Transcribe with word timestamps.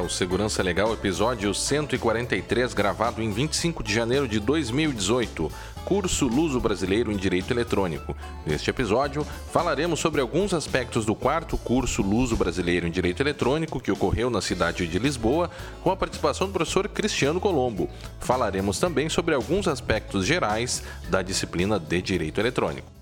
o 0.00 0.08
Segurança 0.08 0.62
Legal, 0.62 0.92
episódio 0.92 1.54
143, 1.54 2.72
gravado 2.74 3.22
em 3.22 3.30
25 3.30 3.82
de 3.82 3.92
janeiro 3.92 4.28
de 4.28 4.38
2018. 4.40 5.50
Curso 5.84 6.26
Luso 6.26 6.60
Brasileiro 6.60 7.10
em 7.10 7.16
Direito 7.16 7.52
Eletrônico. 7.52 8.16
Neste 8.46 8.70
episódio, 8.70 9.26
falaremos 9.52 9.98
sobre 9.98 10.20
alguns 10.20 10.52
aspectos 10.52 11.04
do 11.04 11.14
quarto 11.14 11.56
curso 11.56 12.02
Luso 12.02 12.36
Brasileiro 12.36 12.86
em 12.86 12.90
Direito 12.90 13.22
Eletrônico 13.22 13.80
que 13.80 13.90
ocorreu 13.90 14.30
na 14.30 14.40
cidade 14.40 14.86
de 14.86 14.98
Lisboa, 14.98 15.50
com 15.82 15.90
a 15.90 15.96
participação 15.96 16.46
do 16.46 16.52
professor 16.52 16.88
Cristiano 16.88 17.40
Colombo. 17.40 17.88
Falaremos 18.20 18.78
também 18.78 19.08
sobre 19.08 19.34
alguns 19.34 19.66
aspectos 19.66 20.26
gerais 20.26 20.82
da 21.08 21.22
disciplina 21.22 21.78
de 21.78 22.02
Direito 22.02 22.40
Eletrônico. 22.40 22.99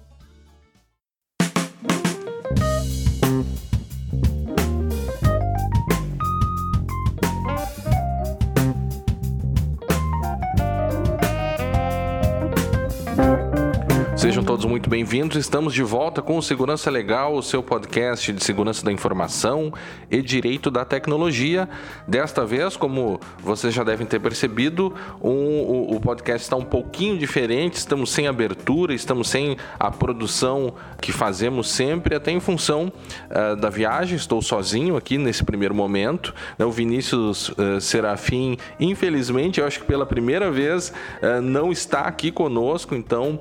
Todos 14.49 14.65
muito 14.65 14.89
bem-vindos. 14.89 15.37
Estamos 15.37 15.75
de 15.75 15.83
volta 15.83 16.23
com 16.23 16.39
o 16.39 16.43
Segurança 16.43 16.91
Legal, 16.91 17.35
o 17.35 17.43
seu 17.43 17.63
podcast 17.63 18.33
de 18.33 18.43
segurança 18.43 18.83
da 18.83 18.91
informação 18.91 19.71
e 20.11 20.23
direito 20.23 20.71
da 20.71 20.87
tecnologia. 20.87 21.69
Desta 22.07 22.47
vez, 22.47 22.75
como 22.75 23.21
vocês 23.41 23.75
já 23.75 23.85
devem 23.85 24.07
ter 24.07 24.19
percebido, 24.19 24.95
um, 25.21 25.29
o, 25.31 25.97
o, 25.97 26.01
podcast 26.01 26.47
está 26.47 26.57
um 26.57 26.65
pouquinho 26.65 27.19
diferente. 27.19 27.75
Estamos 27.75 28.11
sem 28.11 28.27
abertura, 28.27 28.95
estamos 28.95 29.29
sem 29.29 29.59
a 29.79 29.91
produção 29.91 30.73
que 30.99 31.13
fazemos 31.13 31.69
sempre, 31.71 32.15
até 32.15 32.31
em 32.31 32.41
função 32.41 32.91
uh, 33.31 33.55
da 33.55 33.69
viagem. 33.69 34.17
Estou 34.17 34.41
sozinho 34.41 34.97
aqui 34.97 35.19
nesse 35.19 35.45
primeiro 35.45 35.75
momento. 35.75 36.35
Né? 36.59 36.65
O 36.65 36.71
Vinícius 36.71 37.51
uh, 37.51 37.83
Serafim, 37.83 38.57
infelizmente, 38.81 39.61
eu 39.61 39.67
acho 39.67 39.81
que 39.81 39.85
pela 39.85 40.07
primeira 40.07 40.51
vez, 40.51 40.91
uh, 41.23 41.43
não 41.43 41.71
está 41.71 42.01
aqui 42.01 42.33
conosco, 42.33 42.95
então 42.95 43.41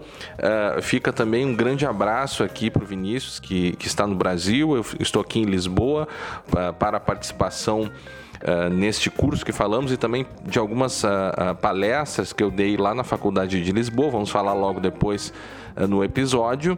fica 0.82 1.07
também 1.12 1.46
um 1.46 1.56
grande 1.56 1.86
abraço 1.86 2.44
aqui 2.44 2.70
para 2.70 2.84
o 2.84 2.86
Vinícius, 2.86 3.40
que, 3.40 3.74
que 3.74 3.88
está 3.88 4.06
no 4.06 4.16
Brasil. 4.16 4.76
Eu 4.76 4.86
estou 5.00 5.22
aqui 5.22 5.40
em 5.40 5.46
Lisboa 5.46 6.08
para 6.80 6.98
a 6.98 7.00
participação 7.00 7.90
Uh, 8.38 8.70
neste 8.70 9.10
curso 9.10 9.44
que 9.44 9.52
falamos 9.52 9.92
e 9.92 9.98
também 9.98 10.24
de 10.46 10.60
algumas 10.60 11.04
uh, 11.04 11.08
uh, 11.08 11.56
palestras 11.56 12.32
que 12.32 12.44
eu 12.44 12.52
dei 12.52 12.78
lá 12.78 12.94
na 12.94 13.04
Faculdade 13.04 13.64
de 13.64 13.72
Lisboa. 13.72 14.12
Vamos 14.12 14.30
falar 14.30 14.54
logo 14.54 14.80
depois 14.80 15.34
no 15.90 16.04
episódio. 16.04 16.78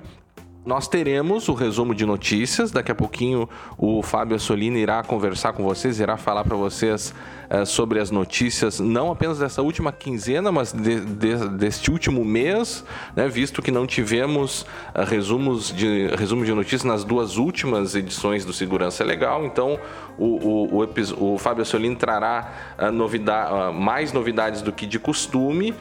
Nós 0.70 0.88
teremos 0.88 1.50
o 1.50 1.54
resumo 1.56 1.96
de 1.96 2.06
notícias. 2.06 2.70
Daqui 2.70 2.92
a 2.92 2.96
pouquinho 2.96 3.50
o 3.76 4.04
Fábio 4.04 4.36
Assolini 4.36 4.78
irá 4.78 5.02
conversar 5.02 5.52
com 5.52 5.64
vocês, 5.64 6.00
irá 6.00 6.16
falar 6.16 6.44
para 6.44 6.56
vocês 6.56 7.12
uh, 7.50 7.66
sobre 7.66 8.00
as 8.00 8.12
notícias, 8.12 8.80
não 8.80 9.10
apenas 9.10 9.40
dessa 9.40 9.64
última 9.64 9.92
quinzena, 9.92 10.52
mas 10.52 10.72
de, 10.72 11.00
de, 11.00 11.50
deste 11.58 11.90
último 11.90 12.24
mês, 12.24 12.86
né, 13.16 13.28
visto 13.28 13.64
que 13.64 13.72
não 13.72 13.88
tivemos 13.88 14.62
uh, 14.62 15.04
resumos 15.08 15.74
de, 15.76 16.10
resumo 16.16 16.46
de 16.46 16.54
notícias 16.54 16.84
nas 16.84 17.04
duas 17.04 17.38
últimas 17.38 17.96
edições 17.96 18.46
do 18.46 18.54
Segurança 18.54 19.04
Legal. 19.04 19.44
Então, 19.46 19.80
o, 20.20 20.76
o, 20.76 20.84
o, 20.84 21.34
o 21.34 21.38
Fábio 21.38 21.62
Assolini 21.62 21.96
trará 21.96 22.52
uh, 22.78 22.92
novidade, 22.92 23.74
mais 23.74 24.12
novidades 24.12 24.62
do 24.62 24.72
que 24.72 24.86
de 24.86 25.00
costume. 25.00 25.74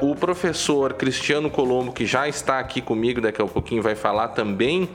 O 0.00 0.14
professor 0.14 0.94
Cristiano 0.94 1.50
Colombo, 1.50 1.92
que 1.92 2.06
já 2.06 2.28
está 2.28 2.58
aqui 2.58 2.80
comigo, 2.80 3.20
daqui 3.20 3.40
a 3.40 3.46
pouquinho 3.46 3.82
vai 3.82 3.94
falar 3.94 4.28
também 4.28 4.88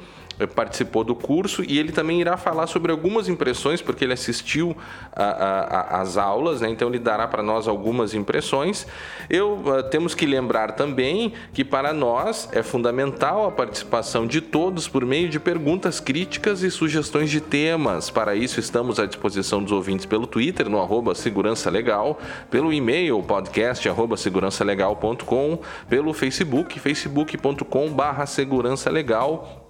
participou 0.48 1.04
do 1.04 1.16
curso 1.16 1.64
e 1.68 1.80
ele 1.80 1.92
também 1.92 2.22
irá 2.22 2.38
falar 2.38 2.68
sobre 2.68 2.92
algumas 2.92 3.28
impressões, 3.28 3.82
porque 3.82 4.04
ele 4.04 4.14
assistiu 4.14 4.76
às 5.14 6.18
aulas, 6.18 6.62
né? 6.62 6.70
então 6.70 6.90
ele 6.90 7.00
dará 7.00 7.28
para 7.28 7.44
nós 7.44 7.68
algumas 7.68 8.14
impressões. 8.14 8.88
Eu 9.30 9.62
uh, 9.66 9.84
temos 9.90 10.14
que 10.14 10.26
lembrar 10.26 10.74
também 10.74 11.34
que 11.54 11.64
para 11.64 11.94
nós 11.94 12.50
é 12.52 12.64
fundamental 12.64 13.46
a 13.46 13.52
participação 13.52 14.26
de 14.28 14.42
todos 14.42 14.88
por 14.88 15.06
meio 15.06 15.30
de 15.30 15.40
perguntas 15.40 16.00
críticas 16.00 16.64
e 16.64 16.72
sugestões 16.72 17.30
de 17.30 17.42
temas. 17.42 18.10
Para 18.10 18.36
isso 18.36 18.60
estamos 18.60 19.00
à 19.00 19.06
disposição 19.06 19.62
dos 19.62 19.72
ouvintes 19.72 20.06
pelo 20.06 20.28
Twitter, 20.28 20.70
no 20.70 20.80
arroba 20.80 21.16
Segurança 21.16 21.70
Legal, 21.70 22.20
pelo 22.50 22.72
e-mail 22.74 23.22
podcast 23.24 23.88
arroba 23.88 24.18
segurançalegal.com, 24.18 25.60
pelo 25.90 26.14
Facebook, 26.14 26.80
facebook.com 26.80 27.90
barra 27.92 28.26
segurança 28.26 28.90
legal 28.90 29.61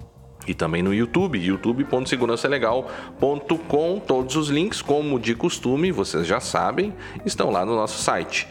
e 0.47 0.53
também 0.53 0.81
no 0.81 0.93
YouTube, 0.93 1.37
youtube.segurançalegal.com. 1.39 3.99
Todos 3.99 4.35
os 4.35 4.49
links, 4.49 4.81
como 4.81 5.19
de 5.19 5.35
costume, 5.35 5.91
vocês 5.91 6.25
já 6.25 6.39
sabem, 6.39 6.93
estão 7.25 7.49
lá 7.49 7.65
no 7.65 7.75
nosso 7.75 8.01
site. 8.01 8.47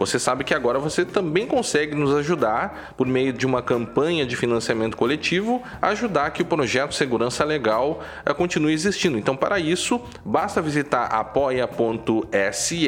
Você 0.00 0.18
sabe 0.18 0.44
que 0.44 0.54
agora 0.54 0.78
você 0.78 1.04
também 1.04 1.46
consegue 1.46 1.94
nos 1.94 2.14
ajudar 2.14 2.94
por 2.96 3.06
meio 3.06 3.34
de 3.34 3.44
uma 3.44 3.60
campanha 3.60 4.24
de 4.24 4.34
financiamento 4.34 4.96
coletivo, 4.96 5.62
ajudar 5.82 6.30
que 6.30 6.40
o 6.40 6.46
projeto 6.46 6.94
Segurança 6.94 7.44
Legal 7.44 8.02
eh, 8.24 8.32
continue 8.32 8.72
existindo. 8.72 9.18
Então, 9.18 9.36
para 9.36 9.60
isso, 9.60 10.00
basta 10.24 10.62
visitar 10.62 11.04
apoia.se 11.04 12.80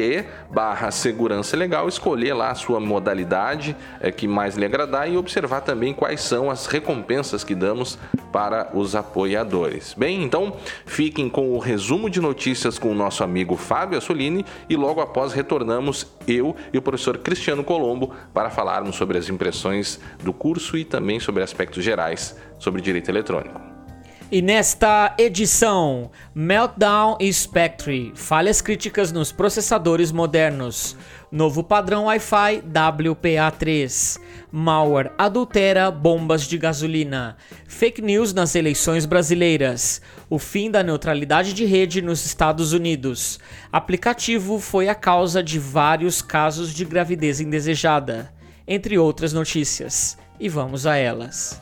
barra 0.49 0.89
segurança 0.89 1.55
legal, 1.55 1.87
escolher 1.87 2.33
lá 2.33 2.49
a 2.49 2.55
sua 2.55 2.79
modalidade 2.79 3.75
é, 3.99 4.11
que 4.11 4.27
mais 4.27 4.55
lhe 4.55 4.65
agradar 4.65 5.07
e 5.07 5.15
observar 5.15 5.61
também 5.61 5.93
quais 5.93 6.21
são 6.21 6.49
as 6.49 6.65
recompensas 6.65 7.43
que 7.43 7.53
damos 7.53 7.99
para 8.31 8.71
os 8.73 8.95
apoiadores. 8.95 9.93
Bem, 9.95 10.23
então 10.23 10.57
fiquem 10.85 11.29
com 11.29 11.51
o 11.51 11.59
resumo 11.59 12.09
de 12.09 12.19
notícias 12.19 12.79
com 12.79 12.91
o 12.91 12.95
nosso 12.95 13.23
amigo 13.23 13.55
Fábio 13.55 13.99
Assolini 13.99 14.43
e 14.67 14.75
logo 14.75 14.99
após 14.99 15.31
retornamos 15.31 16.07
eu 16.27 16.55
e 16.73 16.77
o 16.77 16.81
professor 16.81 17.02
professor 17.03 17.17
Cristiano 17.17 17.63
Colombo 17.63 18.13
para 18.33 18.49
falarmos 18.49 18.95
sobre 18.95 19.17
as 19.17 19.27
impressões 19.27 19.99
do 20.23 20.31
curso 20.31 20.77
e 20.77 20.85
também 20.85 21.19
sobre 21.19 21.43
aspectos 21.43 21.83
gerais 21.83 22.35
sobre 22.57 22.81
direito 22.81 23.09
eletrônico. 23.09 23.59
E 24.31 24.41
nesta 24.41 25.13
edição, 25.17 26.09
Meltdown 26.33 27.17
e 27.19 27.31
Spectre, 27.31 28.13
falhas 28.15 28.61
críticas 28.61 29.11
nos 29.11 29.31
processadores 29.31 30.11
modernos, 30.11 30.97
novo 31.31 31.63
padrão 31.63 32.05
Wi-Fi 32.05 32.63
WPA3, 32.63 34.19
malware 34.55 35.11
adultera 35.17 35.89
bombas 35.89 36.43
de 36.43 36.59
gasolina, 36.59 37.35
fake 37.67 38.03
news 38.03 38.35
nas 38.35 38.53
eleições 38.53 39.03
brasileiras, 39.03 39.99
o 40.29 40.37
fim 40.37 40.69
da 40.69 40.83
neutralidade 40.83 41.53
de 41.53 41.65
rede 41.65 42.03
nos 42.03 42.23
Estados 42.23 42.71
Unidos. 42.71 43.39
Aplicativo 43.71 44.59
foi 44.59 44.87
a 44.89 44.93
causa 44.93 45.41
de 45.41 45.57
vários 45.57 46.21
casos 46.21 46.71
de 46.71 46.85
gravidez 46.85 47.39
indesejada, 47.39 48.31
entre 48.67 48.95
outras 48.95 49.33
notícias. 49.33 50.19
E 50.39 50.47
vamos 50.47 50.85
a 50.85 50.97
elas. 50.97 51.59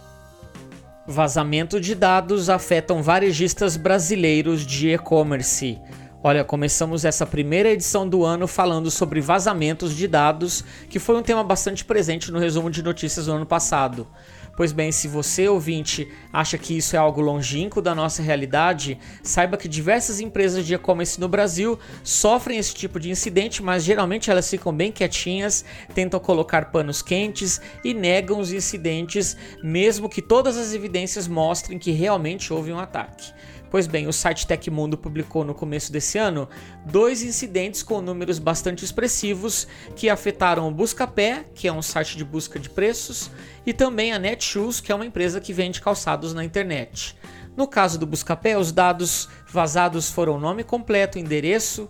Vazamento 1.07 1.79
de 1.79 1.95
dados 1.95 2.49
afetam 2.49 3.01
varejistas 3.01 3.77
brasileiros 3.77 4.65
de 4.65 4.89
e-commerce. 4.89 5.79
Olha, 6.23 6.43
começamos 6.43 7.03
essa 7.03 7.25
primeira 7.25 7.71
edição 7.71 8.07
do 8.07 8.23
ano 8.23 8.47
falando 8.47 8.91
sobre 8.91 9.19
vazamentos 9.19 9.95
de 9.95 10.07
dados, 10.07 10.63
que 10.87 10.99
foi 10.99 11.15
um 11.15 11.23
tema 11.23 11.43
bastante 11.43 11.83
presente 11.83 12.31
no 12.31 12.37
resumo 12.37 12.69
de 12.69 12.83
notícias 12.83 13.25
do 13.25 13.31
ano 13.31 13.45
passado. 13.45 14.07
Pois 14.55 14.71
bem, 14.71 14.91
se 14.91 15.07
você, 15.07 15.47
ouvinte, 15.47 16.07
acha 16.31 16.59
que 16.59 16.77
isso 16.77 16.95
é 16.95 16.99
algo 16.99 17.21
longínquo 17.21 17.81
da 17.81 17.95
nossa 17.95 18.21
realidade, 18.21 18.99
saiba 19.23 19.57
que 19.57 19.67
diversas 19.67 20.19
empresas 20.19 20.63
de 20.63 20.75
e-commerce 20.75 21.19
no 21.19 21.27
Brasil 21.27 21.79
sofrem 22.03 22.59
esse 22.59 22.75
tipo 22.75 22.99
de 22.99 23.09
incidente, 23.09 23.63
mas 23.63 23.83
geralmente 23.83 24.29
elas 24.29 24.47
ficam 24.47 24.71
bem 24.71 24.91
quietinhas, 24.91 25.65
tentam 25.95 26.19
colocar 26.19 26.65
panos 26.65 27.01
quentes 27.01 27.59
e 27.83 27.95
negam 27.95 28.39
os 28.39 28.53
incidentes, 28.53 29.35
mesmo 29.63 30.07
que 30.07 30.21
todas 30.21 30.55
as 30.55 30.71
evidências 30.71 31.27
mostrem 31.27 31.79
que 31.79 31.89
realmente 31.89 32.53
houve 32.53 32.71
um 32.71 32.77
ataque. 32.77 33.33
Pois 33.71 33.87
bem, 33.87 34.05
o 34.05 34.11
site 34.11 34.45
Tecmundo 34.45 34.97
publicou 34.97 35.45
no 35.45 35.55
começo 35.55 35.93
desse 35.93 36.17
ano 36.17 36.49
dois 36.85 37.23
incidentes 37.23 37.81
com 37.81 38.01
números 38.01 38.37
bastante 38.37 38.83
expressivos 38.83 39.65
que 39.95 40.09
afetaram 40.09 40.67
o 40.67 40.71
Buscapé, 40.71 41.45
que 41.55 41.69
é 41.69 41.73
um 41.73 41.81
site 41.81 42.17
de 42.17 42.25
busca 42.25 42.59
de 42.59 42.69
preços, 42.69 43.31
e 43.65 43.71
também 43.71 44.11
a 44.11 44.19
Netshoes, 44.19 44.81
que 44.81 44.91
é 44.91 44.95
uma 44.95 45.05
empresa 45.05 45.39
que 45.39 45.53
vende 45.53 45.79
calçados 45.79 46.33
na 46.33 46.43
internet. 46.43 47.15
No 47.55 47.65
caso 47.65 47.97
do 47.97 48.05
Buscapé, 48.05 48.57
os 48.57 48.73
dados 48.73 49.29
vazados 49.47 50.09
foram 50.09 50.37
nome 50.37 50.65
completo, 50.65 51.17
endereço, 51.17 51.83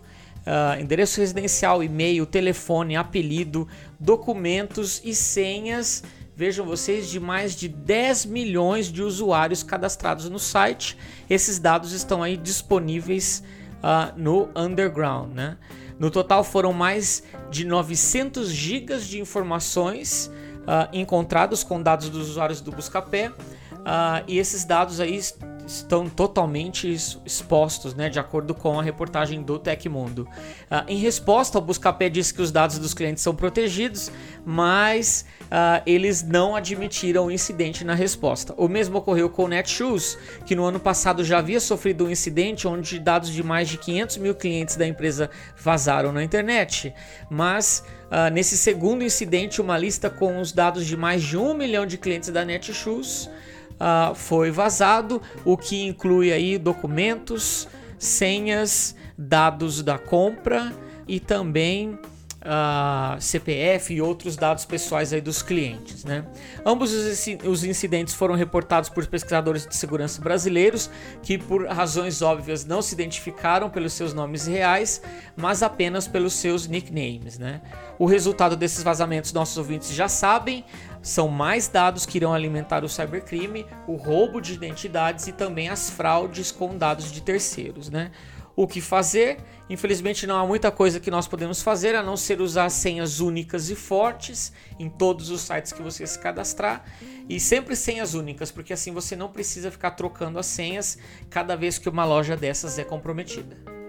uh, 0.46 0.80
endereço 0.80 1.18
residencial, 1.18 1.82
e-mail, 1.82 2.24
telefone, 2.26 2.94
apelido, 2.94 3.66
documentos 3.98 5.00
e 5.04 5.12
senhas 5.16 6.04
Vejam 6.34 6.64
vocês, 6.64 7.08
de 7.10 7.20
mais 7.20 7.54
de 7.54 7.68
10 7.68 8.24
milhões 8.24 8.86
de 8.86 9.02
usuários 9.02 9.62
cadastrados 9.62 10.30
no 10.30 10.38
site. 10.38 10.96
Esses 11.28 11.58
dados 11.58 11.92
estão 11.92 12.22
aí 12.22 12.38
disponíveis 12.38 13.42
uh, 13.78 14.18
no 14.18 14.48
Underground. 14.56 15.34
Né? 15.34 15.58
No 15.98 16.10
total 16.10 16.42
foram 16.42 16.72
mais 16.72 17.22
de 17.50 17.66
900 17.66 18.50
gigas 18.50 19.06
de 19.06 19.20
informações 19.20 20.30
uh, 20.62 20.88
encontrados 20.92 21.62
com 21.62 21.82
dados 21.82 22.08
dos 22.08 22.30
usuários 22.30 22.62
do 22.62 22.72
Buscapé. 22.72 23.28
Uh, 23.28 24.24
e 24.26 24.38
esses 24.38 24.64
dados 24.64 25.00
aí 25.00 25.20
estão 25.66 26.08
totalmente 26.08 26.92
expostos, 27.24 27.94
né, 27.94 28.08
de 28.08 28.18
acordo 28.18 28.54
com 28.54 28.78
a 28.78 28.82
reportagem 28.82 29.42
do 29.42 29.58
Tecmundo. 29.58 30.22
Uh, 30.70 30.84
em 30.88 30.98
resposta, 30.98 31.58
o 31.58 31.60
Buscapé 31.60 32.08
disse 32.08 32.34
que 32.34 32.42
os 32.42 32.50
dados 32.50 32.78
dos 32.78 32.94
clientes 32.94 33.22
são 33.22 33.34
protegidos, 33.34 34.10
mas 34.44 35.24
uh, 35.44 35.82
eles 35.86 36.22
não 36.22 36.56
admitiram 36.56 37.26
o 37.26 37.30
incidente 37.30 37.84
na 37.84 37.94
resposta. 37.94 38.54
O 38.56 38.68
mesmo 38.68 38.98
ocorreu 38.98 39.28
com 39.30 39.44
o 39.44 39.48
Netshoes, 39.48 40.18
que 40.44 40.54
no 40.54 40.64
ano 40.64 40.80
passado 40.80 41.24
já 41.24 41.38
havia 41.38 41.60
sofrido 41.60 42.06
um 42.06 42.10
incidente 42.10 42.66
onde 42.66 42.98
dados 42.98 43.30
de 43.30 43.42
mais 43.42 43.68
de 43.68 43.78
500 43.78 44.16
mil 44.18 44.34
clientes 44.34 44.76
da 44.76 44.86
empresa 44.86 45.30
vazaram 45.56 46.12
na 46.12 46.22
internet, 46.22 46.92
mas 47.30 47.84
Uh, 48.12 48.28
nesse 48.30 48.58
segundo 48.58 49.02
incidente, 49.02 49.58
uma 49.58 49.78
lista 49.78 50.10
com 50.10 50.38
os 50.38 50.52
dados 50.52 50.84
de 50.84 50.98
mais 50.98 51.22
de 51.22 51.38
um 51.38 51.54
milhão 51.54 51.86
de 51.86 51.96
clientes 51.96 52.28
da 52.28 52.44
Netshoes 52.44 53.30
uh, 53.82 54.14
foi 54.14 54.50
vazado, 54.50 55.20
o 55.44 55.56
que 55.56 55.84
inclui 55.84 56.32
aí 56.32 56.56
documentos, 56.56 57.68
senhas, 57.98 58.94
dados 59.18 59.82
da 59.82 59.98
compra 59.98 60.72
e 61.08 61.18
também 61.18 61.98
uh, 62.42 63.20
CPF 63.20 63.94
e 63.94 64.02
outros 64.02 64.36
dados 64.36 64.64
pessoais 64.64 65.12
aí 65.12 65.20
dos 65.20 65.42
clientes. 65.42 66.04
Né? 66.04 66.24
Ambos 66.64 66.92
os 66.92 67.64
incidentes 67.64 68.14
foram 68.14 68.34
reportados 68.34 68.88
por 68.88 69.06
pesquisadores 69.06 69.66
de 69.66 69.74
segurança 69.74 70.20
brasileiros 70.20 70.90
que, 71.22 71.38
por 71.38 71.66
razões 71.66 72.22
óbvias, 72.22 72.64
não 72.64 72.82
se 72.82 72.94
identificaram 72.94 73.70
pelos 73.70 73.92
seus 73.92 74.12
nomes 74.12 74.46
reais, 74.46 75.02
mas 75.36 75.62
apenas 75.62 76.06
pelos 76.08 76.34
seus 76.34 76.66
nicknames. 76.66 77.38
Né? 77.38 77.60
O 77.98 78.06
resultado 78.06 78.56
desses 78.56 78.82
vazamentos, 78.82 79.32
nossos 79.32 79.56
ouvintes 79.56 79.92
já 79.92 80.08
sabem, 80.08 80.64
são 81.00 81.28
mais 81.28 81.68
dados 81.68 82.06
que 82.06 82.18
irão 82.18 82.32
alimentar 82.32 82.84
o 82.84 82.88
cybercrime, 82.88 83.66
o 83.86 83.96
roubo 83.96 84.40
de 84.40 84.52
identidades 84.52 85.26
e 85.26 85.32
também 85.32 85.68
as 85.68 85.90
fraudes 85.90 86.52
com 86.52 86.76
dados 86.76 87.10
de 87.10 87.20
terceiros, 87.20 87.90
né? 87.90 88.12
O 88.54 88.66
que 88.66 88.80
fazer? 88.80 89.38
Infelizmente 89.70 90.26
não 90.26 90.36
há 90.36 90.46
muita 90.46 90.70
coisa 90.70 91.00
que 91.00 91.10
nós 91.10 91.26
podemos 91.26 91.62
fazer 91.62 91.94
a 91.94 92.02
não 92.02 92.16
ser 92.16 92.40
usar 92.40 92.68
senhas 92.68 93.20
únicas 93.20 93.70
e 93.70 93.74
fortes 93.74 94.52
em 94.78 94.90
todos 94.90 95.30
os 95.30 95.40
sites 95.40 95.72
que 95.72 95.82
você 95.82 96.06
se 96.06 96.18
cadastrar 96.18 96.84
e 97.28 97.40
sempre 97.40 97.74
senhas 97.74 98.12
únicas, 98.12 98.50
porque 98.50 98.72
assim 98.72 98.92
você 98.92 99.16
não 99.16 99.30
precisa 99.30 99.70
ficar 99.70 99.92
trocando 99.92 100.38
as 100.38 100.46
senhas 100.46 100.98
cada 101.30 101.56
vez 101.56 101.78
que 101.78 101.88
uma 101.88 102.04
loja 102.04 102.36
dessas 102.36 102.78
é 102.78 102.84
comprometida. 102.84 103.81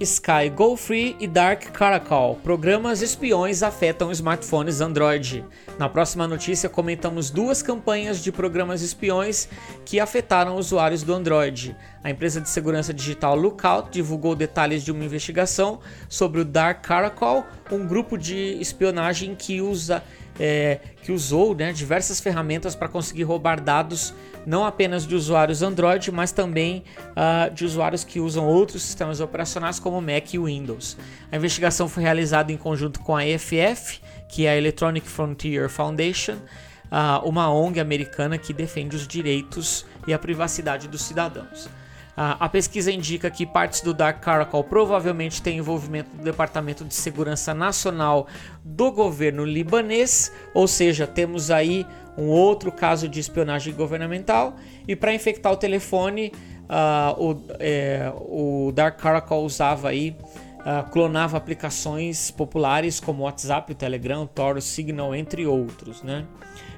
Sky 0.00 0.50
Go 0.52 0.76
Free 0.76 1.16
e 1.20 1.28
Dark 1.28 1.70
Caracal. 1.70 2.40
Programas 2.42 3.00
espiões 3.00 3.62
afetam 3.62 4.10
smartphones 4.10 4.80
Android. 4.80 5.44
Na 5.78 5.88
próxima 5.88 6.26
notícia, 6.26 6.68
comentamos 6.68 7.30
duas 7.30 7.62
campanhas 7.62 8.22
de 8.22 8.32
programas 8.32 8.82
espiões 8.82 9.48
que 9.84 10.00
afetaram 10.00 10.56
usuários 10.56 11.04
do 11.04 11.14
Android. 11.14 11.76
A 12.02 12.10
empresa 12.10 12.40
de 12.40 12.48
segurança 12.48 12.92
digital 12.92 13.36
Lookout 13.36 13.90
divulgou 13.92 14.34
detalhes 14.34 14.82
de 14.82 14.90
uma 14.90 15.04
investigação 15.04 15.78
sobre 16.08 16.40
o 16.40 16.44
Dark 16.44 16.84
Caracal, 16.84 17.46
um 17.70 17.86
grupo 17.86 18.18
de 18.18 18.58
espionagem 18.60 19.36
que 19.36 19.60
usa 19.60 20.02
é, 20.38 20.80
que 21.02 21.12
usou 21.12 21.54
né, 21.54 21.72
diversas 21.72 22.20
ferramentas 22.20 22.74
para 22.74 22.88
conseguir 22.88 23.22
roubar 23.24 23.60
dados 23.60 24.14
não 24.46 24.64
apenas 24.64 25.06
de 25.06 25.14
usuários 25.14 25.62
Android, 25.62 26.10
mas 26.12 26.32
também 26.32 26.84
uh, 27.10 27.52
de 27.54 27.64
usuários 27.64 28.04
que 28.04 28.20
usam 28.20 28.46
outros 28.46 28.82
sistemas 28.82 29.20
operacionais 29.20 29.78
como 29.78 30.00
Mac 30.00 30.34
e 30.34 30.38
Windows. 30.38 30.96
A 31.32 31.36
investigação 31.36 31.88
foi 31.88 32.02
realizada 32.02 32.52
em 32.52 32.56
conjunto 32.56 33.00
com 33.00 33.16
a 33.16 33.26
EFF, 33.26 34.00
que 34.28 34.46
é 34.46 34.50
a 34.50 34.56
Electronic 34.56 35.08
Frontier 35.08 35.68
Foundation, 35.68 36.34
uh, 36.34 37.26
uma 37.26 37.50
ONG 37.50 37.80
americana 37.80 38.36
que 38.36 38.52
defende 38.52 38.96
os 38.96 39.06
direitos 39.08 39.86
e 40.06 40.12
a 40.12 40.18
privacidade 40.18 40.88
dos 40.88 41.02
cidadãos. 41.02 41.68
A 42.16 42.48
pesquisa 42.48 42.92
indica 42.92 43.28
que 43.28 43.44
partes 43.44 43.80
do 43.80 43.92
Dark 43.92 44.20
Caracal 44.20 44.62
provavelmente 44.62 45.42
têm 45.42 45.58
envolvimento 45.58 46.16
do 46.16 46.22
Departamento 46.22 46.84
de 46.84 46.94
Segurança 46.94 47.52
Nacional 47.52 48.28
do 48.64 48.92
governo 48.92 49.44
libanês, 49.44 50.32
ou 50.54 50.68
seja, 50.68 51.08
temos 51.08 51.50
aí 51.50 51.84
um 52.16 52.28
outro 52.28 52.70
caso 52.70 53.08
de 53.08 53.18
espionagem 53.18 53.74
governamental. 53.74 54.54
E 54.86 54.94
para 54.94 55.12
infectar 55.12 55.52
o 55.52 55.56
telefone, 55.56 56.32
uh, 56.64 57.20
o, 57.20 57.44
é, 57.58 58.12
o, 58.14 58.72
Dark 58.72 59.00
Caracal 59.00 59.42
usava 59.42 59.88
aí, 59.88 60.16
uh, 60.60 60.88
clonava 60.90 61.36
aplicações 61.36 62.30
populares 62.30 63.00
como 63.00 63.24
WhatsApp, 63.24 63.72
o 63.72 63.74
Telegram, 63.74 64.22
o 64.22 64.28
Tor, 64.28 64.56
o 64.56 64.62
Signal, 64.62 65.14
entre 65.14 65.46
outros, 65.46 66.02
né? 66.02 66.24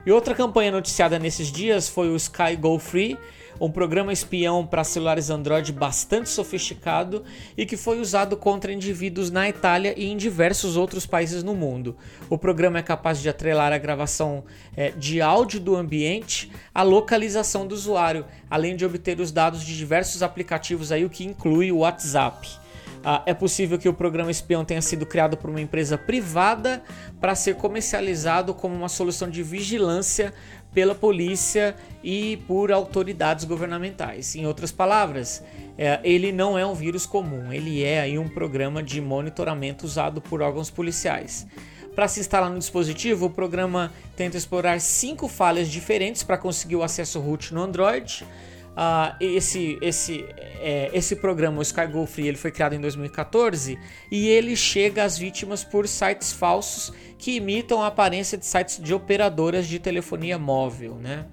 E 0.04 0.12
outra 0.12 0.34
campanha 0.34 0.70
noticiada 0.70 1.18
nesses 1.18 1.50
dias 1.50 1.88
foi 1.88 2.08
o 2.08 2.16
Sky 2.16 2.56
Go 2.58 2.78
Free, 2.78 3.18
um 3.60 3.70
programa 3.70 4.12
espião 4.12 4.66
para 4.66 4.84
celulares 4.84 5.30
Android 5.30 5.72
bastante 5.72 6.28
sofisticado 6.28 7.24
e 7.56 7.64
que 7.64 7.76
foi 7.76 8.00
usado 8.00 8.36
contra 8.36 8.72
indivíduos 8.72 9.30
na 9.30 9.48
Itália 9.48 9.94
e 9.96 10.06
em 10.06 10.16
diversos 10.16 10.76
outros 10.76 11.06
países 11.06 11.42
no 11.42 11.54
mundo. 11.54 11.96
O 12.28 12.36
programa 12.36 12.78
é 12.78 12.82
capaz 12.82 13.20
de 13.20 13.28
atrelar 13.28 13.72
a 13.72 13.78
gravação 13.78 14.44
é, 14.76 14.90
de 14.90 15.20
áudio 15.20 15.60
do 15.60 15.74
ambiente 15.74 16.50
à 16.74 16.82
localização 16.82 17.66
do 17.66 17.74
usuário, 17.74 18.26
além 18.50 18.76
de 18.76 18.84
obter 18.84 19.20
os 19.20 19.32
dados 19.32 19.62
de 19.62 19.76
diversos 19.76 20.22
aplicativos 20.22 20.92
aí, 20.92 21.04
o 21.04 21.10
que 21.10 21.24
inclui 21.24 21.72
o 21.72 21.78
WhatsApp. 21.78 22.66
Ah, 23.08 23.22
é 23.24 23.32
possível 23.32 23.78
que 23.78 23.88
o 23.88 23.94
programa 23.94 24.32
espião 24.32 24.64
tenha 24.64 24.82
sido 24.82 25.06
criado 25.06 25.36
por 25.36 25.48
uma 25.48 25.60
empresa 25.60 25.96
privada 25.96 26.82
para 27.20 27.36
ser 27.36 27.54
comercializado 27.54 28.52
como 28.52 28.74
uma 28.74 28.88
solução 28.88 29.30
de 29.30 29.44
vigilância 29.44 30.34
pela 30.76 30.94
polícia 30.94 31.74
e 32.04 32.36
por 32.46 32.70
autoridades 32.70 33.46
governamentais. 33.46 34.36
Em 34.36 34.44
outras 34.44 34.70
palavras, 34.70 35.42
é, 35.78 35.98
ele 36.04 36.30
não 36.32 36.58
é 36.58 36.66
um 36.66 36.74
vírus 36.74 37.06
comum, 37.06 37.50
ele 37.50 37.82
é 37.82 38.02
aí 38.02 38.18
um 38.18 38.28
programa 38.28 38.82
de 38.82 39.00
monitoramento 39.00 39.86
usado 39.86 40.20
por 40.20 40.42
órgãos 40.42 40.68
policiais. 40.68 41.46
Para 41.94 42.06
se 42.08 42.20
instalar 42.20 42.50
no 42.50 42.58
dispositivo, 42.58 43.24
o 43.24 43.30
programa 43.30 43.90
tenta 44.14 44.36
explorar 44.36 44.78
cinco 44.82 45.28
falhas 45.28 45.70
diferentes 45.70 46.22
para 46.22 46.36
conseguir 46.36 46.76
o 46.76 46.82
acesso 46.82 47.20
root 47.20 47.54
no 47.54 47.62
Android. 47.62 48.26
Uh, 48.76 49.16
esse, 49.18 49.78
esse, 49.80 50.26
é, 50.60 50.90
esse 50.92 51.16
programa, 51.16 51.60
o 51.60 51.62
SkyGo 51.62 52.04
Free, 52.04 52.28
ele 52.28 52.36
foi 52.36 52.50
criado 52.50 52.74
em 52.74 52.80
2014 52.80 53.78
e 54.12 54.28
ele 54.28 54.54
chega 54.54 55.02
às 55.02 55.16
vítimas 55.16 55.64
por 55.64 55.88
sites 55.88 56.30
falsos 56.30 56.92
que 57.16 57.36
imitam 57.36 57.82
a 57.82 57.86
aparência 57.86 58.36
de 58.36 58.44
sites 58.44 58.78
de 58.78 58.92
operadoras 58.92 59.66
de 59.66 59.78
telefonia 59.78 60.38
móvel. 60.38 60.96
Né? 60.96 61.24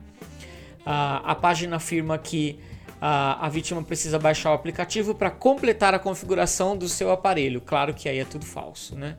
Uh, 0.80 1.20
a 1.26 1.36
página 1.36 1.76
afirma 1.76 2.18
que 2.18 2.58
uh, 2.94 3.36
a 3.42 3.50
vítima 3.50 3.84
precisa 3.84 4.18
baixar 4.18 4.52
o 4.52 4.54
aplicativo 4.54 5.14
para 5.14 5.30
completar 5.30 5.94
a 5.94 6.00
configuração 6.00 6.78
do 6.78 6.88
seu 6.88 7.12
aparelho. 7.12 7.60
Claro 7.60 7.94
que 7.94 8.08
aí 8.08 8.20
é 8.20 8.26
tudo 8.26 8.46
falso. 8.46 8.96
Né? 8.96 9.18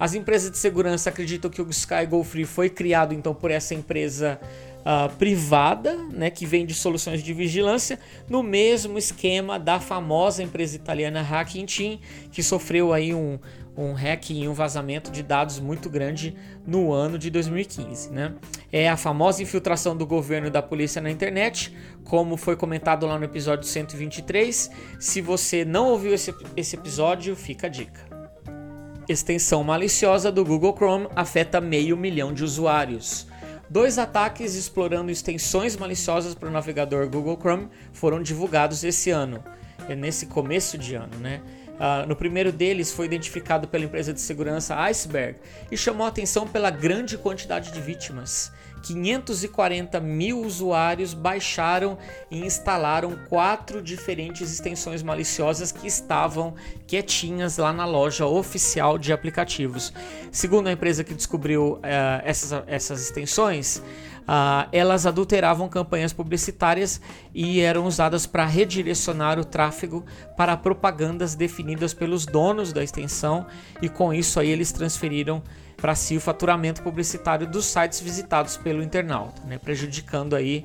As 0.00 0.14
empresas 0.14 0.50
de 0.50 0.58
segurança 0.58 1.10
acreditam 1.10 1.48
que 1.48 1.62
o 1.62 1.70
SkyGo 1.70 2.24
Free 2.24 2.44
foi 2.44 2.68
criado 2.68 3.14
então 3.14 3.32
por 3.32 3.52
essa 3.52 3.72
empresa 3.72 4.40
uh, 4.82 5.14
privada, 5.16 5.96
né, 6.12 6.30
que 6.30 6.44
vende 6.44 6.74
soluções 6.74 7.22
de 7.22 7.32
vigilância, 7.32 7.98
no 8.28 8.42
mesmo 8.42 8.98
esquema 8.98 9.58
da 9.58 9.80
famosa 9.80 10.42
empresa 10.42 10.76
italiana 10.76 11.22
Hacking 11.22 11.66
Team, 11.66 11.98
que 12.30 12.42
sofreu 12.42 12.92
aí 12.92 13.14
um, 13.14 13.38
um 13.76 13.94
e 14.30 14.48
um 14.48 14.52
vazamento 14.52 15.10
de 15.10 15.22
dados 15.22 15.58
muito 15.58 15.88
grande 15.88 16.36
no 16.66 16.92
ano 16.92 17.18
de 17.18 17.30
2015. 17.30 18.10
Né? 18.10 18.34
É 18.70 18.88
a 18.88 18.96
famosa 18.96 19.42
infiltração 19.42 19.96
do 19.96 20.06
governo 20.06 20.48
e 20.48 20.50
da 20.50 20.62
polícia 20.62 21.00
na 21.00 21.10
internet, 21.10 21.74
como 22.04 22.36
foi 22.36 22.56
comentado 22.56 23.06
lá 23.06 23.18
no 23.18 23.24
episódio 23.24 23.66
123. 23.66 24.70
Se 24.98 25.20
você 25.20 25.64
não 25.64 25.88
ouviu 25.88 26.12
esse, 26.14 26.34
esse 26.56 26.76
episódio, 26.76 27.34
fica 27.34 27.66
a 27.66 27.70
dica. 27.70 28.12
Extensão 29.08 29.64
maliciosa 29.64 30.30
do 30.30 30.44
Google 30.44 30.74
Chrome 30.74 31.08
afeta 31.16 31.60
meio 31.60 31.96
milhão 31.96 32.32
de 32.32 32.44
usuários. 32.44 33.26
Dois 33.72 33.96
ataques 33.98 34.54
explorando 34.54 35.10
extensões 35.10 35.78
maliciosas 35.78 36.34
para 36.34 36.46
o 36.46 36.52
navegador 36.52 37.08
Google 37.08 37.38
Chrome 37.38 37.70
foram 37.90 38.22
divulgados 38.22 38.84
esse 38.84 39.08
ano, 39.08 39.42
é 39.88 39.94
nesse 39.94 40.26
começo 40.26 40.76
de 40.76 40.94
ano, 40.94 41.16
né? 41.18 41.40
Uh, 41.70 42.06
no 42.06 42.14
primeiro 42.14 42.52
deles 42.52 42.92
foi 42.92 43.06
identificado 43.06 43.66
pela 43.66 43.82
empresa 43.82 44.12
de 44.12 44.20
segurança 44.20 44.76
Iceberg 44.76 45.38
e 45.70 45.76
chamou 45.78 46.06
atenção 46.06 46.46
pela 46.46 46.68
grande 46.68 47.16
quantidade 47.16 47.72
de 47.72 47.80
vítimas. 47.80 48.52
540 48.82 50.00
mil 50.00 50.40
usuários 50.40 51.14
baixaram 51.14 51.96
e 52.30 52.44
instalaram 52.44 53.16
quatro 53.28 53.80
diferentes 53.80 54.52
extensões 54.52 55.02
maliciosas 55.02 55.70
que 55.72 55.86
estavam 55.86 56.54
quietinhas 56.86 57.56
lá 57.58 57.72
na 57.72 57.84
loja 57.84 58.26
oficial 58.26 58.98
de 58.98 59.12
aplicativos. 59.12 59.92
Segundo 60.30 60.66
a 60.66 60.72
empresa 60.72 61.04
que 61.04 61.14
descobriu 61.14 61.74
uh, 61.74 61.80
essas, 62.24 62.62
essas 62.66 63.02
extensões, 63.02 63.82
uh, 64.22 64.68
elas 64.72 65.06
adulteravam 65.06 65.68
campanhas 65.68 66.12
publicitárias 66.12 67.00
e 67.34 67.60
eram 67.60 67.86
usadas 67.86 68.26
para 68.26 68.44
redirecionar 68.44 69.38
o 69.38 69.44
tráfego 69.44 70.04
para 70.36 70.56
propagandas 70.56 71.34
definidas 71.34 71.94
pelos 71.94 72.26
donos 72.26 72.72
da 72.72 72.82
extensão 72.82 73.46
e 73.80 73.88
com 73.88 74.12
isso 74.12 74.40
aí 74.40 74.50
eles 74.50 74.72
transferiram 74.72 75.42
para 75.82 75.96
si 75.96 76.16
o 76.16 76.20
faturamento 76.20 76.80
publicitário 76.80 77.44
dos 77.44 77.66
sites 77.66 78.00
visitados 78.00 78.56
pelo 78.56 78.84
internauta, 78.84 79.42
né, 79.44 79.58
prejudicando 79.58 80.36
aí 80.36 80.64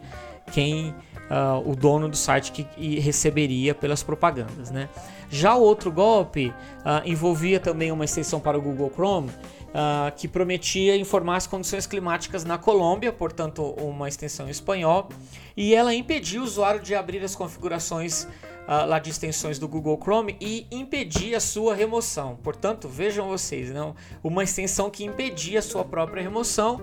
quem 0.54 0.94
uh, 1.30 1.70
o 1.70 1.76
dono 1.76 2.08
do 2.08 2.16
site 2.16 2.52
que 2.52 3.00
receberia 3.00 3.74
pelas 3.74 4.04
propagandas. 4.04 4.70
Né? 4.70 4.88
Já 5.28 5.56
o 5.56 5.62
outro 5.62 5.92
golpe 5.92 6.48
uh, 6.50 7.02
envolvia 7.04 7.60
também 7.60 7.92
uma 7.92 8.06
extensão 8.06 8.40
para 8.40 8.58
o 8.58 8.62
Google 8.62 8.92
Chrome. 8.94 9.32
Uh, 9.68 10.16
que 10.16 10.28
prometia 10.28 10.96
informar 10.96 11.36
as 11.36 11.46
condições 11.46 11.86
climáticas 11.86 12.44
na 12.46 12.58
Colômbia, 12.58 13.12
portanto, 13.12 13.62
uma 13.78 14.08
extensão 14.08 14.48
em 14.48 14.50
espanhol, 14.50 15.10
e 15.58 15.76
ela 15.76 15.94
impedia 15.94 16.40
o 16.42 16.44
usuário 16.44 16.80
de 16.80 16.96
abrir 16.96 17.24
as 17.24 17.36
configurações 17.36 18.28
uh, 18.68 18.86
lá 18.86 19.00
de 19.00 19.10
extensões 19.10 19.58
do 19.58 19.68
Google 19.68 19.98
Chrome 20.02 20.36
e 20.42 20.68
impedia 20.70 21.38
a 21.38 21.40
sua 21.40 21.74
remoção. 21.74 22.38
Portanto, 22.44 22.88
vejam 22.88 23.28
vocês, 23.30 23.74
não, 23.74 23.96
uma 24.24 24.44
extensão 24.44 24.90
que 24.90 25.06
impedia 25.06 25.60
a 25.60 25.62
sua 25.62 25.86
própria 25.86 26.22
remoção 26.22 26.82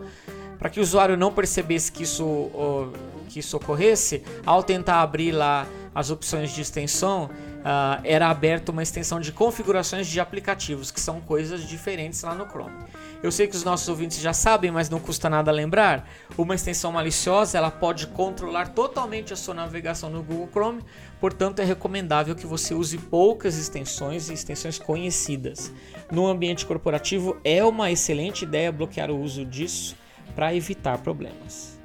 para 0.59 0.71
que 0.71 0.81
o 0.81 0.83
usuário 0.83 1.17
não 1.17 1.33
percebesse 1.33 1.93
que 1.93 2.05
isso, 2.05 2.25
uh, 2.25 2.93
que 3.29 3.41
isso 3.41 3.57
ocorresse, 3.57 4.23
ao 4.47 4.63
tentar 4.63 5.03
abrir 5.03 5.33
lá 5.33 5.67
as 5.95 6.11
opções 6.11 6.51
de 6.53 6.61
extensão, 6.61 7.31
uh, 7.65 8.01
era 8.03 8.29
aberta 8.29 8.73
uma 8.73 8.83
extensão 8.83 9.21
de 9.21 9.31
configurações 9.31 10.07
de 10.07 10.19
aplicativos, 10.19 10.91
que 10.91 11.01
são 11.01 11.21
coisas 11.21 11.63
diferentes 11.63 12.23
lá 12.23 12.35
no 12.35 12.47
Chrome. 12.49 12.75
Eu 13.23 13.33
sei 13.33 13.47
que 13.47 13.57
os 13.57 13.65
nossos 13.65 13.89
ouvintes 13.89 14.21
já 14.21 14.35
sabem, 14.35 14.71
mas 14.71 14.91
não 14.91 15.01
custa 15.01 15.31
nada 15.31 15.51
lembrar. 15.51 16.07
Uma 16.37 16.55
extensão 16.55 16.93
maliciosa 16.93 17.57
ela 17.57 17.71
pode 17.71 18.07
controlar 18.09 18.69
totalmente 18.69 19.33
a 19.33 19.37
sua 19.37 19.55
navegação 19.55 20.11
no 20.11 20.23
Google 20.23 20.49
Chrome, 20.53 20.83
portanto 21.25 21.61
é 21.61 21.65
recomendável 21.65 22.35
que 22.35 22.47
você 22.47 22.75
use 22.75 22.99
poucas 22.99 23.57
extensões 23.57 24.29
e 24.29 24.35
extensões 24.35 24.79
conhecidas. 24.79 25.73
No 26.13 26.27
ambiente 26.27 26.67
corporativo 26.67 27.39
é 27.43 27.65
uma 27.65 27.91
excelente 27.91 28.43
ideia 28.43 28.71
bloquear 28.71 29.11
o 29.11 29.19
uso 29.19 29.43
disso 29.43 29.97
para 30.37 30.55
evitar 30.55 30.99
problemas. 30.99 31.79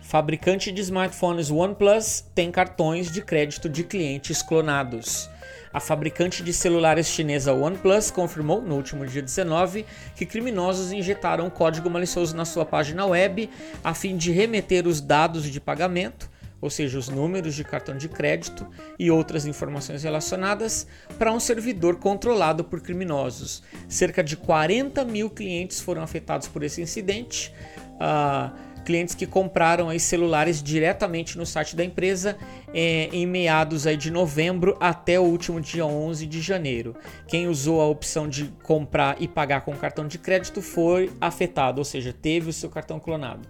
Fabricante 0.00 0.70
de 0.70 0.82
smartphones 0.82 1.50
OnePlus 1.50 2.24
tem 2.32 2.52
cartões 2.52 3.10
de 3.10 3.20
crédito 3.22 3.68
de 3.68 3.82
clientes 3.82 4.40
clonados. 4.40 5.28
A 5.72 5.80
fabricante 5.80 6.40
de 6.40 6.52
celulares 6.52 7.08
chinesa 7.08 7.52
OnePlus 7.52 8.12
confirmou 8.12 8.62
no 8.62 8.76
último 8.76 9.04
dia 9.04 9.20
19 9.20 9.84
que 10.14 10.24
criminosos 10.24 10.92
injetaram 10.92 11.46
um 11.46 11.50
código 11.50 11.90
malicioso 11.90 12.36
na 12.36 12.44
sua 12.44 12.64
página 12.64 13.04
web 13.04 13.50
a 13.82 13.92
fim 13.94 14.16
de 14.16 14.30
remeter 14.30 14.86
os 14.86 15.00
dados 15.00 15.50
de 15.50 15.60
pagamento, 15.60 16.30
ou 16.60 16.70
seja, 16.70 16.98
os 16.98 17.08
números 17.08 17.54
de 17.54 17.64
cartão 17.64 17.96
de 17.96 18.08
crédito 18.08 18.66
e 18.98 19.10
outras 19.10 19.46
informações 19.46 20.02
relacionadas, 20.02 20.86
para 21.18 21.32
um 21.32 21.40
servidor 21.40 21.96
controlado 21.96 22.64
por 22.64 22.80
criminosos. 22.80 23.62
Cerca 23.88 24.22
de 24.22 24.36
40 24.36 25.04
mil 25.04 25.30
clientes 25.30 25.80
foram 25.80 26.02
afetados 26.02 26.48
por 26.48 26.62
esse 26.62 26.82
incidente. 26.82 27.52
Uh, 27.96 28.70
clientes 28.80 29.14
que 29.14 29.26
compraram 29.26 29.88
aí 29.88 30.00
celulares 30.00 30.62
diretamente 30.62 31.38
no 31.38 31.46
site 31.46 31.76
da 31.76 31.84
empresa 31.84 32.36
é, 32.72 33.08
em 33.12 33.26
meados 33.26 33.86
aí 33.86 33.96
de 33.96 34.10
novembro 34.10 34.76
até 34.80 35.18
o 35.18 35.24
último 35.24 35.60
dia 35.60 35.86
11 35.86 36.26
de 36.26 36.40
janeiro. 36.40 36.96
Quem 37.26 37.46
usou 37.46 37.80
a 37.80 37.86
opção 37.86 38.28
de 38.28 38.46
comprar 38.62 39.16
e 39.20 39.28
pagar 39.28 39.62
com 39.62 39.76
cartão 39.76 40.06
de 40.06 40.18
crédito 40.18 40.60
foi 40.62 41.10
afetado, 41.20 41.80
ou 41.80 41.84
seja, 41.84 42.12
teve 42.12 42.50
o 42.50 42.52
seu 42.52 42.70
cartão 42.70 42.98
clonado. 42.98 43.46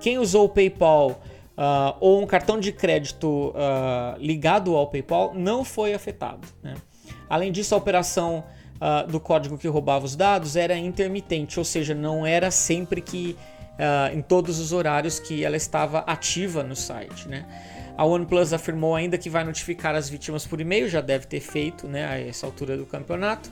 Quem 0.00 0.18
usou 0.18 0.44
o 0.44 0.48
PayPal 0.48 1.22
Uh, 1.62 1.94
ou 2.00 2.20
um 2.20 2.26
cartão 2.26 2.58
de 2.58 2.72
crédito 2.72 3.50
uh, 3.50 4.18
ligado 4.18 4.74
ao 4.74 4.88
PayPal 4.88 5.32
não 5.32 5.64
foi 5.64 5.94
afetado. 5.94 6.48
Né? 6.60 6.74
Além 7.30 7.52
disso, 7.52 7.72
a 7.72 7.78
operação 7.78 8.42
uh, 8.80 9.06
do 9.06 9.20
código 9.20 9.56
que 9.56 9.68
roubava 9.68 10.04
os 10.04 10.16
dados 10.16 10.56
era 10.56 10.76
intermitente, 10.76 11.60
ou 11.60 11.64
seja, 11.64 11.94
não 11.94 12.26
era 12.26 12.50
sempre 12.50 13.00
que 13.00 13.36
em 14.12 14.22
todos 14.22 14.60
os 14.60 14.70
horários 14.70 15.18
que 15.18 15.44
ela 15.44 15.56
estava 15.56 16.00
ativa 16.00 16.62
no 16.62 16.76
site. 16.76 17.26
Né? 17.26 17.44
A 17.96 18.04
OnePlus 18.04 18.52
afirmou 18.52 18.94
ainda 18.94 19.18
que 19.18 19.28
vai 19.28 19.42
notificar 19.42 19.94
as 19.94 20.08
vítimas 20.08 20.46
por 20.46 20.60
e-mail, 20.60 20.88
já 20.88 21.00
deve 21.00 21.26
ter 21.26 21.40
feito 21.40 21.88
né, 21.88 22.06
a 22.06 22.20
essa 22.20 22.46
altura 22.46 22.76
do 22.76 22.86
campeonato. 22.86 23.50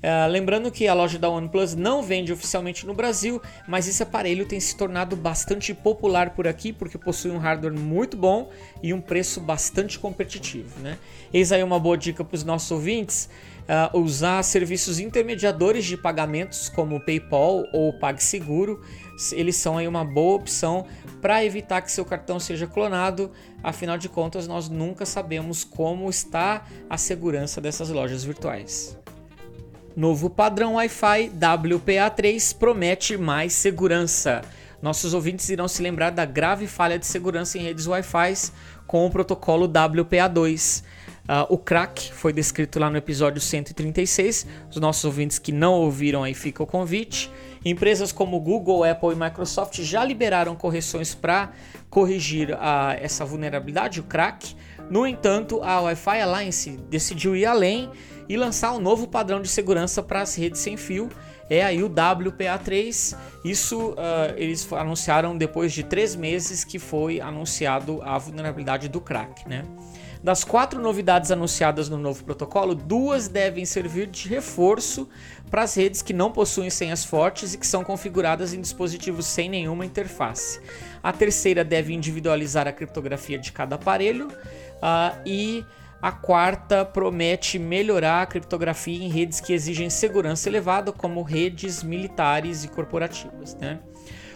Uh, 0.00 0.30
lembrando 0.30 0.70
que 0.70 0.88
a 0.88 0.94
loja 0.94 1.18
da 1.18 1.28
OnePlus 1.28 1.74
não 1.74 2.02
vende 2.02 2.32
oficialmente 2.32 2.86
no 2.86 2.94
Brasil, 2.94 3.40
mas 3.68 3.86
esse 3.86 4.02
aparelho 4.02 4.46
tem 4.46 4.58
se 4.58 4.76
tornado 4.76 5.14
bastante 5.14 5.74
popular 5.74 6.30
por 6.30 6.48
aqui 6.48 6.72
porque 6.72 6.96
possui 6.96 7.30
um 7.30 7.38
hardware 7.38 7.78
muito 7.78 8.16
bom 8.16 8.50
e 8.82 8.94
um 8.94 9.00
preço 9.00 9.40
bastante 9.40 9.98
competitivo. 9.98 10.80
Né? 10.80 10.98
Eis 11.32 11.52
aí 11.52 11.62
uma 11.62 11.78
boa 11.78 11.98
dica 11.98 12.24
para 12.24 12.34
os 12.34 12.44
nossos 12.44 12.70
ouvintes. 12.70 13.28
Uh, 13.94 13.98
usar 14.00 14.42
serviços 14.42 14.98
intermediadores 14.98 15.84
de 15.84 15.96
pagamentos 15.96 16.68
como 16.68 16.98
PayPal 16.98 17.64
ou 17.72 17.92
PagSeguro 17.92 18.80
eles 19.32 19.56
são 19.56 19.76
aí 19.76 19.86
uma 19.86 20.04
boa 20.04 20.36
opção 20.36 20.86
para 21.20 21.44
evitar 21.44 21.82
que 21.82 21.92
seu 21.92 22.04
cartão 22.04 22.40
seja 22.40 22.66
clonado. 22.66 23.30
Afinal 23.62 23.98
de 23.98 24.08
contas, 24.08 24.48
nós 24.48 24.68
nunca 24.68 25.04
sabemos 25.04 25.62
como 25.62 26.08
está 26.08 26.66
a 26.88 26.96
segurança 26.96 27.60
dessas 27.60 27.90
lojas 27.90 28.24
virtuais. 28.24 28.98
Novo 29.96 30.30
padrão 30.30 30.74
Wi-Fi 30.74 31.30
WPA3 31.30 32.56
promete 32.56 33.16
mais 33.16 33.52
segurança. 33.52 34.42
Nossos 34.80 35.12
ouvintes 35.12 35.48
irão 35.48 35.66
se 35.66 35.82
lembrar 35.82 36.10
da 36.10 36.24
grave 36.24 36.66
falha 36.66 36.98
de 36.98 37.06
segurança 37.06 37.58
em 37.58 37.62
redes 37.62 37.86
Wi-Fi 37.86 38.52
com 38.86 39.04
o 39.04 39.10
protocolo 39.10 39.68
WPA2. 39.68 40.82
Uh, 41.30 41.46
o 41.48 41.58
crack 41.58 42.12
foi 42.12 42.32
descrito 42.32 42.78
lá 42.78 42.88
no 42.88 42.96
episódio 42.96 43.40
136. 43.40 44.46
Os 44.70 44.76
nossos 44.76 45.04
ouvintes 45.04 45.38
que 45.38 45.52
não 45.52 45.74
ouviram 45.74 46.22
aí 46.22 46.34
fica 46.34 46.62
o 46.62 46.66
convite. 46.66 47.30
Empresas 47.64 48.10
como 48.10 48.40
Google, 48.40 48.84
Apple 48.84 49.12
e 49.12 49.16
Microsoft 49.16 49.80
já 49.82 50.04
liberaram 50.04 50.56
correções 50.56 51.14
para 51.14 51.52
corrigir 51.90 52.56
a, 52.58 52.96
essa 52.98 53.24
vulnerabilidade, 53.24 54.00
o 54.00 54.04
crack. 54.04 54.56
No 54.88 55.06
entanto, 55.06 55.62
a 55.62 55.80
Wi-Fi 55.82 56.20
Alliance 56.20 56.70
decidiu 56.88 57.36
ir 57.36 57.44
além 57.44 57.90
e 58.30 58.36
lançar 58.36 58.70
um 58.70 58.78
novo 58.78 59.08
padrão 59.08 59.42
de 59.42 59.48
segurança 59.48 60.00
para 60.04 60.20
as 60.20 60.36
redes 60.36 60.60
sem 60.60 60.76
fio. 60.76 61.08
É 61.50 61.64
aí 61.64 61.82
o 61.82 61.90
WPA3. 61.90 63.16
Isso 63.44 63.90
uh, 63.90 63.96
eles 64.36 64.72
anunciaram 64.72 65.36
depois 65.36 65.72
de 65.72 65.82
três 65.82 66.14
meses 66.14 66.62
que 66.62 66.78
foi 66.78 67.20
anunciado 67.20 68.00
a 68.02 68.16
vulnerabilidade 68.16 68.88
do 68.88 69.00
crack, 69.00 69.48
né? 69.48 69.64
Das 70.22 70.44
quatro 70.44 70.80
novidades 70.80 71.32
anunciadas 71.32 71.88
no 71.88 71.98
novo 71.98 72.22
protocolo, 72.22 72.72
duas 72.72 73.26
devem 73.26 73.64
servir 73.64 74.06
de 74.06 74.28
reforço 74.28 75.08
para 75.50 75.62
as 75.62 75.74
redes 75.74 76.00
que 76.00 76.12
não 76.12 76.30
possuem 76.30 76.70
senhas 76.70 77.04
fortes 77.04 77.54
e 77.54 77.58
que 77.58 77.66
são 77.66 77.82
configuradas 77.82 78.54
em 78.54 78.60
dispositivos 78.60 79.26
sem 79.26 79.48
nenhuma 79.48 79.84
interface. 79.84 80.60
A 81.02 81.12
terceira 81.12 81.64
deve 81.64 81.92
individualizar 81.92 82.68
a 82.68 82.72
criptografia 82.72 83.38
de 83.38 83.50
cada 83.50 83.74
aparelho 83.74 84.28
uh, 84.28 85.18
e 85.26 85.64
a 86.00 86.10
quarta 86.10 86.84
promete 86.84 87.58
melhorar 87.58 88.22
a 88.22 88.26
criptografia 88.26 89.04
em 89.04 89.08
redes 89.08 89.40
que 89.40 89.52
exigem 89.52 89.90
segurança 89.90 90.48
elevada, 90.48 90.92
como 90.92 91.22
redes 91.22 91.82
militares 91.82 92.64
e 92.64 92.68
corporativas. 92.68 93.54
Né? 93.56 93.80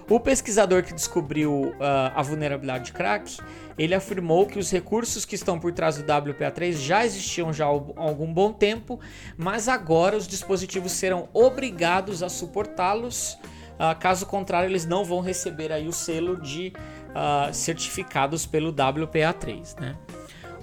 O 0.09 0.21
pesquisador 0.21 0.83
que 0.83 0.93
descobriu 0.93 1.69
uh, 1.69 1.75
a 2.15 2.21
vulnerabilidade 2.21 2.87
de 2.87 2.93
crack, 2.93 3.39
ele 3.79 3.95
afirmou 3.95 4.47
que 4.47 4.59
os 4.59 4.71
recursos 4.71 5.25
que 5.25 5.35
estão 5.35 5.59
por 5.59 5.73
trás 5.73 5.97
do 5.97 6.05
WPA3 6.05 6.73
já 6.75 7.05
existiam 7.07 7.53
já 7.53 7.65
há 7.65 7.69
algum 7.69 8.33
bom 8.33 8.53
tempo, 8.53 9.01
mas 9.37 9.67
agora 9.67 10.17
os 10.17 10.29
dispositivos 10.29 10.93
serão 10.93 11.29
obrigados 11.33 12.23
a 12.23 12.29
suportá-los. 12.29 13.39
Uh, 13.75 13.99
caso 13.99 14.27
contrário, 14.27 14.69
eles 14.69 14.85
não 14.85 15.05
vão 15.05 15.21
receber 15.21 15.73
aí 15.73 15.89
o 15.89 15.93
selo 15.93 16.37
de 16.37 16.75
uh, 17.11 17.53
certificados 17.53 18.45
pelo 18.45 18.73
WPA3, 18.73 19.81
né? 19.81 19.97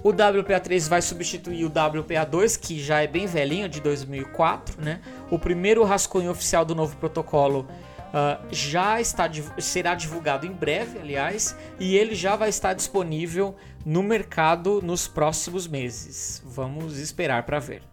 O 0.04 0.12
WPA3 0.12 0.88
vai 0.88 1.00
substituir 1.00 1.64
o 1.64 1.70
WPA2, 1.70 2.58
que 2.58 2.82
já 2.82 3.00
é 3.02 3.06
bem 3.06 3.26
velhinho, 3.26 3.68
de 3.68 3.80
2004, 3.80 4.82
né? 4.82 5.00
O 5.30 5.38
primeiro 5.38 5.84
rascunho 5.84 6.30
oficial 6.30 6.64
do 6.64 6.74
novo 6.74 6.96
protocolo 6.96 7.66
Uh, 8.12 8.36
já 8.50 9.00
está, 9.00 9.26
será 9.56 9.94
divulgado 9.94 10.46
em 10.46 10.52
breve, 10.52 10.98
aliás, 10.98 11.56
e 11.80 11.96
ele 11.96 12.14
já 12.14 12.36
vai 12.36 12.50
estar 12.50 12.74
disponível 12.74 13.56
no 13.86 14.02
mercado 14.02 14.82
nos 14.82 15.08
próximos 15.08 15.66
meses. 15.66 16.42
Vamos 16.44 16.98
esperar 16.98 17.44
para 17.44 17.58
ver. 17.58 17.91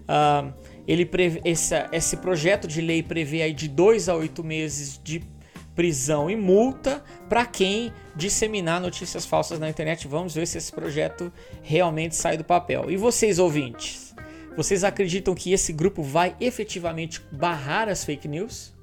Uh, 0.03 0.53
ele 0.88 1.05
prevê, 1.05 1.41
esse, 1.45 1.75
esse 1.91 2.17
projeto 2.17 2.67
de 2.67 2.81
lei 2.81 3.03
prevê 3.03 3.41
aí 3.41 3.53
de 3.53 3.67
2 3.67 4.09
a 4.09 4.15
8 4.15 4.43
meses 4.43 5.00
de 5.03 5.23
prisão 5.75 6.29
e 6.29 6.35
multa 6.35 7.03
para 7.29 7.45
quem 7.45 7.93
disseminar 8.15 8.81
notícias 8.81 9.25
falsas 9.25 9.59
na 9.59 9.69
internet. 9.69 10.07
Vamos 10.07 10.35
ver 10.35 10.45
se 10.47 10.57
esse 10.57 10.71
projeto 10.71 11.31
realmente 11.61 12.15
sai 12.15 12.38
do 12.38 12.43
papel. 12.43 12.91
E 12.91 12.97
vocês, 12.97 13.39
ouvintes? 13.39 14.13
Vocês 14.55 14.83
acreditam 14.83 15.33
que 15.33 15.53
esse 15.53 15.71
grupo 15.71 16.03
vai 16.03 16.35
efetivamente 16.39 17.21
barrar 17.31 17.88
as 17.88 18.03
fake 18.03 18.27
news? 18.27 18.73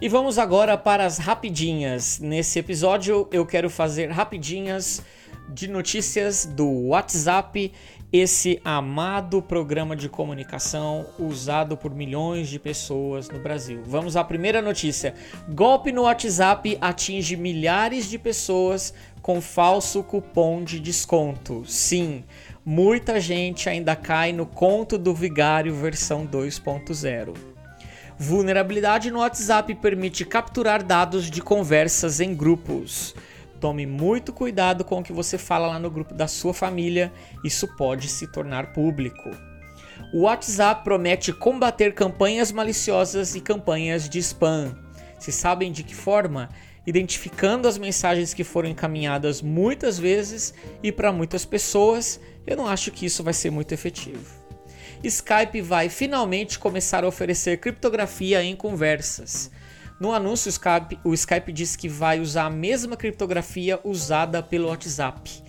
E 0.00 0.08
vamos 0.08 0.38
agora 0.38 0.76
para 0.76 1.04
as 1.04 1.18
rapidinhas. 1.18 2.18
Nesse 2.18 2.58
episódio 2.58 3.28
eu 3.32 3.46
quero 3.46 3.70
fazer 3.70 4.10
rapidinhas 4.10 5.02
de 5.48 5.66
notícias 5.66 6.44
do 6.44 6.68
WhatsApp, 6.88 7.72
esse 8.12 8.58
amado 8.64 9.42
programa 9.42 9.94
de 9.94 10.08
comunicação 10.08 11.06
usado 11.18 11.76
por 11.76 11.94
milhões 11.94 12.48
de 12.48 12.58
pessoas 12.58 13.28
no 13.28 13.38
Brasil. 13.38 13.82
Vamos 13.84 14.16
à 14.16 14.24
primeira 14.24 14.62
notícia: 14.62 15.14
golpe 15.48 15.92
no 15.92 16.02
WhatsApp 16.02 16.78
atinge 16.80 17.36
milhares 17.36 18.08
de 18.08 18.18
pessoas 18.18 18.94
com 19.20 19.40
falso 19.40 20.02
cupom 20.02 20.64
de 20.64 20.80
desconto. 20.80 21.64
Sim, 21.66 22.24
muita 22.64 23.20
gente 23.20 23.68
ainda 23.68 23.94
cai 23.94 24.32
no 24.32 24.46
conto 24.46 24.96
do 24.96 25.14
vigário 25.14 25.74
versão 25.74 26.26
2.0. 26.26 27.34
Vulnerabilidade 28.20 29.10
no 29.10 29.20
WhatsApp 29.20 29.74
permite 29.76 30.24
capturar 30.24 30.82
dados 30.82 31.30
de 31.30 31.40
conversas 31.40 32.20
em 32.20 32.34
grupos. 32.34 33.14
Tome 33.60 33.86
muito 33.86 34.32
cuidado 34.32 34.84
com 34.84 35.00
o 35.00 35.02
que 35.02 35.12
você 35.12 35.36
fala 35.36 35.66
lá 35.66 35.78
no 35.78 35.90
grupo 35.90 36.14
da 36.14 36.28
sua 36.28 36.54
família, 36.54 37.12
isso 37.44 37.66
pode 37.76 38.08
se 38.08 38.26
tornar 38.28 38.72
público. 38.72 39.30
O 40.12 40.22
WhatsApp 40.22 40.84
promete 40.84 41.32
combater 41.32 41.92
campanhas 41.92 42.52
maliciosas 42.52 43.34
e 43.34 43.40
campanhas 43.40 44.08
de 44.08 44.20
spam. 44.20 44.76
Se 45.18 45.32
sabem 45.32 45.72
de 45.72 45.82
que 45.82 45.94
forma? 45.94 46.48
Identificando 46.86 47.66
as 47.66 47.76
mensagens 47.76 48.32
que 48.32 48.44
foram 48.44 48.68
encaminhadas 48.68 49.42
muitas 49.42 49.98
vezes 49.98 50.54
e 50.82 50.92
para 50.92 51.12
muitas 51.12 51.44
pessoas, 51.44 52.20
eu 52.46 52.56
não 52.56 52.66
acho 52.66 52.92
que 52.92 53.04
isso 53.04 53.22
vai 53.22 53.34
ser 53.34 53.50
muito 53.50 53.74
efetivo. 53.74 54.38
Skype 55.02 55.60
vai 55.60 55.88
finalmente 55.88 56.58
começar 56.58 57.04
a 57.04 57.08
oferecer 57.08 57.58
criptografia 57.58 58.42
em 58.42 58.56
conversas. 58.56 59.50
No 60.00 60.12
anúncio, 60.12 60.48
o 60.48 60.50
Skype, 60.50 60.98
o 61.04 61.14
Skype 61.14 61.52
diz 61.52 61.74
que 61.74 61.88
vai 61.88 62.20
usar 62.20 62.46
a 62.46 62.50
mesma 62.50 62.96
criptografia 62.96 63.80
usada 63.82 64.42
pelo 64.42 64.68
WhatsApp. 64.68 65.42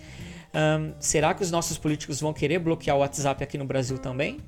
Um, 0.52 0.92
será 0.98 1.32
que 1.32 1.42
os 1.42 1.50
nossos 1.50 1.78
políticos 1.78 2.20
vão 2.20 2.32
querer 2.32 2.58
bloquear 2.58 2.96
o 2.96 3.00
WhatsApp 3.00 3.44
aqui 3.44 3.56
no 3.56 3.64
Brasil 3.64 3.98
também? 3.98 4.38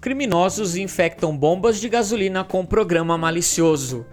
Criminosos 0.00 0.76
infectam 0.76 1.36
bombas 1.36 1.78
de 1.78 1.88
gasolina 1.88 2.42
com 2.42 2.64
programa 2.64 3.18
malicioso 3.18 4.06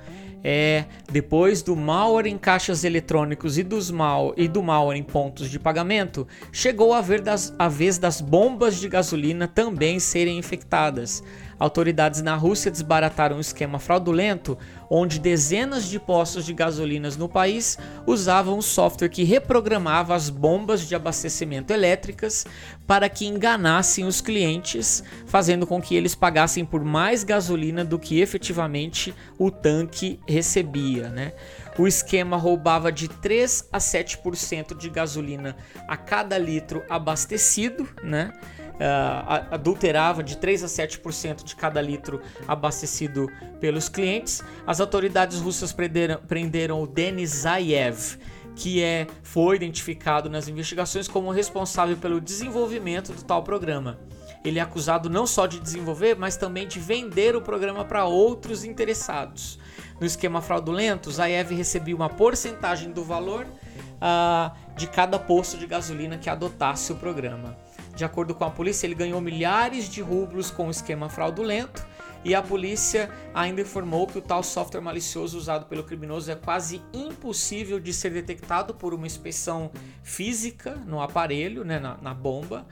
é 0.48 0.86
depois 1.12 1.63
do 1.63 1.76
malware 1.76 2.28
em 2.28 2.38
caixas 2.38 2.84
eletrônicos 2.84 3.58
e, 3.58 3.63
dos 3.63 3.89
mal, 3.89 4.32
e 4.38 4.48
do 4.48 4.62
malware 4.62 4.95
em 4.95 5.02
pontos 5.02 5.50
de 5.50 5.58
pagamento, 5.58 6.28
chegou 6.52 6.93
a, 6.93 7.02
das, 7.02 7.52
a 7.58 7.67
vez 7.67 7.98
das 7.98 8.21
bombas 8.21 8.80
de 8.80 8.88
gasolina 8.88 9.48
também 9.48 10.00
serem 10.00 10.38
infectadas. 10.38 11.24
Autoridades 11.58 12.22
na 12.22 12.36
Rússia 12.36 12.70
desbarataram 12.70 13.38
um 13.38 13.39
esquema 13.39 13.80
fraudulento 13.80 14.58
onde 14.89 15.20
dezenas 15.20 15.86
de 15.86 16.00
postos 16.00 16.46
de 16.46 16.54
gasolinas 16.54 17.15
no 17.15 17.30
país 17.30 17.78
usavam 18.06 18.58
um 18.58 18.62
software 18.62 19.10
que 19.10 19.24
reprogramava 19.24 20.13
as 20.13 20.30
bombas 20.30 20.88
de 20.88 20.96
abastecimento 20.96 21.72
elétricas 21.72 22.46
para 22.86 23.08
que 23.08 23.26
enganassem 23.26 24.06
os 24.06 24.22
clientes, 24.22 25.04
fazendo 25.26 25.65
com 25.65 25.82
que 25.82 25.96
eles 25.96 26.13
pagassem 26.13 26.65
por 26.65 26.84
mais 26.84 27.24
gasolina 27.24 27.86
do 27.86 27.98
que 27.98 28.20
efetivamente 28.20 29.13
o 29.39 29.50
tanque 29.50 30.20
recebia, 30.28 31.10
né? 31.10 31.34
O 31.78 31.88
esquema 31.88 32.38
roubava 32.38 32.91
de 32.91 33.08
3 33.08 33.70
a 33.72 33.80
7% 33.80 34.78
de 34.78 34.89
gasolina 34.89 35.56
a 35.88 35.98
cada 35.98 36.38
litro 36.38 36.84
abastecido, 36.89 37.88
né? 38.04 38.34
Uh, 38.75 39.53
adulterava 39.53 40.23
de 40.23 40.38
3 40.38 40.63
a 40.63 40.67
7% 40.67 41.43
de 41.43 41.55
cada 41.55 41.81
litro 41.81 42.21
abastecido 42.47 43.29
pelos 43.59 43.89
clientes. 43.89 44.43
As 44.65 44.79
autoridades 44.79 45.39
russas 45.39 45.73
prenderam, 45.73 46.19
prenderam 46.27 46.81
o 46.81 46.88
Denis 46.88 47.31
Zayev, 47.31 48.17
que 48.55 48.81
é, 48.81 49.07
foi 49.21 49.57
identificado 49.57 50.29
nas 50.29 50.47
investigações 50.47 51.07
como 51.07 51.31
responsável 51.31 51.97
pelo 51.97 52.21
desenvolvimento 52.21 53.11
do 53.11 53.23
tal 53.23 53.43
programa. 53.43 53.99
Ele 54.43 54.59
é 54.59 54.61
acusado 54.61 55.09
não 55.09 55.25
só 55.25 55.47
de 55.47 55.59
desenvolver, 55.59 56.15
mas 56.15 56.38
também 56.38 56.67
de 56.67 56.79
vender 56.79 57.35
o 57.35 57.41
programa 57.41 57.83
para 57.83 58.05
outros 58.05 58.63
interessados. 58.63 59.59
No 59.99 60.05
esquema 60.05 60.41
fraudulento, 60.41 61.11
Zayev 61.11 61.51
recebia 61.51 61.95
uma 61.95 62.09
porcentagem 62.09 62.91
do 62.91 63.03
valor 63.03 63.45
uh, 63.45 64.55
de 64.75 64.88
cada 64.88 65.17
posto 65.17 65.57
de 65.57 65.65
gasolina 65.65 66.17
que 66.17 66.29
adotasse 66.29 66.91
o 66.91 66.95
programa. 66.95 67.57
De 67.95 68.03
acordo 68.03 68.36
com 68.36 68.43
a 68.43 68.49
polícia, 68.49 68.86
ele 68.86 68.95
ganhou 68.95 69.21
milhares 69.21 69.88
de 69.89 70.01
rublos 70.01 70.51
com 70.51 70.67
o 70.67 70.71
esquema 70.71 71.10
fraudulento 71.10 71.86
e 72.25 72.34
a 72.34 72.41
polícia 72.41 73.10
ainda 73.34 73.62
informou 73.62 74.08
que 74.08 74.17
o 74.17 74.21
tal 74.21 74.41
software 74.41 74.81
malicioso 74.81 75.38
usado 75.38 75.67
pelo 75.67 75.84
criminoso 75.84 76.31
é 76.31 76.36
quase 76.36 76.81
impossível 76.91 77.79
de 77.79 77.93
ser 77.93 78.10
detectado 78.10 78.73
por 78.73 78.95
uma 78.95 79.05
inspeção 79.05 79.69
física 80.01 80.75
no 80.88 80.99
aparelho, 80.99 81.63
né, 81.63 81.79
na, 81.79 81.97
na 82.01 82.13
bomba, 82.15 82.65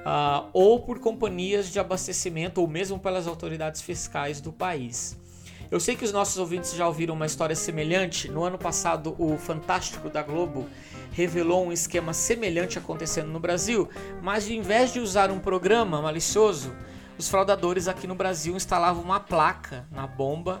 uh, 0.00 0.48
ou 0.52 0.80
por 0.80 1.00
companhias 1.00 1.70
de 1.70 1.80
abastecimento 1.80 2.60
ou 2.60 2.68
mesmo 2.68 3.00
pelas 3.00 3.26
autoridades 3.26 3.82
fiscais 3.82 4.40
do 4.40 4.52
país. 4.52 5.18
Eu 5.70 5.78
sei 5.78 5.94
que 5.94 6.04
os 6.04 6.12
nossos 6.12 6.36
ouvintes 6.36 6.74
já 6.74 6.86
ouviram 6.86 7.14
uma 7.14 7.26
história 7.26 7.54
semelhante. 7.54 8.28
No 8.28 8.42
ano 8.42 8.58
passado, 8.58 9.14
o 9.18 9.36
Fantástico 9.36 10.08
da 10.08 10.22
Globo 10.22 10.68
revelou 11.12 11.66
um 11.66 11.72
esquema 11.72 12.12
semelhante 12.12 12.78
acontecendo 12.78 13.28
no 13.28 13.40
Brasil, 13.40 13.88
mas 14.22 14.44
ao 14.46 14.52
invés 14.52 14.92
de 14.92 15.00
usar 15.00 15.30
um 15.30 15.38
programa 15.38 16.00
malicioso, 16.00 16.74
os 17.18 17.28
fraudadores 17.28 17.86
aqui 17.86 18.06
no 18.06 18.14
Brasil 18.14 18.56
instalavam 18.56 19.02
uma 19.02 19.20
placa 19.20 19.86
na 19.90 20.06
bomba 20.06 20.60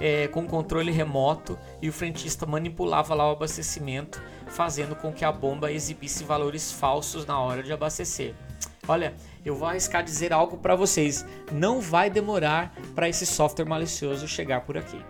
é, 0.00 0.28
com 0.28 0.46
controle 0.46 0.92
remoto 0.92 1.58
e 1.82 1.88
o 1.88 1.92
frentista 1.92 2.46
manipulava 2.46 3.14
lá 3.14 3.28
o 3.28 3.32
abastecimento, 3.32 4.22
fazendo 4.46 4.94
com 4.94 5.12
que 5.12 5.24
a 5.24 5.32
bomba 5.32 5.72
exibisse 5.72 6.22
valores 6.22 6.70
falsos 6.70 7.26
na 7.26 7.40
hora 7.40 7.62
de 7.62 7.72
abastecer. 7.72 8.34
Olha, 8.88 9.14
eu 9.44 9.56
vou 9.56 9.66
arriscar 9.66 10.04
dizer 10.04 10.32
algo 10.32 10.58
para 10.58 10.76
vocês: 10.76 11.26
não 11.50 11.80
vai 11.80 12.08
demorar 12.08 12.72
para 12.94 13.08
esse 13.08 13.26
software 13.26 13.64
malicioso 13.64 14.28
chegar 14.28 14.60
por 14.60 14.78
aqui. 14.78 15.00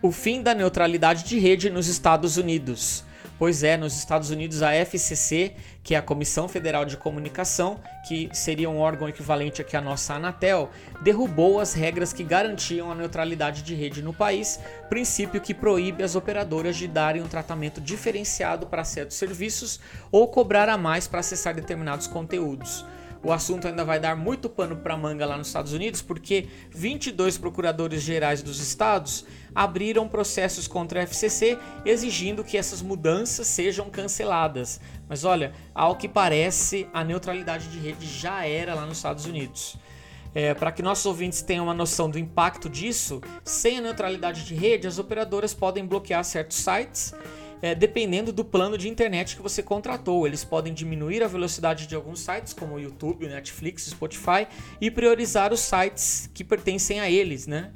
O 0.00 0.10
fim 0.10 0.42
da 0.42 0.54
neutralidade 0.54 1.24
de 1.24 1.38
rede 1.38 1.68
nos 1.68 1.88
Estados 1.88 2.36
Unidos. 2.36 3.04
Pois 3.36 3.64
é, 3.64 3.76
nos 3.76 3.96
Estados 3.98 4.30
Unidos 4.30 4.62
a 4.62 4.72
FCC, 4.72 5.54
que 5.82 5.94
é 5.94 5.98
a 5.98 6.02
Comissão 6.02 6.48
Federal 6.48 6.84
de 6.84 6.96
Comunicação, 6.96 7.80
que 8.06 8.30
seria 8.32 8.70
um 8.70 8.78
órgão 8.78 9.08
equivalente 9.08 9.60
aqui 9.60 9.76
à 9.76 9.80
nossa 9.80 10.14
Anatel, 10.14 10.70
derrubou 11.02 11.58
as 11.58 11.74
regras 11.74 12.12
que 12.12 12.22
garantiam 12.22 12.92
a 12.92 12.94
neutralidade 12.94 13.62
de 13.62 13.74
rede 13.74 14.02
no 14.02 14.14
país, 14.14 14.60
princípio 14.88 15.40
que 15.40 15.52
proíbe 15.52 16.04
as 16.04 16.14
operadoras 16.14 16.76
de 16.76 16.86
darem 16.86 17.22
um 17.22 17.28
tratamento 17.28 17.80
diferenciado 17.80 18.66
para 18.66 18.84
certos 18.84 19.16
serviços 19.16 19.80
ou 20.12 20.28
cobrar 20.28 20.68
a 20.68 20.78
mais 20.78 21.08
para 21.08 21.18
acessar 21.20 21.54
determinados 21.54 22.06
conteúdos. 22.06 22.84
O 23.24 23.32
assunto 23.32 23.66
ainda 23.66 23.86
vai 23.86 23.98
dar 23.98 24.14
muito 24.14 24.50
pano 24.50 24.76
para 24.76 24.94
manga 24.98 25.24
lá 25.24 25.38
nos 25.38 25.46
Estados 25.46 25.72
Unidos, 25.72 26.02
porque 26.02 26.46
22 26.70 27.38
procuradores 27.38 28.02
gerais 28.02 28.42
dos 28.42 28.60
estados 28.60 29.24
abriram 29.54 30.06
processos 30.06 30.68
contra 30.68 31.00
a 31.00 31.04
FCC 31.04 31.58
exigindo 31.86 32.44
que 32.44 32.58
essas 32.58 32.82
mudanças 32.82 33.46
sejam 33.46 33.88
canceladas. 33.88 34.78
Mas 35.08 35.24
olha, 35.24 35.54
ao 35.74 35.96
que 35.96 36.06
parece, 36.06 36.86
a 36.92 37.02
neutralidade 37.02 37.68
de 37.68 37.78
rede 37.78 38.06
já 38.06 38.44
era 38.46 38.74
lá 38.74 38.84
nos 38.84 38.98
Estados 38.98 39.24
Unidos. 39.24 39.78
É, 40.34 40.52
para 40.52 40.70
que 40.70 40.82
nossos 40.82 41.06
ouvintes 41.06 41.40
tenham 41.40 41.64
uma 41.64 41.74
noção 41.74 42.10
do 42.10 42.18
impacto 42.18 42.68
disso, 42.68 43.22
sem 43.42 43.78
a 43.78 43.80
neutralidade 43.80 44.44
de 44.44 44.54
rede, 44.54 44.86
as 44.86 44.98
operadoras 44.98 45.54
podem 45.54 45.86
bloquear 45.86 46.22
certos 46.24 46.58
sites 46.58 47.14
é, 47.64 47.74
dependendo 47.74 48.30
do 48.30 48.44
plano 48.44 48.76
de 48.76 48.90
internet 48.90 49.36
que 49.36 49.40
você 49.40 49.62
contratou. 49.62 50.26
Eles 50.26 50.44
podem 50.44 50.74
diminuir 50.74 51.22
a 51.22 51.26
velocidade 51.26 51.86
de 51.86 51.94
alguns 51.94 52.20
sites, 52.20 52.52
como 52.52 52.74
o 52.74 52.78
YouTube, 52.78 53.26
Netflix, 53.26 53.86
Spotify, 53.86 54.46
e 54.78 54.90
priorizar 54.90 55.50
os 55.50 55.60
sites 55.60 56.28
que 56.34 56.44
pertencem 56.44 57.00
a 57.00 57.10
eles, 57.10 57.46
né? 57.46 57.72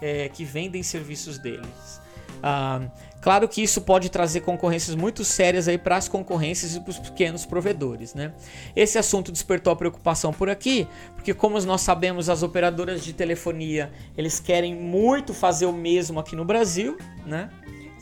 É, 0.00 0.30
que 0.30 0.42
vendem 0.42 0.82
serviços 0.82 1.36
deles. 1.36 2.00
Ah, 2.42 2.90
claro 3.20 3.46
que 3.46 3.62
isso 3.62 3.82
pode 3.82 4.08
trazer 4.08 4.40
concorrências 4.40 4.96
muito 4.96 5.22
sérias 5.22 5.68
aí 5.68 5.76
para 5.76 5.98
as 5.98 6.08
concorrências 6.08 6.74
e 6.74 6.80
para 6.80 6.90
os 6.92 6.98
pequenos 6.98 7.44
provedores, 7.44 8.14
né? 8.14 8.32
Esse 8.74 8.96
assunto 8.96 9.30
despertou 9.30 9.70
a 9.70 9.76
preocupação 9.76 10.32
por 10.32 10.48
aqui, 10.48 10.88
porque 11.14 11.34
como 11.34 11.60
nós 11.60 11.82
sabemos, 11.82 12.30
as 12.30 12.42
operadoras 12.42 13.04
de 13.04 13.12
telefonia 13.12 13.92
eles 14.16 14.40
querem 14.40 14.74
muito 14.74 15.34
fazer 15.34 15.66
o 15.66 15.72
mesmo 15.74 16.18
aqui 16.18 16.34
no 16.34 16.44
Brasil, 16.44 16.96
né? 17.26 17.50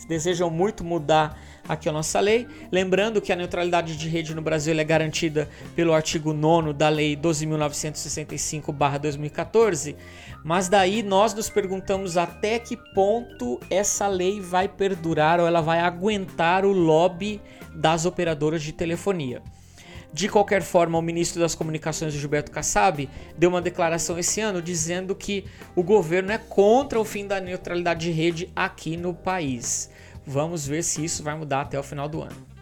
Desejam 0.05 0.51
muito 0.51 0.85
mudar 0.85 1.39
aqui 1.69 1.89
a 1.89 1.93
nossa 1.93 2.21
lei. 2.21 2.47
Lembrando 2.71 3.21
que 3.21 3.33
a 3.33 3.37
neutralidade 3.37 3.97
de 3.97 4.09
rede 4.09 4.33
no 4.35 4.43
Brasil 4.43 4.79
é 4.79 4.85
garantida 4.85 5.49
pelo 5.75 5.93
artigo 5.93 6.33
9 6.33 6.73
da 6.73 6.89
Lei 6.89 7.17
12.965-2014, 7.17 9.97
mas 10.45 10.69
daí 10.69 11.03
nós 11.03 11.35
nos 11.35 11.51
perguntamos 11.51 12.17
até 12.17 12.59
que 12.59 12.77
ponto 12.95 13.61
essa 13.71 14.07
lei 14.07 14.41
vai 14.41 14.69
perdurar 14.69 15.41
ou 15.41 15.47
ela 15.47 15.61
vai 15.61 15.81
aguentar 15.81 16.65
o 16.65 16.73
lobby 16.73 17.41
das 17.75 18.07
operadoras 18.07 18.63
de 18.63 18.73
telefonia. 18.73 19.43
De 20.15 20.29
qualquer 20.29 20.63
forma, 20.63 20.97
o 20.97 21.03
ministro 21.03 21.41
das 21.41 21.57
Comunicações, 21.57 22.15
Gilberto 22.15 22.53
Kassab, 22.53 23.11
deu 23.37 23.51
uma 23.51 23.61
declaração 23.61 24.17
esse 24.17 24.41
ano 24.41 24.63
dizendo 24.63 25.13
que 25.13 25.45
o 25.75 25.83
governo 25.83 26.31
é 26.31 26.39
contra 26.39 27.01
o 27.01 27.05
fim 27.05 27.27
da 27.27 27.41
neutralidade 27.41 28.07
de 28.07 28.13
rede 28.13 28.49
aqui 28.55 28.97
no 28.97 29.13
país. 29.13 29.91
Vamos 30.27 30.67
ver 30.67 30.83
se 30.83 31.05
isso 31.05 31.23
vai 31.23 31.37
mudar 31.37 31.63
até 31.63 31.79
o 31.79 31.83
final 31.83 32.09
do 32.09 32.23
ano. 32.23 32.55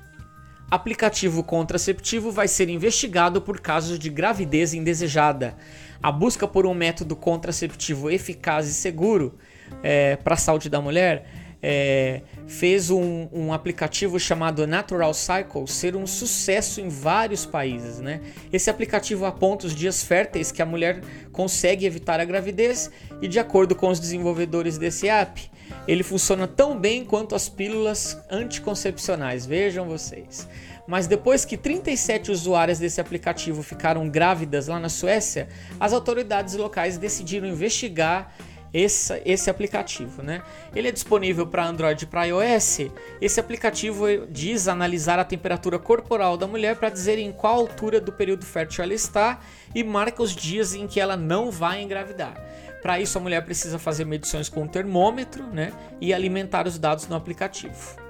Aplicativo 0.70 1.44
contraceptivo 1.44 2.30
vai 2.30 2.48
ser 2.48 2.68
investigado 2.68 3.42
por 3.42 3.60
casos 3.60 3.98
de 3.98 4.08
gravidez 4.08 4.72
indesejada. 4.72 5.54
A 6.02 6.10
busca 6.10 6.48
por 6.48 6.66
um 6.66 6.74
método 6.74 7.14
contraceptivo 7.14 8.10
eficaz 8.10 8.66
e 8.68 8.72
seguro 8.72 9.38
é, 9.82 10.16
para 10.16 10.34
a 10.34 10.38
saúde 10.38 10.70
da 10.70 10.80
mulher 10.80 11.26
é, 11.62 12.22
fez 12.52 12.90
um, 12.90 13.28
um, 13.32 13.50
aplicativo 13.50 14.20
chamado 14.20 14.66
Natural 14.66 15.14
Cycle 15.14 15.66
ser 15.66 15.96
um 15.96 16.06
sucesso 16.06 16.82
em 16.82 16.88
vários 16.88 17.46
países. 17.46 17.98
Né? 17.98 18.20
Esse 18.52 18.68
aplicativo 18.68 19.24
aponta 19.24 19.66
os 19.66 19.74
dias 19.74 20.04
férteis 20.04 20.52
que 20.52 20.60
a 20.60 20.66
mulher 20.66 21.00
consegue 21.32 21.86
evitar 21.86 22.20
a 22.20 22.24
gravidez 22.26 22.90
e, 23.22 23.26
de 23.26 23.38
acordo 23.38 23.74
com 23.74 23.88
os 23.88 23.98
desenvolvedores 23.98 24.76
desse 24.76 25.08
app, 25.08 25.50
ele 25.88 26.02
funciona 26.02 26.46
tão 26.46 26.78
bem 26.78 27.06
quanto 27.06 27.34
as 27.34 27.48
pílulas 27.48 28.18
anticoncepcionais. 28.30 29.46
Vejam 29.46 29.88
vocês. 29.88 30.46
Mas 30.86 31.06
depois 31.06 31.46
que 31.46 31.56
37 31.56 32.30
usuárias 32.30 32.78
desse 32.78 33.00
aplicativo 33.00 33.62
ficaram 33.62 34.10
grávidas 34.10 34.66
lá 34.66 34.78
na 34.78 34.90
Suécia, 34.90 35.48
as 35.80 35.94
autoridades 35.94 36.54
locais 36.54 36.98
decidiram 36.98 37.48
investigar 37.48 38.34
esse, 38.72 39.20
esse 39.24 39.50
aplicativo, 39.50 40.22
né? 40.22 40.42
Ele 40.74 40.88
é 40.88 40.92
disponível 40.92 41.46
para 41.46 41.66
Android 41.66 42.04
e 42.04 42.06
para 42.06 42.24
iOS. 42.24 42.90
Esse 43.20 43.38
aplicativo 43.38 44.06
diz 44.30 44.68
analisar 44.68 45.18
a 45.18 45.24
temperatura 45.24 45.78
corporal 45.78 46.36
da 46.36 46.46
mulher 46.46 46.76
para 46.76 46.88
dizer 46.88 47.18
em 47.18 47.32
qual 47.32 47.56
altura 47.56 48.00
do 48.00 48.12
período 48.12 48.46
fértil 48.46 48.84
ela 48.84 48.94
está 48.94 49.40
e 49.74 49.84
marca 49.84 50.22
os 50.22 50.34
dias 50.34 50.74
em 50.74 50.86
que 50.86 51.00
ela 51.00 51.16
não 51.16 51.50
vai 51.50 51.82
engravidar. 51.82 52.34
Para 52.82 52.98
isso, 52.98 53.16
a 53.16 53.20
mulher 53.20 53.44
precisa 53.44 53.78
fazer 53.78 54.04
medições 54.04 54.48
com 54.48 54.64
o 54.64 54.68
termômetro 54.68 55.46
né, 55.46 55.72
e 56.00 56.12
alimentar 56.12 56.66
os 56.66 56.78
dados 56.78 57.06
no 57.06 57.14
aplicativo. 57.14 58.02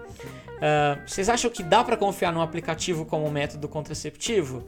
Uh, 0.63 1.03
vocês 1.07 1.29
acham 1.29 1.51
que 1.51 1.63
dá 1.63 1.83
para 1.83 1.97
confiar 1.97 2.33
num 2.33 2.41
aplicativo 2.41 3.05
como 3.05 3.29
método 3.31 3.69
contraceptivo? 3.69 4.65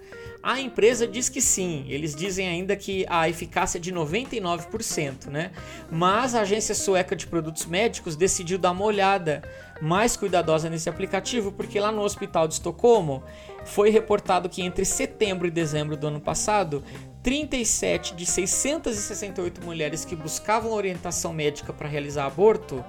A 0.47 0.61
empresa 0.61 1.09
diz 1.09 1.31
que 1.31 1.41
sim, 1.41 1.87
eles 1.89 2.15
dizem 2.15 2.47
ainda 2.47 2.77
que 2.77 3.07
a 3.09 3.27
eficácia 3.27 3.79
é 3.79 3.81
de 3.81 3.91
99%, 3.91 5.29
né? 5.29 5.51
Mas 5.91 6.35
a 6.35 6.43
agência 6.43 6.75
sueca 6.75 7.17
de 7.17 7.27
produtos 7.27 7.65
médicos 7.65 8.15
decidiu 8.15 8.59
dar 8.59 8.73
uma 8.73 8.85
olhada 8.85 9.43
mais 9.81 10.19
cuidadosa 10.19 10.69
nesse 10.69 10.87
aplicativo, 10.87 11.51
porque 11.51 11.81
lá 11.81 11.91
no 11.91 12.03
hospital 12.03 12.47
de 12.47 12.53
Estocolmo 12.53 13.23
foi 13.65 13.89
reportado 13.89 14.51
que 14.51 14.61
entre 14.61 14.85
setembro 14.85 15.47
e 15.47 15.51
dezembro 15.51 15.97
do 15.97 16.09
ano 16.09 16.21
passado, 16.21 16.85
37 17.23 18.15
de 18.15 18.27
668 18.27 19.65
mulheres 19.65 20.05
que 20.05 20.15
buscavam 20.15 20.73
orientação 20.73 21.33
médica 21.33 21.73
para 21.73 21.89
realizar 21.89 22.27
aborto 22.27 22.85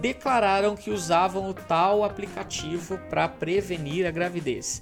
declararam 0.00 0.76
que 0.76 0.92
usavam 0.92 1.50
o 1.50 1.54
tal 1.54 2.04
aplicativo 2.04 2.98
para 3.10 3.28
prevenir 3.28 4.06
a 4.06 4.12
gravidez. 4.12 4.80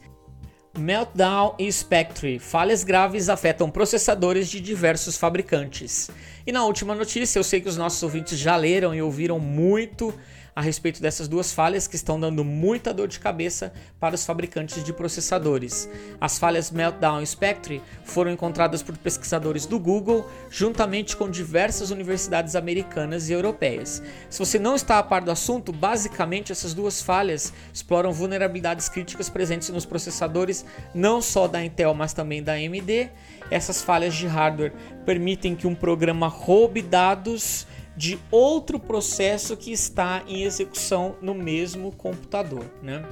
Meltdown 0.79 1.55
e 1.59 1.71
Spectre. 1.71 2.38
Falhas 2.38 2.85
graves 2.85 3.29
afetam 3.29 3.69
processadores 3.71 4.49
de 4.49 4.61
diversos 4.61 5.17
fabricantes. 5.17 6.11
E 6.47 6.53
na 6.53 6.64
última 6.64 6.95
notícia, 6.95 7.38
eu 7.38 7.45
sei 7.45 7.61
que 7.61 7.69
os 7.69 7.77
nossos 7.77 8.03
ouvintes 8.03 8.38
já 8.38 8.57
leram 8.57 8.95
e 8.95 9.03
ouviram 9.03 9.38
muito 9.38 10.14
a 10.59 10.61
respeito 10.61 11.01
dessas 11.01 11.29
duas 11.29 11.53
falhas 11.53 11.87
que 11.87 11.94
estão 11.94 12.18
dando 12.18 12.42
muita 12.42 12.92
dor 12.92 13.07
de 13.07 13.21
cabeça 13.21 13.73
para 14.01 14.16
os 14.16 14.27
fabricantes 14.27 14.83
de 14.83 14.92
processadores. 14.92 15.88
As 16.21 16.37
falhas 16.37 16.73
Meltdown 16.73 17.23
e 17.23 17.27
Spectre 17.29 17.81
foram 18.03 18.33
encontradas 18.33 18.83
por 18.83 18.99
pesquisadores 18.99 19.66
do 19.66 19.79
Google, 19.79 20.29
juntamente 20.51 21.16
com 21.16 21.31
diversas 21.31 21.92
universidades 21.92 22.57
americanas 22.57 23.29
e 23.29 23.35
europeias. 23.35 24.03
Se 24.29 24.40
você 24.40 24.59
não 24.59 24.75
está 24.75 24.99
a 24.99 25.03
par 25.05 25.23
do 25.23 25.31
assunto, 25.31 25.73
basicamente 25.73 26.51
essas 26.51 26.75
duas 26.75 27.01
falhas 27.01 27.53
exploram 27.73 28.12
vulnerabilidades 28.12 28.88
críticas 28.88 29.29
presentes 29.29 29.68
nos 29.68 29.87
processadores 29.87 30.64
não 30.92 31.23
só 31.23 31.47
da 31.47 31.64
Intel, 31.64 31.94
mas 31.94 32.12
também 32.12 32.42
da 32.42 32.55
AMD. 32.55 33.09
Essas 33.49 33.81
falhas 33.81 34.12
de 34.12 34.27
hardware 34.27 34.73
permitem 35.07 35.55
que 35.55 35.68
um 35.68 35.75
programa 35.75 36.27
roube 36.27 36.83
dados 36.83 37.64
de 37.99 38.17
outro 38.31 38.79
processo 38.79 39.57
que 39.57 39.73
está 39.73 40.23
em 40.29 40.45
execução 40.45 41.17
no 41.21 41.35
mesmo 41.35 41.91
computador. 41.91 42.65
Né? 42.81 43.05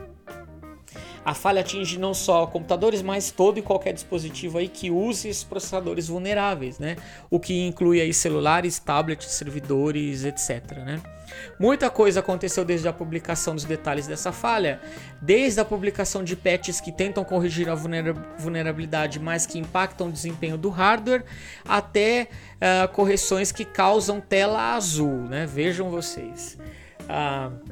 A 1.27 1.35
falha 1.35 1.61
atinge 1.61 1.99
não 1.99 2.15
só 2.15 2.47
computadores, 2.47 3.03
mas 3.03 3.33
todo 3.33 3.59
e 3.59 3.63
qualquer 3.63 3.93
dispositivo 3.93 4.59
aí 4.59 4.69
que 4.69 4.93
use 4.93 5.29
esses 5.29 5.43
processadores 5.43 6.07
vulneráveis, 6.07 6.79
né? 6.79 6.95
O 7.29 7.41
que 7.41 7.67
inclui 7.67 8.01
aí 8.01 8.15
celulares, 8.15 8.79
tablets, 8.79 9.33
servidores, 9.33 10.25
etc. 10.25 10.79
Né? 10.85 11.03
Muita 11.59 11.91
coisa 11.91 12.21
aconteceu 12.21 12.65
desde 12.65 12.87
a 12.87 12.93
publicação 12.93 13.57
dos 13.57 13.65
detalhes 13.65 14.07
dessa 14.07 14.31
falha, 14.31 14.81
desde 15.21 15.59
a 15.59 15.65
publicação 15.65 16.23
de 16.23 16.37
patches 16.37 16.81
que 16.81 16.93
tentam 16.93 17.25
corrigir 17.25 17.69
a 17.69 17.75
vulnerabilidade, 17.75 19.19
mas 19.19 19.47
que 19.47 19.59
impactam 19.59 20.07
o 20.07 20.13
desempenho 20.13 20.57
do 20.57 20.69
hardware, 20.69 21.25
até 21.65 22.29
uh, 22.55 22.87
correções 22.93 23.51
que 23.51 23.65
causam 23.65 24.21
tela 24.21 24.77
azul, 24.77 25.23
né? 25.23 25.45
Vejam 25.45 25.91
vocês. 25.91 26.57
Uh, 27.01 27.66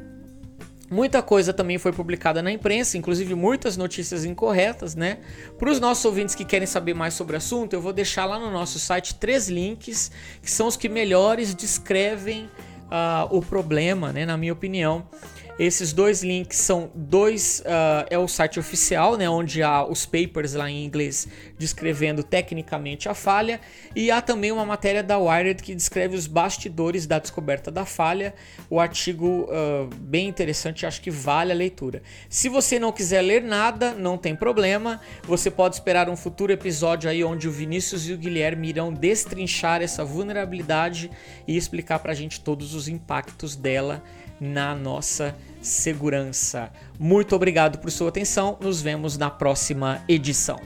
Muita 0.94 1.20
coisa 1.20 1.52
também 1.52 1.76
foi 1.76 1.92
publicada 1.92 2.40
na 2.40 2.52
imprensa, 2.52 2.96
inclusive 2.96 3.35
muitas 3.35 3.76
notícias 3.76 4.24
incorretas, 4.24 4.94
né? 4.94 5.18
Para 5.59 5.68
os 5.68 5.80
nossos 5.80 6.04
ouvintes 6.04 6.37
que 6.37 6.44
querem 6.44 6.68
saber 6.68 6.94
mais 6.94 7.14
sobre 7.14 7.35
o 7.35 7.37
assunto, 7.37 7.72
eu 7.72 7.80
vou 7.80 7.92
deixar 7.92 8.26
lá 8.26 8.38
no 8.38 8.48
nosso 8.48 8.78
site 8.78 9.16
três 9.16 9.48
links 9.48 10.12
que 10.40 10.48
são 10.48 10.68
os 10.68 10.76
que 10.76 10.88
melhores 10.88 11.52
descrevem 11.52 12.44
uh, 12.85 13.37
o 13.37 13.42
problema, 13.42 14.12
né, 14.12 14.24
na 14.24 14.37
minha 14.37 14.52
opinião. 14.52 15.04
Esses 15.56 15.92
dois 15.92 16.22
links 16.22 16.58
são 16.58 16.90
dois. 16.94 17.60
Uh, 17.60 18.06
é 18.10 18.18
o 18.18 18.26
site 18.26 18.58
oficial, 18.58 19.16
né, 19.16 19.28
onde 19.28 19.62
há 19.62 19.84
os 19.84 20.04
papers 20.04 20.54
lá 20.54 20.68
em 20.68 20.84
inglês 20.84 21.28
descrevendo 21.56 22.24
tecnicamente 22.24 23.08
a 23.08 23.14
falha, 23.14 23.60
e 23.94 24.10
há 24.10 24.20
também 24.20 24.50
uma 24.50 24.66
matéria 24.66 25.02
da 25.02 25.16
Wired 25.16 25.62
que 25.62 25.74
descreve 25.74 26.16
os 26.16 26.26
bastidores 26.26 27.06
da 27.06 27.18
descoberta 27.18 27.70
da 27.70 27.84
falha. 27.84 28.34
O 28.68 28.80
artigo 28.80 29.48
uh, 29.48 29.88
bem 29.96 30.28
interessante, 30.28 30.86
acho 30.86 31.00
que 31.00 31.10
vale 31.10 31.52
a 31.52 31.54
leitura. 31.54 32.02
Se 32.28 32.48
você 32.48 32.78
não 32.78 32.90
quiser 32.90 33.22
ler 33.22 33.42
nada, 33.42 33.92
não 33.92 34.18
tem 34.18 34.34
problema. 34.34 35.00
Você 35.22 35.50
pode 35.50 35.76
esperar 35.76 36.08
um 36.08 36.16
futuro 36.16 36.52
episódio 36.52 37.08
aí 37.08 37.22
onde 37.22 37.46
o 37.46 37.52
Vinícius 37.52 38.08
e 38.08 38.12
o 38.12 38.18
Guilherme 38.18 38.68
irão 38.68 38.92
destrinchar 38.92 39.82
essa 39.82 40.04
vulnerabilidade 40.04 41.10
e 41.46 41.56
explicar 41.56 42.00
pra 42.00 42.12
gente 42.12 42.40
todos 42.40 42.74
os 42.74 42.88
impactos 42.88 43.54
dela 43.54 44.02
na 44.44 44.74
nossa 44.74 45.35
segurança. 45.62 46.70
Muito 46.98 47.35
obrigado 47.35 47.78
por 47.78 47.90
sua 47.90 48.11
atenção. 48.11 48.59
Nos 48.61 48.83
vemos 48.83 49.16
na 49.16 49.30
próxima 49.30 50.04
edição. 50.07 50.61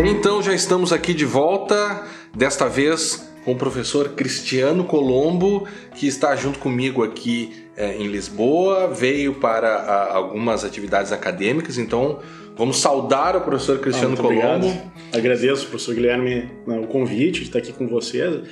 Então 0.00 0.42
já 0.42 0.54
estamos 0.54 0.92
aqui 0.92 1.12
de 1.12 1.24
volta, 1.24 2.06
desta 2.34 2.68
vez 2.68 3.28
com 3.44 3.52
o 3.52 3.56
professor 3.56 4.10
Cristiano 4.10 4.84
Colombo, 4.84 5.66
que 5.94 6.06
está 6.06 6.36
junto 6.36 6.58
comigo 6.58 7.02
aqui 7.02 7.67
é, 7.78 7.96
em 7.96 8.08
Lisboa, 8.08 8.88
veio 8.88 9.34
para 9.34 9.68
a, 9.68 10.16
algumas 10.16 10.64
atividades 10.64 11.12
acadêmicas, 11.12 11.78
então 11.78 12.20
Vamos 12.58 12.78
saudar 12.78 13.36
o 13.36 13.40
professor 13.42 13.78
Cristiano 13.78 14.14
ah, 14.14 14.20
Colombo. 14.20 14.66
Obrigado. 14.66 14.92
Agradeço, 15.14 15.68
professor 15.68 15.94
Guilherme, 15.94 16.50
né, 16.66 16.76
o 16.76 16.88
convite 16.88 17.38
de 17.38 17.46
estar 17.46 17.60
aqui 17.60 17.72
com 17.72 17.86
você, 17.86 18.42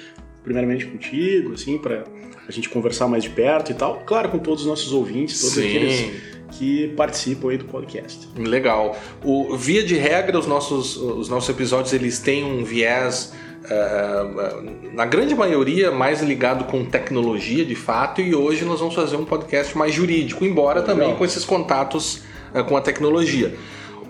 primeiramente 0.44 0.86
contigo, 0.86 1.54
assim, 1.54 1.76
para 1.76 2.04
a 2.46 2.52
gente 2.52 2.68
conversar 2.68 3.08
mais 3.08 3.24
de 3.24 3.30
perto 3.30 3.72
e 3.72 3.74
tal. 3.74 4.04
Claro, 4.06 4.28
com 4.28 4.38
todos 4.38 4.60
os 4.60 4.68
nossos 4.68 4.92
ouvintes, 4.92 5.40
todos 5.40 5.54
Sim. 5.56 5.66
aqueles 5.66 6.22
que 6.52 6.88
participam 6.96 7.50
aí 7.50 7.58
do 7.58 7.64
podcast. 7.64 8.28
Legal. 8.38 8.96
O, 9.24 9.56
via 9.56 9.82
de 9.82 9.96
regra, 9.96 10.38
os 10.38 10.46
nossos, 10.46 10.96
os 10.96 11.28
nossos 11.28 11.48
episódios 11.48 11.92
eles 11.92 12.20
têm 12.20 12.44
um 12.44 12.62
viés 12.62 13.32
Uh, 13.66 14.94
na 14.94 15.04
grande 15.04 15.34
maioria 15.34 15.90
mais 15.90 16.22
ligado 16.22 16.64
com 16.66 16.84
tecnologia 16.84 17.64
de 17.64 17.74
fato 17.74 18.20
e 18.20 18.32
hoje 18.32 18.64
nós 18.64 18.78
vamos 18.78 18.94
fazer 18.94 19.16
um 19.16 19.24
podcast 19.24 19.76
mais 19.76 19.92
jurídico, 19.92 20.44
embora 20.44 20.80
Legal. 20.80 20.94
também 20.94 21.16
com 21.16 21.24
esses 21.24 21.44
contatos 21.44 22.22
uh, 22.54 22.62
com 22.64 22.76
a 22.76 22.80
tecnologia. 22.80 23.52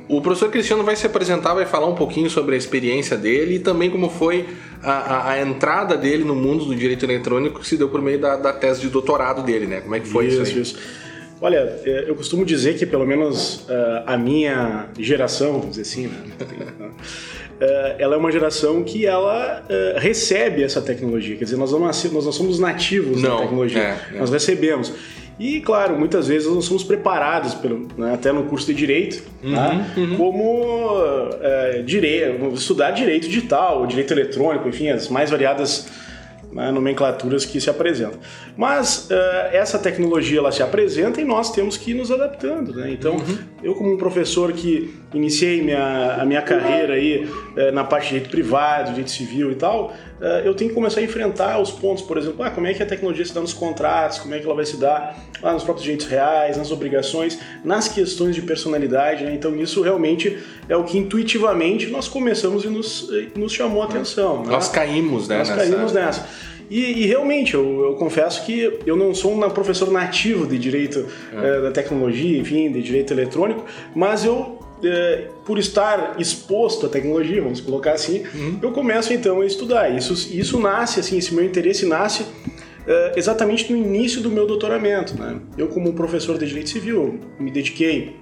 O 0.08 0.20
professor 0.20 0.50
Cristiano 0.50 0.84
vai 0.84 0.94
se 0.94 1.06
apresentar, 1.06 1.54
vai 1.54 1.66
falar 1.66 1.86
um 1.86 1.94
pouquinho 1.94 2.30
sobre 2.30 2.54
a 2.54 2.58
experiência 2.58 3.16
dele 3.16 3.56
e 3.56 3.58
também 3.58 3.90
como 3.90 4.08
foi 4.08 4.46
a, 4.82 4.92
a, 4.92 5.30
a 5.32 5.40
entrada 5.40 5.96
dele 5.96 6.22
no 6.22 6.34
mundo 6.34 6.64
do 6.64 6.76
direito 6.76 7.04
eletrônico 7.04 7.58
que 7.60 7.66
se 7.66 7.76
deu 7.76 7.88
por 7.88 8.00
meio 8.00 8.18
da, 8.18 8.36
da, 8.36 8.52
tese 8.52 8.82
de 8.82 8.88
doutorado 8.88 9.42
dele, 9.42 9.66
né? 9.66 9.80
Como 9.80 9.94
é 9.94 10.00
que 10.00 10.06
foi 10.06 10.26
isso? 10.26 10.42
Isso, 10.42 10.58
isso. 10.58 10.78
Olha, 11.40 11.56
é, 11.84 12.04
eu 12.08 12.14
costumo 12.14 12.44
dizer 12.44 12.78
que 12.78 12.86
pelo 12.86 13.04
menos 13.04 13.66
uh, 13.68 14.04
a 14.06 14.16
minha 14.16 14.88
geração, 14.98 15.52
vamos 15.54 15.70
dizer 15.70 15.82
assim, 15.82 16.06
né? 16.06 16.22
Uh, 17.60 17.96
ela 17.98 18.14
é 18.14 18.18
uma 18.18 18.30
geração 18.30 18.82
que 18.82 19.06
ela 19.06 19.62
uh, 19.62 19.98
recebe 19.98 20.62
essa 20.62 20.80
tecnologia. 20.80 21.36
Quer 21.36 21.44
dizer, 21.44 21.56
nós 21.56 21.72
não, 21.72 21.80
nós 21.80 22.04
não 22.04 22.32
somos 22.32 22.58
nativos 22.58 23.22
não, 23.22 23.36
da 23.36 23.42
tecnologia, 23.42 23.82
é, 23.82 24.14
é. 24.14 24.18
nós 24.18 24.30
recebemos. 24.30 24.92
E, 25.38 25.60
claro, 25.60 25.98
muitas 25.98 26.28
vezes 26.28 26.48
nós 26.48 26.64
somos 26.64 26.82
preparados, 26.82 27.52
pelo, 27.52 27.88
né, 27.98 28.14
até 28.14 28.32
no 28.32 28.44
curso 28.44 28.66
de 28.66 28.74
Direito, 28.74 29.22
uhum, 29.42 29.54
tá? 29.54 29.86
uhum. 29.94 30.16
como 30.16 30.98
é, 31.42 31.82
direito, 31.82 32.54
estudar 32.54 32.92
Direito 32.92 33.28
Digital, 33.28 33.86
Direito 33.86 34.14
Eletrônico, 34.14 34.66
enfim, 34.66 34.88
as 34.88 35.08
mais 35.08 35.30
variadas 35.30 35.86
né, 36.56 36.70
nomenclaturas 36.70 37.44
que 37.44 37.60
se 37.60 37.68
apresentam. 37.68 38.18
Mas 38.56 39.08
uh, 39.10 39.14
essa 39.52 39.78
tecnologia 39.78 40.38
ela 40.38 40.50
se 40.50 40.62
apresenta 40.62 41.20
e 41.20 41.24
nós 41.24 41.52
temos 41.52 41.76
que 41.76 41.90
ir 41.90 41.94
nos 41.94 42.10
adaptando. 42.10 42.72
Né? 42.74 42.90
Então, 42.92 43.16
uhum. 43.16 43.38
eu 43.62 43.74
como 43.74 43.92
um 43.92 43.98
professor 43.98 44.52
que 44.52 44.94
iniciei 45.16 45.62
minha, 45.62 46.18
a 46.20 46.24
minha 46.24 46.42
carreira 46.42 46.94
aí 46.94 47.24
uh, 47.24 47.72
na 47.72 47.84
parte 47.84 48.04
de 48.04 48.08
direito 48.14 48.30
privado, 48.30 48.90
direito 48.90 49.10
civil 49.10 49.50
e 49.50 49.54
tal, 49.54 49.92
uh, 50.20 50.24
eu 50.44 50.54
tenho 50.54 50.70
que 50.70 50.74
começar 50.74 51.00
a 51.00 51.02
enfrentar 51.02 51.60
os 51.60 51.70
pontos, 51.70 52.02
por 52.02 52.18
exemplo, 52.18 52.42
ah, 52.42 52.50
como 52.50 52.66
é 52.66 52.74
que 52.74 52.82
a 52.82 52.86
tecnologia 52.86 53.24
se 53.24 53.34
dá 53.34 53.40
nos 53.40 53.52
contratos, 53.52 54.18
como 54.18 54.34
é 54.34 54.38
que 54.38 54.44
ela 54.44 54.54
vai 54.54 54.64
se 54.64 54.76
dar 54.76 55.16
lá 55.42 55.52
nos 55.52 55.64
próprios 55.64 55.84
direitos 55.84 56.06
reais, 56.06 56.56
nas 56.56 56.70
obrigações, 56.70 57.38
nas 57.64 57.88
questões 57.88 58.34
de 58.34 58.42
personalidade. 58.42 59.24
Né? 59.24 59.34
Então, 59.34 59.54
isso 59.56 59.82
realmente 59.82 60.38
é 60.68 60.76
o 60.76 60.84
que 60.84 60.98
intuitivamente 60.98 61.86
nós 61.88 62.08
começamos 62.08 62.64
e 62.64 62.68
nos, 62.68 63.08
nos 63.34 63.52
chamou 63.52 63.82
a 63.82 63.86
atenção. 63.86 64.42
Né? 64.42 64.50
Nós 64.50 64.68
caímos 64.68 65.28
né, 65.28 65.38
Nós 65.38 65.48
nessa... 65.48 65.60
caímos 65.60 65.92
nessa. 65.92 66.26
E, 66.68 67.02
e 67.02 67.06
realmente, 67.06 67.54
eu, 67.54 67.84
eu, 67.84 67.94
confesso 67.94 68.44
que 68.44 68.80
eu 68.84 68.96
não 68.96 69.14
sou 69.14 69.32
um 69.32 69.50
professor 69.50 69.90
nativo 69.90 70.46
de 70.46 70.58
direito 70.58 71.06
é. 71.32 71.60
da 71.60 71.70
tecnologia, 71.70 72.38
enfim, 72.38 72.72
de 72.72 72.82
direito 72.82 73.12
eletrônico, 73.12 73.64
mas 73.94 74.24
eu 74.24 74.58
é, 74.82 75.28
por 75.44 75.58
estar 75.58 76.16
exposto 76.18 76.86
à 76.86 76.88
tecnologia, 76.88 77.42
vamos 77.42 77.60
colocar 77.60 77.92
assim, 77.92 78.24
uhum. 78.34 78.58
eu 78.62 78.72
começo 78.72 79.12
então 79.12 79.40
a 79.40 79.46
estudar. 79.46 79.88
Isso, 79.90 80.12
isso 80.36 80.58
nasce, 80.58 81.00
assim, 81.00 81.18
esse 81.18 81.34
meu 81.34 81.44
interesse 81.44 81.86
nasce 81.86 82.24
é, 82.86 83.12
exatamente 83.16 83.72
no 83.72 83.78
início 83.78 84.20
do 84.20 84.30
meu 84.30 84.46
doutoramento. 84.46 85.14
Né? 85.14 85.40
Eu, 85.56 85.68
como 85.68 85.92
professor 85.92 86.38
de 86.38 86.46
direito 86.46 86.70
civil, 86.70 87.20
me 87.38 87.50
dediquei, 87.50 88.16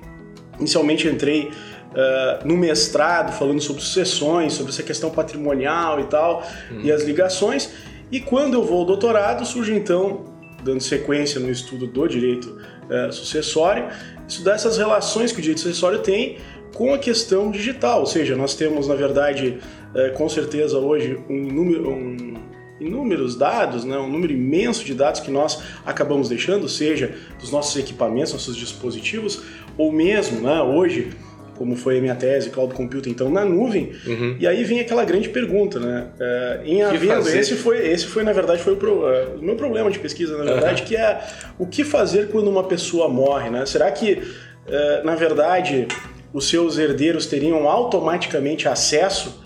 inicialmente 0.58 1.08
entrei 1.08 1.50
uh, 1.94 2.46
no 2.46 2.56
mestrado 2.56 3.32
falando 3.32 3.60
sobre 3.60 3.82
sucessões, 3.82 4.52
sobre 4.52 4.72
essa 4.72 4.82
questão 4.82 5.10
patrimonial 5.10 6.00
e 6.00 6.04
tal, 6.04 6.46
uhum. 6.70 6.80
e 6.82 6.92
as 6.92 7.02
ligações. 7.02 7.70
E 8.10 8.20
quando 8.20 8.54
eu 8.54 8.62
vou 8.62 8.80
ao 8.80 8.84
doutorado, 8.84 9.44
surge 9.44 9.74
então, 9.74 10.24
dando 10.62 10.80
sequência 10.80 11.40
no 11.40 11.50
estudo 11.50 11.86
do 11.86 12.06
direito 12.06 12.58
é, 12.88 13.10
sucessório, 13.10 13.86
estudar 14.28 14.54
essas 14.54 14.78
relações 14.78 15.32
que 15.32 15.38
o 15.38 15.42
direito 15.42 15.60
sucessório 15.60 16.00
tem 16.00 16.38
com 16.74 16.92
a 16.92 16.98
questão 16.98 17.50
digital. 17.50 18.00
Ou 18.00 18.06
seja, 18.06 18.36
nós 18.36 18.54
temos, 18.54 18.88
na 18.88 18.94
verdade, 18.94 19.58
é, 19.94 20.10
com 20.10 20.28
certeza 20.28 20.78
hoje, 20.78 21.18
um 21.28 21.42
número. 21.46 21.90
Um, 21.90 22.34
inúmeros 22.80 23.36
dados, 23.36 23.84
né, 23.84 23.96
um 23.96 24.10
número 24.10 24.32
imenso 24.32 24.84
de 24.84 24.94
dados 24.94 25.20
que 25.20 25.30
nós 25.30 25.62
acabamos 25.86 26.28
deixando, 26.28 26.68
seja 26.68 27.14
dos 27.38 27.52
nossos 27.52 27.76
equipamentos, 27.76 28.32
nossos 28.32 28.56
dispositivos, 28.56 29.42
ou 29.78 29.92
mesmo, 29.92 30.40
né, 30.40 30.60
hoje, 30.60 31.10
como 31.56 31.76
foi 31.76 31.98
a 31.98 32.00
minha 32.00 32.14
tese, 32.14 32.50
Cloud 32.50 32.74
Computing, 32.74 33.10
então 33.10 33.30
na 33.30 33.44
nuvem. 33.44 33.92
Uhum. 34.06 34.36
E 34.38 34.46
aí 34.46 34.64
vem 34.64 34.80
aquela 34.80 35.04
grande 35.04 35.28
pergunta, 35.28 35.78
né? 35.78 36.08
Uh, 36.18 36.66
em 36.66 36.82
havendo, 36.82 37.28
esse 37.28 37.54
foi, 37.54 37.86
esse 37.86 38.06
foi 38.06 38.22
na 38.22 38.32
verdade 38.32 38.62
foi 38.62 38.74
o, 38.74 38.76
pro, 38.76 39.00
uh, 39.00 39.38
o 39.38 39.42
meu 39.42 39.56
problema 39.56 39.90
de 39.90 39.98
pesquisa, 39.98 40.36
na 40.36 40.44
verdade, 40.44 40.82
uhum. 40.82 40.88
que 40.88 40.96
é 40.96 41.20
o 41.58 41.66
que 41.66 41.84
fazer 41.84 42.28
quando 42.28 42.48
uma 42.48 42.64
pessoa 42.64 43.08
morre, 43.08 43.50
né? 43.50 43.64
Será 43.66 43.90
que 43.90 44.14
uh, 44.14 45.04
na 45.04 45.14
verdade 45.14 45.86
os 46.32 46.48
seus 46.48 46.78
herdeiros 46.78 47.26
teriam 47.26 47.68
automaticamente 47.68 48.68
acesso 48.68 49.40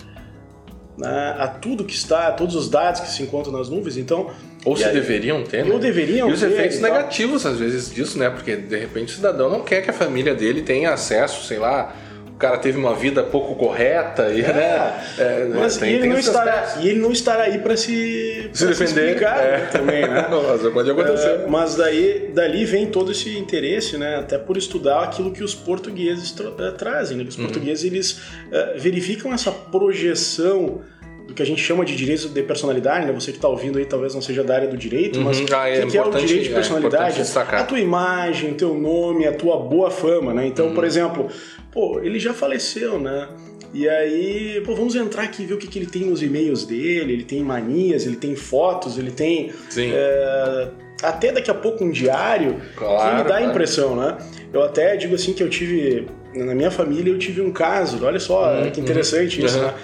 né, 0.96 1.36
a 1.38 1.46
tudo 1.46 1.84
que 1.84 1.94
está, 1.94 2.28
a 2.28 2.32
todos 2.32 2.54
os 2.54 2.68
dados 2.70 3.00
que 3.00 3.08
se 3.08 3.22
encontram 3.22 3.52
nas 3.52 3.68
nuvens? 3.68 3.98
Então 3.98 4.30
ou 4.64 4.76
se 4.76 4.84
aí, 4.84 4.92
deveriam 4.92 5.42
ter, 5.44 5.64
né? 5.64 5.72
Ou 5.72 5.78
deveriam 5.78 6.28
E 6.28 6.32
os 6.32 6.42
efeitos 6.42 6.80
negativos, 6.80 7.46
às 7.46 7.58
vezes, 7.58 7.90
disso, 7.92 8.18
né? 8.18 8.28
Porque, 8.28 8.56
de 8.56 8.76
repente, 8.76 9.12
o 9.12 9.16
cidadão 9.16 9.48
não 9.48 9.62
quer 9.62 9.82
que 9.82 9.90
a 9.90 9.92
família 9.92 10.34
dele 10.34 10.62
tenha 10.62 10.92
acesso, 10.92 11.46
sei 11.46 11.58
lá, 11.58 11.94
o 12.26 12.38
cara 12.38 12.56
teve 12.58 12.78
uma 12.78 12.94
vida 12.94 13.20
pouco 13.24 13.56
correta 13.56 14.30
e, 14.30 14.42
é, 14.42 14.52
né? 14.52 15.04
É, 15.18 15.44
né, 15.46 15.56
mas 15.58 15.76
tem, 15.76 15.90
e, 15.90 15.92
ele 15.94 16.02
tem 16.02 16.10
não 16.10 16.18
estará, 16.18 16.76
e 16.80 16.88
ele 16.88 17.00
não 17.00 17.10
estará 17.10 17.42
aí 17.42 17.58
para 17.58 17.76
se, 17.76 18.48
se 18.52 18.64
defender 18.64 18.76
se 18.76 18.84
explicar, 18.84 19.44
é. 19.44 19.58
também, 19.72 20.02
né? 20.02 20.26
Nossa, 20.30 20.70
pode 20.70 20.88
acontecer. 20.88 21.26
É, 21.26 21.46
mas 21.48 21.74
daí 21.74 22.30
dali 22.32 22.64
vem 22.64 22.86
todo 22.86 23.10
esse 23.10 23.36
interesse, 23.36 23.98
né? 23.98 24.16
Até 24.16 24.38
por 24.38 24.56
estudar 24.56 25.02
aquilo 25.02 25.32
que 25.32 25.42
os 25.42 25.52
portugueses 25.52 26.30
tra 26.30 26.52
eh, 26.60 26.70
trazem. 26.70 27.16
Né? 27.16 27.24
Os 27.24 27.36
uhum. 27.36 27.44
portugueses 27.44 27.84
eles 27.84 28.12
uh, 28.12 28.78
verificam 28.78 29.34
essa 29.34 29.50
projeção 29.50 30.82
do 31.28 31.34
que 31.34 31.42
a 31.42 31.46
gente 31.46 31.62
chama 31.62 31.84
de 31.84 31.94
direitos 31.94 32.32
de 32.32 32.42
personalidade, 32.42 33.06
né? 33.06 33.12
Você 33.12 33.30
que 33.30 33.36
está 33.36 33.48
ouvindo 33.48 33.78
aí 33.78 33.84
talvez 33.84 34.14
não 34.14 34.22
seja 34.22 34.42
da 34.42 34.54
área 34.54 34.66
do 34.66 34.78
direito, 34.78 35.18
uhum. 35.18 35.26
mas 35.26 35.38
ah, 35.52 35.68
é 35.68 35.84
o 35.84 35.86
que 35.86 35.98
é 35.98 36.02
o 36.02 36.10
direito 36.10 36.44
de 36.44 36.50
é 36.50 36.54
personalidade? 36.54 37.20
É 37.20 37.56
a 37.56 37.64
tua 37.64 37.78
imagem, 37.78 38.52
o 38.52 38.54
teu 38.54 38.72
nome, 38.74 39.26
a 39.26 39.32
tua 39.32 39.58
boa 39.58 39.90
fama, 39.90 40.32
né? 40.32 40.46
Então, 40.46 40.68
uhum. 40.68 40.74
por 40.74 40.84
exemplo, 40.84 41.28
pô, 41.70 42.00
ele 42.02 42.18
já 42.18 42.32
faleceu, 42.32 42.98
né? 42.98 43.28
E 43.74 43.86
aí, 43.86 44.62
pô, 44.64 44.74
vamos 44.74 44.94
entrar 44.94 45.24
aqui 45.24 45.42
e 45.42 45.46
ver 45.46 45.52
o 45.52 45.58
que, 45.58 45.66
que 45.66 45.78
ele 45.78 45.86
tem 45.86 46.06
nos 46.06 46.22
e-mails 46.22 46.64
dele, 46.64 47.12
ele 47.12 47.24
tem 47.24 47.42
manias, 47.42 48.06
ele 48.06 48.16
tem 48.16 48.34
fotos, 48.34 48.96
ele 48.96 49.10
tem... 49.10 49.52
É, 49.76 50.68
até 51.02 51.30
daqui 51.30 51.50
a 51.50 51.54
pouco 51.54 51.84
um 51.84 51.90
diário 51.90 52.56
claro, 52.74 53.16
que 53.16 53.22
me 53.22 53.28
dá 53.28 53.36
a 53.36 53.42
impressão, 53.42 53.94
né? 53.94 54.16
Eu 54.50 54.62
até 54.62 54.96
digo 54.96 55.14
assim 55.14 55.34
que 55.34 55.42
eu 55.42 55.50
tive... 55.50 56.06
Na 56.34 56.54
minha 56.54 56.70
família 56.70 57.12
eu 57.12 57.18
tive 57.18 57.42
um 57.42 57.52
caso, 57.52 58.02
olha 58.02 58.18
só, 58.18 58.54
uhum. 58.54 58.70
que 58.70 58.80
interessante 58.80 59.44
isso, 59.44 59.58
uhum. 59.58 59.66
né? 59.66 59.74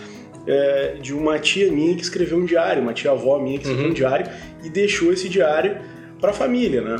É, 0.46 0.96
de 1.00 1.14
uma 1.14 1.38
tia 1.38 1.70
minha 1.70 1.94
que 1.94 2.02
escreveu 2.02 2.38
um 2.38 2.44
diário, 2.44 2.82
uma 2.82 2.92
tia-avó 2.92 3.38
minha 3.38 3.58
que 3.58 3.64
escreveu 3.64 3.86
uhum. 3.86 3.90
um 3.90 3.94
diário 3.94 4.26
e 4.62 4.68
deixou 4.68 5.12
esse 5.12 5.28
diário 5.28 5.78
para 6.20 6.30
a 6.30 6.34
família, 6.34 6.80
né? 6.80 6.96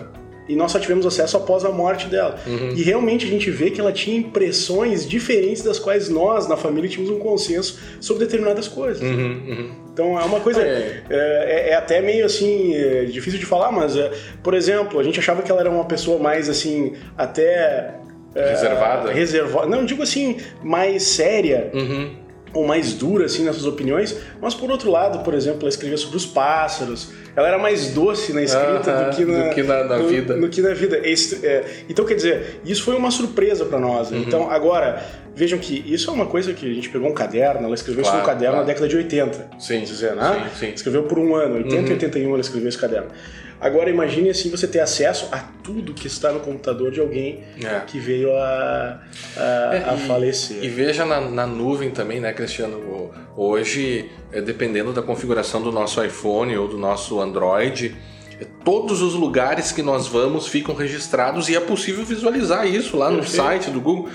E 0.46 0.54
nós 0.54 0.72
só 0.72 0.78
tivemos 0.78 1.06
acesso 1.06 1.36
após 1.38 1.64
a 1.64 1.70
morte 1.70 2.06
dela. 2.06 2.38
Uhum. 2.46 2.74
E 2.76 2.82
realmente 2.82 3.24
a 3.24 3.28
gente 3.28 3.50
vê 3.50 3.70
que 3.70 3.80
ela 3.80 3.92
tinha 3.92 4.18
impressões 4.18 5.08
diferentes 5.08 5.62
das 5.62 5.78
quais 5.78 6.10
nós, 6.10 6.46
na 6.46 6.56
família, 6.56 6.88
tínhamos 6.88 7.10
um 7.10 7.18
consenso 7.18 7.80
sobre 7.98 8.26
determinadas 8.26 8.68
coisas. 8.68 9.02
Uhum, 9.02 9.42
uhum. 9.48 9.70
Então 9.90 10.20
é 10.20 10.24
uma 10.24 10.40
coisa. 10.40 10.62
É. 10.62 11.02
É, 11.08 11.16
é, 11.16 11.70
é 11.70 11.74
até 11.74 12.02
meio 12.02 12.26
assim. 12.26 12.74
É 12.74 13.04
difícil 13.04 13.40
de 13.40 13.46
falar, 13.46 13.72
mas, 13.72 13.96
é, 13.96 14.10
por 14.42 14.52
exemplo, 14.52 15.00
a 15.00 15.02
gente 15.02 15.18
achava 15.18 15.40
que 15.40 15.50
ela 15.50 15.60
era 15.60 15.70
uma 15.70 15.86
pessoa 15.86 16.18
mais 16.18 16.50
assim. 16.50 16.92
Até. 17.16 17.94
Reservada? 18.34 19.12
Reservada. 19.12 19.66
Não, 19.66 19.84
digo 19.84 20.02
assim, 20.02 20.38
mais 20.62 21.04
séria. 21.04 21.70
Uhum 21.72 22.23
ou 22.54 22.66
mais 22.66 22.94
dura 22.94 23.26
assim 23.26 23.44
nas 23.44 23.56
suas 23.56 23.66
opiniões, 23.66 24.16
mas 24.40 24.54
por 24.54 24.70
outro 24.70 24.90
lado, 24.90 25.18
por 25.24 25.34
exemplo, 25.34 25.62
ela 25.62 25.68
escrevia 25.68 25.98
sobre 25.98 26.16
os 26.16 26.24
pássaros, 26.24 27.10
ela 27.36 27.48
era 27.48 27.58
mais 27.58 27.88
doce 27.88 28.32
na 28.32 28.42
escrita 28.42 28.90
-huh, 28.90 29.10
do 29.10 29.16
que 29.16 29.24
na, 29.24 29.48
do 29.48 29.54
que 29.54 29.62
na, 29.62 29.84
na 29.84 29.98
no, 29.98 30.08
vida. 30.08 30.36
No 30.36 30.48
que 30.48 30.62
na 30.62 30.72
vida. 30.72 31.02
É, 31.02 31.64
então, 31.88 32.04
quer 32.04 32.14
dizer, 32.14 32.60
isso 32.64 32.84
foi 32.84 32.94
uma 32.94 33.10
surpresa 33.10 33.64
para 33.64 33.80
nós. 33.80 34.10
Uhum. 34.10 34.18
Então, 34.18 34.50
agora, 34.50 35.02
vejam 35.34 35.58
que 35.58 35.82
isso 35.86 36.08
é 36.08 36.12
uma 36.12 36.26
coisa 36.26 36.52
que 36.52 36.70
a 36.70 36.74
gente 36.74 36.88
pegou 36.88 37.08
um 37.08 37.14
caderno, 37.14 37.66
ela 37.66 37.74
escreveu 37.74 38.04
claro, 38.04 38.18
isso 38.18 38.24
num 38.24 38.32
caderno 38.32 38.54
claro. 38.54 38.66
na 38.66 38.72
década 38.72 38.88
de 38.88 38.96
80. 38.96 39.48
Sim. 39.58 39.80
Dizer, 39.80 40.14
né? 40.14 40.48
sim, 40.54 40.66
sim. 40.66 40.72
Escreveu 40.74 41.02
por 41.02 41.18
um 41.18 41.34
ano, 41.34 41.56
80 41.56 41.76
uhum. 41.76 41.86
e 41.88 41.92
81 41.92 42.30
ela 42.30 42.40
escreveu 42.40 42.68
esse 42.68 42.78
caderno. 42.78 43.08
Agora 43.64 43.88
imagine 43.88 44.28
assim 44.28 44.50
você 44.50 44.68
ter 44.68 44.80
acesso 44.80 45.26
a 45.32 45.38
tudo 45.38 45.94
que 45.94 46.06
está 46.06 46.30
no 46.30 46.40
computador 46.40 46.90
de 46.90 47.00
alguém 47.00 47.42
é. 47.64 47.80
que 47.86 47.98
veio 47.98 48.30
a, 48.36 49.00
a, 49.38 49.70
é, 49.72 49.84
a 49.88 49.96
falecer. 50.06 50.62
E, 50.62 50.68
veja 50.68 51.06
na, 51.06 51.18
na, 51.18 51.46
nuvem 51.46 51.90
também, 51.90 52.20
né, 52.20 52.30
Cristiano? 52.34 53.10
Hoje, 53.34 54.10
é, 54.30 54.42
dependendo 54.42 54.92
da 54.92 55.00
configuração 55.00 55.62
do 55.62 55.72
nosso 55.72 56.04
iPhone 56.04 56.54
ou 56.58 56.68
do 56.68 56.76
nosso 56.76 57.18
Android, 57.18 57.96
é, 58.38 58.44
todos 58.62 59.00
os 59.00 59.14
lugares 59.14 59.72
que 59.72 59.80
nós 59.80 60.06
vamos 60.06 60.46
ficam 60.46 60.74
registrados 60.74 61.48
e 61.48 61.56
é 61.56 61.60
possível 61.60 62.04
visualizar 62.04 62.66
isso 62.66 62.98
lá 62.98 63.08
no 63.08 63.20
Perfeito. 63.20 63.42
site 63.42 63.70
do 63.70 63.80
Google. 63.80 64.10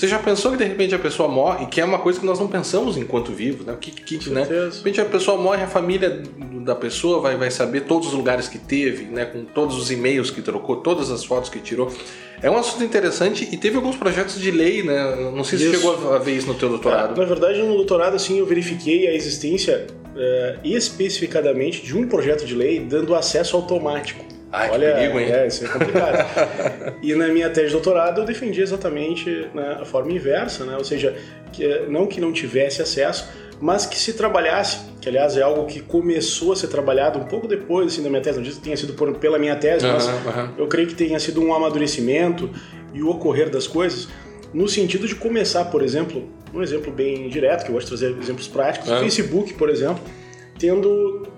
Você 0.00 0.08
já 0.08 0.18
pensou 0.18 0.52
que 0.52 0.56
de 0.56 0.64
repente 0.64 0.94
a 0.94 0.98
pessoa 0.98 1.28
morre, 1.28 1.66
que 1.66 1.78
é 1.78 1.84
uma 1.84 1.98
coisa 1.98 2.18
que 2.18 2.24
nós 2.24 2.40
não 2.40 2.48
pensamos 2.48 2.96
enquanto 2.96 3.32
vivos, 3.32 3.66
né? 3.66 3.76
Que, 3.78 3.90
que, 3.90 4.30
né? 4.30 4.46
De 4.46 4.78
repente 4.78 4.98
a 4.98 5.04
pessoa 5.04 5.36
morre, 5.36 5.62
a 5.62 5.66
família 5.66 6.22
da 6.64 6.74
pessoa 6.74 7.20
vai, 7.20 7.36
vai 7.36 7.50
saber 7.50 7.82
todos 7.82 8.08
os 8.08 8.14
lugares 8.14 8.48
que 8.48 8.56
teve, 8.56 9.04
né? 9.04 9.26
Com 9.26 9.44
todos 9.44 9.76
os 9.76 9.90
e-mails 9.90 10.30
que 10.30 10.40
trocou, 10.40 10.76
todas 10.76 11.10
as 11.10 11.22
fotos 11.22 11.50
que 11.50 11.58
tirou. 11.58 11.92
É 12.40 12.50
um 12.50 12.56
assunto 12.56 12.82
interessante 12.82 13.46
e 13.52 13.58
teve 13.58 13.76
alguns 13.76 13.94
projetos 13.94 14.40
de 14.40 14.50
lei, 14.50 14.82
né? 14.82 15.16
Não 15.34 15.44
sei 15.44 15.58
se 15.58 15.64
isso. 15.66 15.74
chegou 15.74 16.14
a 16.14 16.18
ver 16.18 16.34
isso 16.34 16.46
no 16.46 16.54
teu 16.54 16.70
doutorado. 16.70 17.14
É, 17.14 17.20
na 17.20 17.26
verdade, 17.26 17.58
no 17.60 17.74
doutorado, 17.74 18.16
assim, 18.16 18.38
eu 18.38 18.46
verifiquei 18.46 19.06
a 19.06 19.12
existência 19.12 19.86
é, 20.16 20.56
especificadamente 20.64 21.82
de 21.82 21.94
um 21.94 22.08
projeto 22.08 22.46
de 22.46 22.54
lei 22.54 22.80
dando 22.80 23.14
acesso 23.14 23.54
automático. 23.54 24.29
Olha, 24.52 24.88
que 24.88 24.94
perigo, 24.94 25.20
hein? 25.20 25.32
É, 25.32 25.46
isso 25.46 25.64
é 25.64 25.68
complicado. 25.68 26.96
e 27.02 27.14
na 27.14 27.28
minha 27.28 27.48
tese 27.50 27.68
de 27.68 27.72
doutorado 27.72 28.20
eu 28.20 28.24
defendi 28.24 28.60
exatamente 28.60 29.48
né, 29.54 29.78
a 29.80 29.84
forma 29.84 30.12
inversa, 30.12 30.64
né? 30.64 30.76
Ou 30.76 30.84
seja, 30.84 31.14
que, 31.52 31.66
não 31.88 32.06
que 32.06 32.20
não 32.20 32.32
tivesse 32.32 32.82
acesso, 32.82 33.28
mas 33.60 33.86
que 33.86 33.96
se 33.96 34.14
trabalhasse, 34.14 34.80
que 35.00 35.08
aliás 35.08 35.36
é 35.36 35.42
algo 35.42 35.66
que 35.66 35.80
começou 35.80 36.52
a 36.52 36.56
ser 36.56 36.68
trabalhado 36.68 37.18
um 37.18 37.24
pouco 37.24 37.46
depois 37.46 37.92
assim, 37.92 38.02
da 38.02 38.08
minha 38.08 38.22
tese, 38.22 38.38
não 38.38 38.44
disse 38.44 38.56
que 38.56 38.64
tenha 38.64 38.76
sido 38.76 38.94
por, 38.94 39.14
pela 39.18 39.38
minha 39.38 39.54
tese, 39.54 39.86
uhum, 39.86 39.92
mas 39.92 40.06
uhum. 40.06 40.50
eu 40.58 40.66
creio 40.66 40.88
que 40.88 40.94
tenha 40.94 41.18
sido 41.20 41.40
um 41.42 41.54
amadurecimento 41.54 42.50
e 42.92 43.02
o 43.02 43.10
ocorrer 43.10 43.50
das 43.50 43.66
coisas, 43.66 44.08
no 44.52 44.66
sentido 44.66 45.06
de 45.06 45.14
começar, 45.14 45.66
por 45.66 45.82
exemplo, 45.82 46.28
um 46.52 46.62
exemplo 46.62 46.90
bem 46.90 47.28
direto, 47.28 47.64
que 47.64 47.70
eu 47.70 47.74
gosto 47.74 47.94
de 47.94 48.00
trazer 48.00 48.18
exemplos 48.18 48.48
práticos, 48.48 48.90
o 48.90 48.98
Facebook, 48.98 49.54
por 49.54 49.70
exemplo, 49.70 50.02
tendo 50.58 51.29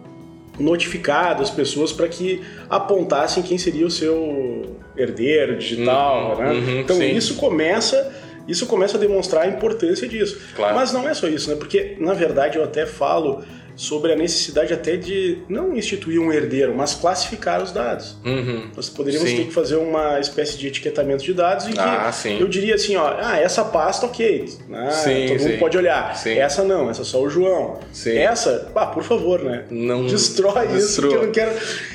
notificado 0.62 1.42
as 1.42 1.50
pessoas 1.50 1.92
para 1.92 2.08
que 2.08 2.40
apontassem 2.70 3.42
quem 3.42 3.58
seria 3.58 3.86
o 3.86 3.90
seu 3.90 4.78
herdeiro 4.96 5.58
digital, 5.58 6.36
uhum, 6.36 6.42
né? 6.42 6.52
Uhum, 6.52 6.80
então 6.80 6.96
sim. 6.96 7.14
isso 7.14 7.34
começa 7.36 8.12
isso 8.46 8.66
começa 8.66 8.96
a 8.96 9.00
demonstrar 9.00 9.44
a 9.44 9.46
importância 9.46 10.08
disso. 10.08 10.40
Claro. 10.56 10.74
Mas 10.74 10.92
não 10.92 11.08
é 11.08 11.14
só 11.14 11.28
isso, 11.28 11.48
né? 11.48 11.56
Porque, 11.56 11.96
na 12.00 12.12
verdade, 12.12 12.58
eu 12.58 12.64
até 12.64 12.86
falo 12.86 13.44
sobre 13.76 14.12
a 14.12 14.16
necessidade 14.16 14.72
até 14.72 14.96
de 14.96 15.38
não 15.48 15.76
instituir 15.76 16.20
um 16.20 16.32
herdeiro, 16.32 16.74
mas 16.74 16.94
classificar 16.94 17.62
os 17.62 17.72
dados. 17.72 18.16
Uhum. 18.24 18.70
Nós 18.76 18.88
poderíamos 18.88 19.28
sim. 19.28 19.36
ter 19.36 19.44
que 19.46 19.52
fazer 19.52 19.76
uma 19.76 20.20
espécie 20.20 20.58
de 20.58 20.66
etiquetamento 20.66 21.24
de 21.24 21.32
dados 21.32 21.66
e 21.66 21.72
ah, 21.78 22.06
que 22.08 22.14
sim. 22.16 22.38
eu 22.40 22.48
diria 22.48 22.74
assim, 22.74 22.96
ó, 22.96 23.16
ah, 23.18 23.38
essa 23.38 23.64
pasta 23.64 24.06
ok, 24.06 24.44
ah, 24.72 24.90
sim, 24.90 25.26
todo 25.28 25.40
mundo 25.40 25.58
pode 25.58 25.76
olhar. 25.76 26.12
Essa 26.26 26.64
não, 26.64 26.90
essa 26.90 27.04
só 27.04 27.22
o 27.22 27.28
João. 27.28 27.80
Essa, 28.06 28.70
ah, 28.74 28.86
por 28.86 29.02
favor, 29.02 29.42
né? 29.42 29.64
Não 29.70 30.06
destrói 30.06 30.76
isso 30.76 31.00
que 31.00 31.14
eu 31.14 31.26
não 31.26 31.32
quero. 31.32 31.52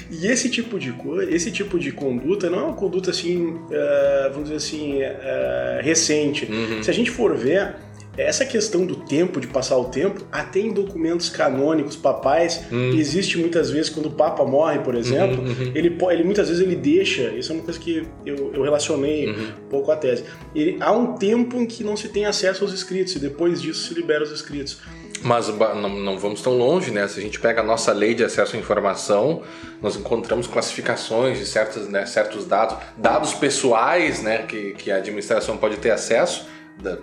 E 0.09 0.27
esse 0.27 0.49
tipo 0.49 0.79
de 0.79 0.91
coisa, 0.93 1.29
esse 1.33 1.51
tipo 1.51 1.77
de 1.77 1.91
conduta 1.91 2.49
não 2.49 2.59
é 2.59 2.63
uma 2.63 2.73
conduta 2.73 3.11
assim, 3.11 3.47
uh, 3.47 4.31
vamos 4.31 4.49
dizer 4.49 4.55
assim, 4.55 5.01
uh, 5.01 5.81
recente. 5.81 6.45
Uhum. 6.45 6.81
Se 6.81 6.89
a 6.89 6.93
gente 6.93 7.11
for 7.11 7.35
ver 7.35 7.75
essa 8.17 8.45
questão 8.45 8.85
do 8.85 8.95
tempo, 8.95 9.39
de 9.39 9.47
passar 9.47 9.77
o 9.77 9.85
tempo, 9.85 10.25
até 10.31 10.59
em 10.59 10.73
documentos 10.73 11.29
canônicos 11.29 11.95
papais, 11.95 12.63
hum. 12.71 12.93
existe 12.97 13.37
muitas 13.37 13.69
vezes 13.69 13.89
quando 13.89 14.07
o 14.07 14.11
Papa 14.11 14.43
morre, 14.43 14.79
por 14.79 14.95
exemplo, 14.95 15.41
uhum, 15.41 15.49
uhum. 15.49 15.71
Ele, 15.75 15.95
ele 16.09 16.23
muitas 16.23 16.49
vezes 16.49 16.63
ele 16.63 16.75
deixa, 16.75 17.29
isso 17.29 17.51
é 17.51 17.55
uma 17.55 17.63
coisa 17.63 17.79
que 17.79 18.07
eu, 18.25 18.51
eu 18.53 18.63
relacionei 18.63 19.27
uhum. 19.27 19.33
um 19.65 19.69
pouco 19.69 19.91
à 19.91 19.95
tese. 19.95 20.23
Ele, 20.55 20.77
há 20.79 20.91
um 20.91 21.13
tempo 21.13 21.57
em 21.57 21.65
que 21.65 21.83
não 21.83 21.95
se 21.95 22.09
tem 22.09 22.25
acesso 22.25 22.63
aos 22.63 22.73
escritos 22.73 23.15
e 23.15 23.19
depois 23.19 23.61
disso 23.61 23.87
se 23.87 23.93
libera 23.93 24.23
os 24.23 24.31
escritos. 24.31 24.79
Mas 25.23 25.47
não, 25.47 25.89
não, 25.89 26.17
vamos 26.17 26.41
tão 26.41 26.57
longe, 26.57 26.91
né? 26.91 27.07
Se 27.07 27.19
a 27.19 27.23
gente 27.23 27.39
pega 27.39 27.61
a 27.61 27.63
nossa 27.63 27.91
lei 27.91 28.13
de 28.13 28.23
acesso 28.23 28.55
à 28.55 28.59
informação, 28.59 29.41
nós 29.81 29.95
encontramos 29.95 30.47
classificações 30.47 31.39
de 31.39 31.45
certos, 31.45 31.87
né, 31.87 32.05
certos 32.05 32.45
dados, 32.45 32.77
dados 32.95 33.33
pessoais, 33.33 34.21
né, 34.21 34.43
que, 34.43 34.73
que 34.73 34.91
a 34.91 34.97
administração 34.97 35.57
pode 35.57 35.77
ter 35.77 35.91
acesso 35.91 36.45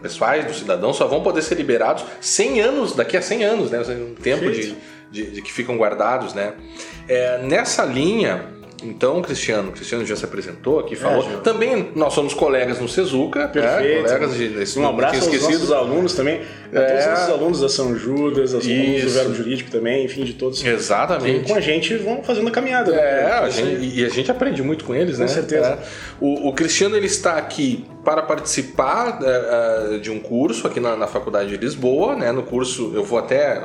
pessoais 0.01 0.45
do 0.47 0.55
cidadão 0.55 0.93
só 0.93 1.07
vão 1.07 1.23
poder 1.23 1.43
ser 1.43 1.57
liberados 1.57 2.05
100 2.21 2.61
anos, 2.61 2.95
daqui 2.95 3.17
a 3.17 3.23
100 3.23 3.45
anos, 3.45 3.71
né? 3.71 3.81
Um 3.81 4.15
tempo 4.15 4.51
de, 4.51 4.77
de, 5.11 5.31
de, 5.31 5.43
que 5.43 5.53
ficam 5.53 5.77
guardados, 5.77 6.35
né? 6.35 6.55
É, 7.09 7.39
nessa 7.39 7.85
linha, 7.85 8.54
então, 8.85 9.23
Cristiano, 9.23 9.73
Cristiano 9.73 10.05
já 10.05 10.15
se 10.15 10.25
apresentou 10.25 10.79
aqui, 10.79 10.95
falou. 10.95 11.25
É, 11.25 11.37
também 11.39 11.91
nós 11.95 12.13
somos 12.13 12.35
colegas 12.35 12.79
no 12.79 12.89
Sezuca, 12.89 13.49
Perfeito. 13.49 14.03
Né? 14.03 14.09
colegas 14.09 14.35
de, 14.37 14.49
desse 14.49 14.79
Um 14.79 14.87
abraço 14.87 15.17
aos 15.17 15.25
esquecido. 15.25 15.53
nossos 15.53 15.73
alunos 15.73 16.15
também, 16.15 16.41
é. 16.73 16.81
todos 16.81 17.01
os 17.01 17.11
nossos 17.11 17.31
alunos 17.31 17.61
da 17.61 17.69
São 17.69 17.97
Judas, 17.97 18.55
aos 18.55 18.67
alunos 18.67 19.03
do 19.03 19.11
Verbo 19.11 19.35
Jurídico 19.35 19.71
também, 19.71 20.05
enfim, 20.05 20.25
de 20.25 20.35
todos. 20.35 20.65
Exatamente. 20.65 21.41
Que 21.41 21.53
com 21.53 21.55
a 21.55 21.61
gente 21.61 21.97
vão 21.97 22.23
fazendo 22.23 22.49
a 22.49 22.51
caminhada. 22.51 22.93
Né? 22.93 22.99
É, 22.99 23.25
né? 23.25 23.33
a 23.33 23.51
gente, 23.51 23.99
e 23.99 24.05
a 24.05 24.09
gente 24.09 24.31
aprende 24.31 24.63
muito 24.63 24.85
com 24.85 24.95
eles, 24.95 25.17
com 25.17 25.23
né? 25.23 25.29
Com 25.29 25.35
certeza. 25.35 25.67
É. 25.67 25.79
O, 26.21 26.49
o, 26.49 26.53
Cristiano 26.53 26.97
ele 26.97 27.07
está 27.07 27.37
aqui 27.37 27.85
para 28.05 28.23
participar 28.23 29.19
uh, 29.21 29.99
de 29.99 30.11
um 30.11 30.21
curso 30.21 30.67
aqui 30.67 30.81
na, 30.81 30.97
na 30.97 31.07
Faculdade 31.07 31.49
de 31.51 31.57
Lisboa, 31.57 32.15
né? 32.15 32.31
No 32.33 32.43
curso 32.43 32.93
eu 32.95 33.03
vou 33.03 33.19
até 33.19 33.63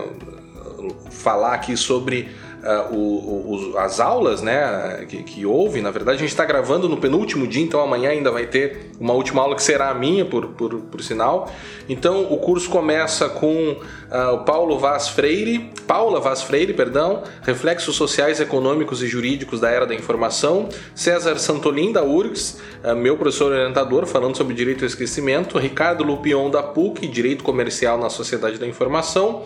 falar 1.11 1.53
aqui 1.53 1.75
sobre 1.75 2.29
uh, 2.63 2.93
o, 2.93 3.73
o, 3.73 3.77
as 3.77 3.99
aulas 3.99 4.41
né, 4.41 5.05
que, 5.07 5.23
que 5.23 5.45
houve. 5.45 5.81
Na 5.81 5.91
verdade, 5.91 6.17
a 6.17 6.19
gente 6.19 6.29
está 6.29 6.45
gravando 6.45 6.87
no 6.87 6.97
penúltimo 6.97 7.47
dia, 7.47 7.63
então 7.63 7.81
amanhã 7.81 8.09
ainda 8.09 8.31
vai 8.31 8.45
ter 8.45 8.91
uma 8.99 9.13
última 9.13 9.41
aula 9.41 9.55
que 9.55 9.63
será 9.63 9.89
a 9.89 9.93
minha, 9.93 10.25
por, 10.25 10.47
por, 10.49 10.75
por 10.75 11.01
sinal. 11.01 11.51
Então, 11.87 12.31
o 12.31 12.37
curso 12.37 12.69
começa 12.69 13.29
com 13.29 13.71
uh, 13.71 14.33
o 14.33 14.39
Paulo 14.39 14.77
Vaz 14.77 15.09
Freire, 15.09 15.71
Paula 15.87 16.19
Vaz 16.19 16.41
Freire, 16.41 16.73
perdão, 16.73 17.23
Reflexos 17.41 17.95
Sociais, 17.95 18.39
Econômicos 18.39 19.01
e 19.01 19.07
Jurídicos 19.07 19.59
da 19.59 19.69
Era 19.69 19.85
da 19.85 19.95
Informação, 19.95 20.69
César 20.93 21.37
Santolin, 21.39 21.91
da 21.91 22.03
URGS, 22.03 22.61
uh, 22.83 22.95
meu 22.95 23.17
professor 23.17 23.51
orientador, 23.51 24.05
falando 24.05 24.35
sobre 24.35 24.53
Direito 24.53 24.83
ao 24.83 24.87
Esquecimento, 24.87 25.57
Ricardo 25.57 26.03
Lupion, 26.03 26.49
da 26.49 26.61
PUC, 26.61 27.07
Direito 27.07 27.43
Comercial 27.43 27.97
na 27.97 28.09
Sociedade 28.09 28.57
da 28.57 28.67
Informação, 28.67 29.43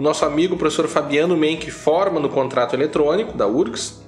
o 0.00 0.02
nosso 0.02 0.24
amigo 0.24 0.56
professor 0.56 0.88
Fabiano 0.88 1.36
Men, 1.36 1.58
que 1.58 1.70
forma 1.70 2.18
no 2.18 2.30
contrato 2.30 2.74
eletrônico 2.74 3.36
da 3.36 3.46
URGS, 3.46 4.00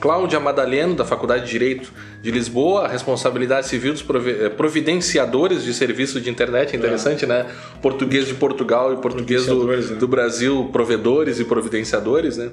Cláudia 0.00 0.38
Madaleno, 0.38 0.94
da 0.94 1.04
Faculdade 1.04 1.46
de 1.46 1.50
Direito 1.50 1.92
de 2.22 2.30
Lisboa, 2.30 2.84
a 2.84 2.88
responsabilidade 2.88 3.66
civil 3.66 3.92
dos 3.92 4.04
eh, 4.26 4.48
providenciadores 4.50 5.64
de 5.64 5.74
serviços 5.74 6.22
de 6.22 6.30
internet, 6.30 6.74
é 6.74 6.78
interessante, 6.78 7.24
é. 7.24 7.28
né? 7.28 7.46
Português 7.82 8.26
de 8.28 8.34
Portugal 8.34 8.92
e 8.92 8.98
português 8.98 9.46
do, 9.46 9.64
né? 9.64 9.76
do 9.98 10.06
Brasil, 10.06 10.68
provedores 10.70 11.40
e 11.40 11.44
providenciadores, 11.44 12.36
né? 12.36 12.50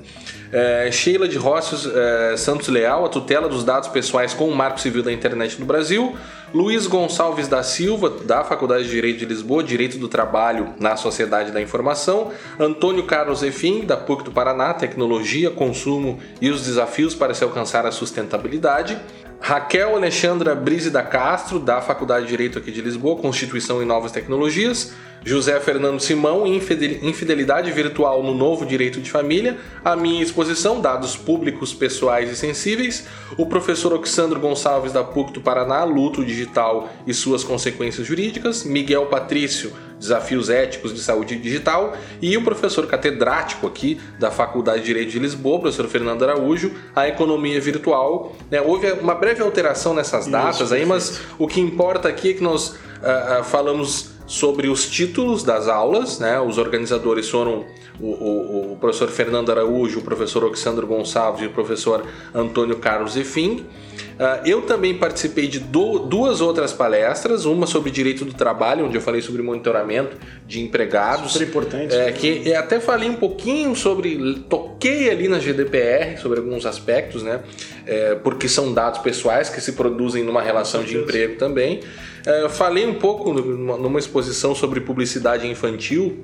É, 0.52 0.90
Sheila 0.92 1.28
de 1.28 1.38
Rossios 1.38 1.86
é, 1.86 2.36
Santos 2.38 2.70
Leal, 2.70 3.06
a 3.06 3.10
tutela 3.10 3.48
dos 3.48 3.64
dados 3.64 3.90
pessoais 3.90 4.34
com 4.34 4.48
o 4.50 4.56
Marco 4.56 4.80
Civil 4.80 5.04
da 5.04 5.12
Internet 5.12 5.60
no 5.60 5.66
Brasil. 5.66 6.16
Luiz 6.54 6.86
Gonçalves 6.86 7.48
da 7.48 7.64
Silva, 7.64 8.12
da 8.12 8.44
Faculdade 8.44 8.84
de 8.84 8.92
Direito 8.92 9.18
de 9.18 9.26
Lisboa, 9.26 9.64
Direito 9.64 9.98
do 9.98 10.08
Trabalho 10.08 10.76
na 10.80 10.96
Sociedade 10.96 11.52
da 11.52 11.60
Informação, 11.60 12.32
Antônio 12.60 13.08
Carlos 13.08 13.42
Efim, 13.42 13.84
da 13.84 13.98
PUC 13.98 14.24
do 14.24 14.32
Paraná, 14.32 14.72
Tecnologia, 14.72 15.50
Consumo 15.50 16.20
e 16.40 16.52
os 16.52 16.64
Desafios 16.64 17.16
para 17.16 17.34
se 17.34 17.44
alcançar 17.44 17.88
a 17.88 17.92
sustentabilidade, 17.92 19.00
Raquel 19.46 19.94
Alexandra 19.98 20.56
Brise 20.56 20.90
da 20.90 21.04
Castro, 21.04 21.60
da 21.60 21.82
Faculdade 21.82 22.24
de 22.24 22.32
Direito 22.32 22.58
aqui 22.58 22.72
de 22.72 22.80
Lisboa, 22.82 23.18
Constituição 23.18 23.82
e 23.82 23.86
Novas 23.86 24.14
Tecnologias, 24.14 24.94
José 25.26 25.60
Fernando 25.60 26.00
Simão, 26.00 26.48
Infidelidade 26.48 27.70
Virtual 27.70 28.24
no 28.24 28.34
Novo 28.34 28.66
Direito 28.66 29.02
de 29.02 29.12
Família, 29.12 29.58
a 29.84 29.98
minha 29.98 30.24
exposição, 30.24 30.80
Dados 30.80 31.18
Públicos, 31.18 31.74
Pessoais 31.74 32.32
e 32.32 32.38
Sensíveis, 32.38 33.06
o 33.38 33.46
professor 33.46 33.92
Oxandro 33.92 34.40
Gonçalves 34.40 34.94
da 34.94 35.04
PUC 35.04 35.34
do 35.34 35.42
Paraná, 35.42 35.84
Luto 35.84 36.24
Digital 36.24 36.90
e 37.06 37.14
suas 37.14 37.44
consequências 37.44 38.08
jurídicas, 38.08 38.64
Miguel 38.64 39.08
Patrício, 39.08 39.74
Desafios 40.04 40.50
Éticos 40.50 40.94
de 40.94 41.00
Saúde 41.00 41.36
Digital, 41.38 41.96
e 42.22 42.38
o 42.38 42.44
professor 42.44 42.86
catedrático 42.88 43.66
aqui 43.66 44.00
da 44.20 44.30
Faculdade 44.30 44.82
de 44.82 44.86
Direito 44.86 45.12
de 45.12 45.20
Lisboa, 45.20 45.60
professor 45.60 45.88
Fernando 45.88 46.24
Araújo, 46.24 46.72
a 46.96 47.08
Economia 47.08 47.60
Virtual. 47.60 48.36
Né, 48.52 48.62
houve 48.62 48.92
uma 48.94 49.16
breve 49.16 49.42
alteração 49.42 49.94
nessas 49.94 50.28
datas 50.28 50.62
Isso, 50.62 50.74
aí, 50.74 50.86
mas 50.86 51.22
o 51.40 51.48
que 51.48 51.60
importa 51.60 52.10
aqui 52.10 52.32
é 52.32 52.34
que 52.34 52.44
nós 52.44 52.70
uh, 52.70 53.42
uh, 53.42 53.44
falamos 53.44 54.14
sobre 54.26 54.68
os 54.68 54.88
títulos 54.88 55.44
das 55.44 55.68
aulas, 55.68 56.20
né? 56.20 56.40
Os 56.40 56.58
organizadores 56.58 57.30
foram 57.30 57.66
o, 58.00 58.08
o, 58.08 58.74
o, 58.74 58.78
professor 58.78 59.10
Fernando 59.10 59.52
Araújo, 59.52 60.00
o 60.00 60.02
professor 60.02 60.44
Alexandre 60.44 60.86
Gonçalves 60.86 61.44
e 61.44 61.46
o 61.46 61.52
professor 61.52 62.04
Antônio 62.34 62.78
Carlos 62.78 63.16
Efim. 63.16 63.66
Uh, 64.14 64.48
eu 64.48 64.62
também 64.62 64.98
participei 64.98 65.48
de 65.48 65.60
duas 65.60 66.42
outras 66.42 66.72
palestras, 66.72 67.46
uma 67.46 67.66
sobre 67.66 67.90
direito 67.92 68.24
do 68.24 68.34
trabalho, 68.34 68.86
onde 68.86 68.96
eu 68.96 69.02
falei 69.02 69.22
sobre 69.22 69.42
monitoramento 69.42 70.18
de 70.48 70.62
empregados. 70.62 71.34
Super 71.34 71.48
importante. 71.48 71.96
É, 71.96 72.12
que 72.12 72.54
até 72.54 72.80
falei 72.80 73.10
um 73.10 73.16
pouquinho 73.16 73.76
sobre, 73.76 74.40
toquei 74.50 75.10
ali 75.10 75.28
na 75.28 75.40
GDPR 75.40 76.18
sobre 76.18 76.40
alguns 76.40 76.66
aspectos, 76.66 77.24
né? 77.24 77.42
É, 77.86 78.16
porque 78.16 78.48
são 78.48 78.74
dados 78.74 79.00
pessoais 79.00 79.50
que 79.50 79.60
se 79.60 79.74
produzem 79.74 80.24
numa 80.24 80.42
relação 80.42 80.84
de 80.84 80.98
emprego 80.98 81.38
também. 81.38 81.82
É, 82.26 82.48
falei 82.50 82.86
um 82.86 82.96
pouco 82.96 83.34
numa 83.34 84.00
exposição 84.00 84.56
sobre 84.56 84.80
publicidade 84.80 85.48
infantil 85.48 86.24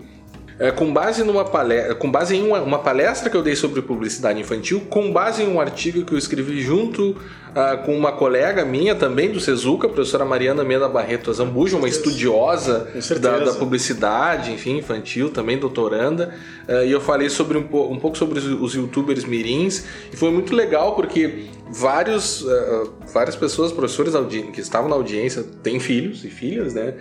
é, 0.60 0.72
com 0.72 0.92
base 0.92 1.24
numa 1.24 1.46
palestra, 1.46 1.96
com 1.96 2.12
base 2.12 2.36
em 2.36 2.46
uma, 2.46 2.62
uma, 2.62 2.80
palestra 2.80 3.30
que 3.30 3.38
eu 3.38 3.42
dei 3.42 3.56
sobre 3.56 3.82
publicidade 3.82 4.42
infantil, 4.42 4.82
com 4.90 5.10
base 5.10 5.42
em 5.42 5.48
um 5.48 5.62
artigo 5.62 6.04
que 6.04 6.14
eu 6.14 6.18
escrevi 6.18 6.62
junto 6.62 7.12
uh, 7.12 7.82
com 7.86 7.98
uma 7.98 8.12
colega 8.12 8.66
minha 8.66 8.94
também 8.94 9.32
do 9.32 9.40
Sezuca, 9.40 9.88
a 9.88 9.90
professora 9.90 10.26
Mariana 10.26 10.66
Mena 10.66 10.90
Barreto 10.90 11.32
Azambuja, 11.32 11.78
uma 11.78 11.88
estudiosa 11.88 12.90
da, 13.22 13.40
da, 13.40 13.54
publicidade, 13.54 14.52
enfim, 14.52 14.78
infantil, 14.80 15.30
também 15.30 15.58
doutoranda, 15.58 16.36
uh, 16.68 16.84
e 16.84 16.92
eu 16.92 17.00
falei 17.00 17.30
sobre 17.30 17.58
um, 17.58 17.62
um 17.62 17.98
pouco 17.98 18.18
sobre 18.18 18.40
os, 18.40 18.46
os, 18.46 18.76
youtubers 18.76 19.24
mirins, 19.24 19.86
e 20.12 20.18
foi 20.18 20.30
muito 20.30 20.54
legal 20.54 20.94
porque 20.94 21.46
vários, 21.72 22.42
uh, 22.42 22.92
várias 23.14 23.38
pessoas, 23.38 23.72
professores 23.72 24.14
que 24.54 24.60
estavam 24.60 24.90
na 24.90 24.96
audiência, 24.98 25.42
têm 25.64 25.80
filhos 25.80 26.26
e 26.26 26.30
filhas, 26.30 26.74
né? 26.74 26.96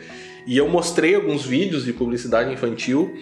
E 0.46 0.56
eu 0.56 0.66
mostrei 0.66 1.14
alguns 1.14 1.44
vídeos 1.44 1.84
de 1.84 1.92
publicidade 1.92 2.50
infantil 2.50 3.14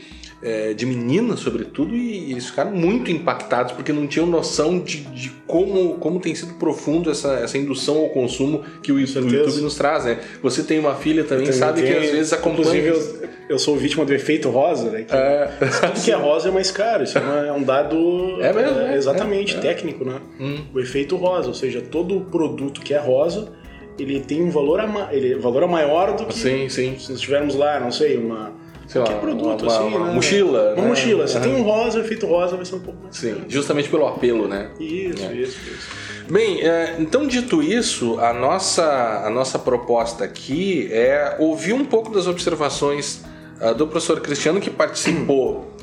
é, 0.42 0.74
de 0.74 0.84
meninas, 0.84 1.40
sobretudo, 1.40 1.94
e 1.94 2.30
eles 2.30 2.46
ficaram 2.46 2.70
muito 2.70 3.10
impactados 3.10 3.72
porque 3.72 3.92
não 3.92 4.06
tinham 4.06 4.26
noção 4.26 4.78
de, 4.78 5.00
de 5.00 5.30
como, 5.46 5.94
como 5.94 6.20
tem 6.20 6.34
sido 6.34 6.54
profundo 6.54 7.10
essa, 7.10 7.34
essa 7.34 7.56
indução 7.56 7.98
ao 7.98 8.10
consumo 8.10 8.62
que 8.82 8.92
o, 8.92 9.00
YouTube, 9.00 9.32
YouTube 9.32 9.62
nos 9.62 9.76
traz, 9.76 10.04
né? 10.04 10.18
Você 10.42 10.62
tem 10.62 10.78
uma 10.78 10.94
filha 10.94 11.24
também, 11.24 11.50
sabe 11.52 11.82
que 11.82 11.92
às 11.92 12.10
vezes 12.10 12.32
acompanha. 12.32 12.78
Inclusive, 12.78 12.88
eu, 12.88 13.28
eu 13.48 13.58
sou 13.58 13.76
vítima 13.76 14.04
do 14.04 14.12
efeito 14.12 14.50
rosa, 14.50 14.90
né? 14.90 15.02
Que 15.02 15.14
é. 15.14 15.50
Tudo 15.92 16.04
que 16.04 16.10
é 16.10 16.16
rosa 16.16 16.48
é 16.48 16.52
mais 16.52 16.70
caro. 16.70 17.04
Isso 17.04 17.16
é, 17.16 17.52
um 17.52 17.62
dado 17.62 18.42
é 18.42 18.52
mesmo, 18.52 18.80
é, 18.80 18.96
exatamente 18.96 19.56
é, 19.56 19.60
técnico, 19.60 20.04
né? 20.04 20.20
Hum. 20.38 20.64
O 20.74 20.80
efeito 20.80 21.16
rosa, 21.16 21.48
ou 21.48 21.54
seja, 21.54 21.80
todo 21.80 22.20
produto 22.22 22.80
que 22.80 22.92
é 22.92 22.98
rosa 22.98 23.52
ele 23.98 24.20
tem 24.20 24.42
um 24.42 24.50
valor, 24.50 24.78
a, 24.78 25.08
ele, 25.10 25.36
valor 25.36 25.66
maior 25.66 26.14
do 26.14 26.26
que 26.26 26.34
sim, 26.34 26.68
sim. 26.68 26.98
se 26.98 27.10
nós 27.10 27.18
tivermos 27.18 27.54
lá, 27.54 27.80
não 27.80 27.90
sei, 27.90 28.18
uma 28.18 28.52
sei 28.86 29.00
lá, 29.00 29.12
produto, 29.14 29.62
uma, 29.62 29.74
assim, 29.74 29.84
uma 29.84 30.06
né? 30.06 30.14
mochila. 30.14 30.74
Uma 30.74 30.82
né? 30.82 30.88
mochila. 30.88 31.26
Se 31.26 31.36
uhum. 31.36 31.42
tem 31.42 31.54
um 31.54 31.62
rosa, 31.62 32.00
efeito 32.00 32.26
rosa 32.26 32.56
vai 32.56 32.64
ser 32.64 32.76
um 32.76 32.80
pouco 32.80 33.02
mais. 33.02 33.16
Sim, 33.16 33.44
justamente 33.48 33.88
pelo 33.88 34.06
apelo, 34.06 34.46
né? 34.48 34.70
Isso, 34.78 35.24
é. 35.24 35.34
isso, 35.34 35.58
isso. 35.68 36.06
Bem, 36.28 36.60
é, 36.60 36.96
então 36.98 37.26
dito 37.26 37.62
isso, 37.62 38.18
a 38.18 38.32
nossa, 38.32 39.22
a 39.24 39.30
nossa 39.30 39.58
proposta 39.58 40.24
aqui 40.24 40.88
é 40.90 41.36
ouvir 41.38 41.72
um 41.72 41.84
pouco 41.84 42.12
das 42.12 42.26
observações 42.26 43.22
uh, 43.60 43.74
do 43.74 43.86
professor 43.86 44.20
Cristiano 44.20 44.60
que 44.60 44.70
participou 44.70 45.75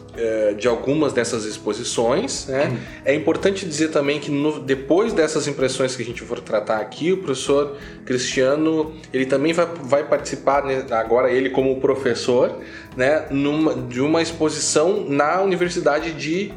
de 0.58 0.68
algumas 0.68 1.12
dessas 1.14 1.46
exposições. 1.46 2.48
Né? 2.48 2.66
Uhum. 2.66 2.78
É 3.06 3.16
importante 3.16 3.66
dizer 3.66 3.90
também 3.90 4.20
que 4.20 4.30
no, 4.30 4.60
depois 4.60 5.14
dessas 5.14 5.48
impressões 5.48 5.96
que 5.96 6.04
a 6.04 6.06
gente 6.06 6.22
for 6.22 6.40
tratar 6.40 6.78
aqui, 6.78 7.12
o 7.12 7.18
professor 7.18 7.78
Cristiano 8.06 8.94
ele 9.12 9.26
também 9.26 9.54
vai, 9.54 9.66
vai 9.66 10.04
participar, 10.08 10.64
né, 10.66 10.86
agora 10.92 11.32
ele 11.32 11.50
como 11.50 11.80
professor, 11.80 12.60
né, 12.96 13.26
numa, 13.32 13.76
de 13.76 14.02
uma 14.02 14.22
exposição 14.22 15.06
na 15.08 15.42
Universidade 15.42 16.12
de 16.12 16.54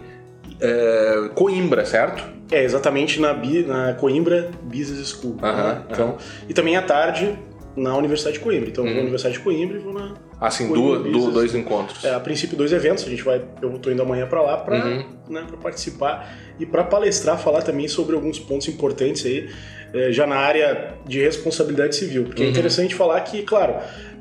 é, 0.60 1.30
Coimbra, 1.34 1.84
certo? 1.84 2.36
É, 2.50 2.62
exatamente 2.62 3.20
na, 3.20 3.34
na 3.34 3.94
Coimbra 3.94 4.50
Business 4.62 5.08
School. 5.08 5.32
Uhum, 5.32 5.40
né? 5.40 5.82
então, 5.90 6.08
uhum. 6.08 6.16
E 6.48 6.54
também 6.54 6.76
à 6.76 6.82
tarde 6.82 7.36
na 7.76 7.96
Universidade 7.96 8.38
de 8.38 8.42
Coimbra. 8.42 8.68
Então, 8.68 8.84
eu 8.84 8.88
vou 8.88 8.94
na 8.94 8.98
uhum. 8.98 9.02
Universidade 9.02 9.36
de 9.36 9.44
Coimbra 9.44 9.76
e 9.76 9.80
vou 9.80 9.92
na 9.92 10.14
Assim, 10.40 10.70
duas, 10.70 11.02
duas, 11.02 11.32
dois 11.32 11.54
encontros. 11.54 12.04
É, 12.04 12.14
a 12.14 12.20
princípio, 12.20 12.56
dois 12.56 12.72
eventos. 12.72 13.04
A 13.04 13.08
gente 13.08 13.22
vai, 13.22 13.42
eu 13.62 13.74
estou 13.74 13.90
indo 13.90 14.02
amanhã 14.02 14.26
para 14.26 14.42
lá 14.42 14.58
para 14.58 14.84
uhum. 14.84 15.04
né, 15.28 15.46
participar 15.62 16.36
e 16.58 16.66
para 16.66 16.84
palestrar, 16.84 17.38
falar 17.38 17.62
também 17.62 17.88
sobre 17.88 18.14
alguns 18.14 18.38
pontos 18.38 18.68
importantes 18.68 19.24
aí, 19.24 19.48
é, 19.94 20.12
já 20.12 20.26
na 20.26 20.36
área 20.36 20.94
de 21.06 21.20
responsabilidade 21.20 21.96
civil. 21.96 22.24
Porque 22.24 22.42
é 22.42 22.44
uhum. 22.44 22.50
é 22.50 22.52
interessante 22.52 22.94
falar 22.94 23.20
que, 23.22 23.42
claro, 23.42 23.76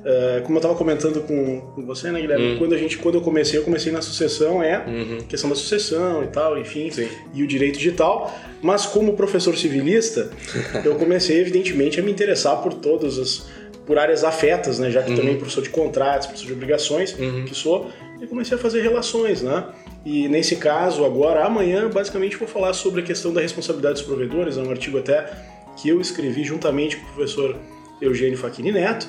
é, 0.06 0.42
como 0.42 0.58
eu 0.58 0.60
estava 0.60 0.76
comentando 0.76 1.22
com, 1.22 1.62
com, 1.74 1.84
você, 1.84 2.12
né, 2.12 2.22
Guilherme? 2.22 2.52
Uhum. 2.52 2.58
Quando, 2.60 2.76
a 2.76 2.78
gente, 2.78 2.96
quando 3.00 3.16
eu 3.16 3.22
comecei, 3.22 3.58
eu 3.58 3.64
comecei 3.64 3.92
na 3.92 4.04
sucessão, 4.04 4.62
é 4.62 4.86
uhum. 4.86 5.18
questão 5.28 5.50
da 5.50 5.56
sucessão 5.56 6.24
e 6.24 6.28
tal, 6.28 6.60
enfim, 6.60 6.92
Sim. 6.92 7.08
e 7.34 7.42
o 7.42 7.48
direito 7.48 7.80
digital. 7.80 8.32
Mas 8.62 8.86
como 8.86 9.14
professor 9.14 9.58
civilista, 9.58 10.30
eu 10.86 10.94
comecei, 10.96 11.40
evidentemente, 11.42 12.00
a 12.00 12.04
me 12.04 12.12
interessar 12.12 12.62
por 12.62 12.76
todas 12.76 13.18
as 13.18 13.48
por 13.86 14.00
áreas 14.00 14.24
afetas, 14.24 14.80
né? 14.80 14.90
Já 14.90 15.04
que 15.04 15.12
uhum. 15.12 15.18
também 15.18 15.38
professor 15.38 15.62
de 15.62 15.70
contratos, 15.70 16.26
professor 16.26 16.48
de 16.48 16.54
obrigações, 16.54 17.18
uhum. 17.20 17.46
que 17.46 17.54
sou, 17.54 17.92
e 18.20 18.26
comecei 18.26 18.58
a 18.58 18.60
fazer 18.60 18.82
relações, 18.82 19.42
né? 19.42 19.64
E 20.04 20.28
nesse 20.28 20.56
caso, 20.56 21.06
agora, 21.06 21.44
amanhã, 21.46 21.90
basicamente 21.90 22.36
vou 22.36 22.48
falar 22.48 22.74
sobre 22.74 23.02
a 23.02 23.04
questão 23.04 23.32
da 23.34 23.42
responsabilidade 23.42 23.96
dos 23.96 24.04
provedores, 24.04 24.58
é 24.58 24.62
um 24.62 24.72
artigo 24.72 24.98
até 24.98 25.32
que 25.78 25.90
eu 25.90 26.02
escrevi 26.02 26.44
juntamente 26.44 26.98
com 26.98 27.04
o 27.04 27.14
professor 27.14 27.56
Eugênio 28.02 28.38
Facchini 28.38 28.72
Neto, 28.72 29.08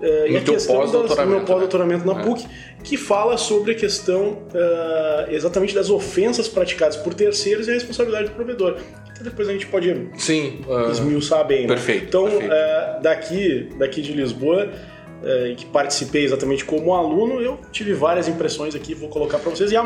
Uh, 0.00 0.28
e 0.28 0.36
a 0.36 0.40
questão 0.42 0.84
do 0.86 1.26
meu 1.26 1.40
pós-doutoramento 1.44 2.06
né? 2.06 2.12
na 2.12 2.20
é. 2.20 2.24
PUC, 2.24 2.46
que 2.84 2.96
fala 2.96 3.38
sobre 3.38 3.72
a 3.72 3.74
questão 3.74 4.32
uh, 4.32 5.30
exatamente 5.30 5.74
das 5.74 5.88
ofensas 5.88 6.48
praticadas 6.48 6.96
por 6.96 7.14
terceiros 7.14 7.66
e 7.66 7.70
a 7.70 7.74
responsabilidade 7.74 8.28
do 8.28 8.34
provedor. 8.34 8.76
Então 9.10 9.24
depois 9.24 9.48
a 9.48 9.52
gente 9.52 9.66
pode 9.66 10.08
Sim, 10.18 10.60
uh, 10.68 10.90
esmiuçar 10.90 11.46
bem. 11.46 11.62
Né? 11.62 11.68
Perfeito. 11.68 12.02
Né? 12.02 12.06
Então, 12.08 12.24
perfeito. 12.26 13.02
daqui, 13.02 13.68
daqui 13.78 14.02
de 14.02 14.12
Lisboa, 14.12 14.70
é, 15.22 15.54
que 15.56 15.66
participei 15.66 16.24
exatamente 16.24 16.64
como 16.64 16.94
aluno, 16.94 17.40
eu 17.40 17.58
tive 17.72 17.92
várias 17.92 18.28
impressões 18.28 18.74
aqui, 18.74 18.94
vou 18.94 19.08
colocar 19.08 19.38
para 19.38 19.50
vocês. 19.50 19.72
E, 19.72 19.76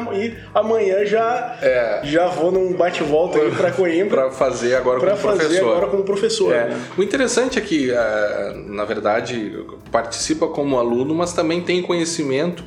amanhã 0.55 1.05
já, 1.05 1.59
é. 1.62 2.01
já 2.05 2.26
vou 2.28 2.51
num 2.51 2.72
bate-volta 2.72 3.39
aí 3.39 3.51
para 3.51 3.70
Coimbra. 3.72 4.22
para 4.22 4.31
fazer 4.31 4.74
agora 4.74 5.01
como 5.01 5.16
fazer 5.16 5.39
professor. 5.39 5.70
agora 5.70 5.87
como 5.87 6.05
professor. 6.05 6.55
É. 6.55 6.68
Né? 6.68 6.81
O 6.97 7.03
interessante 7.03 7.59
é 7.59 7.62
que, 7.62 7.91
é, 7.91 8.55
na 8.66 8.85
verdade, 8.85 9.64
participa 9.91 10.49
como 10.49 10.78
aluno, 10.78 11.14
mas 11.14 11.33
também 11.33 11.61
tem 11.61 11.83
conhecimento 11.83 12.64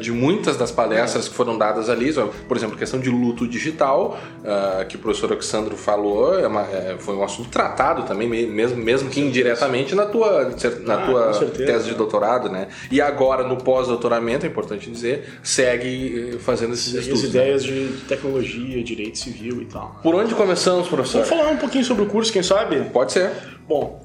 de 0.00 0.10
muitas 0.10 0.56
das 0.56 0.70
palestras 0.70 1.28
que 1.28 1.34
foram 1.34 1.58
dadas 1.58 1.88
ali. 1.88 2.12
Por 2.46 2.56
exemplo, 2.56 2.76
questão 2.76 2.98
de 2.98 3.10
luto 3.10 3.46
digital, 3.46 4.18
uh, 4.40 4.86
que 4.86 4.96
o 4.96 4.98
professor 4.98 5.30
Alexandro 5.32 5.76
falou, 5.76 6.38
é 6.38 6.46
uma, 6.46 6.62
é, 6.62 6.96
foi 6.98 7.14
um 7.14 7.22
assunto 7.22 7.48
tratado 7.50 8.04
também, 8.04 8.28
mesmo, 8.28 8.76
mesmo 8.76 9.10
que 9.10 9.20
indiretamente 9.20 9.94
na 9.94 10.06
tua, 10.06 10.52
na 10.84 10.94
ah, 10.94 11.06
tua 11.06 11.46
tese 11.50 11.90
de 11.90 11.94
doutorado, 11.94 12.48
né? 12.48 12.68
E 12.90 13.00
agora, 13.00 13.46
no 13.46 13.56
pós-doutoramento, 13.56 14.46
é 14.46 14.48
importante 14.48 14.90
dizer, 14.90 15.38
segue 15.42 16.34
eh, 16.34 16.38
fazendo 16.38 16.74
esses 16.74 16.92
segue 16.92 16.98
estudos. 16.98 17.24
As 17.24 17.34
né? 17.34 17.40
ideias 17.40 17.64
né? 17.64 17.72
de 17.72 18.04
tecnologia, 18.06 18.82
direito 18.82 19.18
civil 19.18 19.62
e 19.62 19.66
tal. 19.66 19.98
Por 20.02 20.14
onde 20.14 20.34
começamos, 20.34 20.88
professor? 20.88 21.24
Vamos 21.24 21.28
falar 21.28 21.50
um 21.50 21.56
pouquinho 21.56 21.84
sobre 21.84 22.04
o 22.04 22.06
curso, 22.06 22.32
quem 22.32 22.42
sabe? 22.42 22.80
Pode 22.90 23.12
ser. 23.12 23.30
Bom, 23.66 24.02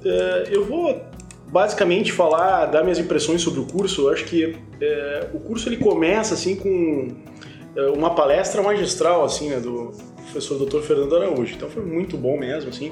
eu 0.49 0.65
vou 0.65 1.01
basicamente 1.53 2.11
falar, 2.11 2.65
dar 2.65 2.81
minhas 2.81 2.97
impressões 2.97 3.41
sobre 3.41 3.59
o 3.59 3.65
curso. 3.65 4.07
Eu 4.07 4.13
acho 4.13 4.25
que 4.25 4.57
é, 4.81 5.27
o 5.33 5.39
curso 5.39 5.69
ele 5.69 5.77
começa 5.77 6.33
assim 6.33 6.55
com 6.55 7.09
é, 7.75 7.89
uma 7.91 8.15
palestra 8.15 8.61
magistral 8.63 9.23
assim, 9.23 9.49
né, 9.49 9.59
do 9.59 9.91
professor 10.31 10.65
Dr. 10.65 10.81
Fernando 10.81 11.15
Araújo. 11.15 11.53
Então 11.55 11.69
foi 11.69 11.83
muito 11.83 12.17
bom 12.17 12.37
mesmo 12.39 12.71
assim. 12.71 12.91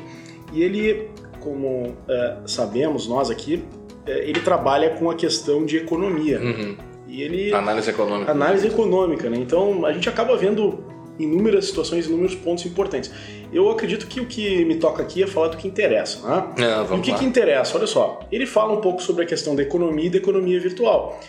E 0.54 0.62
ele, 0.62 1.10
como 1.40 1.98
é, 2.08 2.38
sabemos 2.46 3.08
nós 3.08 3.32
aqui, 3.32 3.64
é, 4.06 4.30
ele 4.30 4.42
trabalha 4.42 4.92
com 4.92 5.10
a 5.10 5.16
questão 5.16 5.66
de 5.66 5.78
economia. 5.78 6.40
Uhum. 6.40 6.78
E 7.08 7.24
ele 7.24 7.52
análise 7.52 7.90
econômica. 7.90 8.32
Análise 8.32 8.68
econômica, 8.68 9.30
né? 9.30 9.38
Então 9.38 9.86
a 9.88 9.92
gente 9.92 10.08
acaba 10.08 10.38
vendo 10.38 10.84
inúmeras 11.20 11.66
situações, 11.66 12.08
inúmeros 12.08 12.36
pontos 12.36 12.66
importantes. 12.66 13.12
Eu 13.52 13.70
acredito 13.70 14.08
que 14.08 14.20
o 14.20 14.26
que 14.26 14.66
me 14.66 14.76
toca 14.76 15.04
aqui 15.04 15.24
é 15.24 15.28
falar 15.28 15.50
do 15.50 15.58
que 15.58 15.68
interessa. 15.68 16.28
Né? 16.28 16.46
É, 16.60 16.96
e 16.96 16.98
o 16.98 17.02
que, 17.02 17.14
que 17.14 17.26
interessa? 17.26 17.78
Olha 17.78 17.88
só, 17.88 18.20
ele 18.32 18.46
fala 18.46 18.74
um 18.74 18.82
pouco 18.82 19.02
sobre 19.02 19.24
a 19.24 19.28
questão 19.28 19.56
da 19.56 19.62
economia 19.62 20.06
e 20.06 20.10
da 20.10 20.18
economia 20.18 20.60
virtual. 20.60 21.20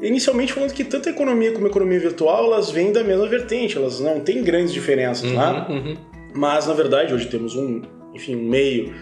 Inicialmente 0.00 0.52
falando 0.52 0.72
que 0.72 0.84
tanto 0.84 1.08
a 1.08 1.12
economia 1.12 1.52
como 1.52 1.66
a 1.66 1.70
economia 1.70 2.00
virtual 2.00 2.46
elas 2.46 2.70
vêm 2.70 2.92
da 2.92 3.04
mesma 3.04 3.26
vertente, 3.28 3.76
elas 3.76 4.00
não 4.00 4.20
têm 4.20 4.42
grandes 4.42 4.72
diferenças, 4.72 5.30
uhum, 5.30 5.36
né? 5.36 5.66
Uhum. 5.68 5.96
Mas 6.34 6.66
na 6.66 6.74
verdade 6.74 7.14
hoje 7.14 7.26
temos 7.26 7.54
um, 7.54 7.80
enfim, 8.12 8.34
um 8.34 8.42
meio 8.42 8.92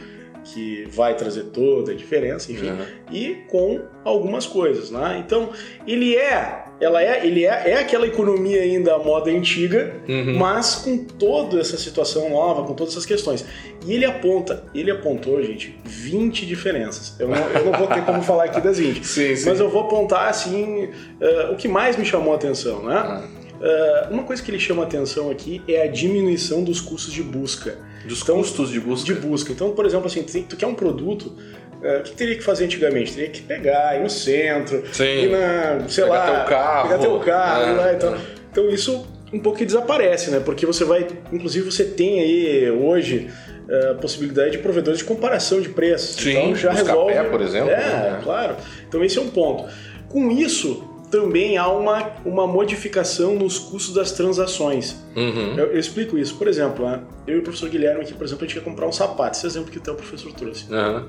que 0.45 0.85
vai 0.91 1.15
trazer 1.17 1.45
toda 1.45 1.93
a 1.93 1.95
diferença, 1.95 2.51
enfim, 2.51 2.71
uhum. 2.71 2.85
e 3.11 3.35
com 3.49 3.81
algumas 4.05 4.47
coisas, 4.47 4.91
né? 4.91 5.23
Então 5.25 5.51
ele 5.87 6.17
é 6.17 6.65
ela 6.83 7.01
é, 7.01 7.25
ele 7.25 7.45
é, 7.45 7.71
é 7.71 7.79
aquela 7.79 8.07
economia 8.07 8.61
ainda 8.61 8.95
à 8.95 8.99
moda 8.99 9.31
antiga, 9.31 9.95
uhum. 10.09 10.37
mas 10.37 10.75
com 10.77 10.99
toda 11.05 11.61
essa 11.61 11.77
situação 11.77 12.29
nova, 12.31 12.65
com 12.65 12.75
todas 12.75 12.95
essas 12.95 13.07
questões. 13.07 13.45
E 13.87 13.93
ele 13.93 14.05
aponta, 14.05 14.65
ele 14.75 14.91
apontou, 14.91 15.41
gente, 15.45 15.79
20 15.85 16.45
diferenças. 16.45 17.15
Eu 17.21 17.29
não, 17.29 17.37
eu 17.37 17.65
não 17.67 17.79
vou 17.79 17.87
ter 17.87 18.05
como 18.05 18.21
falar 18.23 18.45
aqui 18.45 18.61
das 18.61 18.79
20, 18.79 18.99
sim, 19.07 19.37
sim. 19.37 19.49
mas 19.49 19.61
eu 19.61 19.71
vou 19.71 19.83
apontar, 19.83 20.29
assim, 20.29 20.87
uh, 20.87 21.53
o 21.53 21.57
que 21.57 21.69
mais 21.69 21.97
me 21.97 22.05
chamou 22.05 22.33
a 22.33 22.37
atenção, 22.37 22.83
né? 22.83 23.01
Uhum. 23.01 23.43
Uh, 23.63 24.13
uma 24.15 24.25
coisa 24.25 24.43
que 24.43 24.51
ele 24.51 24.59
chama 24.59 24.83
a 24.83 24.87
atenção 24.87 25.31
aqui 25.31 25.63
é 25.69 25.83
a 25.83 25.87
diminuição 25.87 26.65
dos 26.65 26.81
custos 26.81 27.13
de 27.13 27.23
busca. 27.23 27.79
Dos 28.05 28.23
então, 28.23 28.37
custos 28.37 28.71
de 28.71 28.81
busca? 28.81 29.13
De 29.13 29.21
busca. 29.21 29.53
Então, 29.53 29.71
por 29.73 29.87
exemplo, 29.87 30.07
assim, 30.07 30.23
tu 30.23 30.57
quer 30.57 30.67
um 30.67 30.75
produto, 30.75 31.37
é, 31.83 31.99
o 31.99 32.03
que 32.03 32.13
teria 32.13 32.37
que 32.37 32.43
fazer 32.43 32.65
antigamente? 32.65 33.15
Teria 33.15 33.31
que 33.31 33.43
pegar, 33.43 33.97
ir 33.97 34.03
no 34.03 34.11
centro, 34.11 34.83
Sim. 34.93 35.05
ir 35.05 35.31
na, 35.31 35.89
sei 35.89 36.05
pegar 36.05 36.17
lá, 36.17 36.25
teu 36.25 36.49
carro, 36.49 36.89
pegar 36.89 36.99
teu 37.01 37.21
carro, 37.21 37.63
é, 37.63 37.73
lá, 37.73 37.95
então, 37.95 38.15
é. 38.15 38.19
então 38.51 38.69
isso 38.71 39.07
um 39.33 39.41
pouco 39.41 39.59
que 39.59 39.65
desaparece, 39.65 40.31
né? 40.31 40.41
Porque 40.45 40.67
você 40.67 40.85
vai, 40.85 41.07
inclusive 41.33 41.71
você 41.71 41.85
tem 41.85 42.21
aí 42.21 42.71
hoje 42.71 43.31
é, 43.69 43.91
a 43.91 43.95
possibilidade 43.95 44.53
de 44.53 44.59
provedores 44.59 44.99
de 44.99 45.05
comparação 45.05 45.61
de 45.61 45.71
preços. 45.71 46.17
Sim, 46.17 46.31
então 46.31 46.55
já 46.55 46.73
resolve. 46.73 47.15
Café, 47.15 47.29
por 47.31 47.41
exemplo. 47.41 47.71
É, 47.71 47.77
né? 47.77 48.21
claro. 48.23 48.57
Então 48.87 49.03
esse 49.03 49.19
é 49.19 49.23
um 49.23 49.31
ponto. 49.31 49.73
Com 50.09 50.31
isso, 50.31 50.92
também 51.13 51.59
há 51.59 51.69
uma, 51.69 52.11
uma 52.25 52.47
modificação 52.47 53.35
nos 53.37 53.59
custos 53.59 53.95
das 53.95 54.13
transações. 54.13 54.97
Uhum. 55.15 55.59
Eu, 55.59 55.67
eu 55.67 55.79
explico 55.79 56.17
isso. 56.17 56.35
Por 56.37 56.49
exemplo, 56.49 56.89
né, 56.89 57.03
eu 57.27 57.37
e 57.37 57.39
o 57.41 57.43
professor 57.43 57.69
Guilherme 57.69 58.01
aqui, 58.01 58.15
por 58.15 58.25
exemplo, 58.25 58.45
a 58.45 58.49
gente 58.49 58.59
quer 58.59 58.65
comprar 58.65 58.89
um 58.89 58.93
sapato. 58.93 59.37
Esse 59.37 59.47
exemplo 59.47 59.71
que 59.71 59.79
até 59.79 59.93
o 59.93 59.95
professor 59.95 60.33
trouxe. 60.33 60.73
Uhum. 60.73 61.09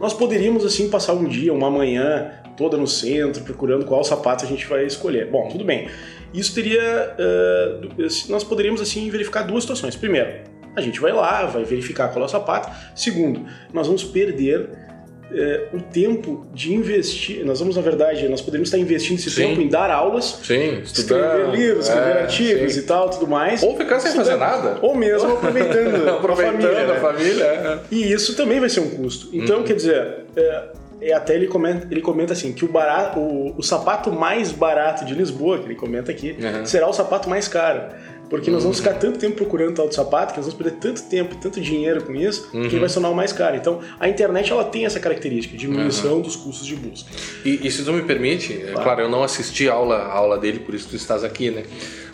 Nós 0.00 0.12
poderíamos, 0.12 0.64
assim, 0.64 0.90
passar 0.90 1.12
um 1.12 1.24
dia, 1.24 1.54
uma 1.54 1.70
manhã 1.70 2.32
toda 2.56 2.76
no 2.76 2.88
centro, 2.88 3.44
procurando 3.44 3.84
qual 3.84 4.02
sapato 4.02 4.44
a 4.44 4.48
gente 4.48 4.66
vai 4.66 4.84
escolher. 4.84 5.30
Bom, 5.30 5.48
tudo 5.48 5.64
bem. 5.64 5.88
Isso 6.34 6.52
teria... 6.52 7.14
Uh, 7.16 7.88
nós 8.28 8.42
poderíamos, 8.42 8.80
assim, 8.80 9.08
verificar 9.10 9.42
duas 9.44 9.62
situações. 9.62 9.94
Primeiro, 9.94 10.40
a 10.74 10.80
gente 10.80 10.98
vai 10.98 11.12
lá, 11.12 11.46
vai 11.46 11.62
verificar 11.62 12.08
qual 12.08 12.22
é 12.22 12.26
o 12.26 12.28
sapato. 12.28 12.68
Segundo, 12.96 13.46
nós 13.72 13.86
vamos 13.86 14.02
perder 14.02 14.89
é, 15.32 15.68
o 15.72 15.80
tempo 15.80 16.46
de 16.52 16.74
investir. 16.74 17.44
Nós 17.44 17.58
vamos, 17.60 17.76
na 17.76 17.82
verdade, 17.82 18.28
nós 18.28 18.40
poderíamos 18.40 18.68
estar 18.68 18.78
investindo 18.78 19.18
esse 19.18 19.30
Sim. 19.30 19.48
tempo 19.48 19.60
em 19.60 19.68
dar 19.68 19.90
aulas, 19.90 20.38
Sim, 20.42 20.80
estudar, 20.82 21.38
escrever 21.38 21.50
livros, 21.56 21.86
escrever 21.88 22.16
é, 22.16 22.22
artigos 22.22 22.72
sim. 22.72 22.80
e 22.80 22.82
tal, 22.82 23.10
tudo 23.10 23.26
mais. 23.26 23.62
Ou 23.62 23.76
ficar 23.76 24.00
sem 24.00 24.12
fazer 24.12 24.36
nada. 24.36 24.78
Ou 24.82 24.94
mesmo 24.94 25.32
aproveitando, 25.32 26.08
Aproveitando 26.10 26.64
a 26.64 26.70
família. 26.70 26.82
a 26.82 26.94
né? 26.94 27.00
família. 27.00 27.44
é. 27.44 27.78
E 27.90 28.12
isso 28.12 28.34
também 28.36 28.58
vai 28.60 28.68
ser 28.68 28.80
um 28.80 28.90
custo. 28.90 29.28
Então, 29.32 29.58
Uhum. 29.58 29.64
quer 29.64 29.74
dizer, 29.74 30.24
é, 30.36 30.62
é 31.02 31.12
até 31.14 31.34
ele 31.34 31.46
comenta, 31.46 31.86
ele 31.90 32.00
comenta 32.00 32.32
assim 32.32 32.52
que 32.52 32.64
o, 32.64 32.68
barato, 32.68 33.18
o, 33.20 33.54
o 33.56 33.62
sapato 33.62 34.12
mais 34.12 34.52
barato 34.52 35.04
de 35.04 35.14
Lisboa, 35.14 35.58
que 35.58 35.64
ele 35.66 35.74
comenta 35.76 36.10
aqui, 36.10 36.36
Uhum. 36.38 36.66
será 36.66 36.88
o 36.88 36.92
sapato 36.92 37.28
mais 37.30 37.46
caro. 37.48 37.82
Porque 38.30 38.48
nós 38.50 38.62
vamos 38.62 38.78
ficar 38.78 38.94
tanto 38.94 39.18
tempo 39.18 39.34
procurando 39.36 39.74
tal 39.74 39.88
de 39.88 39.94
sapato, 39.96 40.32
que 40.32 40.38
nós 40.38 40.46
vamos 40.46 40.54
perder 40.62 40.78
tanto 40.78 41.02
tempo, 41.02 41.34
tanto 41.34 41.60
dinheiro 41.60 42.04
com 42.04 42.14
isso, 42.14 42.48
que 42.50 42.56
Uhum. 42.56 42.64
ele 42.64 42.78
vai 42.78 43.10
o 43.10 43.14
mais 43.14 43.32
caro. 43.32 43.56
Então, 43.56 43.80
a 43.98 44.08
internet 44.08 44.52
ela 44.52 44.62
tem 44.64 44.86
essa 44.86 45.00
característica, 45.00 45.56
diminuição 45.56 46.14
Uhum. 46.14 46.22
dos 46.22 46.36
custos 46.36 46.64
de 46.64 46.76
busca. 46.76 47.10
E, 47.44 47.66
e 47.66 47.70
se 47.72 47.84
tu 47.84 47.92
me 47.92 48.02
permite, 48.02 48.52
é 48.62 48.72
claro, 48.72 49.00
eu 49.00 49.08
não 49.10 49.24
assisti 49.24 49.68
a 49.68 49.72
aula, 49.72 49.96
a 49.96 50.12
aula 50.12 50.38
dele, 50.38 50.60
por 50.60 50.74
isso 50.76 50.88
tu 50.88 50.94
estás 50.96 51.24
aqui, 51.24 51.50
né? 51.50 51.64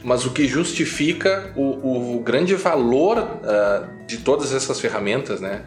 Mas 0.03 0.25
o 0.25 0.31
que 0.31 0.47
justifica 0.47 1.53
o, 1.57 2.17
o 2.17 2.21
grande 2.21 2.55
valor 2.55 3.19
ah, 3.45 3.89
de 4.07 4.19
todas 4.19 4.55
essas 4.55 4.81
ferramentas, 4.81 5.41
né? 5.41 5.63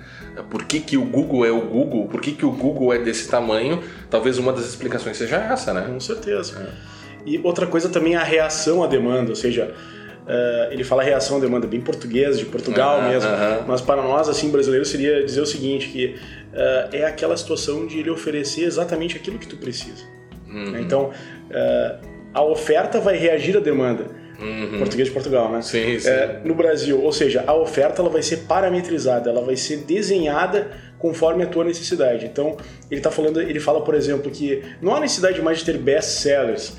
Por 0.49 0.63
que, 0.63 0.79
que 0.79 0.97
o 0.97 1.03
Google 1.03 1.45
é 1.45 1.51
o 1.51 1.61
Google? 1.61 2.07
Por 2.07 2.21
que, 2.21 2.31
que 2.31 2.45
o 2.45 2.51
Google 2.51 2.93
é 2.93 2.97
desse 2.97 3.27
tamanho? 3.27 3.83
Talvez 4.09 4.37
uma 4.37 4.51
das 4.53 4.65
explicações 4.65 5.17
seja 5.17 5.35
essa, 5.35 5.73
né? 5.73 5.81
Com 5.87 5.99
certeza. 5.99 6.73
E 7.25 7.39
outra 7.43 7.67
coisa 7.67 7.89
também 7.89 8.13
é 8.13 8.17
a 8.17 8.23
reação 8.23 8.81
à 8.81 8.87
demanda, 8.87 9.29
ou 9.31 9.35
seja, 9.35 9.75
eh, 10.29 10.69
ele 10.71 10.83
fala 10.83 11.01
reação 11.01 11.37
à 11.37 11.39
demanda 11.39 11.65
bem 11.65 11.81
português, 11.81 12.37
de 12.37 12.45
Portugal 12.45 12.99
Aham, 12.99 13.09
mesmo, 13.09 13.29
mas 13.65 13.81
para 13.81 14.03
nós, 14.03 14.29
assim, 14.29 14.51
brasileiros, 14.51 14.87
seria 14.87 15.25
dizer 15.25 15.41
o 15.41 15.45
seguinte, 15.45 15.89
que 15.89 16.15
eh, 16.53 16.89
é 16.93 17.05
aquela 17.05 17.35
situação 17.35 17.87
de 17.87 17.97
ele 17.97 18.11
oferecer 18.11 18.65
exatamente 18.65 19.17
aquilo 19.17 19.39
que 19.39 19.47
tu 19.47 19.57
precisa. 19.57 20.03
Uhum. 20.47 20.71
né? 20.71 20.81
Então, 20.81 21.09
eh, 21.49 21.95
a 22.31 22.43
oferta 22.43 22.99
vai 22.99 23.17
reagir 23.17 23.57
à 23.57 23.59
demanda. 23.59 24.05
Uhum. 24.39 24.77
Português 24.77 25.07
de 25.07 25.13
Portugal, 25.13 25.51
né? 25.51 25.61
Sim, 25.63 25.99
sim. 25.99 26.09
No 26.45 26.53
Brasil, 26.53 27.03
ou 27.03 27.11
seja, 27.11 27.43
a 27.45 27.53
oferta 27.55 28.01
ela 28.01 28.09
vai 28.09 28.21
ser 28.21 28.37
parametrizada, 28.47 29.31
ela 29.31 29.41
vai 29.41 29.55
ser 29.57 29.77
desenhada 29.77 30.67
conforme 30.99 31.43
a 31.43 31.47
tua 31.47 31.65
necessidade. 31.65 32.25
Então, 32.25 32.55
ele 32.89 33.01
tá 33.01 33.09
falando, 33.09 33.41
ele 33.41 33.59
fala, 33.59 33.81
por 33.81 33.95
exemplo, 33.95 34.31
que 34.31 34.63
não 34.79 34.95
há 34.95 34.99
necessidade 34.99 35.41
mais 35.41 35.57
de 35.57 35.65
ter 35.65 35.77
best 35.77 36.21
sellers. 36.21 36.77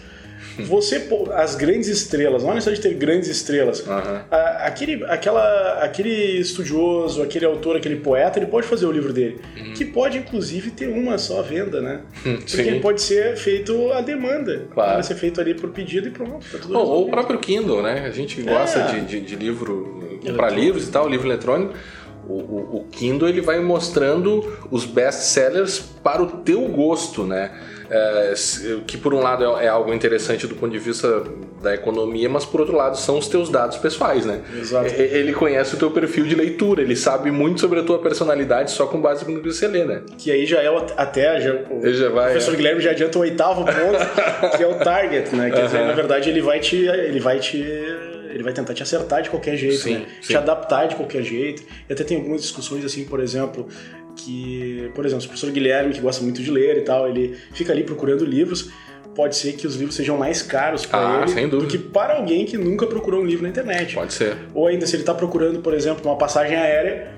Você, 0.58 1.08
as 1.34 1.54
grandes 1.54 1.88
estrelas, 1.88 2.42
não 2.42 2.54
necessidade 2.54 2.82
de 2.82 2.88
ter 2.88 2.94
grandes 2.94 3.28
estrelas. 3.28 3.84
A- 3.88 4.66
Aquele, 4.66 5.04
aquela, 5.06 5.78
aquele 5.82 6.38
estudioso, 6.38 7.22
aquele 7.22 7.44
autor, 7.46 7.76
aquele 7.76 7.96
poeta, 7.96 8.38
ele 8.38 8.46
pode 8.46 8.66
fazer 8.66 8.86
o 8.86 8.92
livro 8.92 9.12
dele. 9.12 9.40
Que 9.74 9.84
pode, 9.84 10.18
inclusive, 10.18 10.70
ter 10.70 10.88
uma 10.88 11.16
só 11.18 11.40
venda, 11.42 11.80
né? 11.80 12.00
Porque 12.22 12.48
Sim. 12.48 12.62
ele 12.62 12.80
pode 12.80 13.00
ser 13.00 13.36
feito 13.36 13.90
à 13.92 14.00
demanda. 14.00 14.66
Claro. 14.72 14.94
Vai 14.94 15.02
ser 15.02 15.14
feito 15.14 15.40
ali 15.40 15.54
por 15.54 15.70
pedido 15.70 16.08
e 16.08 16.10
pronto. 16.10 16.44
Tá 16.50 16.58
tudo 16.58 16.76
Ou, 16.78 16.86
ou 16.86 17.06
o 17.08 17.10
próprio 17.10 17.38
Kindle, 17.38 17.82
né? 17.82 18.04
A 18.06 18.10
gente 18.10 18.40
gosta 18.42 18.80
É. 18.80 18.86
de, 18.92 19.00
de, 19.06 19.20
de 19.20 19.36
livro, 19.36 20.18
comprar 20.22 20.48
Eletrônico. 20.48 20.60
livros 20.60 20.88
e 20.88 20.90
tal, 20.90 21.08
livro 21.08 21.26
eletrônico. 21.28 21.72
O, 22.28 22.34
o, 22.34 22.76
o 22.76 22.86
Kindle 22.92 23.28
ele 23.28 23.40
vai 23.40 23.58
mostrando 23.60 24.44
os 24.70 24.84
best-sellers 24.84 25.80
para 26.02 26.22
o 26.22 26.26
teu 26.42 26.60
gosto, 26.68 27.24
né? 27.24 27.50
É, 27.90 28.34
que 28.86 28.96
por 28.96 29.12
um 29.12 29.18
lado 29.18 29.44
é, 29.56 29.64
é 29.64 29.68
algo 29.68 29.92
interessante 29.92 30.46
do 30.46 30.54
ponto 30.54 30.70
de 30.70 30.78
vista 30.78 31.24
da 31.60 31.74
economia, 31.74 32.28
mas 32.28 32.44
por 32.44 32.60
outro 32.60 32.76
lado 32.76 32.96
são 32.96 33.18
os 33.18 33.26
teus 33.26 33.48
dados 33.50 33.78
pessoais, 33.78 34.24
né? 34.24 34.40
Exato. 34.56 34.94
Ele 34.94 35.32
conhece 35.32 35.74
o 35.74 35.78
teu 35.78 35.90
perfil 35.90 36.24
de 36.24 36.36
leitura, 36.36 36.82
ele 36.82 36.94
sabe 36.94 37.32
muito 37.32 37.60
sobre 37.60 37.80
a 37.80 37.82
tua 37.82 37.98
personalidade 37.98 38.70
só 38.70 38.86
com 38.86 39.00
base 39.00 39.28
no 39.28 39.40
que 39.40 39.52
você 39.52 39.66
lê, 39.66 39.84
né? 39.84 40.02
Que 40.16 40.30
aí 40.30 40.46
já 40.46 40.62
é 40.62 40.70
o, 40.70 40.76
até 40.96 41.40
já, 41.40 41.52
o 41.52 41.92
já 41.92 42.08
vai, 42.10 42.30
professor 42.30 42.54
é. 42.54 42.56
Guilherme 42.56 42.80
já 42.80 42.90
adianta 42.92 43.18
o 43.18 43.22
oitavo 43.22 43.64
ponto, 43.64 44.56
que 44.56 44.62
é 44.62 44.66
o 44.66 44.74
target, 44.76 45.34
né? 45.34 45.50
Quer 45.50 45.64
dizer, 45.64 45.78
Aham. 45.78 45.88
na 45.88 45.94
verdade 45.94 46.30
ele 46.30 46.40
vai 46.40 46.60
te 46.60 46.76
ele 46.76 47.18
vai 47.18 47.40
te 47.40 47.58
ele 48.32 48.44
vai 48.44 48.52
tentar 48.52 48.72
te 48.72 48.82
acertar 48.82 49.22
de 49.22 49.30
qualquer 49.30 49.56
jeito, 49.56 49.78
Sim, 49.82 49.94
né? 49.94 50.06
sim. 50.22 50.28
Te 50.28 50.36
adaptar 50.36 50.86
de 50.86 50.94
qualquer 50.94 51.22
jeito. 51.22 51.62
E 51.88 51.92
até 51.92 52.04
tem 52.04 52.16
algumas 52.16 52.40
discussões 52.42 52.84
assim, 52.84 53.04
por 53.04 53.20
exemplo, 53.20 53.66
que, 54.16 54.90
por 54.94 55.04
exemplo, 55.06 55.24
o 55.24 55.28
professor 55.28 55.50
Guilherme, 55.50 55.94
que 55.94 56.00
gosta 56.00 56.22
muito 56.22 56.42
de 56.42 56.50
ler 56.50 56.78
e 56.78 56.80
tal, 56.82 57.08
ele 57.08 57.36
fica 57.52 57.72
ali 57.72 57.82
procurando 57.84 58.24
livros. 58.24 58.70
Pode 59.14 59.36
ser 59.36 59.54
que 59.54 59.66
os 59.66 59.74
livros 59.74 59.96
sejam 59.96 60.16
mais 60.16 60.40
caros 60.40 60.86
para 60.86 61.24
Ah, 61.24 61.26
ele 61.36 61.48
do 61.48 61.66
que 61.66 61.76
para 61.76 62.14
alguém 62.16 62.46
que 62.46 62.56
nunca 62.56 62.86
procurou 62.86 63.20
um 63.20 63.26
livro 63.26 63.42
na 63.42 63.48
internet. 63.48 63.94
Pode 63.94 64.14
ser. 64.14 64.36
Ou 64.54 64.68
ainda, 64.68 64.86
se 64.86 64.94
ele 64.94 65.02
está 65.02 65.12
procurando, 65.12 65.60
por 65.60 65.74
exemplo, 65.74 66.08
uma 66.08 66.16
passagem 66.16 66.56
aérea, 66.56 67.08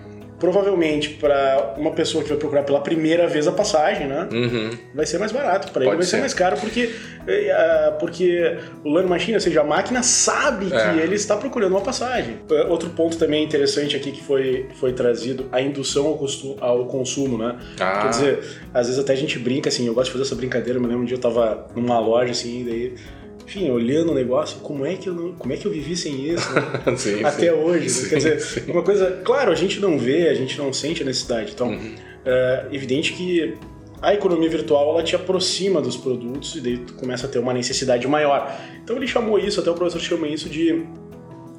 provavelmente 0.42 1.10
para 1.10 1.74
uma 1.78 1.92
pessoa 1.92 2.20
que 2.24 2.28
vai 2.30 2.36
procurar 2.36 2.64
pela 2.64 2.80
primeira 2.80 3.28
vez 3.28 3.46
a 3.46 3.52
passagem, 3.52 4.08
né? 4.08 4.28
Uhum. 4.32 4.70
Vai 4.92 5.06
ser 5.06 5.18
mais 5.18 5.30
barato. 5.30 5.70
Para 5.72 5.84
ele 5.84 5.94
vai 5.94 6.02
ser. 6.02 6.10
ser 6.16 6.20
mais 6.20 6.34
caro 6.34 6.56
porque, 6.56 6.90
eh, 7.28 7.50
ah, 7.52 7.96
porque 8.00 8.58
o 8.84 8.92
Learn 8.92 9.08
Machine, 9.08 9.34
ou 9.34 9.40
seja, 9.40 9.60
a 9.60 9.64
máquina 9.64 10.02
sabe 10.02 10.66
que 10.66 10.74
É. 10.74 10.96
ele 11.00 11.14
está 11.14 11.36
procurando 11.36 11.70
uma 11.70 11.80
passagem. 11.80 12.38
Eh, 12.50 12.64
Outro 12.68 12.90
ponto 12.90 13.16
também 13.16 13.44
interessante 13.44 13.94
aqui 13.94 14.10
que 14.10 14.20
foi, 14.20 14.66
foi 14.80 14.92
trazido, 14.92 15.46
a 15.52 15.60
indução 15.62 16.06
ao, 16.08 16.18
costu- 16.18 16.56
ao 16.60 16.86
consumo, 16.86 17.38
né? 17.38 17.56
Ah. 17.78 18.00
Quer 18.02 18.08
dizer, 18.08 18.38
às 18.74 18.88
vezes 18.88 19.00
até 19.00 19.12
a 19.12 19.16
gente 19.16 19.38
brinca, 19.38 19.68
assim, 19.68 19.86
eu 19.86 19.94
gosto 19.94 20.06
de 20.06 20.12
fazer 20.12 20.24
essa 20.24 20.34
brincadeira, 20.34 20.76
eu 20.78 20.82
me 20.82 20.88
lembro 20.88 21.02
um 21.02 21.06
dia 21.06 21.16
eu 21.16 21.20
tava 21.20 21.68
numa 21.76 22.00
loja, 22.00 22.32
assim, 22.32 22.64
daí... 22.68 22.94
Enfim, 23.54 23.70
olhando 23.70 24.12
o 24.12 24.14
negócio, 24.14 24.58
como 24.60 24.86
é 24.86 24.94
que 24.94 25.08
eu, 25.08 25.12
não- 25.14 25.32
como 25.32 25.52
é 25.52 25.56
que 25.58 25.66
eu 25.66 25.70
vivi 25.70 25.94
sem 25.94 26.26
isso? 26.32 26.48
né? 26.54 26.62
Sim, 26.96 27.22
até 27.22 27.50
sim. 27.50 27.50
hoje. 27.50 27.82
né? 27.84 27.88
Sim, 27.90 28.08
Quer 28.08 28.16
dizer, 28.16 28.64
uma 28.70 28.82
coisa, 28.82 29.20
claro, 29.22 29.52
a 29.52 29.54
gente 29.54 29.78
não 29.78 29.98
vê, 29.98 30.28
a 30.28 30.34
gente 30.34 30.56
não 30.56 30.72
sente 30.72 31.02
a 31.02 31.04
necessidade. 31.06 31.52
Então, 31.54 31.68
Uhum. 31.68 31.94
é 32.24 32.66
evidente 32.72 33.12
que 33.12 33.54
a 34.00 34.14
economia 34.14 34.48
virtual 34.48 34.88
ela 34.90 35.02
te 35.02 35.14
aproxima 35.14 35.80
dos 35.82 35.96
produtos 35.98 36.56
e 36.56 36.60
daí 36.62 36.78
tu 36.78 36.94
começa 36.94 37.26
a 37.26 37.28
ter 37.28 37.38
uma 37.40 37.52
necessidade 37.52 38.06
maior. 38.08 38.58
Então 38.82 38.96
ele 38.96 39.06
chamou 39.06 39.38
isso, 39.38 39.60
até 39.60 39.70
o 39.70 39.74
professor 39.74 40.00
chama 40.00 40.26
isso 40.28 40.48
de 40.48 40.84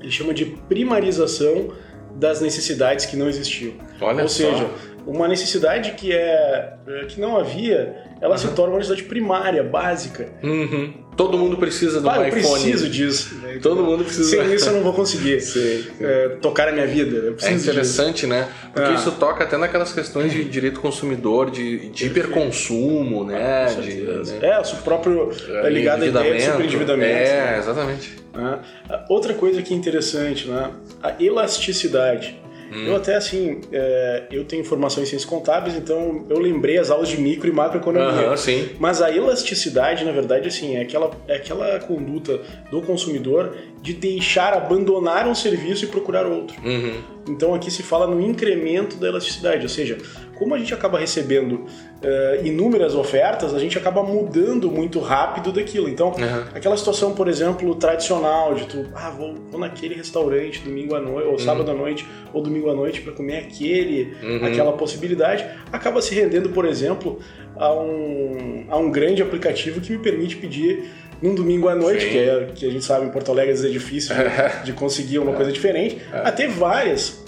ele 0.01 0.11
chama 0.11 0.33
de 0.33 0.45
primarização 0.67 1.69
das 2.15 2.41
necessidades 2.41 3.05
que 3.05 3.15
não 3.15 3.29
existiam. 3.29 3.73
Olha 4.01 4.23
Ou 4.23 4.29
só. 4.29 4.43
seja, 4.51 4.67
uma 5.05 5.27
necessidade 5.27 5.91
que 5.91 6.11
é 6.11 6.73
é, 6.87 7.05
que 7.05 7.19
não 7.19 7.37
havia, 7.37 7.95
ela 8.21 8.37
se 8.37 8.47
torna 8.49 8.73
uma 8.73 8.77
necessidade 8.79 9.07
primária, 9.07 9.63
básica. 9.63 10.27
Uhum. 10.43 10.93
Todo 11.15 11.37
mundo 11.37 11.57
precisa 11.57 12.01
do 12.01 12.09
Ah, 12.09 12.17
eu 12.17 12.27
iPhone. 12.27 12.41
preciso 12.41 12.89
disso. 12.89 13.35
né? 13.35 13.59
Todo 13.61 13.83
mundo 13.83 14.03
precisa. 14.03 14.29
Sem 14.29 14.53
isso 14.55 14.67
eu 14.69 14.73
não 14.73 14.81
vou 14.81 14.93
conseguir 14.93 15.37
é, 16.01 16.29
tocar 16.41 16.67
a 16.69 16.71
minha 16.71 16.87
vida. 16.87 17.17
Eu 17.17 17.29
É 17.29 17.31
preciso 17.33 17.55
disso. 17.57 17.69
interessante, 17.69 18.25
né? 18.25 18.47
Porque 18.73 18.89
Ah. 18.89 18.95
isso 18.95 19.11
toca 19.11 19.43
até 19.43 19.55
naquelas 19.55 19.93
questões 19.93 20.31
de 20.31 20.43
direito 20.43 20.79
consumidor, 20.81 21.51
de, 21.51 21.89
de 21.89 22.07
hiperconsumo, 22.07 23.23
né? 23.25 23.67
Com 23.75 23.81
De, 23.81 24.01
né? 24.01 24.39
É, 24.41 24.59
o 24.59 24.75
próprio 24.83 25.29
é 25.63 25.69
ligado 25.69 26.01
à 26.03 26.07
ideia 26.07 26.23
de 26.23 26.29
Endividamento. 26.29 26.51
superendividamento. 26.51 27.11
É, 27.13 27.51
né? 27.51 27.57
exatamente. 27.59 28.15
Né? 28.33 28.59
Outra 29.07 29.33
coisa 29.35 29.61
que 29.61 29.71
é 29.73 29.77
interessante, 29.77 30.47
né? 30.47 30.71
A 31.03 31.13
elasticidade. 31.23 32.41
Hum. 32.73 32.87
Eu 32.87 32.95
até 32.95 33.15
assim, 33.15 33.61
é, 33.71 34.23
eu 34.31 34.43
tenho 34.43 34.63
formação 34.63 35.03
em 35.03 35.05
ciências 35.05 35.29
contábeis, 35.29 35.75
então 35.75 36.25
eu 36.29 36.39
lembrei 36.39 36.77
as 36.77 36.89
aulas 36.89 37.09
de 37.09 37.19
micro 37.19 37.47
e 37.47 37.51
macroeconomia. 37.51 38.27
Aham, 38.27 38.37
sim. 38.37 38.69
Mas 38.79 39.01
a 39.01 39.15
elasticidade, 39.15 40.03
na 40.03 40.11
verdade, 40.11 40.47
assim, 40.47 40.75
é 40.75 40.81
aquela, 40.81 41.11
é 41.27 41.35
aquela 41.35 41.79
conduta 41.79 42.39
do 42.71 42.81
consumidor 42.81 43.55
de 43.81 43.93
deixar 43.93 44.53
abandonar 44.53 45.27
um 45.27 45.35
serviço 45.35 45.85
e 45.85 45.87
procurar 45.87 46.25
outro. 46.25 46.55
Uhum. 46.63 47.01
Então 47.29 47.53
aqui 47.53 47.69
se 47.69 47.83
fala 47.83 48.07
no 48.07 48.19
incremento 48.19 48.97
da 48.97 49.07
elasticidade, 49.07 49.63
ou 49.63 49.69
seja, 49.69 49.97
como 50.35 50.55
a 50.55 50.57
gente 50.57 50.73
acaba 50.73 50.99
recebendo 50.99 51.65
eh, 52.03 52.41
inúmeras 52.43 52.93
ofertas, 52.95 53.53
a 53.53 53.59
gente 53.59 53.77
acaba 53.77 54.03
mudando 54.03 54.69
muito 54.69 54.99
rápido 54.99 55.51
daquilo. 55.51 55.87
Então, 55.89 56.09
Uhum. 56.09 56.43
aquela 56.53 56.75
situação, 56.77 57.13
por 57.13 57.27
exemplo, 57.27 57.73
tradicional 57.75 58.53
de 58.55 58.65
tu, 58.65 58.85
ah, 58.93 59.09
vou, 59.09 59.35
vou 59.49 59.59
naquele 59.59 59.95
restaurante 59.95 60.59
domingo 60.61 60.95
à 60.95 60.99
noite, 60.99 61.27
ou 61.27 61.39
sábado 61.39 61.71
à 61.71 61.73
noite, 61.73 62.05
ou 62.33 62.41
domingo 62.41 62.69
à 62.69 62.73
noite 62.75 63.01
para 63.01 63.13
comer 63.13 63.37
aquele, 63.37 64.13
Uhum. 64.21 64.45
aquela 64.45 64.73
possibilidade, 64.73 65.45
acaba 65.71 66.01
se 66.01 66.13
rendendo, 66.13 66.49
por 66.49 66.65
exemplo, 66.65 67.19
a 67.55 67.71
um, 67.73 68.65
a 68.69 68.77
um 68.77 68.91
grande 68.91 69.21
aplicativo 69.21 69.79
que 69.79 69.91
me 69.93 69.99
permite 69.99 70.35
pedir 70.35 70.83
num 71.21 71.33
domingo 71.33 71.69
à 71.69 71.75
noite, 71.75 72.03
Sim. 72.03 72.09
que, 72.09 72.17
é, 72.17 72.47
que 72.53 72.65
a 72.67 72.69
gente 72.69 72.83
sabe 72.83 73.05
em 73.05 73.09
Porto 73.09 73.31
Alegre 73.31 73.53
às 73.53 73.61
vezes 73.61 73.73
é 73.75 73.79
difícil 73.79 74.13
de, 74.15 74.65
de 74.65 74.73
conseguir 74.77 75.19
uma 75.19 75.31
coisa 75.33 75.51
diferente, 75.53 75.97
a 76.11 76.31
ter 76.33 76.49
várias 76.49 77.22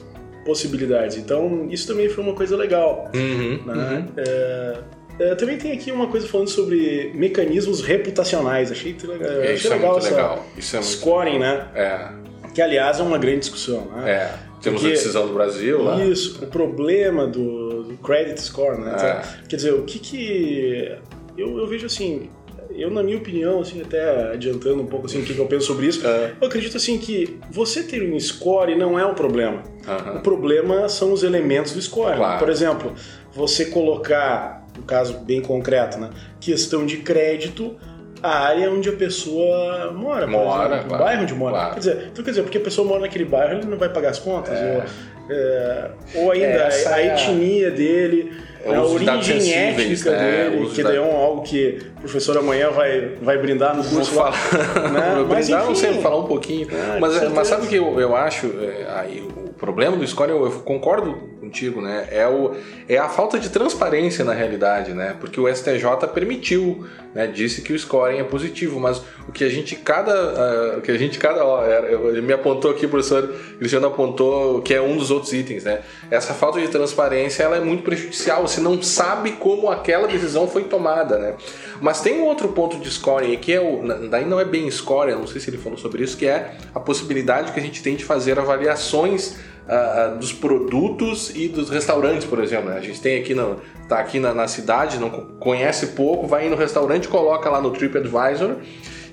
possibilidades. 0.45 1.17
Então, 1.17 1.67
isso 1.69 1.87
também 1.87 2.07
foi 2.07 2.23
uma 2.23 2.33
coisa 2.33 2.55
legal. 2.55 3.11
Uhum. 3.13 3.59
Né? 3.65 4.07
É, 4.17 4.77
Uh, 5.15 5.33
também 5.37 5.57
tem 5.57 5.71
aqui 5.71 5.93
uma 5.93 6.07
coisa 6.07 6.27
falando 6.27 6.49
sobre 6.49 7.11
mecanismos 7.15 7.79
reputacionais. 7.79 8.69
Achei, 8.69 8.97
legal, 9.01 9.31
é, 9.31 9.53
achei 9.53 9.71
é 9.71 9.73
legal 9.73 9.97
essa 9.97 10.09
legal. 10.09 10.45
Isso 10.57 10.75
é 10.75 10.79
muito 10.79 10.91
scoring, 10.91 11.39
legal. 11.39 11.57
né? 11.57 11.67
É. 11.73 12.09
Que 12.53 12.61
aliás 12.61 12.99
é 12.99 13.03
uma 13.03 13.17
grande 13.17 13.39
discussão, 13.39 13.85
né? 13.95 14.11
É. 14.11 14.33
Temos 14.61 14.81
Porque, 14.81 14.93
a 14.93 14.97
decisão 14.97 15.27
do 15.27 15.33
Brasil 15.33 15.83
lá. 15.83 16.03
Isso, 16.03 16.43
o 16.43 16.47
problema 16.47 17.27
do, 17.27 17.83
do 17.83 17.97
credit 17.97 18.41
score, 18.41 18.77
né? 18.77 18.95
É. 18.99 19.47
Quer 19.47 19.55
dizer, 19.55 19.73
o 19.73 19.83
que 19.83 19.99
que. 19.99 20.97
Eu, 21.37 21.59
eu 21.59 21.67
vejo 21.67 21.85
assim. 21.85 22.29
Eu, 22.77 22.89
na 22.91 23.01
minha 23.03 23.17
opinião, 23.17 23.61
assim, 23.61 23.81
até 23.81 24.31
adiantando 24.33 24.81
um 24.81 24.85
pouco 24.85 25.05
assim, 25.05 25.21
o 25.21 25.23
que 25.25 25.37
eu 25.37 25.45
penso 25.45 25.65
sobre 25.67 25.87
isso, 25.87 26.05
É. 26.05 26.33
eu 26.39 26.47
acredito 26.47 26.77
assim 26.77 26.97
que 26.97 27.39
você 27.49 27.83
ter 27.83 28.01
um 28.03 28.19
score 28.19 28.75
não 28.75 28.99
é 28.99 29.05
o 29.05 29.13
problema. 29.13 29.63
Aham. 29.87 30.17
O 30.17 30.21
problema 30.21 30.89
são 30.89 31.13
os 31.13 31.23
elementos 31.23 31.73
do 31.73 31.81
score. 31.81 32.15
Claro. 32.17 32.39
Por 32.39 32.49
exemplo, 32.49 32.93
você 33.33 33.65
colocar, 33.65 34.65
no 34.77 34.83
caso 34.83 35.19
bem 35.19 35.41
concreto, 35.41 35.97
né, 35.99 36.09
questão 36.39 36.85
de 36.85 36.97
crédito, 36.97 37.75
a 38.23 38.39
área 38.45 38.71
onde 38.71 38.89
a 38.89 38.93
pessoa 38.93 39.91
mora, 39.91 40.25
Mora, 40.25 40.65
exemplo, 40.75 40.87
claro. 40.89 41.03
o 41.03 41.05
bairro 41.05 41.23
onde 41.23 41.33
mora. 41.35 41.53
Claro. 41.55 41.73
Quer 41.73 41.79
dizer, 41.79 42.09
então 42.11 42.23
quer 42.25 42.31
dizer, 42.31 42.41
porque 42.43 42.57
a 42.57 42.61
pessoa 42.61 42.87
mora 42.87 43.01
naquele 43.01 43.25
bairro, 43.25 43.59
ele 43.59 43.67
não 43.67 43.77
vai 43.77 43.89
pagar 43.89 44.09
as 44.09 44.19
contas, 44.19 44.57
É. 44.57 44.77
ou, 44.77 44.83
é, 45.29 45.89
ou 46.15 46.31
ainda 46.31 46.67
a 46.67 46.99
é 46.99 47.09
a- 47.11 47.15
etnia 47.15 47.71
dele, 47.71 48.33
É 48.63 48.69
o 48.71 48.73
a 48.73 48.83
origem 48.87 49.53
étnica 49.53 50.11
né? 50.11 50.49
Dele, 50.49 50.69
que 50.73 50.81
da- 50.83 50.89
daí 50.89 50.97
é 50.97 51.01
um, 51.01 51.15
algo 51.15 51.43
que 51.43 51.79
o 51.97 52.01
professor 52.01 52.37
amanhã 52.37 52.69
vai, 52.71 53.11
vai 53.21 53.37
brindar 53.37 53.75
no 53.77 53.83
Vou 53.83 53.97
curso 53.99 54.15
lá. 54.15 54.31
falar, 54.31 54.89
né? 54.91 55.13
vou 55.17 55.27
Mas, 55.27 55.45
brindar, 55.47 55.65
não 55.65 55.71
enfim. 55.73 55.81
sei, 55.93 56.01
falar 56.01 56.17
um 56.17 56.25
pouquinho. 56.27 56.67
Ah, 56.71 56.97
mas, 56.99 57.21
é, 57.21 57.29
mas 57.29 57.47
sabe 57.47 57.65
o 57.65 57.69
que 57.69 57.75
eu, 57.75 57.99
eu 57.99 58.15
acho? 58.15 58.47
é, 58.59 58.85
aí, 58.89 59.21
o 59.21 59.44
problema 59.57 59.95
do 59.97 60.05
score, 60.05 60.29
eu, 60.29 60.43
eu 60.45 60.51
concordo 60.61 61.13
contigo, 61.39 61.81
né? 61.81 62.07
É, 62.11 62.27
o, 62.27 62.55
é 62.87 62.97
a 62.97 63.07
falta 63.07 63.39
de 63.39 63.49
transparência 63.49 64.23
na 64.23 64.33
realidade, 64.33 64.93
né? 64.93 65.15
Porque 65.19 65.39
o 65.39 65.53
STJ 65.53 66.07
permitiu, 66.13 66.85
né? 67.13 67.27
Disse 67.27 67.61
que 67.61 67.73
o 67.73 67.79
scoring 67.79 68.17
é 68.17 68.23
positivo, 68.23 68.79
mas 68.79 69.01
o 69.27 69.31
que 69.31 69.43
a 69.43 69.49
gente 69.49 69.75
cada. 69.75 70.13
ah, 70.13 70.77
o 70.77 70.81
que 70.81 70.91
a 70.91 70.97
gente 70.97 71.17
cada. 71.17 71.45
Ó, 71.45 71.63
ele 72.09 72.21
me 72.21 72.33
apontou 72.33 72.71
aqui, 72.71 72.87
professor 72.87 73.27
Cristiano 73.57 73.87
apontou 73.87 74.61
que 74.61 74.73
é 74.73 74.81
um 74.81 74.97
dos 74.97 75.11
outros 75.11 75.33
itens, 75.33 75.63
né? 75.63 75.81
Essa 76.11 76.33
falta 76.33 76.59
de 76.59 76.67
transparência 76.67 77.43
ela 77.43 77.57
é 77.57 77.59
muito 77.59 77.83
prejudicial. 77.83 78.47
Você 78.47 78.61
não 78.61 78.81
sabe 78.81 79.31
como 79.33 79.69
aquela 79.69 80.07
decisão 80.07 80.47
foi 80.47 80.63
tomada, 80.65 81.17
né? 81.17 81.33
Mas 81.81 82.01
tem 82.01 82.21
um 82.21 82.25
outro 82.25 82.49
ponto 82.49 82.77
de 82.77 82.89
scoring 82.91 83.35
que 83.37 83.51
é 83.53 83.59
o. 83.59 83.81
Daí 84.09 84.25
não 84.25 84.39
é 84.39 84.45
bem 84.45 84.69
scoring, 84.69 85.13
não 85.13 85.27
sei 85.27 85.41
se 85.41 85.49
ele 85.49 85.57
falou 85.57 85.77
sobre 85.77 86.03
isso, 86.03 86.15
que 86.17 86.25
é 86.27 86.55
a 86.73 86.79
possibilidade 86.79 87.51
que 87.51 87.59
a 87.59 87.63
gente 87.63 87.81
tem 87.81 87.95
de 87.95 88.03
fazer 88.05 88.37
avaliações 88.39 89.35
ah, 89.67 90.15
dos 90.19 90.31
produtos 90.31 91.31
e 91.35 91.47
dos 91.47 91.69
restaurantes, 91.69 92.25
por 92.25 92.39
exemplo. 92.41 92.69
né? 92.69 92.77
A 92.77 92.81
gente 92.81 93.01
tem 93.01 93.19
aqui, 93.19 93.33
no, 93.33 93.57
tá 93.89 93.99
aqui 93.99 94.19
na, 94.19 94.33
na 94.33 94.47
cidade, 94.47 94.99
não 94.99 95.09
co- 95.09 95.23
conhece 95.39 95.87
pouco, 95.87 96.27
vai 96.27 96.47
no 96.49 96.55
restaurante, 96.55 97.07
coloca 97.07 97.49
lá 97.49 97.59
no 97.59 97.71
TripAdvisor 97.71 98.57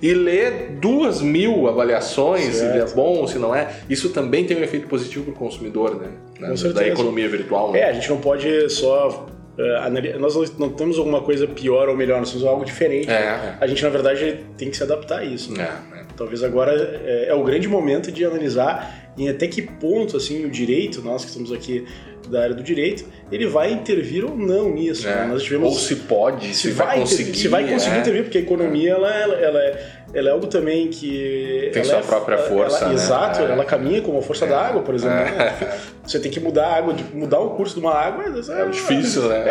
e 0.00 0.12
lê 0.14 0.50
duas 0.80 1.22
mil 1.22 1.68
avaliações, 1.68 2.56
se 2.56 2.64
é 2.64 2.84
bom, 2.94 3.26
se 3.26 3.38
não 3.38 3.54
é. 3.54 3.70
Isso 3.88 4.10
também 4.10 4.44
tem 4.44 4.56
um 4.56 4.62
efeito 4.62 4.88
positivo 4.88 5.24
para 5.26 5.32
o 5.32 5.36
consumidor, 5.36 5.94
né? 5.94 6.08
Com 6.48 6.72
Da 6.72 6.86
economia 6.86 7.28
virtual. 7.28 7.72
Né? 7.72 7.80
É, 7.80 7.84
a 7.90 7.92
gente 7.92 8.08
não 8.10 8.18
pode 8.18 8.68
só. 8.70 9.26
é, 9.58 9.76
anali- 9.78 10.14
nós 10.14 10.34
não- 10.58 10.70
temos 10.70 10.98
alguma 10.98 11.20
coisa 11.20 11.46
pior 11.46 11.88
ou 11.88 11.96
melhor, 11.96 12.18
nós 12.18 12.30
temos 12.30 12.46
algo 12.46 12.64
diferente. 12.64 13.10
É, 13.10 13.20
né? 13.20 13.56
A 13.60 13.66
gente, 13.66 13.82
na 13.82 13.90
verdade, 13.90 14.38
tem 14.56 14.70
que 14.70 14.76
se 14.76 14.82
adaptar 14.82 15.18
a 15.20 15.24
isso. 15.24 15.52
né? 15.52 15.68
É, 15.94 16.00
é. 16.00 16.02
Talvez 16.16 16.42
agora 16.42 16.72
é, 17.04 17.26
é 17.28 17.34
o 17.34 17.42
grande 17.44 17.68
momento 17.68 18.10
de 18.10 18.24
analisar 18.24 19.12
em 19.18 19.28
até 19.28 19.46
que 19.46 19.60
ponto 19.60 20.16
assim 20.16 20.44
o 20.46 20.50
direito, 20.50 21.02
nós 21.02 21.22
que 21.22 21.28
estamos 21.30 21.52
aqui 21.52 21.84
da 22.30 22.42
área 22.44 22.54
do 22.54 22.62
direito, 22.62 23.04
ele 23.30 23.46
vai 23.46 23.72
intervir 23.72 24.24
ou 24.24 24.34
não 24.36 24.72
nisso. 24.72 25.06
É. 25.06 25.14
né? 25.16 25.26
Nós 25.26 25.42
tivemos 25.42 25.68
Ou 25.68 25.74
se 25.74 25.96
pode, 25.96 26.54
se, 26.54 26.70
vai, 26.70 27.00
conseguir. 27.00 27.34
se 27.36 27.48
vai 27.48 27.68
conseguir 27.68 27.96
é. 27.96 27.98
intervir, 28.00 28.22
porque 28.22 28.38
a 28.38 28.40
economia 28.40 28.92
ela, 28.92 29.10
ela, 29.14 29.34
ela 29.34 29.58
é, 29.60 29.86
ela 30.14 30.28
é 30.28 30.32
algo 30.32 30.46
também 30.46 30.88
que 30.88 31.70
Tem 31.72 31.82
ela 31.82 31.90
sua 31.90 31.98
é- 31.98 32.02
própria 32.02 32.34
ela- 32.36 32.48
força, 32.48 32.88
né? 32.88 32.94
Exato, 32.94 33.40
É. 33.40 33.52
ela 33.52 33.64
caminha 33.64 34.00
como 34.02 34.18
a 34.18 34.22
força 34.22 34.46
da 34.46 34.60
água, 34.60 34.82
por 34.82 34.94
exemplo. 34.94 35.16
né? 35.16 35.78
Você 36.06 36.18
tem 36.18 36.30
que 36.30 36.40
mudar 36.40 36.66
a 36.66 36.76
água, 36.76 36.94
mudar 37.14 37.38
o 37.40 37.50
curso 37.50 37.74
de 37.74 37.80
uma 37.80 37.94
água, 37.94 38.24
É 38.24 38.64
difícil, 38.68 39.22
né? 39.28 39.48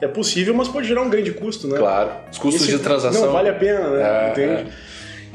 É, 0.00 0.04
é 0.06 0.08
possível, 0.08 0.52
mas 0.54 0.68
pode 0.68 0.86
gerar 0.88 1.02
um 1.02 1.08
grande 1.10 1.32
custo, 1.32 1.66
né? 1.68 1.78
Claro. 1.78 2.10
Os 2.30 2.38
custos 2.38 2.62
Esse 2.62 2.72
de 2.76 2.82
transação. 2.82 3.26
Não 3.26 3.32
vale 3.32 3.48
a 3.48 3.54
pena, 3.54 3.88
né? 3.90 4.02
É, 4.02 4.30
Entende? 4.30 4.72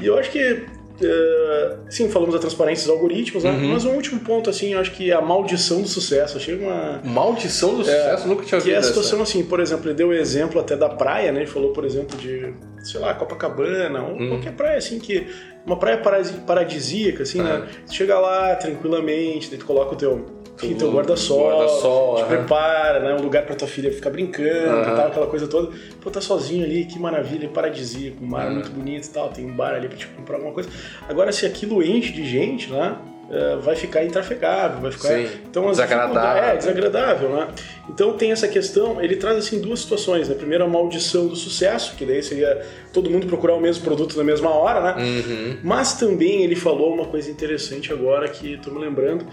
E 0.00 0.06
eu 0.06 0.16
acho 0.18 0.30
que. 0.30 0.64
eh, 1.02 1.76
sim, 1.88 2.10
falamos 2.10 2.34
da 2.34 2.40
transparência 2.40 2.86
dos 2.86 2.94
algoritmos, 2.94 3.42
né? 3.42 3.50
Uhum. 3.50 3.68
Mas 3.72 3.84
um 3.86 3.92
último 3.92 4.20
ponto, 4.20 4.50
assim, 4.50 4.74
eu 4.74 4.80
acho 4.80 4.90
que 4.92 5.10
é 5.10 5.14
a 5.14 5.20
maldição 5.22 5.80
do 5.82 5.88
sucesso. 5.88 6.36
Achei 6.36 6.54
uma. 6.54 7.00
Maldição 7.02 7.74
do 7.74 7.84
sucesso, 7.84 8.28
nunca 8.28 8.44
tinha 8.44 8.48
Que 8.60 8.68
ouvido 8.68 8.72
é 8.72 8.76
a 8.76 8.78
essa. 8.80 8.88
situação 8.88 9.22
assim, 9.22 9.42
por 9.44 9.60
exemplo, 9.60 9.86
ele 9.88 9.94
deu 9.94 10.08
o 10.08 10.12
exemplo 10.12 10.60
até 10.60 10.76
da 10.76 10.88
praia, 10.90 11.32
né? 11.32 11.40
Ele 11.40 11.50
falou, 11.50 11.72
por 11.72 11.84
exemplo, 11.86 12.16
de, 12.18 12.52
sei 12.82 13.00
lá, 13.00 13.14
Copacabana, 13.14 14.02
ou 14.02 14.14
Hum. 14.20 14.28
qualquer 14.30 14.52
praia, 14.52 14.78
assim, 14.78 14.98
que. 14.98 15.26
Uma 15.66 15.76
praia 15.76 15.98
paradisíaca, 16.46 17.22
assim, 17.22 17.42
né? 17.42 17.68
É. 17.86 17.92
Chega 17.92 18.18
lá 18.18 18.54
tranquilamente, 18.56 19.50
daí 19.50 19.58
tu 19.58 19.66
coloca 19.66 19.92
o 19.94 19.96
teu. 19.96 20.40
Enfim, 20.56 20.74
teu 20.74 20.88
Tudo, 20.88 20.96
guarda-sol, 20.96 21.48
guarda-sol, 21.56 22.14
te 22.16 22.20
aham. 22.22 22.28
prepara, 22.28 23.00
né? 23.00 23.14
Um 23.14 23.22
lugar 23.22 23.46
pra 23.46 23.54
tua 23.54 23.66
filha 23.68 23.90
ficar 23.90 24.10
brincando 24.10 24.90
e 24.90 24.94
tal, 24.94 25.06
aquela 25.06 25.26
coisa 25.26 25.46
toda. 25.46 25.70
Pô, 26.02 26.10
tá 26.10 26.20
sozinho 26.20 26.64
ali, 26.64 26.84
que 26.84 26.98
maravilha, 26.98 27.48
paradisíaco, 27.48 28.22
um 28.22 28.26
mar 28.26 28.50
muito 28.50 28.70
bonito 28.70 29.06
e 29.06 29.10
tal, 29.10 29.28
tem 29.30 29.46
um 29.46 29.54
bar 29.56 29.74
ali 29.74 29.88
pra 29.88 29.96
te 29.96 30.06
comprar 30.08 30.36
alguma 30.36 30.52
coisa. 30.52 30.68
Agora, 31.08 31.32
se 31.32 31.46
aquilo 31.46 31.82
enche 31.82 32.12
de 32.12 32.26
gente, 32.28 32.70
né? 32.70 32.94
eh, 33.30 33.56
Vai 33.62 33.74
ficar 33.76 34.04
intrafegável, 34.04 34.80
vai 34.80 34.90
ficar. 34.92 35.08
Sim, 35.08 35.28
Então, 35.48 35.70
desagradável. 35.70 36.42
É, 36.42 36.56
desagradável, 36.56 37.28
né? 37.30 37.48
Então 37.88 38.16
tem 38.16 38.30
essa 38.30 38.46
questão, 38.46 39.02
ele 39.02 39.16
traz 39.16 39.38
assim 39.38 39.60
duas 39.60 39.80
situações, 39.80 40.28
né? 40.28 40.34
Primeiro 40.34 40.64
a 40.64 40.68
maldição 40.68 41.26
do 41.26 41.36
sucesso, 41.36 41.96
que 41.96 42.04
daí 42.04 42.22
seria 42.22 42.64
todo 42.92 43.10
mundo 43.10 43.26
procurar 43.26 43.54
o 43.54 43.60
mesmo 43.60 43.82
produto 43.82 44.16
na 44.16 44.24
mesma 44.24 44.50
hora, 44.50 44.94
né? 44.94 45.02
Uhum. 45.02 45.56
Mas 45.62 45.94
também 45.94 46.42
ele 46.42 46.56
falou 46.56 46.94
uma 46.94 47.06
coisa 47.06 47.30
interessante 47.30 47.92
agora 47.92 48.28
que 48.28 48.54
estou 48.54 48.72
me 48.72 48.80
lembrando, 48.80 49.26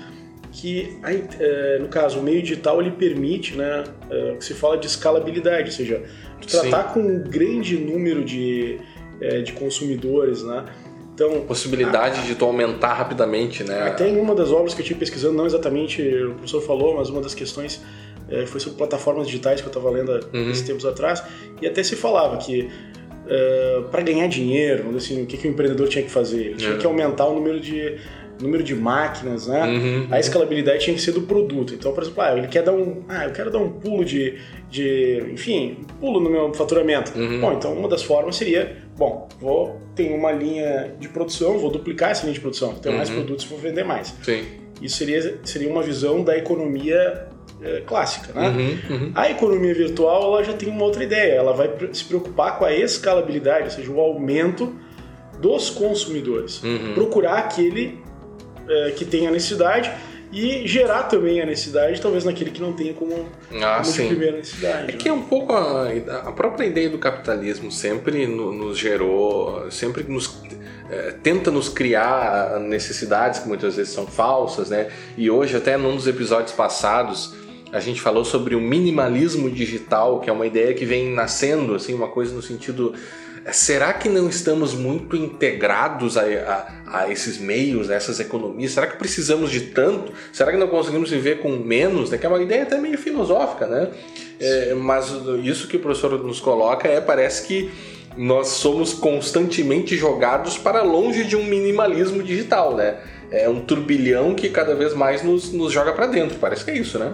que 0.51 0.97
a 1.03 1.13
eh, 1.13 1.77
no 1.79 1.87
caso 1.87 2.19
o 2.19 2.23
meio 2.23 2.41
digital 2.41 2.81
ele 2.81 2.91
permite, 2.91 3.55
né, 3.55 3.83
eh, 4.09 4.35
que 4.39 4.45
se 4.45 4.53
fala 4.53 4.77
de 4.77 4.87
escalabilidade, 4.87 5.65
ou 5.65 5.71
seja, 5.71 6.03
tratar 6.47 6.93
com 6.93 6.99
um 6.99 7.23
grande 7.23 7.77
número 7.77 8.23
de, 8.23 8.79
eh, 9.21 9.41
de 9.41 9.51
consumidores, 9.53 10.41
né? 10.41 10.65
Então 11.13 11.41
Possibilidade 11.41 12.25
de 12.27 12.35
tu 12.35 12.45
aumentar 12.45 12.93
rapidamente, 12.93 13.63
né? 13.63 13.87
até 13.87 14.07
em 14.07 14.19
uma 14.19 14.35
das 14.35 14.51
obras 14.51 14.75
que 14.75 14.81
eu 14.81 14.85
tive 14.85 14.99
pesquisando, 14.99 15.35
não 15.35 15.47
exatamente 15.47 15.99
o 16.01 16.33
professor 16.35 16.61
falou, 16.61 16.95
mas 16.95 17.09
uma 17.09 17.21
das 17.21 17.33
questões 17.33 17.81
eh, 18.29 18.45
foi 18.45 18.59
sobre 18.59 18.77
plataformas 18.77 19.27
digitais 19.27 19.61
que 19.61 19.67
eu 19.67 19.71
estava 19.71 19.89
lendo 19.89 20.11
há 20.11 20.19
Uhum. 20.37 20.49
esses 20.51 20.61
tempos 20.63 20.85
atrás, 20.85 21.23
e 21.61 21.67
até 21.67 21.81
se 21.83 21.95
falava 21.95 22.37
que 22.37 22.69
para 23.91 24.01
ganhar 24.03 24.27
dinheiro, 24.27 24.95
assim, 24.95 25.23
o 25.23 25.25
que, 25.25 25.35
que 25.37 25.47
o 25.47 25.51
empreendedor 25.51 25.89
tinha 25.89 26.03
que 26.03 26.09
fazer? 26.09 26.45
Ele 26.45 26.55
tinha 26.55 26.73
É. 26.75 26.77
que 26.77 26.85
aumentar 26.85 27.25
o 27.27 27.33
número 27.35 27.59
de, 27.59 27.97
número 28.41 28.63
de 28.63 28.73
máquinas, 28.73 29.47
né? 29.47 29.65
Uhum. 29.65 30.07
A 30.09 30.17
escalabilidade 30.17 30.79
tinha 30.85 30.95
que 30.95 31.01
ser 31.01 31.11
do 31.11 31.23
produto. 31.23 31.73
Então, 31.73 31.91
por 31.91 32.03
exemplo, 32.03 32.21
ah, 32.23 32.37
ele 32.37 32.47
quer 32.47 32.63
dar 32.63 32.71
um. 32.73 33.03
Ah, 33.09 33.25
eu 33.25 33.31
quero 33.31 33.51
dar 33.51 33.59
um 33.59 33.69
pulo 33.69 34.05
de. 34.05 34.35
de 34.69 35.23
enfim, 35.33 35.79
um 35.81 35.83
pulo 35.99 36.21
no 36.21 36.29
meu 36.29 36.53
faturamento. 36.53 37.17
Uhum. 37.19 37.41
Bom, 37.41 37.51
então 37.53 37.73
uma 37.73 37.89
das 37.89 38.01
formas 38.03 38.37
seria, 38.37 38.77
bom, 38.97 39.27
vou 39.41 39.81
ter 39.93 40.09
uma 40.13 40.31
linha 40.31 40.93
de 40.97 41.09
produção, 41.09 41.57
vou 41.57 41.69
duplicar 41.69 42.11
essa 42.11 42.21
linha 42.23 42.33
de 42.35 42.39
produção, 42.39 42.75
ter 42.75 42.91
mais 42.91 43.09
Uhum. 43.09 43.15
produtos 43.15 43.43
e 43.43 43.47
vou 43.49 43.57
vender 43.59 43.83
mais. 43.83 44.13
Sim. 44.23 44.43
Isso 44.81 44.97
seria, 44.97 45.39
seria 45.43 45.69
uma 45.69 45.81
visão 45.83 46.23
da 46.23 46.37
economia 46.37 47.27
eh, 47.61 47.81
clássica, 47.85 48.31
né? 48.33 48.49
Uhum, 48.49 48.95
uhum. 48.95 49.11
A 49.15 49.29
economia 49.29 49.73
virtual 49.73 50.23
ela 50.35 50.43
já 50.43 50.53
tem 50.53 50.69
uma 50.69 50.83
outra 50.83 51.03
ideia, 51.03 51.33
ela 51.33 51.53
vai 51.53 51.69
se 51.93 52.03
preocupar 52.05 52.57
com 52.57 52.65
a 52.65 52.73
escalabilidade, 52.73 53.63
ou 53.65 53.69
seja, 53.71 53.91
o 53.91 53.99
aumento 53.99 54.75
dos 55.39 55.69
consumidores. 55.69 56.61
Uhum. 56.63 56.93
Procurar 56.93 57.37
aquele 57.39 57.99
eh, 58.67 58.91
que 58.95 59.05
tem 59.05 59.27
a 59.27 59.31
necessidade 59.31 59.91
e 60.31 60.67
gerar 60.67 61.03
também 61.03 61.39
a 61.41 61.45
necessidade, 61.45 62.01
talvez 62.01 62.25
naquele 62.25 62.51
que 62.51 62.61
não 62.61 62.73
tenha 62.73 62.93
como, 62.93 63.27
Ah, 63.61 63.81
como 63.81 63.93
de 63.93 64.07
primeira 64.07 64.35
necessidade. 64.37 64.91
É 64.91 64.97
que 64.97 65.07
é 65.07 65.13
um 65.13 65.21
pouco 65.21 65.53
a, 65.53 65.87
a 66.25 66.31
própria 66.33 66.65
ideia 66.65 66.89
do 66.89 66.97
capitalismo 66.97 67.71
sempre 67.71 68.27
no- 68.27 68.51
nos 68.51 68.77
gerou, 68.77 69.71
sempre 69.71 70.03
nos 70.03 70.41
eh, 70.91 71.15
tenta 71.23 71.49
nos 71.49 71.69
criar 71.69 72.59
necessidades 72.59 73.39
que 73.39 73.47
muitas 73.47 73.77
vezes 73.77 73.93
são 73.93 74.05
falsas, 74.05 74.69
né? 74.69 74.89
E 75.17 75.29
hoje 75.31 75.55
até 75.55 75.77
num 75.77 75.95
dos 75.95 76.07
episódios 76.07 76.51
passados 76.51 77.33
a 77.71 77.79
gente 77.79 78.01
falou 78.01 78.23
sobre 78.23 78.55
o 78.55 78.61
minimalismo 78.61 79.49
digital, 79.49 80.19
que 80.21 80.29
é 80.29 80.33
uma 80.33 80.45
ideia 80.47 80.73
que 80.73 80.85
vem 80.85 81.11
nascendo, 81.13 81.75
assim, 81.75 81.93
uma 81.93 82.07
coisa 82.07 82.33
no 82.33 82.41
sentido 82.41 82.93
eh, 83.45 83.51
Será 83.51 83.93
que 83.93 84.07
não 84.09 84.27
estamos 84.29 84.73
muito 84.73 85.15
integrados 85.15 86.17
a, 86.17 86.21
a- 86.23 86.99
a 87.03 87.11
esses 87.11 87.37
meios, 87.37 87.89
a 87.89 87.95
essas 87.95 88.19
economias? 88.19 88.71
Será 88.71 88.87
que 88.87 88.97
precisamos 88.97 89.51
de 89.51 89.61
tanto? 89.61 90.11
Será 90.33 90.51
que 90.51 90.57
não 90.57 90.67
conseguimos 90.67 91.09
viver 91.09 91.39
com 91.39 91.49
menos? 91.57 92.09
né? 92.09 92.17
Que 92.17 92.25
é 92.25 92.29
uma 92.29 92.41
ideia 92.41 92.63
até 92.63 92.77
meio 92.77 92.97
filosófica, 92.97 93.65
né? 93.67 93.89
É, 94.39 94.73
mas 94.73 95.11
isso 95.43 95.67
que 95.67 95.77
o 95.77 95.79
professor 95.79 96.11
nos 96.23 96.39
coloca 96.39 96.87
é 96.87 97.01
parece 97.01 97.47
que 97.47 97.69
nós 98.17 98.47
somos 98.49 98.93
constantemente 98.93 99.95
jogados 99.95 100.57
para 100.57 100.81
longe 100.81 101.23
de 101.23 101.35
um 101.35 101.43
minimalismo 101.43 102.23
digital, 102.23 102.75
né? 102.75 102.97
É 103.29 103.47
um 103.49 103.59
turbilhão 103.59 104.33
que 104.33 104.49
cada 104.49 104.73
vez 104.73 104.93
mais 104.93 105.21
nos, 105.23 105.51
nos 105.51 105.71
joga 105.73 105.91
para 105.93 106.07
dentro. 106.07 106.37
Parece 106.39 106.63
que 106.65 106.71
é 106.71 106.77
isso, 106.77 106.97
né? 106.97 107.11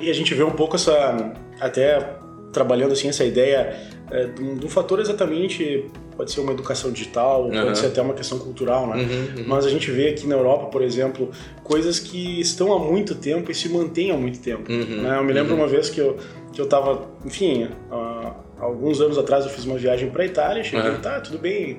E 0.00 0.10
a 0.10 0.14
gente 0.14 0.34
vê 0.34 0.42
um 0.42 0.52
pouco 0.52 0.76
essa. 0.76 1.32
Até 1.60 2.18
trabalhando 2.52 2.92
assim 2.92 3.08
essa 3.08 3.24
ideia 3.24 3.76
é, 4.10 4.24
de, 4.26 4.42
um, 4.42 4.56
de, 4.56 4.66
um, 4.66 4.68
fator 4.68 4.98
exatamente 4.98 5.86
pode 6.16 6.32
ser 6.32 6.40
uma 6.40 6.52
educação 6.52 6.90
digital, 6.90 7.44
uhum. 7.44 7.62
pode 7.62 7.78
ser 7.78 7.86
até 7.86 8.02
uma 8.02 8.12
questão 8.12 8.38
cultural, 8.40 8.88
né? 8.88 8.96
Uhum, 8.96 9.38
uhum. 9.38 9.44
Mas 9.46 9.64
a 9.64 9.70
gente 9.70 9.88
vê 9.90 10.08
aqui 10.08 10.26
na 10.26 10.34
Europa, 10.34 10.66
por 10.66 10.82
exemplo, 10.82 11.30
coisas 11.62 12.00
que 12.00 12.40
estão 12.40 12.72
há 12.72 12.78
muito 12.78 13.14
tempo 13.14 13.52
e 13.52 13.54
se 13.54 13.68
mantêm 13.68 14.10
há 14.10 14.16
muito 14.16 14.40
tempo. 14.40 14.70
Uhum, 14.70 15.02
né? 15.02 15.16
Eu 15.16 15.24
me 15.24 15.32
lembro 15.32 15.52
uhum. 15.52 15.60
uma 15.60 15.68
vez 15.68 15.88
que 15.88 16.00
eu 16.00 16.18
que 16.52 16.60
eu 16.60 16.66
tava, 16.66 17.08
enfim, 17.24 17.68
há 17.90 18.34
alguns 18.58 19.00
anos 19.00 19.16
atrás 19.16 19.44
eu 19.44 19.50
fiz 19.50 19.64
uma 19.64 19.78
viagem 19.78 20.10
para 20.10 20.24
Itália, 20.26 20.64
cheguei, 20.64 20.92
tá, 20.96 21.20
tudo 21.20 21.38
bem. 21.38 21.78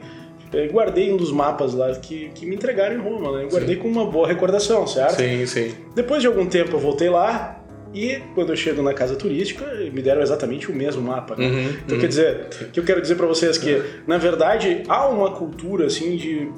Eu 0.53 0.69
guardei 0.69 1.11
um 1.13 1.17
dos 1.17 1.31
mapas 1.31 1.73
lá 1.73 1.93
que, 1.95 2.29
que 2.35 2.45
me 2.45 2.55
entregaram 2.55 2.95
em 2.95 2.99
Roma, 2.99 3.37
né? 3.37 3.43
Eu 3.45 3.49
guardei 3.49 3.75
sim. 3.75 3.81
com 3.81 3.87
uma 3.87 4.05
boa 4.05 4.27
recordação, 4.27 4.85
certo? 4.85 5.15
Sim, 5.15 5.45
sim. 5.45 5.73
Depois 5.95 6.21
de 6.21 6.27
algum 6.27 6.45
tempo 6.45 6.75
eu 6.75 6.79
voltei 6.79 7.09
lá, 7.09 7.60
e 7.93 8.21
quando 8.33 8.51
eu 8.51 8.55
chego 8.55 8.81
na 8.81 8.93
casa 8.93 9.15
turística, 9.15 9.65
me 9.91 10.01
deram 10.01 10.21
exatamente 10.21 10.71
o 10.71 10.75
mesmo 10.75 11.01
mapa. 11.01 11.35
Né? 11.35 11.47
Uhum, 11.47 11.69
então, 11.83 11.95
uhum. 11.95 12.01
quer 12.01 12.07
dizer, 12.07 12.47
o 12.61 12.71
que 12.71 12.79
eu 12.79 12.83
quero 12.83 13.01
dizer 13.01 13.15
para 13.15 13.27
vocês 13.27 13.57
é 13.57 13.59
que, 13.59 13.83
na 14.07 14.17
verdade, 14.17 14.83
há 14.87 15.07
uma 15.07 15.31
cultura 15.31 15.87
assim 15.87 16.15
de. 16.15 16.49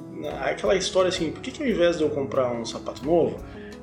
aquela 0.42 0.76
história 0.76 1.10
assim, 1.10 1.32
por 1.32 1.42
que, 1.42 1.52
que 1.52 1.64
ao 1.64 1.70
invés 1.70 1.98
de 1.98 2.04
eu 2.04 2.10
comprar 2.10 2.52
um 2.52 2.66
sapato 2.66 3.04
novo, 3.04 3.38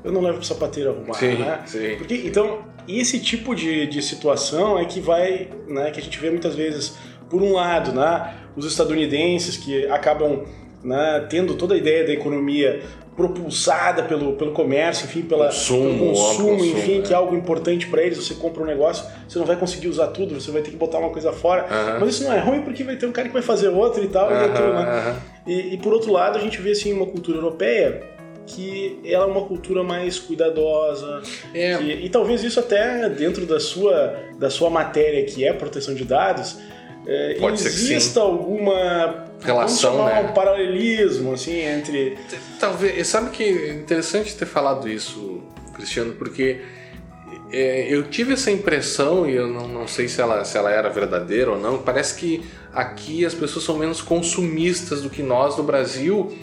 eu 0.04 0.12
não 0.12 0.20
levo 0.20 0.38
pro 0.38 0.46
sapateiro 0.46 0.90
arrumar, 0.90 1.14
sim, 1.14 1.34
né? 1.34 1.60
Sim. 1.66 1.96
Porque, 1.98 2.14
então, 2.24 2.64
esse 2.88 3.18
tipo 3.18 3.54
de, 3.54 3.86
de 3.86 4.00
situação 4.00 4.78
é 4.78 4.84
que 4.84 5.00
vai, 5.00 5.48
né, 5.68 5.90
que 5.90 6.00
a 6.00 6.02
gente 6.02 6.18
vê 6.18 6.30
muitas 6.30 6.54
vezes, 6.54 6.96
por 7.28 7.42
um 7.42 7.52
lado, 7.52 7.92
né, 7.92 8.34
os 8.56 8.64
estadunidenses 8.64 9.56
que 9.56 9.86
acabam 9.86 10.44
né, 10.82 11.26
tendo 11.28 11.54
toda 11.54 11.74
a 11.74 11.78
ideia 11.78 12.04
da 12.06 12.12
economia 12.12 12.82
propulsada 13.16 14.04
pelo, 14.04 14.34
pelo 14.34 14.52
comércio, 14.52 15.04
enfim, 15.04 15.22
pela, 15.22 15.46
consumo, 15.46 15.82
pelo 15.82 15.98
consumo, 15.98 16.50
consumo 16.50 16.64
enfim, 16.64 16.98
né? 16.98 17.02
que 17.06 17.12
é 17.12 17.16
algo 17.16 17.36
importante 17.36 17.86
para 17.86 18.02
eles. 18.02 18.18
Você 18.18 18.34
compra 18.34 18.62
um 18.62 18.66
negócio, 18.66 19.04
você 19.28 19.38
não 19.38 19.46
vai 19.46 19.56
conseguir 19.56 19.88
usar 19.88 20.08
tudo, 20.08 20.40
você 20.40 20.50
vai 20.50 20.62
ter 20.62 20.70
que 20.70 20.76
botar 20.76 20.98
uma 20.98 21.10
coisa 21.10 21.32
fora. 21.32 21.66
Mas 21.98 22.10
isso 22.10 22.24
não 22.24 22.32
é 22.32 22.38
ruim 22.38 22.62
porque 22.62 22.82
vai 22.84 22.96
ter 22.96 23.06
um 23.06 23.12
cara 23.12 23.28
que 23.28 23.34
vai 23.34 23.42
fazer 23.42 23.68
outro 23.68 24.02
e 24.02 24.08
tal, 24.08 24.30
e, 24.30 24.34
aquilo, 24.34 24.72
né? 24.72 25.16
e, 25.46 25.74
e 25.74 25.76
por 25.78 25.92
outro 25.92 26.12
lado, 26.12 26.38
a 26.38 26.40
gente 26.40 26.60
vê 26.60 26.70
assim 26.70 26.92
uma 26.92 27.06
cultura 27.06 27.38
europeia 27.38 28.00
que 28.46 29.00
ela 29.04 29.24
é 29.24 29.28
uma 29.28 29.42
cultura 29.42 29.82
mais 29.82 30.18
cuidadosa 30.18 31.22
é. 31.54 31.76
que, 31.76 31.84
e 31.84 32.08
talvez 32.08 32.42
isso 32.42 32.58
até 32.58 33.08
dentro 33.08 33.46
da 33.46 33.60
sua 33.60 34.16
da 34.38 34.50
sua 34.50 34.68
matéria 34.68 35.24
que 35.24 35.44
é 35.44 35.52
proteção 35.52 35.94
de 35.94 36.04
dados 36.04 36.58
é, 37.06 37.36
exista 37.54 38.20
alguma 38.20 39.26
relação, 39.42 40.04
né? 40.04 40.20
um 40.20 40.34
paralelismo 40.34 41.32
assim 41.32 41.60
entre 41.60 42.18
talvez 42.58 43.06
sabe 43.06 43.30
que 43.30 43.42
é 43.42 43.72
interessante 43.72 44.36
ter 44.36 44.46
falado 44.46 44.88
isso, 44.88 45.42
Cristiano, 45.74 46.12
porque 46.14 46.60
é, 47.52 47.86
eu 47.92 48.04
tive 48.04 48.34
essa 48.34 48.50
impressão 48.50 49.28
e 49.28 49.34
eu 49.34 49.48
não, 49.48 49.66
não 49.66 49.88
sei 49.88 50.08
se 50.08 50.20
ela, 50.20 50.44
se 50.44 50.56
ela 50.56 50.70
era 50.70 50.88
verdadeira 50.88 51.50
ou 51.50 51.58
não. 51.58 51.78
Parece 51.78 52.14
que 52.14 52.44
aqui 52.72 53.24
as 53.24 53.34
pessoas 53.34 53.64
são 53.64 53.76
menos 53.76 54.00
consumistas 54.00 55.02
do 55.02 55.10
que 55.10 55.22
nós 55.22 55.56
no 55.56 55.64
Brasil, 55.64 56.36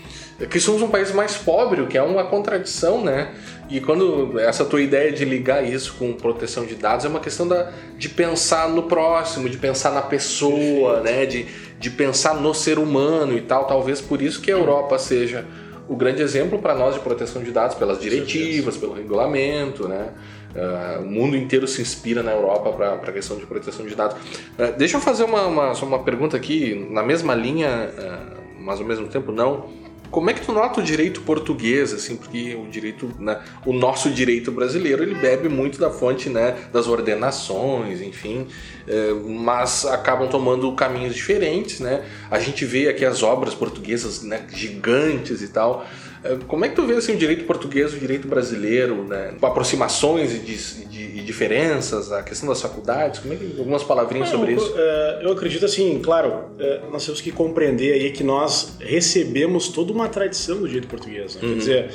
que 0.45 0.59
somos 0.59 0.83
um 0.83 0.87
país 0.87 1.11
mais 1.11 1.35
pobre, 1.35 1.81
o 1.81 1.87
que 1.87 1.97
é 1.97 2.01
uma 2.03 2.25
contradição, 2.25 3.03
né? 3.03 3.33
E 3.69 3.81
quando 3.81 4.39
essa 4.39 4.63
tua 4.63 4.81
ideia 4.81 5.11
de 5.11 5.25
ligar 5.25 5.63
isso 5.67 5.95
com 5.97 6.13
proteção 6.13 6.65
de 6.65 6.75
dados 6.75 7.05
é 7.05 7.07
uma 7.07 7.19
questão 7.19 7.47
da, 7.47 7.71
de 7.97 8.07
pensar 8.07 8.69
no 8.69 8.83
próximo, 8.83 9.49
de 9.49 9.57
pensar 9.57 9.91
na 9.91 10.01
pessoa, 10.01 11.01
né? 11.01 11.25
De, 11.25 11.47
de 11.79 11.89
pensar 11.89 12.35
no 12.35 12.53
ser 12.53 12.77
humano 12.77 13.35
e 13.35 13.41
tal. 13.41 13.65
Talvez 13.65 13.99
por 13.99 14.21
isso 14.21 14.39
que 14.39 14.51
a 14.51 14.55
Europa 14.55 14.99
seja 14.99 15.43
o 15.87 15.95
grande 15.95 16.21
exemplo 16.21 16.59
para 16.59 16.75
nós 16.75 16.93
de 16.93 16.99
proteção 16.99 17.41
de 17.41 17.51
dados, 17.51 17.75
pelas 17.75 17.99
diretivas, 17.99 18.77
pelo 18.77 18.93
regulamento, 18.93 19.87
né? 19.87 20.09
Uh, 20.55 21.01
o 21.01 21.05
mundo 21.05 21.35
inteiro 21.35 21.67
se 21.67 21.81
inspira 21.81 22.21
na 22.21 22.31
Europa 22.31 22.71
para 22.71 22.93
a 22.93 23.11
questão 23.11 23.37
de 23.37 23.45
proteção 23.45 23.85
de 23.85 23.95
dados. 23.95 24.17
Uh, 24.17 24.77
deixa 24.77 24.97
eu 24.97 25.01
fazer 25.01 25.23
uma, 25.23 25.45
uma, 25.45 25.71
uma 25.73 25.99
pergunta 26.03 26.37
aqui, 26.37 26.87
na 26.91 27.03
mesma 27.03 27.33
linha, 27.33 27.89
uh, 27.91 28.37
mas 28.59 28.79
ao 28.79 28.85
mesmo 28.85 29.07
tempo 29.07 29.31
não. 29.31 29.86
Como 30.09 30.29
é 30.29 30.33
que 30.33 30.45
tu 30.45 30.51
nota 30.51 30.79
o 30.79 30.83
direito 30.83 31.21
português, 31.21 31.93
assim, 31.93 32.15
porque 32.15 32.55
o 32.55 32.69
direito, 32.69 33.11
né, 33.19 33.39
o 33.65 33.73
nosso 33.73 34.09
direito 34.09 34.51
brasileiro, 34.51 35.03
ele 35.03 35.15
bebe 35.15 35.49
muito 35.49 35.79
da 35.79 35.89
fonte, 35.89 36.29
né, 36.29 36.55
das 36.71 36.87
ordenações, 36.87 38.01
enfim, 38.01 38.47
é, 38.87 39.11
mas 39.13 39.85
acabam 39.85 40.27
tomando 40.27 40.71
caminhos 40.73 41.15
diferentes, 41.15 41.79
né? 41.79 42.05
A 42.31 42.39
gente 42.39 42.65
vê 42.65 42.87
aqui 42.87 43.05
as 43.05 43.21
obras 43.21 43.53
portuguesas, 43.53 44.23
né, 44.23 44.45
gigantes 44.51 45.41
e 45.41 45.49
tal. 45.49 45.85
É, 46.23 46.37
como 46.47 46.65
é 46.65 46.69
que 46.69 46.75
tu 46.75 46.85
vê 46.85 46.95
assim, 46.95 47.13
o 47.13 47.17
direito 47.17 47.45
português, 47.45 47.93
o 47.93 47.97
direito 47.97 48.27
brasileiro, 48.27 49.03
né? 49.03 49.35
aproximações 49.41 50.33
e, 50.33 50.39
de, 50.39 50.85
de, 50.85 51.23
diferenças, 51.23 52.11
a 52.11 52.23
questão 52.23 52.49
das 52.49 52.61
faculdades? 52.61 53.19
Como 53.19 53.33
é 53.33 53.37
que, 53.37 53.55
algumas 53.57 53.83
palavrinhas 53.83 54.29
sobre 54.29 54.53
isso? 54.53 54.73
É, 54.75 55.19
eu 55.21 55.31
acredito 55.31 55.65
assim, 55.65 55.99
claro, 56.01 56.45
é, 56.59 56.81
nós 56.91 57.05
temos 57.05 57.21
que 57.21 57.31
compreender 57.31 57.93
aí 57.93 58.11
que 58.11 58.23
nós 58.23 58.77
recebemos 58.79 59.69
toda 59.69 59.91
uma 59.91 60.07
tradição 60.07 60.57
do 60.57 60.67
direito 60.67 60.87
português. 60.87 61.35
Né? 61.35 61.41
Uhum. 61.43 61.53
Quer 61.53 61.59
dizer, 61.59 61.89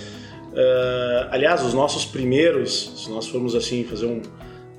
aliás, 1.30 1.62
os 1.62 1.74
nossos 1.74 2.04
primeiros, 2.04 3.04
se 3.04 3.10
nós 3.10 3.26
formos 3.26 3.54
assim 3.54 3.84
fazer 3.84 4.06
um 4.06 4.20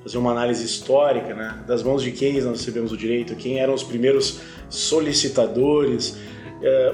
fazer 0.02 0.18
uma 0.18 0.32
análise 0.32 0.62
histórica, 0.62 1.34
né, 1.34 1.64
das 1.66 1.82
mãos 1.82 2.02
de 2.02 2.12
quem 2.12 2.34
nós 2.42 2.58
recebemos 2.58 2.92
o 2.92 2.96
direito, 2.96 3.34
quem 3.34 3.58
eram 3.58 3.72
os 3.72 3.82
primeiros 3.82 4.40
solicitadores, 4.68 6.18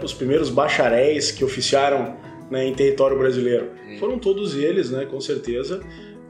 os 0.00 0.14
primeiros 0.14 0.48
bacharéis 0.48 1.32
que 1.32 1.44
oficiaram 1.44 2.14
né, 2.50 2.66
em 2.66 2.74
território 2.74 3.16
brasileiro. 3.16 3.70
Hum. 3.88 3.98
Foram 3.98 4.18
todos 4.18 4.56
eles, 4.56 4.90
né, 4.90 5.06
com 5.06 5.20
certeza, 5.20 5.80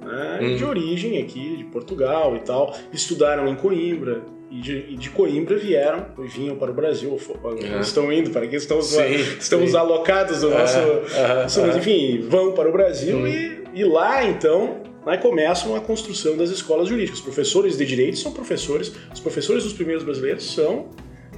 né, 0.01 0.39
hum. 0.43 0.57
de 0.57 0.64
origem 0.64 1.21
aqui, 1.23 1.57
de 1.57 1.64
Portugal 1.64 2.37
e 2.37 2.41
tal. 2.41 2.77
Estudaram 2.93 3.49
em 3.49 3.55
Coimbra, 3.55 4.23
e 4.51 4.61
de, 4.61 4.73
e 4.89 4.97
de, 4.97 5.11
Coimbra 5.11 5.57
vieram 5.57 6.07
e 6.18 6.27
vinham 6.27 6.57
para 6.57 6.73
o 6.73 6.75
Brasil. 6.75 7.11
Uhum. 7.11 7.81
Estão 7.81 8.12
indo, 8.12 8.31
para 8.31 8.47
que 8.49 8.57
estamos, 8.57 8.87
sim, 8.87 9.14
estamos 9.39 9.71
sim. 9.71 9.77
alocados 9.77 10.41
do 10.41 10.51
nosso. 10.51 10.79
Uhum. 10.79 11.66
Mas, 11.66 11.77
enfim, 11.77 12.21
vão 12.29 12.53
para 12.53 12.68
o 12.68 12.73
Brasil 12.73 13.18
uhum. 13.18 13.29
e, 13.29 13.62
e, 13.75 13.85
lá 13.85 14.25
então. 14.25 14.91
Lá 15.07 15.16
começam 15.16 15.75
a 15.75 15.81
construção 15.81 16.37
das 16.37 16.51
escolas 16.51 16.87
jurídicas. 16.87 17.21
Os 17.21 17.25
professores 17.25 17.79
de 17.79 17.87
direito 17.87 18.18
são 18.18 18.33
professores, 18.33 18.93
os 19.11 19.18
professores 19.18 19.64
dos 19.64 19.73
primeiros 19.73 20.05
brasileiros 20.05 20.53
são 20.53 20.91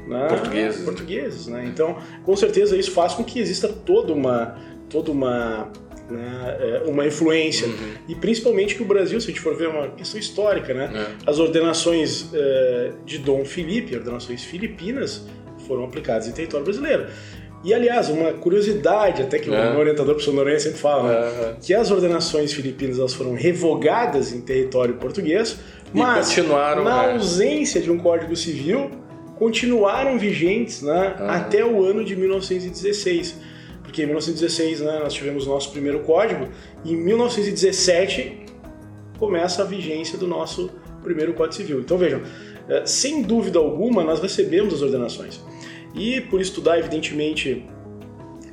né, 0.07 0.27
portugueses. 0.27 0.85
portugueses 0.85 1.47
né? 1.47 1.65
Então, 1.67 1.97
com 2.25 2.35
certeza, 2.35 2.77
isso 2.77 2.91
faz 2.91 3.15
com 3.15 3.23
que 3.23 3.39
exista 3.39 3.69
toda 3.69 4.13
uma 4.13 4.59
toda 4.93 5.11
uma 5.11 5.73
né, 6.11 6.57
é, 6.61 6.83
uma 6.87 7.07
influência 7.07 7.67
uhum. 7.67 7.95
e 8.09 8.15
principalmente 8.15 8.75
que 8.75 8.83
o 8.83 8.85
Brasil, 8.85 9.21
se 9.21 9.29
a 9.29 9.31
gente 9.31 9.41
for 9.41 9.57
ver 9.57 9.69
uma 9.69 9.89
questão 9.89 10.21
histórica, 10.21 10.75
né, 10.75 10.91
é. 10.95 11.31
as 11.31 11.39
ordenações 11.39 12.29
é, 12.35 12.93
de 13.05 13.19
Dom 13.19 13.45
Felipe, 13.45 13.97
ordenações 13.97 14.45
filipinas, 14.45 15.27
foram 15.67 15.85
aplicadas 15.85 16.29
em 16.29 16.33
território 16.33 16.65
brasileiro. 16.65 17.07
E 17.65 17.73
aliás, 17.73 18.09
uma 18.09 18.33
curiosidade, 18.33 19.23
até 19.23 19.39
que 19.39 19.49
é. 19.49 19.53
o 19.53 19.71
meu 19.71 19.81
orientador 19.81 20.15
professor 20.15 20.35
Noronha 20.35 20.59
sempre 20.59 20.79
fala, 20.79 21.09
né, 21.09 21.29
é, 21.29 21.57
que 21.61 21.73
as 21.73 21.91
ordenações 21.91 22.53
filipinas 22.53 22.99
elas 22.99 23.15
foram 23.15 23.35
revogadas 23.35 24.33
em 24.33 24.41
território 24.41 24.95
português, 24.95 25.59
mas 25.95 26.37
na 26.37 26.75
né? 26.83 27.13
ausência 27.13 27.81
de 27.81 27.91
um 27.91 27.99
código 27.99 28.35
civil 28.35 28.91
continuaram 29.39 30.19
vigentes 30.19 30.83
né, 30.83 31.17
uhum. 31.19 31.31
até 31.31 31.65
o 31.65 31.85
ano 31.85 32.05
de 32.05 32.17
1916 32.17 33.52
porque 33.83 34.03
em 34.03 34.07
1916 34.07 34.81
né, 34.81 35.01
nós 35.03 35.13
tivemos 35.13 35.47
o 35.47 35.51
nosso 35.51 35.71
primeiro 35.71 36.01
código, 36.01 36.49
e 36.85 36.93
em 36.93 36.97
1917 36.97 38.47
começa 39.19 39.63
a 39.63 39.65
vigência 39.65 40.19
do 40.19 40.27
nosso 40.27 40.71
primeiro 41.03 41.35
Código 41.35 41.55
Civil. 41.55 41.81
Então 41.81 41.99
vejam, 41.99 42.23
é, 42.69 42.87
sem 42.87 43.23
dúvida 43.23 43.59
alguma 43.59 44.03
nós 44.03 44.21
recebemos 44.21 44.75
as 44.75 44.83
ordenações. 44.83 45.41
E 45.95 46.21
por 46.23 46.41
estudar, 46.41 46.79
evidentemente, 46.79 47.67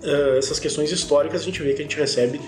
é, 0.03 0.37
essas 0.37 0.59
questões 0.59 0.91
históricas, 0.91 1.41
a 1.41 1.45
gente 1.45 1.61
vê 1.61 1.73
que 1.73 1.81
a 1.81 1.83
gente 1.83 1.97
recebe 1.97 2.41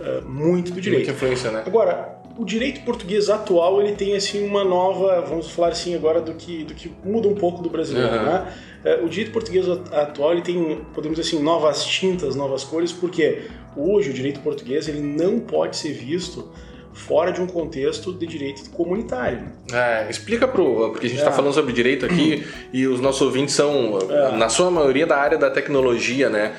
é, 0.00 0.20
muito 0.22 0.72
do 0.72 0.80
direito. 0.80 1.06
Muita 1.06 1.12
influência, 1.12 1.50
né? 1.50 1.62
Agora, 1.64 2.20
o 2.36 2.44
direito 2.44 2.82
português 2.84 3.30
atual 3.30 3.80
ele 3.80 3.92
tem 3.92 4.14
assim 4.14 4.46
uma 4.46 4.62
nova, 4.62 5.22
vamos 5.22 5.50
falar 5.50 5.68
assim 5.68 5.94
agora 5.94 6.20
do 6.20 6.34
que 6.34 6.64
do 6.64 6.74
que 6.74 6.92
muda 7.02 7.28
um 7.28 7.34
pouco 7.34 7.62
do 7.62 7.70
brasileiro, 7.70 8.14
uhum. 8.14 8.24
né? 8.24 8.52
É, 8.86 9.02
o 9.02 9.08
direito 9.08 9.32
português 9.32 9.68
atual 9.68 10.30
ele 10.30 10.42
tem, 10.42 10.80
podemos 10.94 11.18
dizer 11.18 11.28
assim, 11.36 11.42
novas 11.42 11.84
tintas, 11.84 12.36
novas 12.36 12.62
cores, 12.62 12.92
porque 12.92 13.42
hoje 13.76 14.10
o 14.10 14.12
direito 14.12 14.38
português 14.38 14.86
ele 14.86 15.00
não 15.00 15.40
pode 15.40 15.76
ser 15.76 15.92
visto 15.92 16.48
fora 16.92 17.32
de 17.32 17.40
um 17.40 17.48
contexto 17.48 18.12
de 18.12 18.24
direito 18.26 18.70
comunitário. 18.70 19.52
É, 19.72 20.08
explica 20.08 20.46
pro, 20.46 20.90
porque 20.92 21.06
a 21.06 21.10
gente 21.10 21.18
está 21.18 21.32
é. 21.32 21.34
falando 21.34 21.52
sobre 21.52 21.72
direito 21.72 22.06
aqui 22.06 22.46
e 22.72 22.86
os 22.86 23.00
nossos 23.00 23.22
ouvintes 23.22 23.56
são, 23.56 23.98
é. 24.08 24.36
na 24.36 24.48
sua 24.48 24.70
maioria, 24.70 25.04
da 25.04 25.16
área 25.16 25.36
da 25.36 25.50
tecnologia, 25.50 26.30
né? 26.30 26.54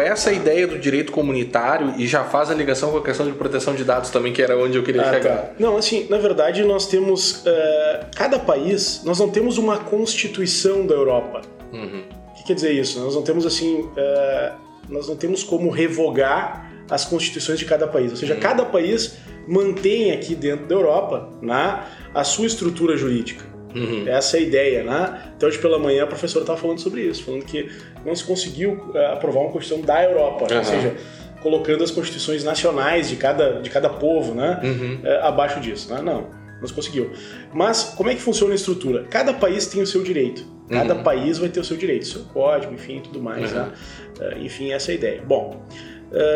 É 0.00 0.08
essa 0.08 0.32
ideia 0.32 0.66
do 0.66 0.78
direito 0.78 1.12
comunitário 1.12 1.94
e 1.98 2.06
já 2.06 2.24
faz 2.24 2.50
a 2.50 2.54
ligação 2.54 2.90
com 2.90 2.98
a 2.98 3.02
questão 3.02 3.26
de 3.26 3.32
proteção 3.32 3.74
de 3.74 3.84
dados 3.84 4.10
também, 4.10 4.32
que 4.32 4.40
era 4.40 4.56
onde 4.56 4.76
eu 4.76 4.82
queria 4.82 5.02
ah, 5.02 5.12
chegar? 5.12 5.36
Tá. 5.36 5.50
Não, 5.58 5.76
assim, 5.76 6.06
na 6.08 6.18
verdade 6.18 6.64
nós 6.64 6.86
temos. 6.86 7.42
Uh, 7.44 8.06
cada 8.14 8.38
país, 8.38 9.02
nós 9.04 9.18
não 9.18 9.28
temos 9.28 9.58
uma 9.58 9.78
constituição 9.78 10.86
da 10.86 10.94
Europa. 10.94 11.42
Uhum. 11.72 12.04
O 12.30 12.34
que 12.34 12.44
quer 12.44 12.54
dizer 12.54 12.72
isso? 12.72 13.00
Nós 13.00 13.14
não 13.14 13.22
temos 13.22 13.44
assim. 13.46 13.80
Uh, 13.80 14.66
nós 14.88 15.08
não 15.08 15.16
temos 15.16 15.42
como 15.42 15.70
revogar 15.70 16.70
as 16.90 17.04
constituições 17.04 17.58
de 17.58 17.64
cada 17.64 17.86
país. 17.86 18.10
Ou 18.12 18.16
seja, 18.16 18.34
uhum. 18.34 18.40
cada 18.40 18.64
país 18.64 19.16
mantém 19.46 20.12
aqui 20.12 20.34
dentro 20.34 20.66
da 20.66 20.74
Europa 20.74 21.30
né, 21.40 21.84
a 22.14 22.24
sua 22.24 22.46
estrutura 22.46 22.96
jurídica. 22.96 23.44
Uhum. 23.74 24.08
Essa 24.08 24.36
é 24.36 24.40
a 24.40 24.42
ideia, 24.42 24.84
né? 24.84 25.32
Então, 25.36 25.48
hoje 25.48 25.58
pela 25.58 25.78
manhã, 25.78 26.04
a 26.04 26.06
professora 26.06 26.42
estava 26.42 26.58
falando 26.58 26.80
sobre 26.80 27.02
isso, 27.02 27.24
falando 27.24 27.44
que 27.44 27.68
não 28.04 28.14
se 28.14 28.24
conseguiu 28.24 28.72
uh, 28.94 29.12
aprovar 29.12 29.40
uma 29.40 29.52
Constituição 29.52 29.84
da 29.84 30.02
Europa, 30.02 30.46
uhum. 30.50 30.58
ou 30.58 30.64
seja, 30.64 30.94
colocando 31.42 31.84
as 31.84 31.90
constituições 31.90 32.42
nacionais 32.42 33.08
de 33.08 33.16
cada, 33.16 33.60
de 33.60 33.68
cada 33.68 33.88
povo, 33.88 34.34
né? 34.34 34.60
Uhum. 34.62 35.00
Uh, 35.02 35.24
abaixo 35.24 35.60
disso, 35.60 35.92
né? 35.92 36.00
Não, 36.00 36.30
não 36.60 36.66
se 36.66 36.72
conseguiu. 36.72 37.10
Mas, 37.52 37.94
como 37.96 38.10
é 38.10 38.14
que 38.14 38.20
funciona 38.20 38.52
a 38.52 38.56
estrutura? 38.56 39.04
Cada 39.10 39.34
país 39.34 39.66
tem 39.66 39.82
o 39.82 39.86
seu 39.86 40.02
direito. 40.02 40.44
Cada 40.68 40.94
uhum. 40.94 41.02
país 41.02 41.38
vai 41.38 41.48
ter 41.48 41.60
o 41.60 41.64
seu 41.64 41.76
direito, 41.76 42.06
seu 42.06 42.22
código, 42.24 42.74
enfim, 42.74 43.00
tudo 43.00 43.20
mais, 43.20 43.52
né? 43.52 43.70
Uh, 44.18 44.38
enfim, 44.38 44.72
essa 44.72 44.90
é 44.90 44.92
a 44.92 44.96
ideia. 44.96 45.22
Bom, 45.22 45.62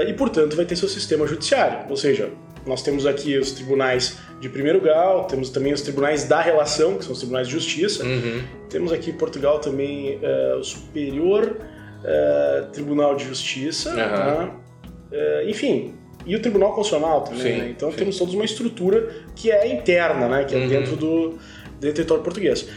e 0.06 0.12
portanto 0.12 0.56
vai 0.56 0.64
ter 0.64 0.76
seu 0.76 0.88
sistema 0.88 1.26
judiciário, 1.26 1.88
ou 1.88 1.96
seja, 1.96 2.30
nós 2.66 2.82
temos 2.82 3.06
aqui 3.06 3.38
os 3.38 3.52
tribunais 3.52 4.18
de 4.40 4.48
primeiro 4.48 4.80
grau, 4.80 5.26
temos 5.26 5.50
também 5.50 5.72
os 5.72 5.82
tribunais 5.82 6.24
da 6.24 6.40
relação, 6.40 6.96
que 6.96 7.04
são 7.04 7.12
os 7.12 7.18
tribunais 7.18 7.46
de 7.46 7.52
justiça. 7.52 8.04
Uhum. 8.04 8.42
Temos 8.68 8.92
aqui 8.92 9.10
em 9.10 9.14
Portugal 9.14 9.58
também 9.58 10.16
uh, 10.16 10.58
o 10.58 10.64
Superior 10.64 11.56
uh, 11.56 12.66
Tribunal 12.72 13.14
de 13.16 13.24
Justiça. 13.24 13.90
Uhum. 13.90 14.46
Uh, 14.46 15.48
enfim, 15.48 15.94
e 16.24 16.36
o 16.36 16.40
Tribunal 16.40 16.72
Constitucional 16.74 17.22
também. 17.22 17.42
Sim, 17.42 17.58
né? 17.60 17.68
Então 17.70 17.90
sim. 17.90 17.98
temos 17.98 18.18
toda 18.18 18.32
uma 18.32 18.44
estrutura 18.44 19.10
que 19.34 19.50
é 19.50 19.72
interna, 19.72 20.28
né? 20.28 20.44
que 20.44 20.54
é 20.54 20.58
uhum. 20.58 20.68
dentro 20.68 20.96
do, 20.96 21.30
do 21.30 21.92
território 21.92 22.22
português. 22.22 22.68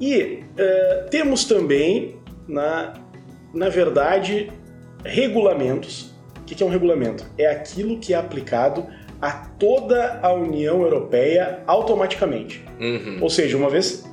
E 0.00 0.42
temos 1.10 1.44
também, 1.44 2.16
na, 2.48 2.94
na 3.54 3.68
verdade, 3.68 4.50
regulamentos. 5.04 6.12
O 6.40 6.44
que 6.44 6.60
é 6.60 6.66
um 6.66 6.68
regulamento? 6.68 7.24
É 7.38 7.46
aquilo 7.46 7.98
que 7.98 8.12
é 8.12 8.16
aplicado 8.16 8.86
a 9.22 9.30
toda 9.30 10.18
a 10.20 10.32
União 10.32 10.82
Europeia 10.82 11.60
automaticamente. 11.64 12.64
Uhum. 12.80 13.18
Ou 13.20 13.30
seja, 13.30 13.56
uma 13.56 13.70
vez 13.70 14.04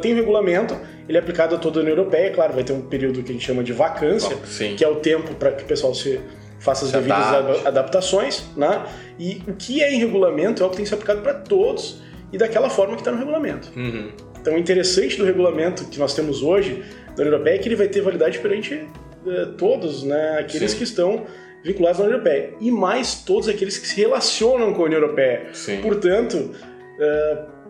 tem 0.00 0.12
o 0.12 0.16
regulamento, 0.16 0.76
ele 1.08 1.18
é 1.18 1.20
aplicado 1.20 1.56
a 1.56 1.58
toda 1.58 1.80
a 1.80 1.82
União 1.82 1.96
Europeia, 1.96 2.30
claro, 2.30 2.52
vai 2.52 2.62
ter 2.62 2.72
um 2.72 2.82
período 2.82 3.20
que 3.24 3.30
a 3.30 3.32
gente 3.32 3.44
chama 3.44 3.64
de 3.64 3.72
vacância, 3.72 4.36
que 4.76 4.84
é 4.84 4.88
o 4.88 4.96
tempo 4.96 5.34
para 5.34 5.50
que 5.50 5.64
o 5.64 5.66
pessoal 5.66 5.92
se 5.92 6.20
faça 6.60 6.84
as 6.84 6.92
se 6.92 6.96
devidas 6.96 7.26
adapte. 7.26 7.66
adaptações, 7.66 8.44
né? 8.56 8.86
E 9.18 9.42
o 9.48 9.54
que 9.54 9.82
é 9.82 9.92
em 9.92 9.98
regulamento 9.98 10.62
é 10.62 10.66
o 10.66 10.70
que 10.70 10.76
tem 10.76 10.84
que 10.84 10.88
ser 10.88 10.94
aplicado 10.94 11.20
para 11.20 11.34
todos 11.34 12.00
e 12.32 12.38
daquela 12.38 12.70
forma 12.70 12.94
que 12.94 13.00
está 13.00 13.10
no 13.10 13.18
regulamento. 13.18 13.72
Uhum. 13.76 14.12
Então, 14.40 14.54
o 14.54 14.58
interessante 14.58 15.16
do 15.16 15.24
regulamento 15.24 15.84
que 15.86 15.98
nós 15.98 16.14
temos 16.14 16.42
hoje 16.42 16.84
da 17.16 17.22
União 17.22 17.32
Europeia 17.32 17.54
é 17.56 17.58
que 17.58 17.68
ele 17.68 17.76
vai 17.76 17.88
ter 17.88 18.02
validade 18.02 18.38
perante 18.38 18.74
uh, 18.74 19.52
todos, 19.58 20.04
né? 20.04 20.38
Aqueles 20.38 20.72
Sim. 20.72 20.78
que 20.78 20.84
estão 20.84 21.26
vinculados 21.64 22.00
à 22.00 22.04
União 22.04 22.18
Europeia. 22.18 22.54
E 22.60 22.70
mais 22.70 23.22
todos 23.24 23.48
aqueles 23.48 23.78
que 23.78 23.88
se 23.88 23.96
relacionam 24.00 24.72
com 24.74 24.82
a 24.82 24.84
União 24.84 25.00
Europeia. 25.00 25.48
Sim. 25.52 25.80
Portanto, 25.80 26.36
uh, 26.36 27.63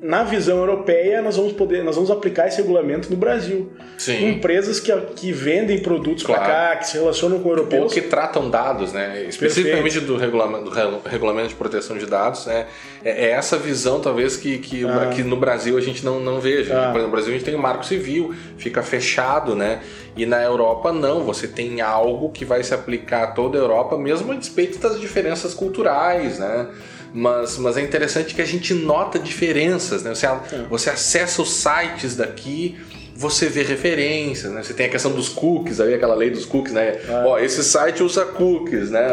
na 0.00 0.22
visão 0.22 0.58
europeia, 0.58 1.22
nós 1.22 1.36
vamos 1.36 1.52
poder, 1.52 1.82
nós 1.82 1.94
vamos 1.94 2.10
aplicar 2.10 2.46
esse 2.46 2.58
regulamento 2.58 3.10
no 3.10 3.16
Brasil. 3.16 3.72
Sim. 3.96 4.30
Empresas 4.30 4.78
que, 4.78 4.94
que 5.16 5.32
vendem 5.32 5.80
produtos 5.80 6.22
claro. 6.22 6.42
para 6.42 6.52
cá, 6.52 6.76
que 6.76 6.88
se 6.88 6.98
relacionam 6.98 7.38
com 7.40 7.48
europeus. 7.48 7.82
Ou 7.84 7.88
que 7.88 8.02
tratam 8.02 8.50
dados, 8.50 8.92
né? 8.92 9.24
Especificamente 9.28 10.00
do 10.00 10.16
regulamento, 10.16 10.64
do 10.64 11.08
regulamento 11.08 11.48
de 11.48 11.54
proteção 11.54 11.96
de 11.96 12.06
dados, 12.06 12.46
né? 12.46 12.66
é, 13.06 13.26
é 13.26 13.30
essa 13.30 13.56
visão 13.56 14.00
talvez 14.00 14.36
que, 14.36 14.58
que 14.58 14.84
ah. 14.84 15.04
aqui 15.04 15.22
no 15.22 15.36
Brasil 15.36 15.78
a 15.78 15.80
gente 15.80 16.04
não, 16.04 16.18
não 16.18 16.40
veja. 16.40 16.74
Ah. 16.74 16.90
Por 16.90 16.98
exemplo, 16.98 17.02
no 17.02 17.10
Brasil 17.10 17.30
a 17.30 17.36
gente 17.36 17.44
tem 17.44 17.54
o 17.54 17.58
marco 17.58 17.86
civil, 17.86 18.34
fica 18.58 18.82
fechado, 18.82 19.54
né? 19.54 19.80
E 20.16 20.26
na 20.26 20.42
Europa 20.42 20.92
não, 20.92 21.22
você 21.22 21.46
tem 21.46 21.80
algo 21.80 22.30
que 22.30 22.44
vai 22.44 22.62
se 22.64 22.74
aplicar 22.74 23.22
a 23.22 23.26
toda 23.28 23.56
a 23.56 23.60
Europa, 23.60 23.96
mesmo 23.96 24.32
a 24.32 24.34
despeito 24.34 24.78
das 24.78 25.00
diferenças 25.00 25.54
culturais, 25.54 26.38
né? 26.38 26.68
Mas, 27.12 27.58
mas 27.58 27.76
é 27.76 27.82
interessante 27.82 28.34
que 28.34 28.42
a 28.42 28.46
gente 28.46 28.74
nota 28.74 29.18
diferenças, 29.18 30.02
né? 30.02 30.14
Você, 30.14 30.26
você 30.68 30.90
acessa 30.90 31.42
os 31.42 31.50
sites 31.50 32.16
daqui, 32.16 32.76
você 33.16 33.48
vê 33.48 33.62
referências, 33.62 34.52
né? 34.52 34.62
Você 34.62 34.74
tem 34.74 34.86
a 34.86 34.88
questão 34.90 35.10
dos 35.10 35.30
cookies, 35.30 35.80
aí 35.80 35.94
aquela 35.94 36.14
lei 36.14 36.28
dos 36.28 36.44
cookies, 36.44 36.74
né? 36.74 36.98
É. 37.08 37.24
Ó, 37.24 37.38
esse 37.38 37.64
site 37.64 38.02
usa 38.02 38.26
cookies, 38.26 38.90
né? 38.90 39.08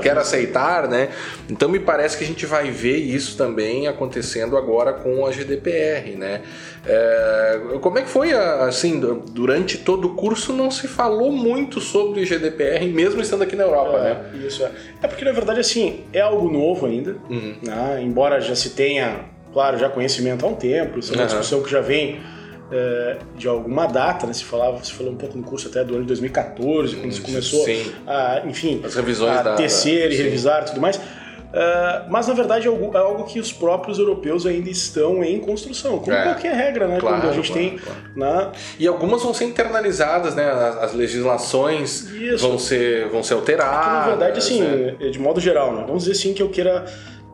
Quer 0.00 0.16
aceitar, 0.16 0.88
né? 0.88 1.08
Então 1.50 1.68
me 1.68 1.80
parece 1.80 2.16
que 2.16 2.22
a 2.22 2.26
gente 2.26 2.46
vai 2.46 2.70
ver 2.70 2.98
isso 2.98 3.36
também 3.36 3.88
acontecendo 3.88 4.56
agora 4.56 4.92
com 4.92 5.26
a 5.26 5.32
GDPR, 5.32 6.16
né? 6.16 6.42
É, 6.86 7.60
como 7.80 7.98
é 7.98 8.02
que 8.02 8.08
foi, 8.08 8.32
assim, 8.32 9.00
durante 9.00 9.78
todo 9.78 10.06
o 10.06 10.14
curso 10.14 10.52
não 10.52 10.70
se 10.70 10.86
falou 10.86 11.32
muito 11.32 11.80
sobre 11.80 12.24
GDPR, 12.24 12.86
mesmo 12.86 13.20
estando 13.20 13.42
aqui 13.42 13.56
na 13.56 13.64
Europa, 13.64 13.98
é, 13.98 14.02
né? 14.02 14.46
Isso 14.46 14.62
é. 14.62 14.70
É 15.02 15.08
porque 15.08 15.24
na 15.24 15.32
verdade, 15.32 15.58
assim, 15.58 16.04
é 16.12 16.20
algo 16.20 16.48
novo 16.48 16.86
ainda, 16.86 17.16
uhum. 17.28 17.56
né? 17.60 18.00
embora 18.02 18.40
já 18.40 18.54
se 18.54 18.70
tenha, 18.70 19.24
claro, 19.52 19.78
já 19.78 19.88
conhecimento 19.88 20.46
há 20.46 20.48
um 20.48 20.54
tempo, 20.54 21.00
isso 21.00 21.12
é 21.12 21.16
uma 21.16 21.22
uhum. 21.22 21.26
discussão 21.26 21.60
que 21.60 21.70
já 21.70 21.80
vem 21.80 22.20
é, 22.72 23.18
de 23.36 23.46
alguma 23.46 23.86
data, 23.86 24.26
né? 24.26 24.32
Se 24.32 24.44
falava, 24.44 24.82
se 24.82 24.92
falou 24.92 25.12
um 25.12 25.16
pouco 25.16 25.36
no 25.36 25.44
curso 25.44 25.68
até 25.68 25.84
do 25.84 25.94
ano 25.94 26.02
de 26.02 26.08
2014, 26.08 26.96
quando 26.96 27.12
se 27.12 27.20
começou 27.20 27.64
Sim. 27.64 27.92
a, 28.06 28.42
enfim, 28.46 28.80
As 28.82 28.94
revisões 28.94 29.38
a 29.38 29.42
da, 29.42 29.54
tecer 29.54 30.08
da, 30.08 30.14
e 30.14 30.16
revisar 30.16 30.62
e 30.62 30.64
tudo 30.66 30.80
mais. 30.80 30.96
Uh, 30.96 32.08
mas 32.08 32.26
na 32.28 32.32
verdade 32.32 32.66
é 32.66 32.70
algo, 32.70 32.96
é 32.96 32.98
algo, 32.98 33.24
que 33.24 33.38
os 33.38 33.52
próprios 33.52 33.98
europeus 33.98 34.46
ainda 34.46 34.70
estão 34.70 35.22
em 35.22 35.38
construção, 35.38 35.98
como 35.98 36.16
é, 36.16 36.22
qualquer 36.22 36.54
regra, 36.54 36.88
né? 36.88 36.98
Claro, 36.98 37.20
quando 37.20 37.30
a 37.30 37.34
gente 37.34 37.52
claro, 37.52 37.68
tem. 37.68 37.78
Claro. 37.78 38.00
Na... 38.16 38.52
E 38.78 38.86
algumas 38.86 39.22
vão 39.22 39.34
ser 39.34 39.44
internalizadas, 39.44 40.34
né? 40.34 40.50
As, 40.50 40.78
as 40.78 40.94
legislações 40.94 42.08
vão 42.40 42.58
ser, 42.58 43.10
vão 43.10 43.22
ser 43.22 43.34
alteradas. 43.34 43.74
Porque, 43.74 43.90
na 43.90 44.06
verdade, 44.06 44.38
assim, 44.38 44.62
né? 44.62 45.10
de 45.10 45.18
modo 45.18 45.40
geral, 45.40 45.74
né? 45.74 45.84
Vamos 45.86 46.04
dizer 46.04 46.12
assim 46.12 46.32
que 46.32 46.42
eu 46.42 46.48
queira 46.48 46.86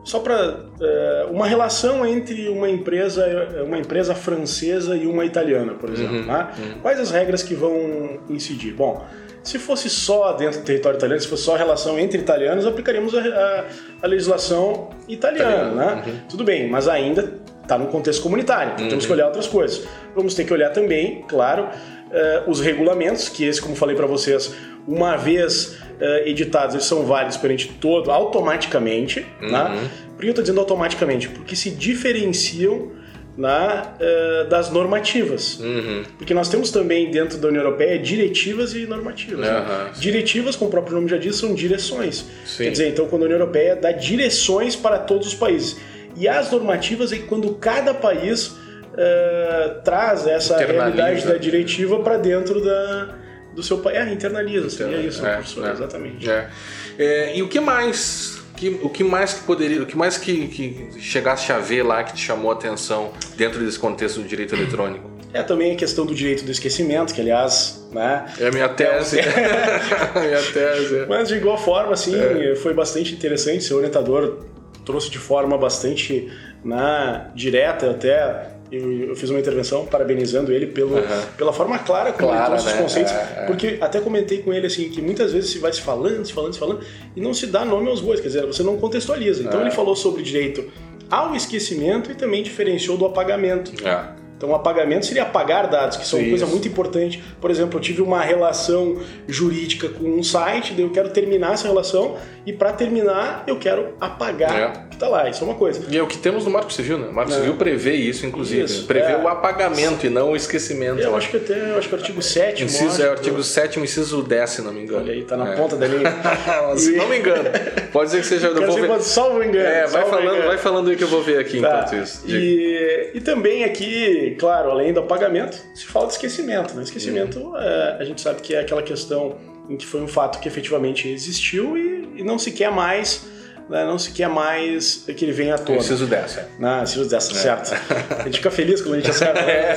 só 0.03 0.19
para 0.19 0.65
é, 0.81 1.27
uma 1.29 1.45
relação 1.45 2.05
entre 2.05 2.49
uma 2.49 2.69
empresa 2.69 3.25
uma 3.65 3.77
empresa 3.77 4.15
francesa 4.15 4.95
e 4.95 5.05
uma 5.05 5.25
italiana, 5.25 5.73
por 5.73 5.89
exemplo. 5.89 6.17
Uhum, 6.17 6.25
né? 6.25 6.47
uhum. 6.57 6.81
Quais 6.81 6.99
as 6.99 7.11
regras 7.11 7.43
que 7.43 7.53
vão 7.53 8.19
incidir? 8.29 8.73
Bom, 8.73 9.05
se 9.43 9.57
fosse 9.57 9.89
só 9.89 10.33
dentro 10.33 10.59
do 10.59 10.65
território 10.65 10.97
italiano, 10.97 11.21
se 11.21 11.27
fosse 11.27 11.43
só 11.43 11.55
a 11.55 11.57
relação 11.57 11.97
entre 11.99 12.19
italianos, 12.19 12.65
aplicaríamos 12.65 13.15
a, 13.15 13.19
a, 13.21 13.65
a 14.03 14.07
legislação 14.07 14.89
italiana, 15.07 15.51
Italiano, 15.51 15.75
né? 15.75 16.03
Uhum. 16.05 16.19
Tudo 16.29 16.43
bem, 16.43 16.69
mas 16.69 16.87
ainda 16.87 17.39
está 17.61 17.77
no 17.77 17.87
contexto 17.87 18.23
comunitário, 18.23 18.73
então 18.73 18.87
temos 18.87 19.05
que 19.05 19.11
olhar 19.11 19.27
outras 19.27 19.47
coisas. 19.47 19.87
Vamos 20.15 20.33
ter 20.33 20.43
que 20.43 20.51
olhar 20.51 20.71
também, 20.71 21.23
claro, 21.27 21.63
uh, 21.65 22.49
os 22.49 22.59
regulamentos, 22.59 23.29
que 23.29 23.45
esse, 23.45 23.61
como 23.61 23.75
falei 23.75 23.95
para 23.95 24.07
vocês, 24.07 24.53
uma 24.87 25.15
vez 25.15 25.77
uh, 25.99 26.27
editados, 26.27 26.75
eles 26.75 26.85
são 26.85 27.05
válidos 27.05 27.37
perante 27.37 27.67
todo, 27.79 28.11
automaticamente. 28.11 29.25
Uhum. 29.41 29.51
Né? 29.51 29.89
Por 30.15 30.21
que 30.21 30.27
eu 30.27 30.31
estou 30.31 30.43
dizendo 30.43 30.59
automaticamente? 30.59 31.29
Porque 31.29 31.55
se 31.55 31.69
diferenciam 31.69 32.91
na, 33.37 33.93
uh, 33.95 34.49
das 34.49 34.69
normativas. 34.69 35.59
Uhum. 35.59 36.03
Porque 36.17 36.33
nós 36.33 36.49
temos 36.49 36.71
também 36.71 37.09
dentro 37.09 37.37
da 37.37 37.47
União 37.47 37.63
Europeia 37.63 37.97
diretivas 37.97 38.73
e 38.73 38.85
normativas. 38.85 39.47
Uhum. 39.47 39.53
Né? 39.53 39.91
Diretivas, 39.97 40.55
como 40.55 40.67
o 40.67 40.71
próprio 40.71 40.95
nome 40.95 41.07
já 41.07 41.17
diz, 41.17 41.37
são 41.37 41.53
direções. 41.53 42.25
Sim. 42.45 42.65
Quer 42.65 42.71
dizer, 42.71 42.89
então 42.89 43.07
quando 43.07 43.23
a 43.23 43.25
União 43.25 43.39
Europeia 43.39 43.75
dá 43.75 43.91
direções 43.91 44.75
para 44.75 44.99
todos 44.99 45.27
os 45.27 45.35
países. 45.35 45.77
E 46.17 46.27
as 46.27 46.51
normativas 46.51 47.13
é 47.13 47.19
quando 47.19 47.53
cada 47.55 47.93
país 47.93 48.47
uh, 48.47 49.81
traz 49.85 50.27
essa 50.27 50.57
realidade 50.57 51.25
da 51.25 51.37
diretiva 51.37 51.99
para 51.99 52.17
dentro 52.17 52.61
da, 52.61 53.15
do 53.53 53.63
seu 53.63 53.79
país. 53.79 53.97
É, 53.97 54.13
internaliza, 54.13 54.69
seria 54.69 55.01
isso, 55.01 55.25
é, 55.25 55.35
professor, 55.35 55.67
é, 55.67 55.71
exatamente. 55.71 56.29
É. 56.29 56.49
É, 56.97 57.37
e 57.37 57.41
o 57.41 57.47
que 57.47 57.59
mais? 57.59 58.39
Que, 58.55 58.77
o 58.81 58.89
que 58.89 59.03
mais 59.03 59.33
que 59.33 59.43
poderia, 59.45 59.81
o 59.81 59.85
que 59.85 59.97
mais 59.97 60.17
que, 60.17 60.47
que 60.47 60.89
chegasse 60.99 61.51
a 61.51 61.59
ver 61.59 61.83
lá 61.83 62.03
que 62.03 62.13
te 62.13 62.21
chamou 62.21 62.51
a 62.51 62.53
atenção 62.53 63.13
dentro 63.37 63.63
desse 63.63 63.79
contexto 63.79 64.19
do 64.19 64.27
direito 64.27 64.53
eletrônico? 64.53 65.09
É 65.31 65.43
também 65.43 65.71
a 65.71 65.75
questão 65.75 66.05
do 66.05 66.13
direito 66.13 66.43
do 66.43 66.51
esquecimento, 66.51 67.13
que 67.13 67.21
aliás, 67.21 67.87
né? 67.93 68.25
É 68.39 68.47
a 68.47 68.51
minha 68.51 68.67
tese. 68.67 69.19
É 69.19 69.23
a 70.13 70.19
minha 70.19 70.41
tese. 70.41 71.05
Mas 71.07 71.29
de 71.29 71.35
igual 71.35 71.57
forma, 71.57 71.93
assim, 71.93 72.15
é. 72.15 72.55
foi 72.55 72.73
bastante 72.73 73.13
interessante. 73.13 73.63
Seu 73.63 73.77
orientador 73.77 74.39
trouxe 74.83 75.11
de 75.11 75.19
forma 75.19 75.57
bastante 75.57 76.31
né, 76.65 77.29
direta 77.35 77.91
até 77.91 78.58
eu, 78.71 79.15
fiz 79.15 79.29
uma 79.29 79.39
intervenção 79.39 79.85
parabenizando 79.85 80.51
ele 80.51 80.67
pelo, 80.67 80.95
uhum. 80.95 81.21
pela 81.37 81.51
forma 81.51 81.79
clara 81.79 82.11
como 82.11 82.27
clara, 82.27 82.41
ele 82.41 82.47
trouxe 82.47 82.65
né? 82.65 82.73
os 82.73 82.79
conceitos, 82.81 83.11
é, 83.11 83.15
é. 83.15 83.45
porque 83.45 83.77
até 83.81 83.99
comentei 83.99 84.39
com 84.39 84.53
ele 84.53 84.67
assim 84.67 84.89
que 84.89 85.01
muitas 85.01 85.31
vezes 85.31 85.49
se 85.51 85.59
vai 85.59 85.73
se 85.73 85.81
falando, 85.81 86.25
se 86.25 86.33
falando, 86.33 86.53
se 86.53 86.59
falando 86.59 86.81
e 87.15 87.21
não 87.21 87.33
se 87.33 87.47
dá 87.47 87.65
nome 87.65 87.89
aos 87.89 88.01
bois, 88.01 88.19
quer 88.19 88.27
dizer, 88.27 88.45
você 88.45 88.63
não 88.63 88.77
contextualiza. 88.77 89.43
Então 89.43 89.59
é. 89.59 89.63
ele 89.63 89.71
falou 89.71 89.95
sobre 89.95 90.21
direito 90.21 90.69
ao 91.09 91.35
esquecimento 91.35 92.11
e 92.11 92.15
também 92.15 92.43
diferenciou 92.43 92.97
do 92.97 93.05
apagamento. 93.05 93.71
É. 93.87 94.18
Então, 94.39 94.51
o 94.51 94.55
apagamento 94.55 95.05
seria 95.05 95.23
apagar 95.23 95.69
dados, 95.69 95.97
que 95.97 96.07
são 96.07 96.17
uma 96.17 96.29
coisa 96.29 96.45
muito 96.45 96.65
importante. 96.65 97.21
Por 97.41 97.51
exemplo, 97.51 97.77
eu 97.77 97.81
tive 97.81 98.01
uma 98.01 98.21
relação 98.21 98.97
jurídica 99.27 99.89
com 99.89 100.05
um 100.05 100.23
site, 100.23 100.73
daí 100.73 100.85
eu 100.85 100.91
quero 100.91 101.09
terminar 101.09 101.55
essa 101.55 101.67
relação 101.67 102.15
e 102.45 102.53
para 102.53 102.71
terminar 102.71 103.43
eu 103.45 103.59
quero 103.59 103.95
apagar 103.99 104.85
é 104.85 104.89
tá 104.99 105.07
lá, 105.07 105.29
isso 105.29 105.43
é 105.43 105.47
uma 105.47 105.55
coisa. 105.55 105.81
E 105.89 105.97
é 105.97 106.03
o 106.03 106.07
que 106.07 106.17
temos 106.17 106.43
no 106.43 106.51
Marco 106.51 106.71
Civil, 106.73 106.97
né? 106.97 107.07
O 107.07 107.13
Marco 107.13 107.31
É. 107.31 107.35
Civil 107.35 107.55
prevê 107.55 107.93
isso, 107.93 108.25
inclusive. 108.25 108.65
Isso, 108.65 108.85
prevê 108.85 109.13
é. 109.13 109.17
o 109.17 109.27
apagamento 109.29 110.05
e 110.05 110.09
não 110.09 110.31
o 110.31 110.35
esquecimento. 110.35 110.99
Eu 110.99 111.11
né? 111.11 111.17
acho 111.17 111.29
que 111.29 111.37
até, 111.37 111.71
acho 111.77 111.87
que 111.87 111.95
o 111.95 111.97
artigo 111.97 112.21
7 112.21 112.65
Inciso, 112.65 113.01
é 113.01 113.07
o 113.07 113.11
artigo 113.11 113.41
7 113.41 113.79
inciso 113.79 114.21
10, 114.21 114.49
se 114.49 114.61
não 114.61 114.73
me 114.73 114.81
engano. 114.81 115.01
Olha 115.01 115.13
aí, 115.13 115.23
tá 115.23 115.37
na 115.37 115.53
É. 115.53 115.55
ponta 115.55 115.77
da 115.77 115.87
linha. 115.87 116.13
se 116.75 116.91
não 116.97 117.07
me 117.07 117.17
engano. 117.19 117.45
Pode 117.93 118.11
ser 118.11 118.19
que 118.19 118.25
seja. 118.27 118.47
Eu 118.47 118.55
vou 118.55 118.67
dizer, 118.67 118.81
ver. 118.81 118.87
mas 118.89 119.03
salvo 119.05 119.41
engano. 119.41 119.65
É, 119.65 119.87
vai 119.87 120.03
falando, 120.03 120.23
engano. 120.35 120.47
vai 120.47 120.57
falando 120.57 120.89
aí 120.89 120.95
que 120.97 121.03
eu 121.03 121.07
vou 121.07 121.23
ver 121.23 121.39
aqui 121.39 121.61
Tá. 121.61 121.85
enquanto 121.87 122.03
isso. 122.03 122.27
Diga. 122.27 122.37
E, 122.39 123.11
e 123.15 123.21
também 123.21 123.63
aqui, 123.63 124.28
claro, 124.35 124.71
além 124.71 124.91
do 124.93 124.99
apagamento, 124.99 125.57
se 125.73 125.85
fala 125.85 126.07
de 126.07 126.13
esquecimento. 126.13 126.73
Né? 126.75 126.83
Esquecimento, 126.83 127.39
Uhum. 127.39 127.57
é, 127.57 127.97
a 127.99 128.03
gente 128.03 128.21
sabe 128.21 128.41
que 128.41 128.53
é 128.55 128.59
aquela 128.59 128.81
questão 128.83 129.37
em 129.69 129.77
que 129.77 129.85
foi 129.85 130.01
um 130.01 130.07
fato 130.07 130.39
que 130.39 130.47
efetivamente 130.47 131.07
existiu 131.07 131.77
e, 131.77 132.13
e 132.17 132.23
não 132.23 132.39
se 132.39 132.51
quer 132.51 132.71
mais, 132.71 133.25
né? 133.69 133.85
não 133.85 133.99
se 133.99 134.11
quer 134.11 134.27
mais 134.27 135.03
que 135.15 135.23
ele 135.25 135.31
venha 135.31 135.53
à 135.55 135.57
tona. 135.59 135.77
Inciso 135.77 136.07
10, 136.07 136.37
é. 136.37 136.47
Ah, 136.61 136.83
se 136.85 136.97
dessa, 137.07 137.33
certo. 137.35 137.71
A 138.19 138.23
gente 138.23 138.37
fica 138.37 138.49
feliz 138.49 138.81
quando 138.81 138.95
a 138.95 138.97
gente 138.97 139.11
acerta. 139.11 139.41
né? 139.45 139.75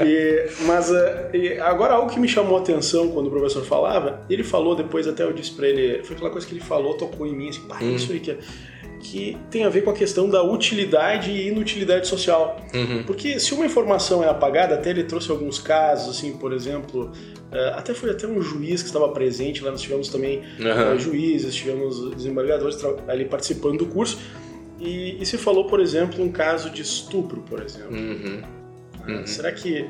E, 0.06 0.48
mas 0.62 0.90
eh, 0.90 1.30
e 1.34 1.58
agora 1.60 1.94
algo 1.94 2.08
que 2.10 2.18
me 2.20 2.28
chamou 2.28 2.56
a 2.56 2.60
atenção 2.60 3.08
quando 3.10 3.26
o 3.26 3.30
professor 3.30 3.64
falava, 3.64 4.22
ele 4.30 4.42
falou 4.44 4.74
depois 4.76 5.06
até 5.06 5.24
eu 5.24 5.32
disse 5.32 5.50
pra 5.52 5.66
ele, 5.68 6.02
foi 6.04 6.14
aquela 6.16 6.30
coisa 6.30 6.46
que 6.46 6.54
ele 6.54 6.60
falou, 6.62 6.94
tocou 6.94 7.26
em 7.26 7.34
mim, 7.34 7.48
assim, 7.50 7.60
pá, 7.68 7.78
Hum. 7.82 7.94
isso 7.96 8.12
aí 8.12 8.20
que, 8.20 8.30
é- 8.30 8.38
que 9.00 9.36
tem 9.50 9.64
a 9.64 9.68
ver 9.68 9.82
com 9.82 9.90
a 9.90 9.94
questão 9.94 10.28
da 10.28 10.42
utilidade 10.42 11.30
e 11.30 11.48
inutilidade 11.48 12.06
social. 12.06 12.60
Uhum. 12.74 13.02
Porque 13.04 13.40
se 13.40 13.54
uma 13.54 13.66
informação 13.66 14.22
é 14.22 14.28
apagada, 14.28 14.74
até 14.74 14.90
ele 14.90 15.04
trouxe 15.04 15.30
alguns 15.30 15.58
casos, 15.58 16.16
assim, 16.16 16.36
por 16.36 16.52
exemplo, 16.52 17.10
eh, 17.50 17.72
até 17.74 17.94
foi 17.94 18.10
até 18.10 18.26
um 18.26 18.40
juiz 18.40 18.82
que 18.82 18.88
estava 18.88 19.08
presente, 19.08 19.62
lá 19.64 19.70
nós 19.70 19.80
tivemos 19.80 20.08
também 20.08 20.42
eh, 20.58 20.98
juízes, 20.98 21.54
tivemos 21.54 22.14
desembargadores 22.14 22.78
ali 23.08 23.24
participando 23.24 23.78
do 23.78 23.86
curso, 23.86 24.18
e, 24.78 25.20
e 25.20 25.26
se 25.26 25.36
falou, 25.36 25.66
por 25.66 25.80
exemplo, 25.80 26.22
um 26.22 26.30
caso 26.30 26.70
de 26.70 26.82
estupro, 26.82 27.42
por 27.42 27.62
exemplo. 27.62 27.96
Uhum. 27.96 28.42
Uhum. 29.08 29.26
Será 29.26 29.50
que 29.52 29.86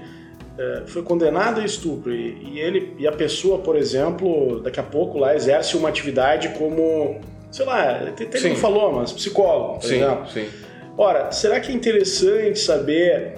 eh, 0.59 0.83
foi 0.87 1.03
condenado 1.03 1.61
a 1.61 1.65
estupro 1.65 2.13
e, 2.13 2.37
e 2.43 2.61
ele 2.61 2.95
e 2.99 3.07
a 3.07 3.13
pessoa, 3.13 3.59
por 3.59 3.77
exemplo, 3.77 4.61
daqui 4.61 4.81
a 4.81 4.83
pouco 4.83 5.19
lá 5.19 5.35
exerce 5.35 5.77
uma 5.77 5.89
atividade 5.89 6.51
como, 6.51 7.21
sei 7.51 7.67
lá, 7.67 8.01
não 8.05 8.39
Sim. 8.41 8.55
falou, 8.57 8.93
mas 8.93 9.13
psicólogo, 9.13 9.81
por 9.81 9.87
Sim, 9.87 9.97
exemplo. 9.97 10.29
sim. 10.29 10.47
Ora, 10.97 11.31
será 11.33 11.59
que 11.61 11.73
é 11.73 11.75
interessante 11.75 12.59
saber, 12.59 13.35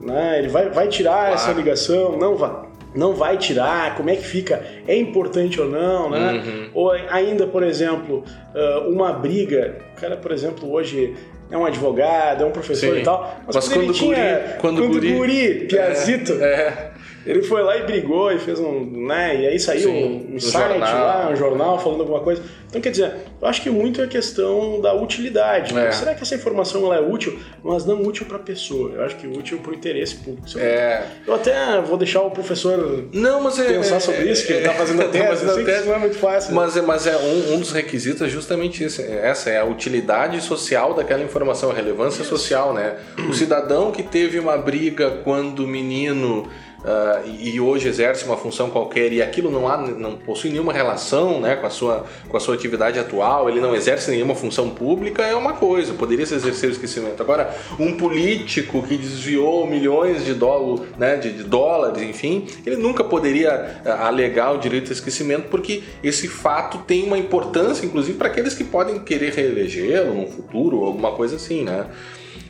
né? 0.00 0.38
Ele 0.38 0.48
vai, 0.48 0.70
vai 0.70 0.88
tirar 0.88 1.32
essa 1.32 1.46
Claro. 1.46 1.58
ligação? 1.58 2.16
Não 2.18 2.36
vai. 2.36 2.64
Não 2.94 3.12
vai 3.12 3.36
tirar, 3.36 3.96
como 3.96 4.08
é 4.08 4.14
que 4.16 4.22
fica? 4.24 4.62
É 4.86 4.96
importante 4.96 5.60
ou 5.60 5.68
não, 5.68 6.08
né? 6.10 6.32
Uhum. 6.34 6.70
Ou 6.74 6.90
ainda, 6.92 7.44
por 7.46 7.62
exemplo, 7.64 8.22
ah, 8.54 8.86
uma 8.88 9.12
briga. 9.12 9.78
O 9.96 10.00
cara, 10.00 10.16
por 10.16 10.30
exemplo, 10.30 10.70
hoje 10.72 11.14
é 11.50 11.58
um 11.58 11.66
advogado, 11.66 12.44
é 12.44 12.46
um 12.46 12.52
professor 12.52 12.94
Sim. 12.94 13.00
e 13.00 13.02
tal. 13.02 13.36
Mas, 13.46 13.56
Mas 13.56 13.68
quando, 13.68 13.76
ele 13.78 13.86
quando 13.86 13.96
tinha, 13.96 14.14
guri- 14.14 14.58
quando 14.60 14.88
guri- 14.88 15.12
guri, 15.12 15.54
piazito, 15.68 16.32
É. 16.40 16.92
ele 17.26 17.42
foi 17.42 17.62
lá 17.62 17.76
e 17.76 17.82
brigou 17.84 18.32
e 18.32 18.38
fez 18.38 18.58
um. 18.60 18.84
Né? 19.06 19.42
E 19.42 19.46
aí 19.48 19.58
saiu 19.58 19.90
Sim, 19.90 20.28
um 20.32 20.36
um 20.36 20.40
site 20.40 20.78
lá, 20.80 21.28
um 21.32 21.36
jornal 21.36 21.78
falando 21.78 22.00
alguma 22.00 22.20
coisa. 22.20 22.42
Então, 22.68 22.82
quer 22.82 22.90
dizer, 22.90 23.14
eu 23.40 23.46
acho 23.46 23.62
que 23.62 23.70
muito 23.70 24.02
é 24.02 24.06
questão 24.08 24.80
da 24.80 24.92
utilidade. 24.94 25.78
É. 25.78 25.92
Será 25.92 26.12
que 26.12 26.22
essa 26.22 26.34
informação 26.34 26.84
ela 26.86 26.96
é 26.96 27.00
útil, 27.00 27.38
mas 27.62 27.84
não 27.84 28.02
útil 28.02 28.26
para 28.26 28.36
a 28.36 28.40
pessoa? 28.40 28.90
Eu 28.94 29.04
acho 29.04 29.16
que 29.16 29.28
útil 29.28 29.58
para 29.58 29.70
o 29.70 29.74
interesse 29.74 30.16
público. 30.16 30.58
É. 30.58 31.04
Eu 31.24 31.34
até 31.34 31.80
vou 31.80 31.96
deixar 31.96 32.22
o 32.22 32.30
professor 32.32 33.04
Não, 33.12 33.40
mas 33.40 33.58
é. 33.60 33.64
pensar 33.64 34.00
sobre 34.00 34.28
isso, 34.28 34.44
que 34.44 34.52
ele 34.54 34.60
está 34.66 34.72
fazendo 34.74 35.02
a 35.02 35.04
Tá 35.04 35.10
tese. 35.10 35.48
a 35.48 35.54
tese. 35.54 35.70
isso 35.70 35.86
não 35.86 35.94
é 35.94 35.98
muito 35.98 36.16
fácil. 36.18 36.52
Mas 36.54 36.76
é, 36.76 36.82
mas 36.82 37.06
é 37.06 37.16
um, 37.16 37.54
um 37.54 37.60
dos 37.60 37.70
requisitos 37.70 38.22
é 38.22 38.28
justamente 38.28 38.82
isso. 38.82 39.00
é 39.00 39.28
Essa 39.28 39.50
é 39.50 39.58
a 39.60 39.64
utilidade 39.64 40.40
social 40.40 40.94
daquela 40.94 41.22
informação, 41.22 41.70
a 41.70 41.74
relevância 41.74 42.24
social, 42.24 42.72
né? 42.74 42.96
O 43.28 43.32
cidadão 43.32 43.92
que 43.92 44.02
teve 44.02 44.38
uma 44.40 44.56
briga 44.58 45.20
quando 45.22 45.64
menino 45.66 46.48
ah, 46.84 47.22
e 47.24 47.58
hoje 47.58 47.88
exerce 47.88 48.24
uma 48.24 48.36
função 48.36 48.68
qualquer 48.68 49.10
e 49.12 49.22
aquilo 49.22 49.50
não 49.50 49.66
há, 49.66 49.76
não 49.78 50.16
possui 50.16 50.50
nenhuma 50.50 50.72
relação, 50.72 51.40
né, 51.40 51.56
com 51.56 51.66
a 51.66 51.70
sua 51.70 52.04
com 52.28 52.36
a 52.36 52.40
sua 52.40 52.54
atividade 52.54 52.98
atual, 52.98 53.48
ele 53.48 53.60
não 53.60 53.74
exerce 53.74 54.10
nenhuma 54.10 54.34
função 54.34 54.68
pública 54.70 55.22
é 55.22 55.34
uma 55.34 55.54
coisa, 55.54 55.94
poderia 55.94 56.26
se 56.26 56.34
exercer 56.34 56.68
o 56.68 56.72
esquecimento. 56.72 57.22
Agora, 57.22 57.54
um 57.78 57.96
político 57.96 58.82
que 58.82 58.98
desviou 58.98 59.66
milhões 59.66 60.24
de, 60.24 60.34
dólar, 60.34 60.86
né, 60.98 61.16
de, 61.16 61.32
de 61.32 61.42
dólares, 61.44 62.02
enfim, 62.02 62.46
ele 62.66 62.76
nunca 62.76 63.02
poderia 63.02 63.80
ah, 63.84 64.06
alegar 64.08 64.52
o 64.52 64.58
direito 64.58 64.88
ao 64.88 64.92
esquecimento 64.92 65.48
porque 65.48 65.82
esse 66.02 66.28
fato 66.28 66.78
tem 66.78 67.04
uma 67.04 67.16
importância, 67.18 67.86
inclusive, 67.86 68.18
para 68.18 68.28
aqueles 68.28 68.54
que 68.54 68.64
podem 68.64 68.98
querer 68.98 69.32
reelegê-lo 69.32 70.14
no 70.14 70.26
futuro 70.26 70.84
alguma 70.84 71.12
coisa 71.12 71.36
assim, 71.36 71.64
né? 71.64 71.86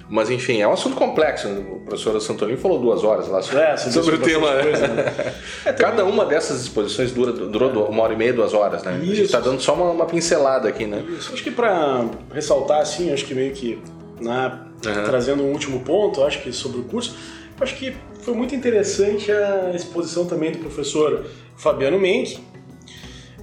Mas 0.09 0.29
enfim, 0.31 0.61
é 0.61 0.69
um 0.69 0.73
assunto 0.73 0.97
complexo. 0.97 1.49
O 1.49 1.81
professor 1.81 2.21
Santolini 2.21 2.59
falou 2.59 2.79
duas 2.79 3.03
horas 3.03 3.27
lá 3.29 3.41
sobre, 3.41 3.61
É, 3.63 3.77
sobre 3.79 4.17
o 4.17 4.19
tema. 4.19 4.53
né? 4.55 4.63
coisa, 4.63 4.87
né? 4.89 5.73
Cada 5.79 6.05
uma 6.05 6.27
dessas 6.27 6.61
exposições 6.63 7.11
dura, 7.11 7.33
durou 7.33 7.71
du- 7.73 7.85
uma 7.85 8.03
hora 8.03 8.13
e 8.13 8.17
meia, 8.17 8.33
duas 8.33 8.53
horas, 8.53 8.83
né? 8.83 8.93
A 8.93 8.99
gente 8.99 9.13
Isso. 9.13 9.23
está 9.23 9.41
dando 9.41 9.61
só 9.61 9.73
uma, 9.75 9.91
uma 9.91 10.05
pincelada 10.07 10.69
aqui, 10.69 10.87
né? 10.87 11.03
Isso. 11.09 11.33
Acho 11.33 11.43
que 11.43 11.51
para 11.51 12.05
ressaltar, 12.33 12.81
assim, 12.83 13.13
acho 13.13 13.25
que 13.25 13.35
meio 13.35 13.53
que 13.55 13.79
Aham. 14.87 15.05
trazendo 15.05 15.43
um 15.43 15.51
último 15.53 15.81
ponto, 15.81 16.23
acho 16.23 16.43
que 16.43 16.53
sobre 16.53 16.81
o 16.81 16.85
curso, 16.85 17.17
acho 17.61 17.75
que 17.77 17.95
foi 18.21 18.35
muito 18.35 18.55
interessante 18.55 19.33
a 19.33 19.73
exposição 19.75 20.27
também 20.27 20.53
do 20.53 20.59
professor 20.59 21.25
Fabiano 21.57 21.99
Menck. 21.99 22.39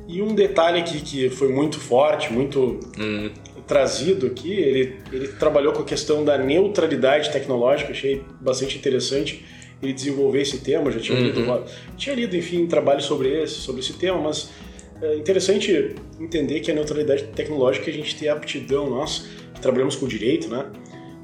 E 0.07 0.21
um 0.21 0.35
detalhe 0.35 0.79
aqui 0.79 0.99
que 1.01 1.29
foi 1.29 1.49
muito 1.49 1.79
forte, 1.79 2.31
muito 2.33 2.79
Hum, 2.99 3.29
trazido 3.71 4.27
aqui, 4.27 4.51
ele, 4.51 4.97
ele 5.13 5.29
trabalhou 5.29 5.71
com 5.71 5.81
a 5.81 5.85
questão 5.85 6.25
da 6.25 6.37
neutralidade 6.37 7.31
tecnológica, 7.31 7.91
achei 7.91 8.21
bastante 8.41 8.77
interessante 8.77 9.45
ele 9.81 9.93
desenvolver 9.93 10.41
esse 10.41 10.57
tema, 10.57 10.89
eu 10.89 10.91
já 10.91 10.99
tinha 10.99 11.17
lido, 11.17 11.39
Uhum. 11.39 11.63
tinha 11.95 12.13
lido, 12.13 12.35
enfim, 12.35 12.67
trabalho 12.67 13.01
sobre 13.01 13.29
esse, 13.43 13.53
sobre 13.55 13.79
esse 13.79 13.93
tema, 13.93 14.19
mas 14.19 14.49
é 15.01 15.15
interessante 15.15 15.95
entender 16.19 16.59
que 16.59 16.69
a 16.69 16.73
neutralidade 16.73 17.23
tecnológica 17.33 17.89
a 17.89 17.93
gente 17.93 18.13
tem 18.13 18.27
a 18.27 18.33
aptidão, 18.33 18.89
nós 18.89 19.29
que 19.53 19.61
trabalhamos 19.61 19.95
com 19.95 20.05
direito, 20.05 20.49
né? 20.49 20.65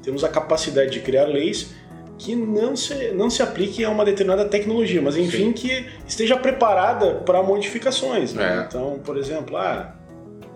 Temos 0.02 0.24
a 0.24 0.28
capacidade 0.30 0.90
de 0.90 1.00
criar 1.00 1.26
leis 1.26 1.74
que 2.16 2.34
não 2.34 2.74
se, 2.74 3.12
não 3.12 3.28
se 3.28 3.42
apliquem 3.42 3.84
a 3.84 3.90
uma 3.90 4.06
determinada 4.06 4.46
tecnologia, 4.46 5.02
mas 5.02 5.18
enfim 5.18 5.52
que 5.52 5.84
esteja 6.06 6.38
preparada 6.38 7.16
para 7.26 7.42
modificações. 7.42 8.32
Né? 8.32 8.62
É. 8.62 8.64
Então, 8.66 8.98
por 9.04 9.18
exemplo, 9.18 9.54
ah, 9.58 9.97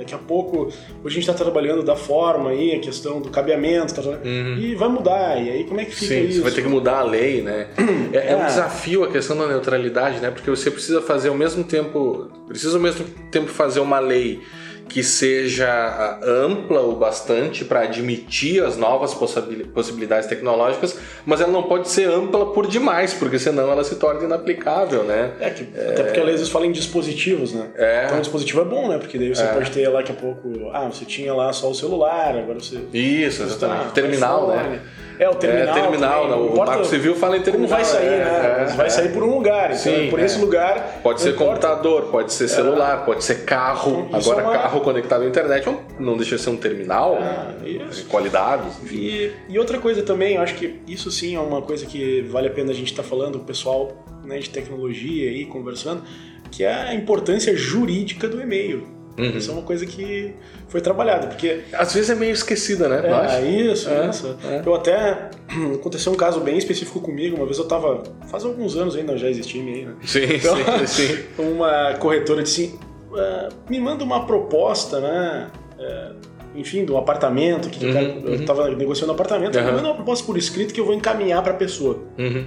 daqui 0.02 0.14
a 0.14 0.18
pouco 0.18 0.64
hoje 0.66 0.72
a 1.04 1.08
gente 1.10 1.20
está 1.20 1.34
trabalhando 1.34 1.82
da 1.82 1.96
forma 1.96 2.50
aí, 2.50 2.74
a 2.74 2.80
questão 2.80 3.20
do 3.20 3.30
cabeamento, 3.30 3.94
tá, 3.94 4.02
Uhum. 4.02 4.56
e 4.58 4.74
vai 4.74 4.88
mudar. 4.88 5.42
E 5.42 5.50
aí 5.50 5.64
como 5.64 5.80
é 5.80 5.84
que 5.84 5.94
fica 5.94 6.14
Sim, 6.14 6.24
isso? 6.26 6.36
você 6.38 6.42
vai 6.42 6.52
ter 6.52 6.62
que 6.62 6.68
mudar 6.68 6.98
a 6.98 7.02
lei, 7.02 7.42
né? 7.42 7.68
É, 8.12 8.32
é 8.32 8.36
um 8.36 8.42
É. 8.42 8.46
desafio 8.46 9.04
a 9.04 9.08
questão 9.08 9.36
da 9.36 9.46
neutralidade, 9.46 10.20
né? 10.20 10.30
Porque 10.30 10.50
você 10.50 10.70
precisa 10.70 11.00
fazer 11.00 11.28
ao 11.30 11.34
mesmo 11.34 11.64
tempo, 11.64 12.28
precisa 12.46 12.76
ao 12.76 12.82
mesmo 12.82 13.04
tempo 13.30 13.48
fazer 13.48 13.80
uma 13.80 13.98
lei 13.98 14.40
que 14.88 15.02
seja 15.02 15.68
ah, 15.68 16.18
ampla 16.24 16.80
o 16.82 16.94
bastante 16.96 17.64
para 17.64 17.80
admitir 17.80 18.62
as 18.62 18.76
novas 18.76 19.14
possibil- 19.14 19.66
possibilidades 19.68 20.26
tecnológicas, 20.28 20.98
mas 21.24 21.40
ela 21.40 21.50
não 21.52 21.62
pode 21.62 21.88
ser 21.88 22.08
ampla 22.08 22.46
por 22.52 22.66
demais, 22.66 23.14
porque 23.14 23.38
senão 23.38 23.70
ela 23.70 23.84
se 23.84 23.96
torna 23.96 24.22
inaplicável, 24.24 25.02
né? 25.04 25.32
É, 25.40 25.50
que, 25.50 25.62
até 25.62 26.02
porque 26.02 26.20
às 26.20 26.26
vezes 26.26 26.48
fala 26.48 26.66
em 26.66 26.72
dispositivos, 26.72 27.52
né? 27.52 27.68
É. 27.76 28.04
Então 28.06 28.18
o 28.18 28.20
dispositivo 28.20 28.60
é 28.60 28.64
bom, 28.64 28.88
né? 28.88 28.98
Porque 28.98 29.16
daí 29.18 29.34
você 29.34 29.42
É. 29.42 29.46
pode 29.46 29.70
ter 29.70 29.88
lá 29.88 29.98
daqui 30.00 30.12
a 30.12 30.14
pouco, 30.16 30.70
ah, 30.72 30.86
você 30.92 31.04
tinha 31.04 31.32
lá 31.32 31.52
só 31.52 31.70
o 31.70 31.74
celular, 31.74 32.36
agora 32.36 32.58
você. 32.60 32.76
Isso, 32.92 33.38
tá 33.40 33.44
exatamente. 33.46 33.84
no 33.86 33.90
terminal, 33.92 34.50
iPhone. 34.54 34.68
né? 34.68 34.80
É, 35.18 35.28
o 35.28 35.34
terminal. 35.34 35.76
é, 35.76 35.80
terminal, 35.80 36.22
também, 36.22 36.36
não, 36.36 36.46
o 36.54 36.56
Marco 36.56 36.84
Civil 36.86 37.14
fala 37.14 37.36
em 37.36 37.42
terminal. 37.42 37.68
Como 37.68 37.80
vai 37.80 37.84
sair, 37.84 38.06
é, 38.06 38.24
né? 38.24 38.66
é, 38.70 38.76
vai 38.76 38.86
é. 38.86 38.90
sair 38.90 39.12
por 39.12 39.22
um 39.22 39.34
lugar. 39.34 39.66
Então, 39.66 39.76
Sim, 39.78 40.08
por 40.10 40.18
é. 40.18 40.24
esse 40.24 40.40
lugar. 40.40 41.00
Pode 41.02 41.20
ser 41.20 41.30
importa. 41.34 41.68
computador, 41.68 42.02
pode 42.10 42.32
ser 42.32 42.48
celular, 42.48 43.04
pode 43.04 43.22
ser 43.22 43.44
carro. 43.44 44.08
Isso 44.18 44.32
Agora, 44.32 44.42
é 44.46 44.58
uma- 44.58 44.66
carro 44.72 44.80
conectado 44.80 45.22
à 45.22 45.26
internet 45.26 45.68
não- 45.98 46.16
deixa 46.16 46.36
de 46.36 46.42
ser 46.42 46.50
um 46.50 46.56
terminal, 46.56 47.18
Ah, 47.20 47.52
isso. 47.64 48.06
qualidade. 48.06 48.64
E, 48.90 49.30
e 49.48 49.58
outra 49.58 49.78
coisa 49.78 50.02
também, 50.02 50.36
eu 50.36 50.42
acho 50.42 50.54
que 50.54 50.80
isso 50.88 51.10
sim 51.10 51.34
é 51.36 51.40
uma 51.40 51.60
coisa 51.62 51.84
que 51.86 52.22
vale 52.22 52.48
a 52.48 52.50
pena 52.50 52.70
a 52.70 52.74
gente 52.74 52.90
estar 52.90 53.02
falando, 53.02 53.36
o 53.36 53.40
pessoal 53.40 54.04
né, 54.24 54.38
de 54.38 54.48
tecnologia 54.50 55.30
aí 55.30 55.44
conversando, 55.46 56.02
que 56.50 56.64
é 56.64 56.72
a 56.72 56.94
importância 56.94 57.54
jurídica 57.56 58.28
do 58.28 58.40
e-mail. 58.40 58.86
Uhum. 59.18 59.36
Isso 59.36 59.50
é 59.50 59.52
uma 59.54 59.62
coisa 59.62 59.84
que 59.84 60.32
foi 60.68 60.80
trabalhada, 60.80 61.26
porque 61.26 61.60
Às 61.74 61.92
vezes 61.92 62.08
é 62.08 62.14
meio 62.14 62.32
esquecida, 62.32 62.88
né? 62.88 63.02
É, 63.04 63.42
isso, 63.70 63.90
É, 63.90 64.08
isso. 64.08 64.36
é. 64.42 64.62
Eu 64.64 64.74
até. 64.74 65.28
Aconteceu 65.74 66.10
um 66.12 66.16
caso 66.16 66.40
bem 66.40 66.56
específico 66.56 66.98
comigo. 66.98 67.36
Uma 67.36 67.44
vez 67.44 67.58
eu 67.58 67.68
tava. 67.68 68.02
Faz 68.30 68.42
alguns 68.42 68.74
anos 68.74 68.96
ainda, 68.96 69.18
já 69.18 69.28
existia 69.28 69.62
aí, 69.62 69.84
né? 69.84 69.92
Sim, 70.02 70.20
Então, 70.24 70.56
sim, 70.86 71.06
sim. 71.08 71.18
Uma 71.38 71.92
corretora 71.98 72.42
disse 72.42 72.74
"Ah, 73.14 73.48
me 73.68 73.78
manda 73.80 74.02
uma 74.04 74.26
proposta, 74.26 75.00
né? 75.00 75.50
É, 75.78 76.12
enfim, 76.54 76.84
do 76.84 76.96
apartamento. 76.96 77.68
Que 77.70 77.84
Uhum, 77.86 77.92
eu, 77.98 78.32
eu 78.32 78.38
uhum. 78.40 78.44
tava 78.44 78.68
negociando 78.70 79.12
um 79.12 79.14
apartamento. 79.14 79.56
Aham. 79.58 79.66
Me 79.66 79.72
manda 79.76 79.88
uma 79.88 79.94
proposta 79.96 80.24
por 80.26 80.36
escrito 80.36 80.72
que 80.74 80.80
eu 80.80 80.84
vou 80.84 80.94
encaminhar 80.94 81.42
pra 81.42 81.54
pessoa. 81.54 81.98
Uhum. 82.18 82.46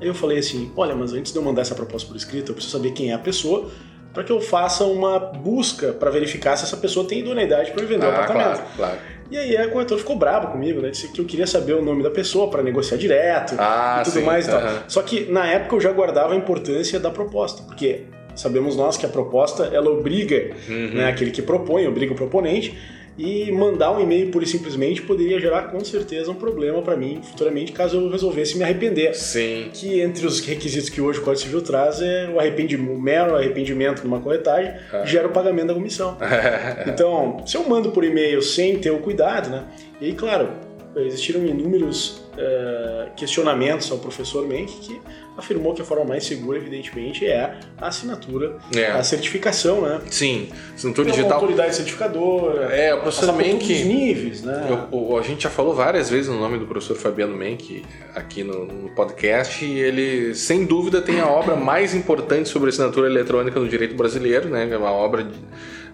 Aí 0.00 0.06
eu 0.08 0.14
falei 0.14 0.38
assim: 0.38 0.70
olha, 0.76 0.94
mas 0.94 1.12
antes 1.12 1.32
de 1.32 1.38
eu 1.38 1.42
mandar 1.44 1.62
essa 1.62 1.74
proposta 1.74 2.06
por 2.08 2.16
escrito, 2.16 2.50
eu 2.50 2.54
preciso 2.54 2.76
saber 2.76 2.92
quem 2.92 3.10
é 3.10 3.14
a 3.14 3.18
pessoa. 3.18 3.70
Para 4.12 4.24
que 4.24 4.32
eu 4.32 4.40
faça 4.40 4.82
uma 4.84 5.18
busca 5.18 5.92
para 5.92 6.10
verificar 6.10 6.56
se 6.56 6.64
essa 6.64 6.78
pessoa 6.78 7.06
tem 7.06 7.18
idoneidade 7.18 7.72
para 7.72 7.84
vender 7.84 8.06
o 8.06 8.08
Ah, 8.08 8.12
apartamento. 8.14 8.56
claro, 8.56 8.62
claro. 8.76 8.98
E 9.30 9.36
aí 9.36 9.56
a 9.58 9.68
corretora 9.68 10.00
ficou 10.00 10.16
brava 10.16 10.46
comigo, 10.46 10.80
né? 10.80 10.88
Disse 10.88 11.12
que 11.12 11.20
eu 11.20 11.24
queria 11.26 11.46
saber 11.46 11.74
o 11.74 11.82
nome 11.84 12.02
da 12.02 12.10
pessoa 12.10 12.48
para 12.48 12.62
negociar 12.62 12.96
direto 12.96 13.56
Ah, 13.58 13.98
e 14.00 14.04
tudo 14.04 14.14
sim, 14.14 14.22
mais 14.22 14.46
e 14.48 14.50
tal. 14.50 14.62
Só 14.88 15.02
que 15.02 15.30
na 15.30 15.46
época 15.46 15.76
eu 15.76 15.80
já 15.82 15.92
guardava 15.92 16.32
a 16.32 16.36
importância 16.36 16.98
da 16.98 17.10
proposta, 17.10 17.62
porque 17.64 18.04
sabemos 18.36 18.76
nós 18.76 18.96
que 18.96 19.06
a 19.06 19.08
proposta 19.08 19.64
ela 19.72 19.90
obriga 19.90 20.50
Uhum. 20.68 20.90
né, 20.94 21.08
aquele 21.08 21.30
que 21.30 21.42
propõe, 21.42 21.86
obriga 21.86 22.12
o 22.12 22.16
proponente. 22.16 22.76
E 23.18 23.50
mandar 23.50 23.92
um 23.92 23.98
e-mail 24.02 24.30
pura 24.30 24.44
e 24.44 24.46
simplesmente 24.46 25.00
poderia 25.00 25.40
gerar 25.40 25.70
com 25.70 25.82
certeza 25.82 26.30
um 26.30 26.34
problema 26.34 26.82
para 26.82 26.94
mim 26.98 27.22
futuramente 27.22 27.72
caso 27.72 27.96
eu 27.96 28.10
resolvesse 28.10 28.58
me 28.58 28.62
arrepender. 28.64 29.14
Sim. 29.14 29.70
Que 29.72 30.00
entre 30.02 30.26
os 30.26 30.40
requisitos 30.40 30.90
que 30.90 31.00
hoje 31.00 31.18
o 31.20 31.22
Código 31.22 31.42
Civil 31.46 31.62
traz 31.62 32.02
é 32.02 32.28
o 32.30 32.38
arrependimento, 32.38 32.92
o 32.92 33.00
mero 33.00 33.34
arrependimento 33.34 34.04
numa 34.04 34.20
corretagem 34.20 34.70
Ah. 34.92 35.02
gera 35.06 35.28
o 35.28 35.30
pagamento 35.30 35.68
da 35.68 35.72
comissão. 35.74 36.18
Então, 36.86 37.38
se 37.46 37.56
eu 37.56 37.66
mando 37.66 37.90
por 37.90 38.04
e-mail 38.04 38.42
sem 38.42 38.78
ter 38.78 38.90
o 38.90 38.98
cuidado, 38.98 39.48
né? 39.48 39.64
E 39.98 40.06
aí, 40.06 40.12
claro, 40.12 40.50
existiram 40.96 41.44
inúmeros 41.46 42.22
eh, 42.38 43.08
questionamentos 43.16 43.90
ao 43.90 43.98
professor 43.98 44.46
Menck 44.46 44.72
que 44.80 45.00
afirmou 45.36 45.74
que 45.74 45.82
a 45.82 45.84
forma 45.84 46.04
mais 46.04 46.24
segura, 46.24 46.56
evidentemente, 46.58 47.26
é 47.26 47.54
a 47.78 47.88
assinatura, 47.88 48.56
É. 48.74 48.86
a 48.86 49.02
certificação, 49.02 49.82
né? 49.82 50.00
Sim. 50.10 50.48
Assinatura 50.74 51.04
Pela 51.06 51.16
digital. 51.16 51.38
autoridade 51.40 51.74
certificadora. 51.74 52.64
É, 52.74 52.94
o 52.94 53.00
professor 53.02 53.34
Menck. 53.34 53.70
os 53.72 53.80
níveis, 53.84 54.42
né? 54.42 54.66
Eu- 54.92 54.98
o- 54.98 55.18
a 55.18 55.22
gente 55.22 55.42
já 55.42 55.50
falou 55.50 55.74
várias 55.74 56.08
vezes 56.08 56.28
o 56.30 56.34
nome 56.34 56.58
do 56.58 56.66
professor 56.66 56.96
Fabiano 56.96 57.36
Menck 57.36 57.84
aqui 58.14 58.42
no, 58.42 58.64
no 58.66 58.88
podcast 58.94 59.62
e 59.64 59.78
ele, 59.78 60.34
sem 60.34 60.64
dúvida, 60.64 61.02
tem 61.02 61.20
a 61.20 61.28
obra 61.28 61.54
mais 61.56 61.94
importante 61.94 62.48
sobre 62.48 62.70
assinatura 62.70 63.06
eletrônica 63.08 63.58
no 63.60 63.68
direito 63.68 63.94
brasileiro, 63.94 64.48
né? 64.48 64.66
É 64.70 64.76
uma 64.78 64.92
obra 64.92 65.22
de- 65.24 65.34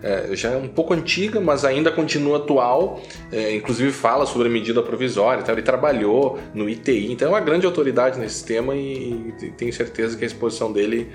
é, 0.02 0.34
já 0.34 0.56
um 0.56 0.68
pouco 0.68 0.92
antiga, 0.92 1.40
mas 1.40 1.64
ainda 1.64 1.90
continua 1.90 2.38
atual. 2.38 3.02
É, 3.30 3.54
inclusive 3.54 3.92
fala 3.92 4.26
sobre 4.26 4.48
a 4.48 4.50
medida 4.50 4.82
provisória. 4.82 5.40
Então 5.40 5.54
ele 5.54 5.62
trabalhou 5.62 6.38
no 6.54 6.68
ITI, 6.68 7.12
então 7.12 7.28
é 7.28 7.30
uma 7.30 7.40
grande 7.40 7.66
autoridade 7.66 8.18
nesse 8.18 8.44
tema 8.44 8.74
e, 8.74 9.32
e 9.42 9.50
tenho 9.50 9.72
certeza 9.72 10.16
que 10.16 10.24
a 10.24 10.26
exposição 10.26 10.72
dele 10.72 11.10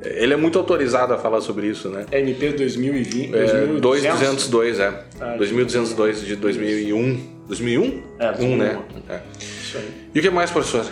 ele 0.00 0.32
é 0.32 0.36
muito 0.36 0.58
autorizado 0.58 1.12
a 1.12 1.18
falar 1.18 1.40
sobre 1.40 1.66
isso, 1.66 1.88
né? 1.88 2.06
MP 2.12 2.52
2020. 2.52 3.34
É, 3.34 3.66
2200. 3.66 4.48
2202, 4.48 4.80
é. 4.80 5.04
Ah, 5.20 5.36
2202 5.36 6.20
de 6.24 6.36
2001. 6.36 7.20
2001? 7.48 8.02
É, 8.18 8.30
1, 8.40 8.56
né? 8.56 8.78
2001. 8.98 9.12
É. 9.12 9.22
Isso 9.40 9.78
aí. 9.78 9.88
E 10.14 10.18
o 10.18 10.22
que 10.22 10.30
mais, 10.30 10.50
professor? 10.50 10.86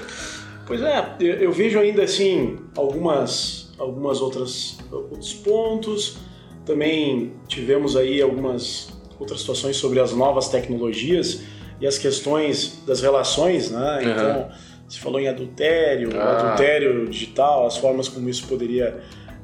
Pois 0.67 0.83
é, 0.83 1.15
eu, 1.21 1.35
eu 1.35 1.53
vejo 1.53 1.79
ainda 1.79 2.03
assim 2.03 2.59
algumas, 2.77 3.73
algumas 3.79 4.21
outras 4.21 4.79
outros 4.91 5.33
pontos. 5.35 6.19
Também 6.67 7.33
tivemos 7.49 7.97
aí 7.97 8.21
algumas 8.21 8.89
outras 9.19 9.41
situações 9.41 9.77
sobre 9.77 10.01
as 10.01 10.13
novas 10.13 10.49
tecnologias 10.49 11.41
e 11.81 11.87
as 11.87 11.97
questões 11.97 12.83
das 12.87 13.01
relações, 13.01 13.71
né? 13.71 14.01
Uhum. 14.03 14.11
Então, 14.11 14.49
se 14.89 14.99
falou 14.99 15.21
em 15.21 15.29
adultério, 15.29 16.11
Ah. 16.21 16.41
adultério 16.49 17.09
digital, 17.09 17.67
as 17.67 17.77
formas 17.77 18.09
como 18.09 18.29
isso 18.29 18.47
poderia, 18.47 18.97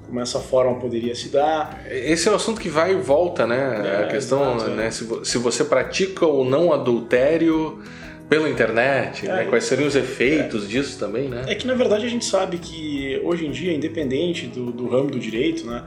como 0.06 0.20
essa 0.20 0.40
forma 0.40 0.78
poderia 0.80 1.14
se 1.14 1.28
dar. 1.30 1.84
Esse 1.90 2.28
é 2.28 2.32
um 2.32 2.34
assunto 2.34 2.60
que 2.60 2.68
vai 2.68 2.92
e 2.92 2.96
volta, 2.96 3.46
né? 3.46 3.82
É, 4.00 4.04
a 4.04 4.08
questão, 4.08 4.56
exato, 4.56 4.70
é. 4.72 4.74
né? 4.74 4.90
Se, 4.90 5.04
vo- 5.04 5.24
se 5.24 5.38
você 5.38 5.64
pratica 5.64 6.26
ou 6.26 6.44
não 6.44 6.72
adultério 6.72 7.80
pela 8.28 8.48
internet, 8.48 9.26
É, 9.26 9.32
né? 9.32 9.44
Quais 9.44 9.64
seriam 9.64 9.86
os 9.86 9.94
efeitos 9.96 10.68
disso 10.68 10.98
também, 10.98 11.28
né? 11.28 11.42
É 11.48 11.54
que 11.54 11.66
na 11.66 11.74
verdade 11.74 12.06
a 12.06 12.08
gente 12.08 12.24
sabe 12.24 12.56
que 12.58 13.20
hoje 13.22 13.46
em 13.46 13.50
dia, 13.50 13.72
independente 13.74 14.46
do, 14.46 14.72
do 14.72 14.88
ramo 14.88 15.10
do 15.10 15.18
direito, 15.18 15.66
né? 15.66 15.84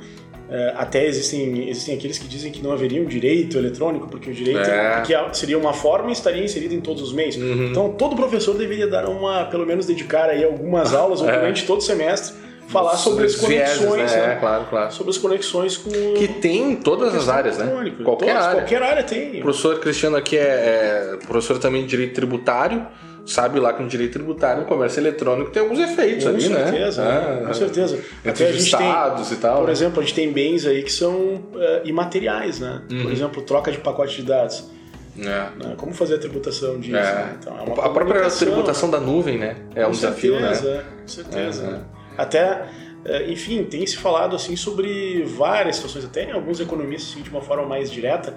É, 0.50 0.74
até 0.78 1.06
existem, 1.06 1.70
existem 1.70 1.96
aqueles 1.96 2.18
que 2.20 2.28
dizem 2.28 2.52
que 2.52 2.62
não 2.62 2.72
haveria 2.72 3.02
um 3.02 3.06
direito 3.06 3.58
eletrônico, 3.58 4.08
porque 4.08 4.30
o 4.30 4.34
direito 4.34 4.70
É. 4.70 4.96
porque 4.98 5.16
seria 5.34 5.58
uma 5.58 5.74
forma 5.74 6.10
e 6.10 6.14
estaria 6.14 6.44
inserido 6.44 6.74
em 6.74 6.82
todos 6.82 7.02
os 7.02 7.14
meios. 7.14 7.36
Uhum. 7.36 7.68
Então 7.72 7.90
todo 7.94 8.16
professor 8.16 8.56
deveria 8.56 8.88
dar 8.88 9.08
uma, 9.10 9.46
pelo 9.46 9.66
menos 9.66 9.86
dedicar 9.86 10.30
aí 10.30 10.44
algumas 10.44 10.94
aulas 10.96 11.22
ou 11.22 11.30
É. 11.30 11.36
durante 11.40 11.66
todo 11.66 11.80
o 11.80 11.82
semestre 11.84 12.36
falar 12.68 12.96
sobre 12.98 13.26
as 13.26 13.36
Os 13.36 13.48
vieses, 13.48 13.78
conexões, 13.78 14.12
né? 14.12 14.22
né? 14.28 14.34
É, 14.34 14.36
claro, 14.40 14.66
claro. 14.70 14.92
Sobre 14.92 15.12
as 15.12 15.18
conexões 15.20 15.78
com 15.78 15.92
Que 16.16 16.28
tem 16.28 16.72
em 16.72 16.76
todas 16.76 17.14
as 17.14 17.30
áreas, 17.30 17.58
né? 17.60 17.66
Qualquer 18.04 18.26
Todas, 18.28 18.44
área. 18.44 18.62
Qualquer 18.62 18.82
área 18.84 19.04
tem. 19.04 19.38
O 19.40 19.42
professor 19.44 19.80
Cristiano 19.80 20.16
aqui 20.18 20.36
é, 20.38 20.42
é 20.42 21.18
professor 21.28 21.60
também 21.60 21.84
de 21.84 21.90
direito 21.90 22.14
tributário, 22.16 22.86
sabe 23.26 23.60
lá 23.60 23.74
que 23.74 23.82
no 23.82 23.90
direito 23.90 24.14
tributário, 24.14 24.62
no 24.62 24.68
comércio 24.68 25.00
eletrônico, 25.00 25.52
tem 25.52 25.64
alguns 25.64 25.80
efeitos 25.80 26.24
Com 26.24 26.30
ali, 26.30 26.42
certeza, 26.42 27.04
né? 27.04 27.40
né? 27.42 27.48
com 27.48 27.54
certeza. 27.54 27.96
Entre 27.96 28.30
Até 28.30 28.46
a 28.46 28.50
os 28.50 28.56
gente 28.56 28.78
tem, 28.78 28.88
estados 28.88 29.32
e 29.32 29.36
tal. 29.38 29.58
Por 29.58 29.68
né? 29.68 29.72
exemplo, 29.72 30.00
a 30.00 30.04
gente 30.04 30.16
tem 30.16 30.32
bens 30.32 30.66
aí 30.66 30.84
que 30.84 30.92
são 30.92 31.44
é, 31.56 31.82
imateriais, 31.86 32.60
né? 32.60 32.82
Uhum. 32.92 33.04
Por 33.04 33.12
exemplo, 33.12 33.42
troca 33.42 33.72
de 33.72 33.80
pacote 33.80 34.18
de 34.18 34.24
dados. 34.24 34.70
É. 35.18 35.24
né? 35.24 35.76
Como 35.78 35.94
fazer 35.94 36.16
a 36.16 36.20
tributação 36.20 36.80
disso? 36.80 36.98
É. 36.98 37.02
né? 37.02 37.38
Então, 37.40 37.58
é 37.58 37.86
a 37.86 37.90
própria 37.90 38.30
tributação 38.30 38.90
da 38.90 39.00
nuvem, 39.00 39.38
né? 39.38 39.56
É 39.74 39.84
um 39.84 39.86
com 39.86 39.92
desafio, 39.92 40.40
certeza, 40.40 40.72
né? 40.72 40.78
é, 40.78 41.02
Com 41.02 41.08
certeza. 41.08 41.64
É, 41.64 41.72
né? 41.72 41.82
Até, 42.18 42.66
é, 43.06 43.32
enfim, 43.32 43.64
tem 43.64 43.86
se 43.86 43.98
falado 43.98 44.36
assim 44.36 44.56
sobre 44.56 45.24
várias 45.24 45.78
situações, 45.78 46.06
até 46.06 46.26
em 46.26 46.32
alguns 46.32 46.60
economistas 46.60 47.12
assim, 47.12 47.22
de 47.22 47.30
uma 47.30 47.42
forma 47.42 47.66
mais 47.66 47.92
direta, 47.92 48.36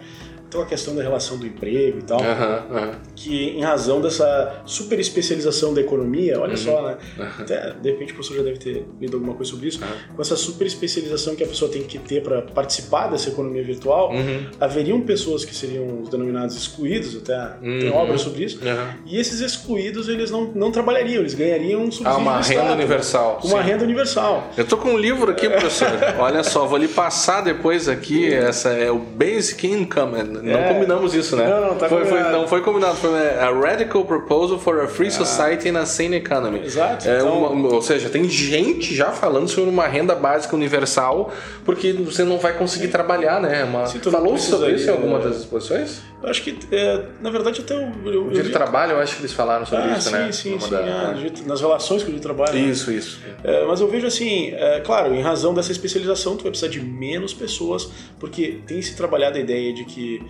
então 0.48 0.62
a 0.62 0.66
questão 0.66 0.94
da 0.96 1.02
relação 1.02 1.36
do 1.36 1.46
emprego 1.46 1.98
e 1.98 2.02
tal, 2.02 2.20
Aham, 2.20 2.62
aham. 2.72 2.90
que 3.14 3.50
em 3.50 3.62
razão 3.62 4.00
dessa 4.00 4.62
super 4.64 4.98
especialização 4.98 5.74
da 5.74 5.80
economia, 5.82 6.40
olha 6.40 6.56
só, 6.56 6.82
né? 6.82 6.96
Uhum. 7.18 7.26
Até, 7.40 7.72
de 7.80 7.90
repente 7.90 8.12
o 8.12 8.14
professor 8.16 8.36
já 8.38 8.42
deve 8.42 8.58
ter 8.58 8.86
lido 9.00 9.16
alguma 9.16 9.34
coisa 9.34 9.50
sobre 9.52 9.68
isso, 9.68 9.80
Uhum. 9.82 10.16
com 10.16 10.22
essa 10.22 10.36
super 10.36 10.66
especialização 10.66 11.36
que 11.36 11.44
a 11.44 11.46
pessoa 11.46 11.70
tem 11.70 11.82
que 11.82 11.98
ter 11.98 12.22
para 12.22 12.40
participar 12.42 13.08
dessa 13.08 13.28
economia 13.28 13.62
virtual, 13.62 14.10
Uhum. 14.12 14.46
haveriam 14.58 15.00
pessoas 15.02 15.44
que 15.44 15.54
seriam 15.54 16.00
os 16.02 16.08
denominados 16.08 16.56
excluídos, 16.56 17.14
até 17.16 17.36
tem 17.60 17.90
Uhum. 17.90 17.96
obras 17.96 18.22
sobre 18.22 18.44
isso, 18.44 18.58
e 19.06 19.18
esses 19.18 19.40
excluídos 19.40 20.08
eles 20.08 20.30
não, 20.30 20.44
não 20.54 20.72
trabalhariam, 20.72 21.20
eles 21.20 21.34
ganhariam 21.34 21.82
um 21.82 21.92
subsídio 21.92 22.10
Ah, 22.12 22.16
uma 22.16 22.32
renda 22.40 22.54
Estado, 22.54 22.72
universal. 22.72 23.40
Uma 23.44 23.62
sim. 23.62 23.68
renda 23.68 23.84
universal. 23.84 24.50
Eu 24.56 24.64
tô 24.64 24.76
com 24.78 24.90
um 24.94 24.98
livro 24.98 25.30
aqui, 25.30 25.48
professor. 25.48 25.88
Olha 26.18 26.42
só, 26.42 26.66
vou 26.66 26.78
lhe 26.78 26.88
passar 26.88 27.42
depois 27.42 27.88
aqui. 27.88 28.32
Essa 28.32 28.70
é 28.70 28.90
o 28.90 28.98
Basic 28.98 29.66
Income. 29.66 30.37
Não 30.42 30.58
É. 30.60 30.72
combinamos 30.74 31.14
isso, 31.14 31.36
né? 31.36 31.46
Não, 31.48 31.60
não, 31.68 31.74
tá 31.76 31.88
foi, 31.88 32.00
foi- 32.04 32.08
combinado. 32.10 32.32
não 32.36 32.48
foi 32.48 32.60
combinado. 32.60 32.96
Foi 32.96 33.10
é, 33.18 33.38
a 33.40 33.50
Radical 33.52 34.04
Proposal 34.04 34.58
for 34.58 34.80
a 34.80 34.88
Free 34.88 35.10
Society 35.10 35.68
in 35.68 35.76
a 35.76 35.86
Sane 35.86 36.16
Economy. 36.16 36.60
Exato, 36.64 37.08
É 37.08 37.16
então- 37.18 37.52
uma- 37.52 37.74
ou 37.74 37.82
seja, 37.82 38.08
tem 38.08 38.24
gente 38.28 38.94
já 38.94 39.10
falando 39.12 39.48
sobre 39.48 39.70
uma 39.70 39.86
renda 39.86 40.14
básica 40.14 40.54
universal, 40.54 41.32
porque 41.64 41.92
você 41.92 42.24
não 42.24 42.38
vai 42.38 42.56
conseguir 42.56 42.88
trabalhar, 42.88 43.40
né? 43.40 43.64
Uma... 43.64 43.84
Tu 43.84 44.10
não 44.10 44.12
Falou 44.12 44.38
sobre 44.38 44.72
isso 44.72 44.88
em 44.88 44.92
alguma 44.92 45.18
né? 45.18 45.24
das 45.24 45.36
exposições? 45.38 46.00
Eu 46.22 46.28
acho 46.28 46.42
que, 46.42 46.58
é, 46.72 47.04
na 47.20 47.30
verdade, 47.30 47.60
até 47.60 47.74
eu, 47.74 48.12
eu, 48.12 48.26
O 48.26 48.30
dia 48.30 48.42
de 48.42 48.50
trabalho, 48.50 48.92
eu 48.92 48.98
acho 49.00 49.14
que 49.16 49.20
eles 49.22 49.32
falaram 49.32 49.64
sobre 49.64 49.84
Ah, 49.84 49.96
isso, 49.98 50.08
sim, 50.10 50.16
né? 50.16 50.32
sim, 50.32 50.50
Numa 50.50 50.60
sim. 50.62 50.70
da- 50.70 51.10
ah, 51.10 51.14
jeito- 51.14 51.46
nas 51.48 51.60
relações 51.60 52.02
que 52.02 52.10
eu 52.10 52.18
trabalho. 52.20 52.52
né? 52.54 52.60
Isso, 52.60 52.90
isso. 52.90 53.20
É, 53.44 53.64
mas 53.66 53.80
eu 53.80 53.86
vejo 53.88 54.06
assim, 54.06 54.50
é, 54.54 54.80
claro, 54.80 55.14
em 55.14 55.20
razão 55.22 55.54
dessa 55.54 55.70
especialização, 55.70 56.36
tu 56.36 56.42
vai 56.42 56.50
precisar 56.50 56.70
de 56.72 56.80
menos 56.80 57.32
pessoas, 57.32 57.88
porque 58.18 58.58
tem 58.66 58.82
se 58.82 58.96
trabalhado 58.96 59.38
a 59.38 59.40
ideia 59.40 59.72
de 59.72 59.84
que, 59.84 60.20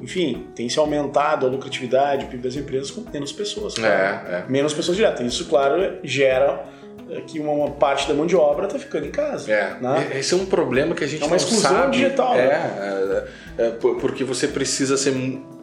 enfim, 0.00 0.46
tem 0.54 0.68
se 0.68 0.78
aumentado 0.78 1.46
a 1.46 1.48
lucratividade 1.48 2.24
o 2.24 2.28
PIB 2.28 2.42
das 2.42 2.56
empresas 2.56 2.90
com 2.90 3.04
menos 3.12 3.32
pessoas. 3.32 3.76
É, 3.78 3.82
é. 3.84 4.44
Menos 4.48 4.72
pessoas 4.74 4.96
diretas. 4.96 5.26
Isso, 5.26 5.46
claro, 5.46 5.98
gera 6.04 6.64
é, 7.10 7.20
que 7.22 7.38
uma, 7.38 7.70
parte 7.70 8.06
da 8.08 8.14
mão 8.14 8.26
de 8.26 8.36
obra 8.36 8.66
está 8.66 8.78
ficando 8.78 9.06
em 9.06 9.10
casa. 9.10 9.50
É, 9.50 9.76
né? 9.80 10.10
esse 10.14 10.34
é 10.34 10.36
um 10.36 10.46
problema 10.46 10.94
que 10.94 11.04
a 11.04 11.06
gente 11.06 11.22
É 11.22 11.24
uma 11.26 11.30
não 11.30 11.36
exclusão 11.36 11.70
sabe. 11.72 11.96
digital, 11.98 12.34
É, 12.34 12.46
né? 12.46 13.24
é, 13.58 13.66
é, 13.66 13.70
por- 13.70 13.96
porque 13.96 14.22
você 14.24 14.46
precisa 14.48 14.96
ser 14.96 15.14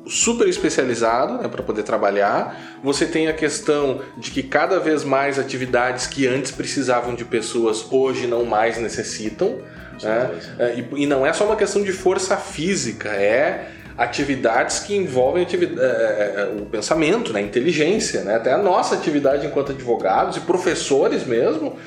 super 0.08 0.48
especializado 0.50 1.38
né, 1.38 1.48
para 1.48 1.62
poder 1.64 1.84
trabalhar. 1.84 2.80
Você 2.84 3.06
tem 3.06 3.28
a 3.28 3.34
questão 3.34 4.02
de 4.18 4.32
que 4.32 4.44
cada 4.44 4.80
vez 4.80 5.04
mais 5.04 5.38
atividades 5.40 6.08
que 6.08 6.28
antes 6.28 6.52
precisavam 6.52 7.14
de 7.16 7.24
pessoas 7.24 7.86
hoje 7.92 8.28
não 8.28 8.44
mais 8.46 8.78
necessitam. 8.78 9.60
né? 10.02 10.32
É, 10.60 10.74
e, 10.76 11.04
e 11.04 11.06
não 11.06 11.26
é 11.26 11.32
só 11.32 11.46
uma 11.46 11.56
questão 11.56 11.84
de 11.84 11.92
força 11.94 12.36
física, 12.36 13.10
é 13.10 13.70
atividades 13.98 14.80
que 14.80 14.96
envolvem 14.96 15.44
ativi- 15.44 15.78
é, 15.78 15.84
é, 15.84 16.34
é, 16.42 16.62
o 16.62 16.66
pensamento, 16.66 17.32
né, 17.32 17.40
a 17.40 17.44
inteligência, 17.44 18.24
né? 18.24 18.36
até 18.36 18.52
a 18.52 18.58
nossa 18.58 18.96
atividade 18.96 19.46
enquanto 19.46 19.72
advogados 19.72 20.38
e 20.38 20.42
professores 20.42 21.26
mesmo 21.26 21.78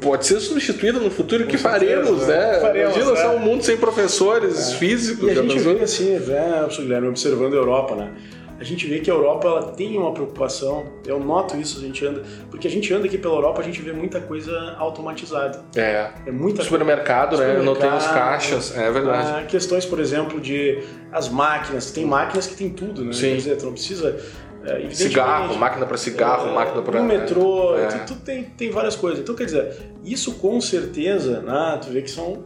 pode 0.00 0.26
ser 0.26 0.38
substituída 0.40 0.98
no 0.98 1.10
futuro. 1.10 1.46
que 1.46 1.56
certeza, 1.58 1.68
faremos, 1.68 2.26
né? 2.26 2.52
né? 2.52 2.60
Faremos, 2.60 2.96
Imagina 2.96 3.14
né? 3.16 3.22
só 3.22 3.36
um 3.36 3.38
mundo 3.38 3.64
sem 3.64 3.76
professores 3.76 4.72
físicos. 4.74 5.26
E 5.28 5.30
a 5.30 5.42
gente 5.42 5.58
vê 5.58 5.82
assim, 5.82 6.10
né, 6.18 6.66
Guilherme, 6.76 7.08
observando 7.08 7.54
a 7.54 7.56
Europa, 7.56 7.96
né? 7.96 8.10
A 8.58 8.62
gente 8.64 8.86
vê 8.86 9.00
que 9.00 9.10
a 9.10 9.14
Europa 9.14 9.48
ela 9.48 9.62
tem 9.72 9.98
uma 9.98 10.12
preocupação, 10.12 10.86
eu 11.06 11.18
noto 11.18 11.56
isso, 11.56 11.78
a 11.78 11.82
gente 11.82 12.06
anda, 12.06 12.22
porque 12.50 12.68
a 12.68 12.70
gente 12.70 12.92
anda 12.94 13.06
aqui 13.06 13.18
pela 13.18 13.34
Europa, 13.34 13.60
a 13.60 13.64
gente 13.64 13.82
vê 13.82 13.92
muita 13.92 14.20
coisa 14.20 14.76
automatizada. 14.78 15.60
É. 15.74 16.10
É 16.26 16.30
muita 16.30 16.62
Supermercado, 16.62 17.36
né? 17.36 17.54
Não 17.62 17.74
tem 17.74 17.88
os 17.92 18.02
Supermercado, 18.02 18.14
caixas, 18.14 18.76
é 18.76 18.90
verdade. 18.90 19.28
Ah, 19.28 19.46
questões, 19.46 19.84
por 19.84 19.98
exemplo, 19.98 20.40
de 20.40 20.78
as 21.12 21.28
máquinas. 21.28 21.90
Tem 21.90 22.04
máquinas 22.06 22.46
que 22.46 22.54
tem 22.56 22.70
tudo, 22.70 23.04
né? 23.04 23.12
Sim. 23.12 23.30
Quer 23.30 23.36
dizer, 23.36 23.56
tu 23.56 23.66
não 23.66 23.72
precisa. 23.72 24.16
é, 24.64 24.88
Cigarro, 24.90 25.56
máquina 25.56 25.84
para 25.84 25.96
cigarro, 25.96 26.48
é, 26.50 26.54
máquina 26.54 26.80
para. 26.82 27.00
No 27.00 27.04
metrô, 27.06 27.76
É. 27.76 27.86
tu, 27.88 28.14
tu 28.14 28.20
tem, 28.20 28.44
tem 28.44 28.70
várias 28.70 28.94
coisas. 28.96 29.20
Então, 29.20 29.34
quer 29.34 29.44
dizer, 29.46 29.76
isso 30.04 30.34
com 30.36 30.60
certeza, 30.60 31.40
né, 31.40 31.78
tu 31.82 31.90
vê 31.90 32.02
que 32.02 32.10
são 32.10 32.44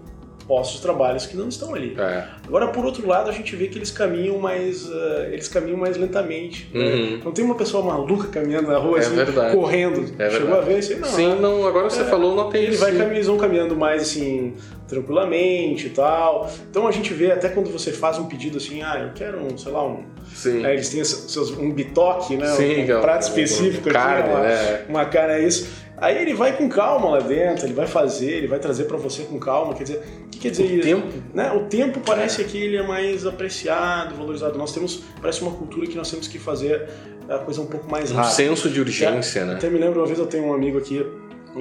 postos 0.48 0.76
de 0.78 0.82
trabalho 0.82 1.20
que 1.20 1.36
não 1.36 1.48
estão 1.48 1.74
ali. 1.74 1.94
É. 1.98 2.24
Agora, 2.46 2.68
por 2.68 2.84
outro 2.86 3.06
lado, 3.06 3.28
a 3.28 3.32
gente 3.32 3.54
vê 3.54 3.68
que 3.68 3.76
eles 3.78 3.90
caminham 3.90 4.38
mais, 4.38 4.86
uh, 4.88 5.26
eles 5.30 5.46
caminham 5.46 5.76
mais 5.76 5.96
lentamente. 5.98 6.70
Né? 6.72 6.82
Uhum. 6.84 7.20
Não 7.26 7.32
tem 7.32 7.44
uma 7.44 7.54
pessoa 7.54 7.84
maluca 7.84 8.28
caminhando 8.28 8.66
na 8.68 8.78
rua 8.78 8.96
É 8.96 9.00
assim, 9.02 9.14
verdade. 9.14 9.54
correndo. 9.54 10.00
É 10.18 10.30
Chegou 10.30 10.46
verdade. 10.46 10.58
a 10.58 10.72
ver 10.72 10.78
isso 10.78 10.92
aí? 10.94 10.98
Não. 11.00 11.08
Sim, 11.08 11.28
né? 11.28 11.34
não, 11.38 11.66
agora 11.66 11.90
você 11.90 12.00
É, 12.00 12.04
falou, 12.04 12.34
não 12.34 12.48
tem 12.48 12.62
Ele 12.62 12.70
isso. 12.72 12.80
vai 12.80 12.90
caminhando, 12.92 13.12
eles 13.14 13.26
vão 13.26 13.36
caminhando 13.36 13.76
mais 13.76 14.00
assim, 14.02 14.54
tranquilamente 15.02 15.86
e 15.86 15.90
tal. 15.90 16.50
Então 16.70 16.86
a 16.86 16.90
gente 16.92 17.12
vê 17.12 17.30
até 17.32 17.48
quando 17.48 17.70
você 17.70 17.92
faz 17.92 18.18
um 18.18 18.24
pedido 18.26 18.58
assim, 18.58 18.82
ah, 18.82 18.98
eu 19.06 19.12
quero 19.14 19.38
um, 19.38 19.56
sei 19.56 19.70
lá, 19.72 19.86
um. 19.86 20.02
Sim. 20.34 20.64
Aí 20.64 20.74
eles 20.74 20.88
têm 20.88 21.04
seus, 21.04 21.50
um 21.50 21.70
bitoque, 21.72 22.36
né? 22.36 22.46
Sim, 22.54 22.84
um, 22.84 22.90
é 22.92 22.98
um- 22.98 23.00
prato 23.00 23.24
um- 23.24 23.28
específico 23.28 23.88
um 23.88 23.92
carne, 23.92 24.20
aqui, 24.22 24.30
uma, 24.30 24.40
né? 24.40 24.84
uma 24.88 25.04
carne 25.04 25.32
é 25.34 25.46
isso. 25.46 25.87
Aí 26.00 26.16
ele 26.22 26.34
vai 26.34 26.56
com 26.56 26.68
calma 26.68 27.10
lá 27.10 27.20
dentro, 27.20 27.66
ele 27.66 27.74
vai 27.74 27.86
fazer, 27.86 28.30
ele 28.30 28.46
vai 28.46 28.58
trazer 28.58 28.84
pra 28.84 28.96
você 28.96 29.22
com 29.24 29.38
calma. 29.38 29.74
Quer 29.74 29.82
dizer, 29.84 30.02
o 30.26 30.28
que 30.28 30.38
quer 30.38 30.50
dizer 30.50 30.64
isso? 30.64 30.82
tempo. 30.82 31.06
Né? 31.34 31.52
O 31.52 31.64
tempo 31.64 32.00
parece 32.00 32.44
que 32.44 32.56
ele 32.58 32.76
é 32.76 32.86
mais 32.86 33.26
apreciado, 33.26 34.14
valorizado. 34.14 34.56
Nós 34.58 34.72
temos, 34.72 35.02
parece 35.20 35.42
uma 35.42 35.52
cultura 35.52 35.86
que 35.86 35.96
nós 35.96 36.10
temos 36.10 36.28
que 36.28 36.38
fazer 36.38 36.88
a 37.28 37.38
coisa 37.38 37.60
um 37.60 37.66
pouco 37.66 37.90
mais 37.90 38.10
Um 38.10 38.16
rápida. 38.16 38.34
senso 38.34 38.70
de 38.70 38.80
urgência, 38.80 39.44
né? 39.44 39.54
Até 39.54 39.68
me 39.68 39.78
lembro 39.78 40.00
uma 40.00 40.06
vez 40.06 40.18
eu 40.18 40.26
tenho 40.26 40.44
um 40.46 40.54
amigo 40.54 40.78
aqui 40.78 41.04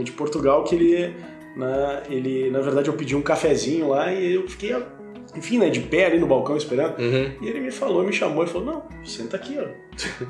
de 0.03 0.11
Portugal 0.11 0.63
que 0.63 0.75
ele, 0.75 1.13
né, 1.55 2.03
ele 2.09 2.49
na 2.51 2.61
verdade 2.61 2.87
eu 2.87 2.93
pedi 2.93 3.15
um 3.15 3.21
cafezinho 3.21 3.89
lá 3.89 4.13
e 4.13 4.35
eu 4.35 4.47
fiquei, 4.47 4.75
enfim, 5.37 5.59
né, 5.59 5.69
de 5.69 5.79
pé 5.81 6.05
ali 6.07 6.19
no 6.19 6.27
balcão 6.27 6.57
esperando. 6.57 6.99
Uhum. 6.99 7.31
E 7.41 7.47
ele 7.47 7.59
me 7.61 7.71
falou, 7.71 8.03
me 8.03 8.11
chamou 8.11 8.43
e 8.43 8.47
falou: 8.47 8.65
"Não, 8.65 8.83
senta 9.05 9.37
aqui, 9.37 9.57
ó. 9.59 9.67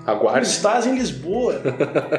Aguarde. 0.09 0.47
estás 0.47 0.85
em 0.85 0.93
Lisboa. 0.95 1.61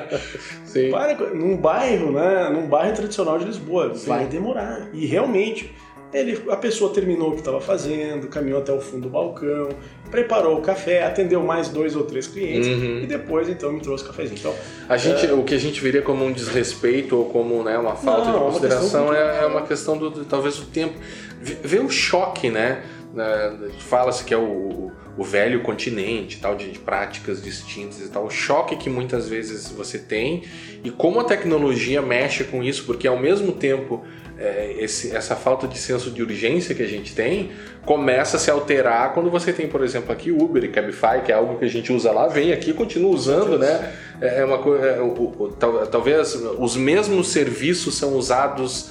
Sim. 0.64 0.90
Para, 0.90 1.14
num 1.34 1.56
bairro, 1.56 2.12
né, 2.12 2.50
num 2.52 2.66
bairro 2.66 2.94
tradicional 2.94 3.38
de 3.38 3.44
Lisboa, 3.44 3.92
vai 4.06 4.26
demorar". 4.26 4.88
E 4.92 5.06
realmente 5.06 5.72
ele, 6.12 6.42
a 6.50 6.56
pessoa 6.56 6.90
terminou 6.92 7.28
o 7.28 7.32
que 7.32 7.40
estava 7.40 7.60
fazendo, 7.60 8.28
caminhou 8.28 8.60
até 8.60 8.72
o 8.72 8.80
fundo 8.80 9.02
do 9.02 9.08
balcão, 9.10 9.68
preparou 10.10 10.56
o 10.58 10.62
café, 10.62 11.04
atendeu 11.04 11.42
mais 11.42 11.68
dois 11.68 11.94
ou 11.94 12.02
três 12.04 12.26
clientes 12.26 12.66
Uhum. 12.66 13.00
e 13.02 13.06
depois 13.06 13.46
então 13.46 13.70
me 13.70 13.80
trouxe 13.80 14.04
o 14.04 14.06
cafezinho. 14.06 14.38
Então, 14.38 14.54
A 14.88 14.96
gente, 14.96 15.26
o 15.26 15.42
que 15.44 15.54
a 15.54 15.58
gente 15.58 15.82
veria 15.82 16.00
como 16.00 16.24
um 16.24 16.32
desrespeito 16.32 17.14
ou 17.14 17.26
como 17.26 17.62
né, 17.62 17.76
uma 17.76 17.94
falta 17.94 18.24
Não, 18.24 18.30
de 18.30 18.36
é 18.36 18.40
uma 18.40 18.50
consideração 18.50 18.82
questão 19.08 19.14
é, 19.14 19.42
é 19.42 19.46
uma 19.46 19.62
questão 19.66 19.98
do, 19.98 20.08
do- 20.08 20.24
talvez 20.24 20.56
do 20.56 20.64
tempo. 20.66 20.94
Vê 21.40 21.78
o 21.78 21.88
choque, 21.90 22.50
né? 22.50 22.82
Fala-se 23.80 24.24
que 24.24 24.34
é 24.34 24.36
o, 24.36 24.42
o- 24.42 24.92
o 25.16 25.24
velho 25.24 25.60
continente, 25.62 26.38
tal, 26.40 26.54
de, 26.54 26.70
de 26.70 26.78
práticas 26.78 27.42
distintas 27.42 28.00
e 28.00 28.08
tal. 28.08 28.26
O 28.26 28.30
choque 28.30 28.76
que 28.76 28.88
muitas 28.88 29.28
vezes 29.28 29.68
você 29.68 29.98
tem 29.98 30.44
e 30.84 30.90
como 30.90 31.18
a 31.18 31.24
tecnologia 31.24 32.00
mexe 32.00 32.44
com 32.44 32.62
isso, 32.62 32.84
porque 32.84 33.08
ao 33.08 33.18
mesmo 33.18 33.50
tempo 33.52 34.04
é, 34.38 34.76
esse- 34.78 35.10
essa 35.16 35.34
falta 35.34 35.66
de 35.66 35.76
senso 35.76 36.12
de 36.12 36.22
urgência 36.22 36.72
que 36.72 36.82
a 36.84 36.86
gente 36.86 37.12
tem 37.16 37.50
começa 37.84 38.36
a 38.36 38.40
se 38.40 38.48
alterar 38.48 39.12
quando 39.12 39.28
você 39.28 39.52
tem, 39.52 39.66
por 39.66 39.82
exemplo, 39.82 40.12
aqui 40.12 40.30
Uber 40.30 40.62
e 40.62 40.68
Cabify, 40.68 41.20
que 41.24 41.32
é 41.32 41.34
algo 41.34 41.58
que 41.58 41.64
a 41.64 41.68
gente 41.68 41.92
usa 41.92 42.12
lá, 42.12 42.28
vem 42.28 42.52
aqui 42.52 42.70
e 42.70 42.74
continua 42.74 43.10
usando, 43.10 43.58
né? 43.58 43.92
É 44.20 44.44
uma 44.44 44.58
coisa. 44.58 44.86
é, 44.86 45.00
o- 45.00 45.34
o- 45.36 45.56
tal- 45.58 45.84
talvez 45.88 46.36
os 46.36 46.76
mesmos 46.76 47.28
serviços 47.32 47.96
são 47.96 48.12
usados 48.14 48.90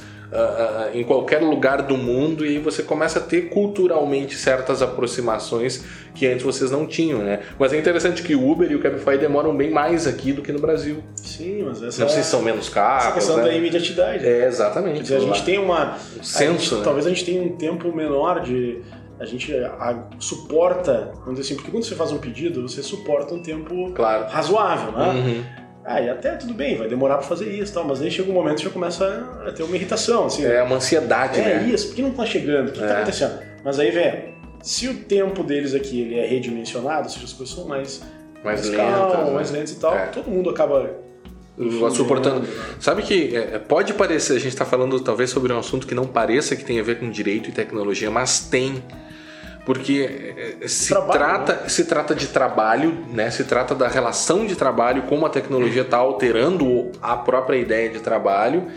em 0.94 1.04
qualquer 1.04 1.41
lugar 1.41 1.82
do 1.84 1.95
mundo 1.98 2.45
e 2.45 2.49
aí 2.49 2.60
você 2.60 2.84
começa 2.84 3.20
a 3.20 3.22
ter 3.22 3.44
culturalmente 3.49 4.36
certas 4.36 4.82
aproximações 4.82 5.84
que 6.14 6.26
antes 6.28 6.44
vocês 6.44 6.70
não 6.72 6.86
tinham, 6.86 7.20
né? 7.20 7.41
Mas 7.58 7.72
é 7.74 7.78
interessante 7.78 8.22
que 8.24 8.36
o 8.36 8.49
Uber 8.52 8.70
e 8.72 8.76
o 8.76 8.80
Cabify 8.80 9.18
demoram 9.18 9.56
bem 9.56 9.70
mais 9.72 10.06
aqui 10.08 10.34
do 10.34 10.41
que 10.41 10.52
no 10.52 10.60
Brasil. 10.60 11.04
sim, 11.16 11.64
mas 11.64 11.82
essa 11.82 12.02
Não 12.02 12.10
sei 12.10 12.24
se 12.24 12.30
são 12.30 12.41
menos 12.41 12.66
essa 12.66 12.72
carros, 12.76 13.14
questão 13.14 13.38
né? 13.38 13.44
da 13.44 13.54
imediatidade. 13.54 14.26
É, 14.26 14.45
exatamente. 14.48 14.98
Quer 14.98 15.02
dizer, 15.04 15.16
a 15.18 15.20
gente 15.20 15.44
tem 15.45 15.58
uma. 15.60 15.95
Um 16.20 16.24
senso, 16.24 16.60
gente- 16.60 16.76
né? 16.76 16.82
Talvez 16.84 17.06
a 17.06 17.10
gente 17.10 17.24
tenha 17.26 17.41
um 17.41 17.56
tempo 17.56 17.95
menor 17.95 18.41
de. 18.41 18.82
A 19.20 19.26
gente 19.26 19.52
a- 19.56 20.04
suporta, 20.20 21.12
vamos 21.22 21.40
dizer 21.40 21.41
assim, 21.41 21.56
porque 21.56 21.72
quando 21.72 21.84
você 21.84 21.95
faz 21.95 22.12
um 22.12 22.18
pedido, 22.20 22.62
você 22.68 22.84
suporta 22.84 23.34
um 23.34 23.41
tempo 23.41 23.91
Claro. 23.94 24.26
razoável, 24.30 24.91
né? 24.91 25.10
Uhum. 25.10 25.66
Ah, 25.90 26.02
e 26.02 26.10
até 26.10 26.32
tudo 26.36 26.54
bem, 26.54 26.76
vai 26.76 26.90
demorar 26.90 27.16
pra 27.18 27.26
fazer 27.26 27.50
isso 27.50 27.72
e 27.72 27.74
tal, 27.74 27.86
mas 27.86 28.02
aí 28.02 28.12
chega 28.12 28.30
um 28.30 28.34
momento 28.34 28.58
que 28.58 28.66
já 28.66 28.70
começa 28.70 29.06
a 29.48 29.52
ter 29.54 29.64
uma 29.64 29.74
irritação, 29.74 30.26
assim. 30.26 30.44
É 30.44 30.62
uma 30.62 30.76
ansiedade, 30.76 31.40
É 31.40 31.44
né? 31.62 31.70
isso, 31.74 31.88
por 31.88 31.96
que 31.96 32.02
não 32.02 32.12
tá 32.12 32.26
chegando? 32.26 32.68
O 32.68 32.72
que 32.74 32.84
É. 32.84 32.88
tá 32.88 32.96
acontecendo? 32.98 33.40
Mas 33.64 33.80
aí, 33.80 33.90
velho, 33.90 34.34
se 34.62 34.90
o 34.90 34.94
tempo 34.96 35.44
deles 35.44 35.74
aqui 35.74 36.02
ele 36.02 36.20
é 36.20 36.26
redimensionado, 36.28 37.04
ou 37.04 37.10
seja, 37.10 37.24
as 37.24 37.32
coisas 37.32 37.56
são 37.56 37.66
mais, 37.66 38.02
Mais 38.44 38.70
calmas, 38.70 39.12
lentas, 39.12 39.26
né? 39.28 39.32
mais 39.34 39.52
lentas 39.52 39.72
e 39.72 39.76
tal, 39.80 39.96
É. 39.96 40.06
todo 40.08 40.30
mundo 40.30 40.50
acaba 40.50 40.92
suportando. 41.94 42.42
né? 42.42 42.48
Sabe 42.82 43.02
que 43.02 43.36
é, 43.36 43.58
pode 43.58 43.94
parecer, 43.94 44.34
a 44.34 44.40
gente 44.40 44.50
está 44.50 44.66
falando 44.66 45.00
talvez 45.00 45.30
sobre 45.30 45.54
um 45.54 45.58
assunto 45.60 45.88
que 45.88 45.96
não 45.96 46.06
pareça 46.06 46.56
que 46.56 46.64
tem 46.66 46.80
a 46.80 46.84
ver 46.84 47.00
com 47.00 47.10
direito 47.10 47.50
e 47.50 47.52
tecnologia, 47.54 48.12
mas 48.12 48.42
tem. 48.42 48.84
Porque 49.68 50.56
é, 50.61 50.65
se, 50.69 50.88
Trabalho, 50.94 51.11
trata, 51.19 51.68
se 51.68 51.84
trata 51.84 52.15
de 52.15 52.27
trabalho, 52.27 53.03
né? 53.11 53.30
se 53.30 53.44
trata 53.44 53.76
da 53.76 53.89
relação 53.89 54.45
de 54.45 54.56
trabalho, 54.56 55.02
como 55.10 55.26
a 55.26 55.30
tecnologia 55.30 55.81
está 55.81 55.98
alterando 55.98 56.89
a 57.02 57.18
própria 57.18 57.57
ideia 57.57 57.89
de 57.89 57.99
trabalho, 57.99 58.68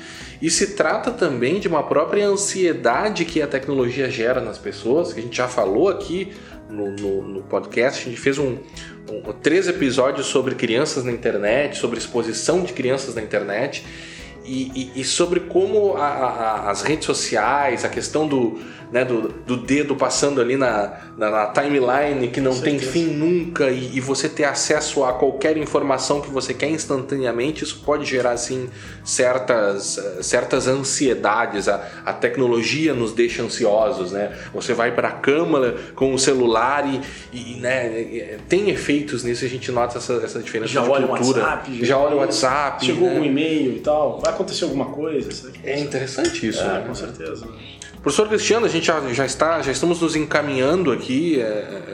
e 0.42 0.50
se 0.50 0.74
trata 0.74 1.12
também 1.12 1.60
de 1.60 1.68
uma 1.68 1.84
própria 1.84 2.26
ansiedade 2.26 3.24
que 3.24 3.40
a 3.40 3.46
tecnologia 3.46 4.10
gera 4.10 4.40
nas 4.40 4.58
pessoas, 4.58 5.12
que 5.12 5.20
a 5.20 5.22
gente 5.22 5.36
já 5.36 5.46
falou 5.46 5.88
aqui 5.88 6.32
no, 6.68 6.90
no- 6.90 7.22
no 7.22 7.42
podcast, 7.42 8.06
a 8.08 8.10
gente 8.10 8.20
fez 8.20 8.36
um, 8.36 8.56
um- 9.08 9.32
três 9.40 9.68
episódios 9.68 10.26
sobre 10.26 10.56
crianças 10.56 11.04
na 11.04 11.12
internet, 11.12 11.78
sobre 11.78 11.98
exposição 11.98 12.64
de 12.64 12.72
crianças 12.72 13.14
na 13.14 13.22
internet 13.22 13.86
e, 14.44 14.90
e- 14.96 15.00
e 15.00 15.04
sobre 15.04 15.40
como 15.40 15.96
a- 15.96 16.06
a- 16.06 16.70
as 16.70 16.82
redes 16.82 17.06
sociais, 17.06 17.84
a 17.84 17.88
questão 17.88 18.26
do, 18.26 18.58
né, 18.90 19.04
do, 19.04 19.28
do 19.46 19.56
dedo 19.56 19.94
passando 19.94 20.40
ali 20.40 20.56
na, 20.56 20.92
na, 21.16 21.30
na 21.30 21.46
timeline 21.46 22.26
que 22.28 22.40
não 22.40 22.58
tem 22.60 22.78
fim 22.78 23.04
nunca 23.06 23.70
e, 23.70 23.96
e 23.96 24.00
você 24.00 24.28
ter 24.28 24.44
acesso 24.44 25.04
a 25.04 25.12
qualquer 25.12 25.56
informação 25.56 26.20
que 26.20 26.28
você 26.30 26.52
quer 26.52 26.68
instantaneamente, 26.70 27.62
isso 27.62 27.82
pode 27.84 28.04
gerar 28.04 28.32
assim 28.32 28.68
certas, 29.04 29.98
eh, 29.98 30.22
certas 30.22 30.66
ansiedades. 30.66 31.68
A, 31.68 31.84
a 32.04 32.12
tecnologia 32.12 32.94
nos 32.94 33.12
deixa 33.12 33.42
ansiosos, 33.42 34.12
né? 34.12 34.32
Você 34.54 34.72
vai 34.72 34.92
para 34.92 35.08
a 35.08 35.12
câmara 35.12 35.76
com 35.94 36.12
o 36.14 36.18
celular 36.18 36.84
e, 36.86 37.00
e, 37.36 37.60
né, 37.60 38.38
tem 38.48 38.70
efeitos 38.70 39.22
nisso, 39.24 39.44
a 39.44 39.48
gente 39.48 39.70
nota 39.70 39.98
essa, 39.98 40.14
essa 40.24 40.40
diferença 40.40 40.72
Já 40.72 40.82
de 40.82 40.90
olha 40.90 41.06
cultura. 41.06 41.42
WhatsApp, 41.42 41.84
já 41.84 41.98
olha 41.98 42.16
o 42.16 42.18
WhatsApp. 42.18 42.84
Chegou 42.84 43.08
né? 43.08 43.14
algum 43.14 43.24
e-mail 43.24 43.72
e 43.76 43.80
tal, 43.80 44.18
vai 44.30 44.34
acontecer 44.34 44.64
alguma 44.64 44.86
coisa? 44.86 45.30
sabe? 45.32 45.60
É 45.64 45.78
interessante 45.78 46.46
isso, 46.46 46.62
Ah, 46.62 46.78
né? 46.78 46.84
com 46.86 46.94
certeza. 46.94 47.46
Professor 48.02 48.28
Cristiano, 48.28 48.64
a 48.64 48.68
gente 48.68 48.86
já, 48.86 48.98
já 49.12 49.26
está, 49.26 49.60
já 49.60 49.70
estamos 49.70 50.00
nos 50.00 50.16
encaminhando 50.16 50.90
aqui 50.90 51.38
é, 51.38 51.44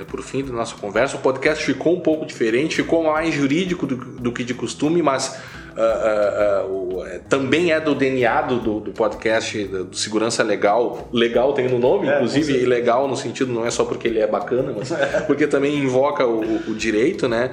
é, 0.01 0.05
para 0.05 0.21
o 0.21 0.23
fim 0.23 0.45
da 0.45 0.53
nossa 0.53 0.77
conversa. 0.77 1.17
O 1.17 1.19
podcast 1.21 1.65
ficou 1.65 1.97
um 1.97 2.01
pouco 2.01 2.25
diferente, 2.25 2.77
ficou 2.77 3.03
mais 3.03 3.35
jurídico 3.35 3.87
do, 3.87 3.97
do 3.97 4.31
que 4.31 4.45
de 4.45 4.55
costume, 4.55 5.03
mas 5.03 5.37
ah, 5.77 6.65
o- 6.69 7.05
é, 7.05 7.19
também 7.29 7.73
é 7.73 7.81
do 7.81 7.93
DNA 7.95 8.43
do, 8.43 8.81
do, 8.81 8.93
podcast 8.93 9.65
do, 9.65 9.97
Segurança 9.97 10.45
Legal. 10.45 11.09
Legal 11.13 11.53
tem 11.55 11.69
no 11.69 11.79
nome, 11.81 12.09
É, 12.09 12.15
inclusive, 12.15 12.53
e 12.53 12.65
legal 12.65 13.09
no 13.09 13.17
sentido 13.17 13.53
não 13.53 13.67
é 13.67 13.71
só 13.73 13.85
porque 13.85 14.07
ele 14.07 14.21
é 14.21 14.27
bacana, 14.29 14.73
mas 14.77 14.93
porque 15.27 15.47
também 15.49 15.77
invoca 15.77 16.25
o, 16.25 16.71
o 16.71 16.75
direito, 16.75 17.29
né? 17.29 17.51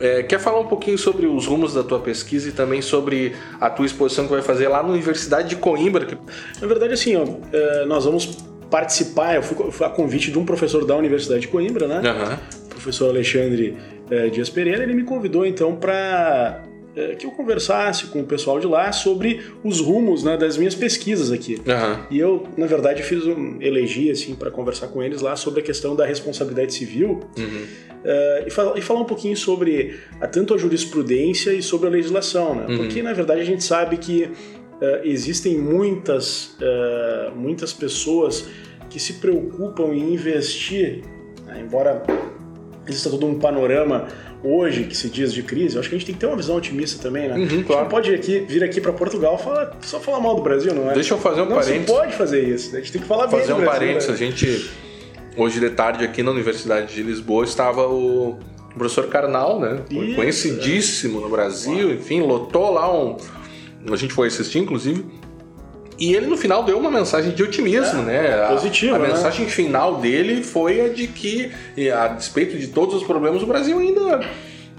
É, 0.00 0.22
quer 0.22 0.40
falar 0.40 0.60
um 0.60 0.66
pouquinho 0.66 0.96
sobre 0.96 1.26
os 1.26 1.46
rumos 1.46 1.74
da 1.74 1.82
tua 1.82 1.98
pesquisa 2.00 2.48
e 2.48 2.52
também 2.52 2.80
sobre 2.80 3.34
a 3.60 3.68
tua 3.68 3.84
exposição 3.84 4.24
que 4.26 4.32
vai 4.32 4.40
fazer 4.42 4.66
lá 4.68 4.82
na 4.82 4.88
Universidade 4.88 5.48
de 5.50 5.56
Coimbra? 5.56 6.06
que- 6.06 6.16
Na 6.60 6.66
verdade, 6.66 6.94
assim, 6.94 7.14
ó, 7.16 7.24
é, 7.52 7.84
nós 7.84 8.04
vamos 8.06 8.38
participar, 8.70 9.34
eu 9.36 9.42
fui, 9.42 9.84
a 9.84 9.90
convite 9.90 10.30
de 10.30 10.38
um 10.38 10.44
professor 10.44 10.84
da 10.86 10.96
Universidade 10.96 11.42
de 11.42 11.48
Coimbra, 11.48 11.86
né? 11.86 12.08
Aham. 12.08 12.38
O 12.66 12.68
professor 12.68 13.10
Alexandre 13.10 13.76
eh, 14.10 14.28
Dias 14.28 14.48
Pereira, 14.48 14.82
ele 14.84 14.94
me 14.94 15.02
convidou 15.04 15.44
então 15.44 15.74
para 15.76 16.62
que 17.18 17.26
eu 17.26 17.30
conversasse 17.30 18.06
com 18.06 18.20
o 18.20 18.24
pessoal 18.24 18.58
de 18.60 18.66
lá 18.66 18.92
sobre 18.92 19.40
os 19.64 19.80
rumos 19.80 20.22
né, 20.24 20.36
das 20.36 20.56
minhas 20.56 20.74
pesquisas 20.74 21.30
aqui. 21.30 21.60
Aham. 21.66 22.06
E 22.10 22.18
eu, 22.18 22.46
na 22.56 22.66
verdade, 22.66 23.02
fiz 23.02 23.24
um 23.26 23.56
elegi 23.60 24.10
assim 24.10 24.34
para 24.34 24.50
conversar 24.50 24.88
com 24.88 25.02
eles 25.02 25.20
lá 25.20 25.36
sobre 25.36 25.60
a 25.60 25.62
questão 25.62 25.94
da 25.96 26.04
responsabilidade 26.06 26.72
civil 26.74 27.20
Uhum. 27.38 27.62
eh, 28.04 28.44
e, 28.46 28.50
fal- 28.50 28.76
e 28.76 28.80
falar 28.80 29.00
um 29.00 29.04
pouquinho 29.04 29.36
sobre 29.36 29.98
a, 30.20 30.26
tanto 30.26 30.54
a 30.54 30.58
jurisprudência 30.58 31.52
e 31.52 31.62
sobre 31.62 31.88
a 31.88 31.90
legislação, 31.90 32.54
né? 32.54 32.66
Uhum. 32.68 32.76
Porque 32.78 33.02
na 33.02 33.12
verdade 33.12 33.40
a 33.40 33.44
gente 33.44 33.62
sabe 33.64 33.96
que 33.98 34.30
eh, 34.80 35.00
existem 35.04 35.58
muitas 35.58 36.56
eh, 36.60 37.30
muitas 37.36 37.72
pessoas 37.72 38.46
que 38.88 38.98
se 38.98 39.14
preocupam 39.14 39.94
em 39.94 40.14
investir, 40.14 41.02
né? 41.46 41.60
embora 41.64 42.02
exista 42.88 43.08
todo 43.10 43.24
um 43.26 43.38
panorama 43.38 44.08
hoje 44.42 44.84
que 44.84 44.96
se 44.96 45.08
diz 45.08 45.32
de 45.32 45.42
crise, 45.42 45.76
eu 45.76 45.80
acho 45.80 45.88
que 45.88 45.94
a 45.94 45.98
gente 45.98 46.06
tem 46.06 46.14
que 46.14 46.20
ter 46.20 46.26
uma 46.26 46.36
visão 46.36 46.56
otimista 46.56 47.02
também, 47.02 47.28
né? 47.28 47.36
Uhum, 47.36 47.44
a 47.44 47.46
gente 47.46 47.64
claro. 47.64 47.82
não 47.82 47.88
pode 47.88 48.14
aqui, 48.14 48.40
vir 48.40 48.64
aqui 48.64 48.80
para 48.80 48.92
Portugal 48.92 49.38
falar, 49.38 49.76
só 49.82 50.00
falar 50.00 50.20
mal 50.20 50.34
do 50.34 50.42
Brasil, 50.42 50.74
não 50.74 50.90
é? 50.90 50.94
Deixa 50.94 51.14
eu 51.14 51.18
fazer 51.18 51.42
um 51.42 51.46
não 51.46 51.56
parênteses. 51.56 51.80
se 51.80 51.92
pode 51.92 52.12
fazer 52.14 52.42
isso, 52.42 52.72
né? 52.72 52.78
a 52.78 52.80
gente 52.80 52.92
tem 52.92 53.02
que 53.02 53.08
falar 53.08 53.26
bem 53.26 53.40
Fazer 53.40 53.52
um 53.52 53.56
Brasil, 53.56 53.72
parênteses, 53.72 54.08
né? 54.08 54.14
a 54.14 54.18
gente 54.18 54.70
hoje 55.36 55.60
de 55.60 55.70
tarde 55.70 56.04
aqui 56.04 56.22
na 56.22 56.30
Universidade 56.30 56.94
de 56.94 57.02
Lisboa 57.02 57.44
estava 57.44 57.86
o 57.86 58.38
professor 58.74 59.08
Karnal, 59.08 59.60
né? 59.60 59.82
Isso, 59.90 60.16
Conhecidíssimo 60.16 61.20
no 61.20 61.28
Brasil, 61.28 61.92
enfim, 61.92 62.20
lotou 62.20 62.72
lá 62.72 62.92
um. 62.92 63.16
A 63.90 63.96
gente 63.96 64.12
foi 64.12 64.28
assistir, 64.28 64.58
inclusive. 64.58 65.04
E 66.00 66.14
ele 66.14 66.26
no 66.26 66.36
final 66.36 66.64
deu 66.64 66.78
uma 66.78 66.90
mensagem 66.90 67.32
de 67.32 67.42
otimismo, 67.42 68.00
é, 68.00 68.04
né? 68.04 68.46
Positivo. 68.48 68.94
A, 68.94 68.96
a 68.96 68.98
né? 69.00 69.08
mensagem 69.08 69.46
final 69.46 69.96
dele 69.96 70.42
foi 70.42 70.80
a 70.80 70.88
de 70.88 71.06
que, 71.06 71.52
a 71.94 72.08
despeito 72.08 72.56
de 72.56 72.68
todos 72.68 72.94
os 72.94 73.02
problemas, 73.04 73.42
o 73.42 73.46
Brasil 73.46 73.78
ainda 73.78 74.20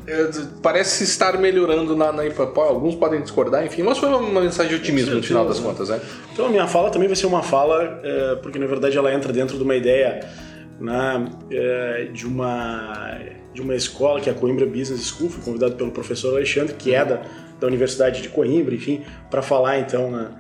é, 0.07 0.29
parece 0.63 1.03
estar 1.03 1.37
melhorando 1.37 1.95
na, 1.95 2.11
na 2.11 2.23
alguns 2.55 2.95
podem 2.95 3.21
discordar, 3.21 3.63
enfim, 3.63 3.83
mas 3.83 3.99
foi 3.99 4.09
uma, 4.09 4.17
uma 4.17 4.41
mensagem 4.41 4.75
de 4.75 4.81
otimismo 4.81 5.13
no 5.13 5.21
final 5.21 5.47
das 5.47 5.59
contas, 5.59 5.89
né? 5.89 6.01
Então 6.33 6.47
a 6.47 6.49
minha 6.49 6.65
fala 6.65 6.89
também 6.89 7.07
vai 7.07 7.15
ser 7.15 7.27
uma 7.27 7.43
fala, 7.43 8.01
é, 8.03 8.35
porque 8.41 8.57
na 8.57 8.65
verdade 8.65 8.97
ela 8.97 9.13
entra 9.13 9.31
dentro 9.31 9.57
de 9.57 9.63
uma 9.63 9.75
ideia 9.75 10.27
né, 10.79 11.25
é, 11.51 12.09
de 12.11 12.25
uma 12.25 13.19
de 13.53 13.61
uma 13.61 13.75
escola 13.75 14.21
que 14.21 14.29
é 14.29 14.31
a 14.31 14.35
Coimbra 14.35 14.65
Business 14.65 15.07
School, 15.07 15.29
fui 15.29 15.43
convidado 15.43 15.75
pelo 15.75 15.91
professor 15.91 16.35
Alexandre, 16.35 16.73
que 16.73 16.95
é 16.95 17.03
da, 17.03 17.21
da 17.59 17.67
Universidade 17.67 18.21
de 18.21 18.29
Coimbra, 18.29 18.73
enfim, 18.73 19.03
para 19.29 19.41
falar 19.41 19.77
então 19.77 20.09
na, 20.09 20.31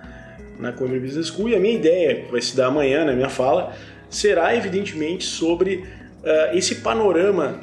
na 0.61 0.71
Coimbra 0.71 0.99
Business 0.99 1.27
School. 1.27 1.49
E 1.49 1.55
a 1.55 1.59
minha 1.59 1.75
ideia, 1.75 2.23
que 2.23 2.31
vai 2.31 2.41
se 2.41 2.55
dar 2.55 2.67
amanhã 2.67 3.03
na 3.03 3.13
minha 3.13 3.29
fala, 3.29 3.75
será 4.09 4.55
evidentemente 4.55 5.25
sobre 5.25 5.83
uh, 6.23 6.55
esse 6.55 6.75
panorama 6.75 7.59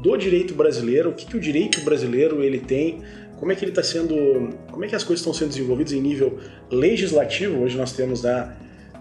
do 0.00 0.16
direito 0.16 0.54
brasileiro, 0.54 1.10
o 1.10 1.12
que, 1.12 1.26
que 1.26 1.36
o 1.36 1.40
direito 1.40 1.80
brasileiro 1.82 2.42
ele 2.42 2.58
tem, 2.58 3.02
como 3.38 3.52
é 3.52 3.54
que 3.54 3.64
ele 3.64 3.72
está 3.72 3.82
sendo, 3.82 4.50
como 4.70 4.84
é 4.84 4.88
que 4.88 4.94
as 4.94 5.02
coisas 5.02 5.20
estão 5.20 5.32
sendo 5.32 5.48
desenvolvidas 5.48 5.92
em 5.92 6.00
nível 6.00 6.38
legislativo. 6.70 7.62
Hoje 7.62 7.76
nós 7.76 7.92
temos 7.92 8.22
né, 8.22 8.52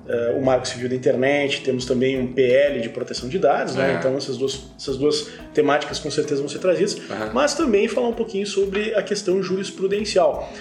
uh, 0.07 0.37
o 0.37 0.43
Marco 0.43 0.67
Civil 0.67 0.89
da 0.89 0.95
Internet, 0.95 1.61
temos 1.61 1.85
também 1.85 2.19
um 2.19 2.33
PL 2.33 2.81
de 2.81 2.89
proteção 2.89 3.29
de 3.29 3.37
dados, 3.37 3.75
né? 3.75 3.93
é. 3.93 3.95
Então 3.95 4.15
essas 4.15 4.37
duas, 4.37 4.71
essas 4.77 4.97
duas 4.97 5.29
temáticas 5.53 5.99
com 5.99 6.09
certeza 6.09 6.41
vão 6.41 6.49
ser 6.49 6.59
trazidas, 6.59 6.95
uhum. 6.95 7.33
mas 7.33 7.53
também 7.53 7.87
falar 7.87 8.07
um 8.07 8.13
pouquinho 8.13 8.47
sobre 8.47 8.93
a 8.95 9.03
questão 9.03 9.43
jurisprudencial. 9.43 10.51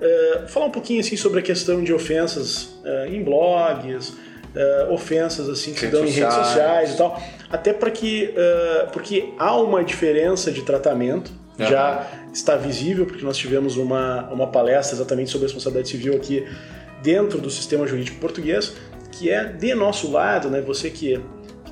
Uh, 0.00 0.46
falar 0.46 0.66
um 0.66 0.70
pouquinho 0.70 1.00
assim 1.00 1.16
sobre 1.16 1.40
a 1.40 1.42
questão 1.42 1.82
de 1.82 1.92
ofensas 1.92 2.78
uh, 2.84 3.06
em 3.08 3.22
blogs, 3.22 4.10
uh, 4.10 4.92
ofensas 4.92 5.48
assim 5.48 5.72
que 5.72 5.80
se 5.80 5.86
dão 5.88 6.06
em 6.06 6.10
redes 6.10 6.34
sociais 6.34 6.94
e 6.94 6.96
tal, 6.96 7.20
até 7.50 7.72
para 7.72 7.90
que 7.90 8.32
porque 8.92 9.32
há 9.38 9.56
uma 9.56 9.82
diferença 9.82 10.52
de 10.52 10.62
tratamento 10.62 11.32
uhum. 11.58 11.66
já 11.66 12.06
está 12.32 12.56
visível 12.56 13.06
porque 13.06 13.24
nós 13.24 13.36
tivemos 13.36 13.76
uma, 13.76 14.28
uma 14.30 14.46
palestra 14.46 14.96
exatamente 14.96 15.30
sobre 15.30 15.46
responsabilidade 15.46 15.88
civil 15.88 16.14
aqui 16.14 16.46
dentro 17.02 17.40
do 17.40 17.50
sistema 17.50 17.86
jurídico 17.86 18.20
português 18.20 18.74
que 19.10 19.30
é 19.30 19.44
de 19.44 19.74
nosso 19.74 20.10
lado, 20.12 20.48
né? 20.48 20.60
Você 20.60 20.90
que 20.90 21.20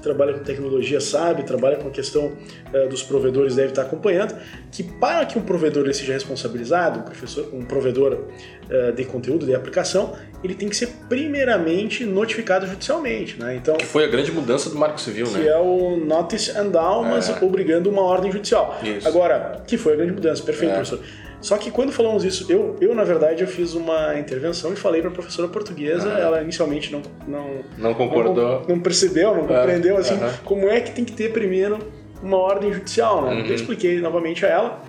trabalha 0.06 0.34
com 0.34 0.44
tecnologia 0.44 1.00
sabe, 1.00 1.42
trabalha 1.42 1.76
com 1.76 1.88
a 1.88 1.90
questão 1.90 2.26
uh, 2.72 2.88
dos 2.88 3.02
provedores 3.02 3.56
deve 3.56 3.70
estar 3.70 3.82
acompanhando, 3.82 4.36
que 4.70 4.84
para 4.84 5.26
que 5.26 5.36
um 5.36 5.42
provedor 5.42 5.92
seja 5.92 6.12
responsabilizado, 6.12 7.00
um, 7.00 7.02
professor, 7.02 7.48
um 7.52 7.64
provedor 7.64 8.12
uh, 8.14 8.92
de 8.92 9.04
conteúdo, 9.04 9.44
de 9.44 9.54
aplicação, 9.54 10.14
ele 10.44 10.54
tem 10.54 10.68
que 10.68 10.76
ser 10.76 10.90
primeiramente 11.08 12.04
notificado 12.04 12.66
judicialmente. 12.66 13.38
Né? 13.40 13.56
Então, 13.56 13.76
que 13.76 13.84
foi 13.84 14.04
a 14.04 14.08
grande 14.08 14.30
mudança 14.30 14.70
do 14.70 14.76
Marco 14.76 15.00
Civil, 15.00 15.26
que 15.26 15.32
né? 15.32 15.42
Que 15.42 15.48
é 15.48 15.58
o 15.58 15.96
notice 15.96 16.56
and 16.56 16.68
down, 16.68 17.02
mas 17.04 17.28
é. 17.28 17.44
obrigando 17.44 17.90
uma 17.90 18.02
ordem 18.02 18.30
judicial. 18.30 18.78
Isso. 18.82 19.08
Agora, 19.08 19.62
que 19.66 19.76
foi 19.76 19.94
a 19.94 19.96
grande 19.96 20.12
mudança, 20.12 20.42
perfeito, 20.42 20.70
é. 20.70 20.74
professor. 20.74 21.00
Só 21.40 21.56
que 21.58 21.70
quando 21.70 21.92
falamos 21.92 22.24
isso, 22.24 22.50
eu, 22.50 22.76
eu 22.80 22.94
na 22.94 23.04
verdade, 23.04 23.42
eu 23.42 23.48
fiz 23.48 23.74
uma 23.74 24.18
intervenção 24.18 24.72
e 24.72 24.76
falei 24.76 25.00
para 25.00 25.10
a 25.10 25.12
professora 25.12 25.48
portuguesa, 25.48 26.08
uhum. 26.08 26.16
ela 26.16 26.42
inicialmente 26.42 26.90
não 26.92 27.02
não, 27.26 27.46
não 27.76 27.94
concordou, 27.94 28.62
não, 28.62 28.76
não 28.76 28.80
percebeu, 28.80 29.34
não 29.34 29.46
compreendeu 29.46 29.96
assim 29.96 30.18
como 30.44 30.68
é 30.68 30.80
que 30.80 30.92
tem 30.92 31.04
que 31.04 31.12
ter 31.12 31.32
primeiro 31.32 31.78
uma 32.22 32.38
ordem 32.38 32.72
judicial, 32.72 33.22
né? 33.22 33.34
Uhum. 33.34 33.46
Eu 33.46 33.54
expliquei 33.54 34.00
novamente 34.00 34.44
a 34.44 34.48
ela 34.48 34.82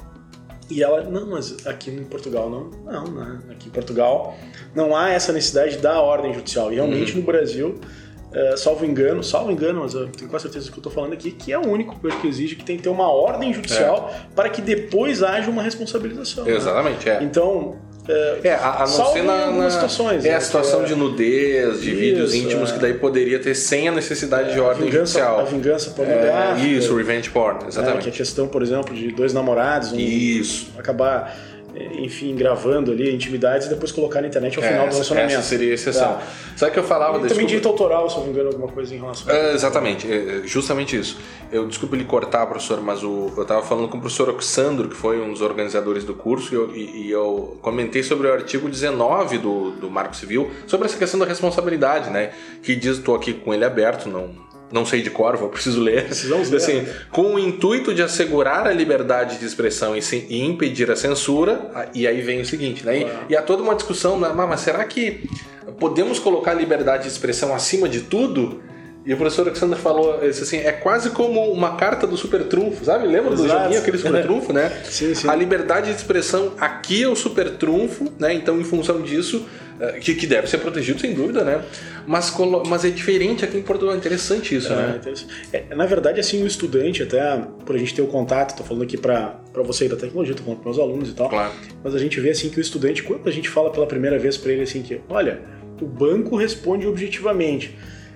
e 0.69 0.83
ela, 0.83 1.03
não, 1.03 1.27
mas 1.27 1.65
aqui 1.65 1.89
em 1.89 2.03
Portugal 2.03 2.49
não, 2.49 2.69
não, 2.91 3.11
né? 3.11 3.39
aqui 3.51 3.69
em 3.69 3.71
Portugal 3.71 4.35
não 4.75 4.95
há 4.95 5.09
essa 5.09 5.31
necessidade 5.31 5.77
da 5.77 6.01
ordem 6.01 6.33
judicial. 6.33 6.71
E 6.71 6.75
realmente 6.75 7.13
uhum. 7.13 7.19
no 7.19 7.25
Brasil 7.25 7.79
é, 8.31 8.57
salvo 8.57 8.85
engano, 8.85 9.23
salvo 9.23 9.51
engano, 9.51 9.81
mas 9.81 9.93
eu 9.93 10.07
tenho 10.07 10.29
quase 10.29 10.43
certeza 10.43 10.69
que 10.69 10.73
eu 10.73 10.79
estou 10.79 10.91
falando 10.91 11.13
aqui, 11.13 11.31
que 11.31 11.51
é 11.51 11.57
o 11.57 11.67
único 11.67 11.97
que 12.19 12.27
exige 12.27 12.55
que 12.55 12.63
tem 12.63 12.77
que 12.77 12.83
ter 12.83 12.89
uma 12.89 13.09
ordem 13.09 13.53
judicial 13.53 14.13
é. 14.13 14.35
para 14.35 14.49
que 14.49 14.61
depois 14.61 15.23
haja 15.23 15.49
uma 15.49 15.63
responsabilização. 15.63 16.43
Né? 16.43 16.55
Exatamente, 16.55 17.05
né? 17.05 17.19
é. 17.19 17.23
Então, 17.23 17.77
é, 18.07 18.39
é, 18.43 18.53
a, 18.53 18.83
a 18.83 18.87
não 18.87 18.87
ser 18.87 19.23
na, 19.23 19.51
na 19.51 19.69
situações. 19.69 20.25
É 20.25 20.29
né, 20.29 20.35
a 20.35 20.41
situação 20.41 20.83
de 20.83 20.95
nudez, 20.95 21.81
de 21.81 21.91
isso, 21.91 21.99
vídeos 21.99 22.33
íntimos, 22.33 22.69
é. 22.69 22.73
que 22.73 22.79
daí 22.79 22.93
poderia 22.93 23.39
ter 23.39 23.53
sem 23.53 23.87
a 23.87 23.91
necessidade 23.91 24.49
é, 24.49 24.53
de 24.53 24.59
ordem 24.59 24.85
vingança, 24.85 25.19
judicial. 25.19 25.39
A 25.39 25.43
vingança 25.43 25.91
pornográfica. 25.91 26.67
É, 26.67 26.69
isso, 26.69 26.95
revenge 26.95 27.29
porn, 27.29 27.65
exatamente. 27.67 28.03
que 28.03 28.09
é 28.09 28.11
a 28.11 28.15
questão, 28.15 28.47
por 28.47 28.61
exemplo, 28.61 28.95
de 28.95 29.11
dois 29.11 29.33
namorados. 29.33 29.91
Um, 29.91 29.97
isso. 29.97 30.71
Acabar 30.77 31.35
enfim, 31.93 32.35
gravando 32.35 32.91
ali 32.91 33.13
intimidades 33.13 33.67
e 33.67 33.69
depois 33.69 33.91
colocar 33.91 34.21
na 34.21 34.27
internet 34.27 34.57
ao 34.57 34.63
é, 34.63 34.67
final 34.67 34.87
do 34.87 34.91
relacionamento. 34.93 35.33
Essa 35.33 35.43
seria 35.43 35.71
a 35.71 35.73
exceção. 35.73 36.13
Tá. 36.15 36.27
Sabe 36.55 36.71
que 36.71 36.79
eu 36.79 36.83
falava... 36.83 37.25
E 37.25 37.27
também 37.27 37.45
direito 37.45 37.67
autoral, 37.67 38.09
se 38.09 38.15
eu 38.15 38.19
não 38.19 38.27
me 38.27 38.33
engano, 38.33 38.49
alguma 38.49 38.67
coisa 38.67 38.93
em 38.93 38.97
relação 38.97 39.31
é, 39.31 39.53
Exatamente, 39.53 40.11
é, 40.11 40.15
é, 40.15 40.47
justamente 40.47 40.97
isso. 40.97 41.17
Eu 41.51 41.67
desculpe 41.67 41.95
lhe 41.95 42.05
cortar, 42.05 42.45
professor, 42.45 42.81
mas 42.81 43.03
o, 43.03 43.31
eu 43.35 43.43
estava 43.43 43.61
falando 43.61 43.87
com 43.87 43.97
o 43.97 44.01
professor 44.01 44.29
Oxandro, 44.29 44.89
que 44.89 44.95
foi 44.95 45.21
um 45.21 45.31
dos 45.31 45.41
organizadores 45.41 46.03
do 46.03 46.13
curso, 46.13 46.53
e 46.53 46.55
eu, 46.55 46.75
e, 46.75 47.07
e 47.07 47.11
eu 47.11 47.57
comentei 47.61 48.03
sobre 48.03 48.27
o 48.27 48.33
artigo 48.33 48.69
19 48.69 49.37
do, 49.37 49.71
do 49.71 49.89
Marco 49.89 50.15
Civil, 50.15 50.51
sobre 50.65 50.87
essa 50.87 50.97
questão 50.97 51.19
da 51.19 51.25
responsabilidade, 51.25 52.09
né? 52.09 52.31
Que 52.63 52.75
diz, 52.75 52.97
estou 52.97 53.15
aqui 53.15 53.33
com 53.33 53.53
ele 53.53 53.65
aberto, 53.65 54.09
não 54.09 54.46
não 54.71 54.85
sei 54.85 55.01
de 55.01 55.09
cor, 55.09 55.37
vou 55.37 55.49
preciso 55.49 55.81
ler. 55.81 56.05
Precisamos 56.05 56.49
ler. 56.51 56.57
Assim, 56.57 56.85
com 57.11 57.35
o 57.35 57.39
intuito 57.39 57.93
de 57.93 58.01
assegurar 58.01 58.67
a 58.67 58.73
liberdade 58.73 59.37
de 59.37 59.45
expressão 59.45 59.95
e, 59.95 60.01
sim, 60.01 60.25
e 60.29 60.43
impedir 60.43 60.89
a 60.91 60.95
censura, 60.95 61.89
e 61.93 62.07
aí 62.07 62.21
vem 62.21 62.41
o 62.41 62.45
seguinte, 62.45 62.85
né? 62.85 62.99
E, 62.99 63.33
e 63.33 63.35
há 63.35 63.41
toda 63.41 63.63
uma 63.63 63.75
discussão, 63.75 64.19
né? 64.19 64.29
mas 64.33 64.59
será 64.61 64.83
que 64.83 65.29
podemos 65.79 66.19
colocar 66.19 66.51
a 66.51 66.55
liberdade 66.55 67.03
de 67.03 67.09
expressão 67.09 67.53
acima 67.53 67.87
de 67.87 68.01
tudo? 68.01 68.61
E 69.05 69.13
o 69.13 69.15
professor 69.15 69.43
Alexandre 69.43 69.79
falou 69.79 70.19
assim, 70.19 70.57
é 70.57 70.71
quase 70.73 71.11
como 71.11 71.49
uma 71.49 71.77
carta 71.77 72.05
do 72.05 72.17
super 72.17 72.43
trunfo, 72.43 72.83
sabe? 72.83 73.07
Lembra 73.07 73.31
Exato. 73.31 73.41
do 73.41 73.47
joguinho, 73.47 73.79
aquele 73.79 73.97
super 73.97 74.21
trunfo, 74.21 74.51
né? 74.51 74.69
sim, 74.83 75.15
sim. 75.15 75.29
A 75.29 75.33
liberdade 75.33 75.89
de 75.91 75.95
expressão 75.95 76.51
aqui 76.59 77.03
é 77.03 77.07
o 77.07 77.15
super 77.15 77.51
trunfo, 77.51 78.11
né? 78.19 78.33
Então, 78.33 78.59
em 78.59 78.65
função 78.65 79.01
disso, 79.01 79.45
que, 80.01 80.15
que 80.15 80.27
deve 80.27 80.47
ser 80.47 80.57
protegido 80.57 80.99
sem 80.99 81.13
dúvida, 81.13 81.43
né? 81.43 81.63
Mas, 82.05 82.33
mas 82.67 82.85
é 82.85 82.89
diferente 82.89 83.45
aqui 83.45 83.57
em 83.57 83.61
Portugal, 83.61 83.93
é 83.93 83.97
interessante 83.97 84.55
isso, 84.55 84.71
é, 84.71 84.75
né? 84.75 84.95
Interessante. 84.97 85.33
É, 85.53 85.75
na 85.75 85.85
verdade, 85.85 86.19
assim, 86.19 86.43
o 86.43 86.47
estudante, 86.47 87.03
até 87.03 87.41
por 87.65 87.75
a 87.75 87.79
gente 87.79 87.93
ter 87.93 88.01
o 88.01 88.07
contato, 88.07 88.57
tô 88.57 88.63
falando 88.63 88.83
aqui 88.83 88.97
para 88.97 89.39
você 89.55 89.87
da 89.87 89.95
tecnologia, 89.95 90.35
tô 90.35 90.43
falando 90.43 90.59
para 90.59 90.71
meus 90.71 90.79
alunos 90.79 91.09
e 91.09 91.13
tal, 91.13 91.29
claro. 91.29 91.53
mas 91.83 91.93
a 91.93 91.99
gente 91.99 92.19
vê 92.19 92.31
assim 92.31 92.49
que 92.49 92.59
o 92.59 92.61
estudante, 92.61 93.03
quando 93.03 93.27
a 93.27 93.31
gente 93.31 93.49
fala 93.49 93.71
pela 93.71 93.85
primeira 93.85 94.17
vez 94.17 94.37
para 94.37 94.51
ele 94.51 94.63
assim 94.63 94.81
que, 94.81 94.99
olha, 95.09 95.41
o 95.81 95.85
banco 95.85 96.35
responde 96.35 96.87
objetivamente, 96.87 97.75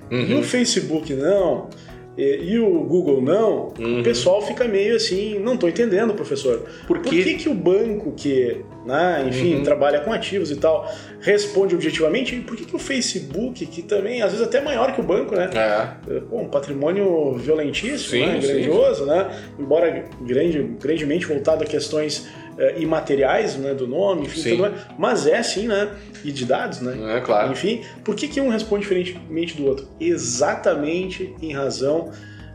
uhum. 0.09 0.25
e 0.25 0.33
o 0.35 0.43
Facebook 0.43 1.13
não, 1.13 1.69
e, 2.17 2.51
e, 2.51 2.59
o 2.59 2.83
Google 2.83 3.21
não, 3.21 3.73
uhum. 3.79 4.01
o 4.01 4.03
pessoal 4.03 4.41
fica 4.41 4.65
meio 4.65 4.97
assim, 4.97 5.39
não 5.39 5.53
estou 5.53 5.69
entendendo, 5.69 6.13
professor. 6.13 6.65
Por, 6.85 6.99
Por 6.99 7.09
que, 7.09 7.35
que 7.35 7.47
o 7.47 7.53
banco 7.53 8.11
que, 8.11 8.57
né, 8.85 9.25
enfim, 9.27 9.55
uhum. 9.55 9.63
trabalha 9.63 10.01
com 10.01 10.11
ativos 10.11 10.51
e 10.51 10.57
tal, 10.57 10.91
responde 11.21 11.73
objetivamente? 11.73 12.35
E 12.35 12.41
por 12.41 12.57
que, 12.57 12.65
que 12.65 12.75
o 12.75 12.79
Facebook, 12.79 13.65
que 13.65 13.81
também, 13.81 14.21
às 14.21 14.31
vezes 14.31 14.45
até 14.45 14.59
maior 14.59 14.93
que 14.93 14.99
o 14.99 15.03
banco, 15.03 15.35
né? 15.35 15.49
É. 15.53 16.19
Pô, 16.19 16.41
um 16.41 16.49
patrimônio 16.49 17.37
violentíssimo, 17.37 18.11
sim, 18.11 18.25
né? 18.25 18.39
grandioso, 18.39 19.03
sim. 19.05 19.09
né? 19.09 19.29
Embora 19.57 20.05
grande, 20.21 20.75
grandemente 20.81 21.25
voltado 21.25 21.63
a 21.63 21.65
questões 21.65 22.27
imateriais 22.77 23.55
né, 23.55 23.73
do 23.73 23.87
nome, 23.87 24.23
enfim, 24.23 24.51
tudo 24.51 24.61
mais, 24.61 24.73
mas 24.97 25.27
é 25.27 25.41
sim, 25.41 25.67
né? 25.67 25.89
E 26.23 26.31
de 26.31 26.45
dados, 26.45 26.81
né? 26.81 27.17
É 27.17 27.21
claro. 27.21 27.51
Enfim, 27.51 27.81
por 28.03 28.15
que, 28.15 28.27
que 28.27 28.39
um 28.39 28.49
responde 28.49 28.83
diferentemente 28.83 29.55
do 29.55 29.65
outro? 29.65 29.87
Exatamente 29.99 31.33
em 31.41 31.53
razão, 31.53 32.11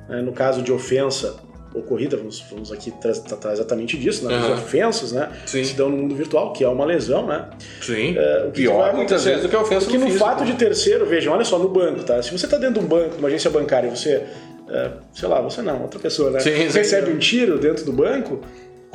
né, 0.08 0.22
no 0.22 0.32
caso 0.32 0.62
de 0.62 0.72
ofensa 0.72 1.36
ocorrida, 1.78 2.16
vamos, 2.16 2.42
vamos 2.50 2.72
aqui 2.72 2.90
tratar 2.90 3.52
exatamente 3.52 3.96
disso, 3.96 4.26
né? 4.26 4.34
Uhum. 4.34 4.54
As 4.54 4.62
ofensas, 4.62 5.12
né? 5.12 5.30
Sim. 5.44 5.64
Se 5.64 5.74
dão 5.74 5.88
no 5.88 5.96
mundo 5.96 6.14
virtual, 6.14 6.52
que 6.52 6.64
é 6.64 6.68
uma 6.68 6.84
lesão, 6.84 7.26
né? 7.26 7.50
Sim. 7.80 8.16
É, 8.16 8.44
o 8.48 8.50
que 8.50 8.62
Pior 8.62 8.94
muitas 8.94 9.24
vezes 9.24 9.42
do 9.42 9.48
que 9.48 9.56
a 9.56 9.60
ofensa 9.60 9.84
Porque 9.84 9.98
no, 9.98 10.04
no 10.04 10.10
físico. 10.10 10.24
fato 10.24 10.44
de 10.44 10.54
terceiro, 10.54 11.06
vejam, 11.06 11.32
olha 11.32 11.44
só, 11.44 11.58
no 11.58 11.68
banco, 11.68 12.02
tá? 12.02 12.22
Se 12.22 12.30
você 12.30 12.46
está 12.46 12.56
dentro 12.56 12.80
de 12.80 12.86
um 12.86 12.88
banco, 12.88 13.10
de 13.10 13.18
uma 13.18 13.28
agência 13.28 13.50
bancária, 13.50 13.88
e 13.88 13.90
você, 13.90 14.22
é, 14.70 14.90
sei 15.12 15.28
lá, 15.28 15.40
você 15.40 15.60
não, 15.60 15.82
outra 15.82 16.00
pessoa, 16.00 16.30
né? 16.30 16.40
Sim, 16.40 16.50
recebe 16.50 17.10
um 17.10 17.18
tiro 17.18 17.58
dentro 17.58 17.84
do 17.84 17.92
banco, 17.92 18.40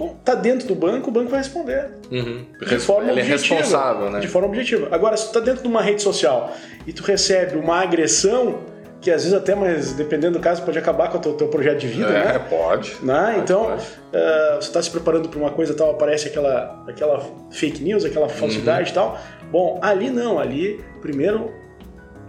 tá 0.10 0.36
dentro 0.36 0.68
do 0.68 0.76
banco, 0.76 1.10
o 1.10 1.14
banco 1.14 1.30
vai 1.30 1.40
responder. 1.40 1.90
Uhum. 2.12 2.46
De 2.60 2.80
forma 2.80 3.12
Ele 3.12 3.22
objetiva, 3.22 3.56
é 3.56 3.58
responsável, 3.58 4.10
né? 4.10 4.20
De 4.20 4.28
forma 4.28 4.48
objetiva. 4.48 4.88
Agora, 4.92 5.18
se 5.18 5.28
tu 5.28 5.34
tá 5.34 5.40
dentro 5.40 5.62
de 5.62 5.68
uma 5.68 5.82
rede 5.82 6.02
social 6.02 6.54
e 6.86 6.94
tu 6.94 7.04
recebe 7.04 7.58
uma 7.58 7.82
agressão, 7.82 8.60
que 9.02 9.10
às 9.10 9.24
vezes 9.24 9.38
até, 9.38 9.56
mas 9.56 9.94
dependendo 9.94 10.38
do 10.38 10.42
caso, 10.42 10.62
pode 10.64 10.78
acabar 10.78 11.10
com 11.10 11.18
o 11.18 11.22
teu, 11.22 11.34
teu 11.34 11.48
projeto 11.48 11.80
de 11.80 11.88
vida, 11.88 12.10
é, 12.10 12.34
né? 12.34 12.40
Pode. 12.50 12.96
Né? 13.02 13.26
pode 13.26 13.40
então, 13.40 13.64
pode. 13.66 13.84
Uh, 13.84 14.56
você 14.56 14.68
está 14.68 14.82
se 14.82 14.92
preparando 14.92 15.28
para 15.28 15.40
uma 15.40 15.50
coisa 15.50 15.74
tal, 15.74 15.92
aparece 15.92 16.28
aquela, 16.28 16.84
aquela 16.88 17.26
fake 17.52 17.84
news, 17.84 18.06
aquela 18.06 18.30
falsidade 18.30 18.90
uhum. 18.90 18.92
e 18.92 18.94
tal. 18.94 19.20
Bom, 19.52 19.80
ali 19.82 20.10
não, 20.10 20.40
ali, 20.40 20.84
primeiro, 21.02 21.52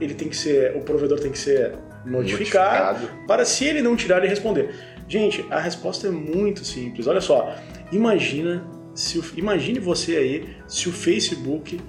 ele 0.00 0.14
tem 0.14 0.28
que 0.28 0.36
ser, 0.36 0.74
o 0.76 0.80
provedor 0.80 1.20
tem 1.20 1.30
que 1.30 1.38
ser 1.38 1.74
notificado, 2.04 3.00
notificado. 3.00 3.26
para 3.26 3.44
se 3.44 3.64
ele 3.64 3.82
não 3.82 3.94
tirar 3.94 4.24
e 4.24 4.28
responder. 4.28 4.74
Gente, 5.08 5.44
a 5.50 5.60
resposta 5.60 6.08
é 6.08 6.10
muito 6.10 6.64
simples. 6.64 7.06
Olha 7.06 7.20
só, 7.20 7.54
imagina 7.90 8.66
se 8.94 9.18
o, 9.18 9.24
imagine 9.36 9.78
você 9.78 10.16
aí 10.16 10.48
se 10.68 10.88
o 10.88 10.92
Facebook 10.92 11.80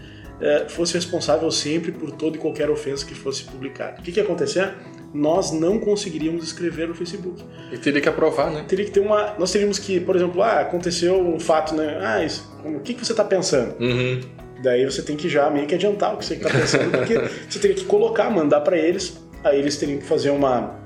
é, 0.41 0.67
fosse 0.67 0.93
responsável 0.93 1.49
sempre 1.51 1.91
por 1.91 2.11
toda 2.11 2.37
e 2.37 2.39
qualquer 2.39 2.69
ofensa 2.69 3.05
que 3.05 3.13
fosse 3.13 3.43
publicada. 3.43 3.99
O 3.99 4.03
que, 4.03 4.11
que 4.11 4.19
ia 4.19 4.23
acontecer? 4.23 4.73
Nós 5.13 5.51
não 5.51 5.79
conseguiríamos 5.79 6.43
escrever 6.43 6.87
no 6.87 6.95
Facebook. 6.95 7.43
E 7.71 7.77
teria 7.77 8.01
que 8.01 8.09
aprovar, 8.09 8.51
né? 8.51 8.65
Teria 8.67 8.83
que 8.85 8.91
ter 8.91 8.99
uma. 8.99 9.35
Nós 9.37 9.51
teríamos 9.51 9.77
que, 9.77 9.99
por 9.99 10.15
exemplo, 10.15 10.41
ah, 10.41 10.61
aconteceu 10.61 11.19
um 11.21 11.39
fato, 11.39 11.75
né? 11.75 11.99
Ah, 12.01 12.23
isso, 12.23 12.51
o 12.65 12.79
que, 12.79 12.93
que 12.93 13.05
você 13.05 13.13
está 13.13 13.23
pensando? 13.23 13.75
Uhum. 13.79 14.21
Daí 14.63 14.83
você 14.85 15.01
tem 15.01 15.15
que 15.15 15.29
já 15.29 15.49
meio 15.49 15.67
que 15.67 15.75
adiantar 15.75 16.13
o 16.13 16.17
que 16.17 16.25
você 16.25 16.35
está 16.35 16.49
pensando, 16.49 16.89
porque 16.89 17.15
você 17.47 17.59
teria 17.59 17.75
que 17.75 17.85
colocar, 17.85 18.29
mandar 18.29 18.61
para 18.61 18.77
eles, 18.77 19.21
aí 19.43 19.59
eles 19.59 19.77
teriam 19.77 19.99
que 19.99 20.05
fazer 20.05 20.31
uma, 20.31 20.79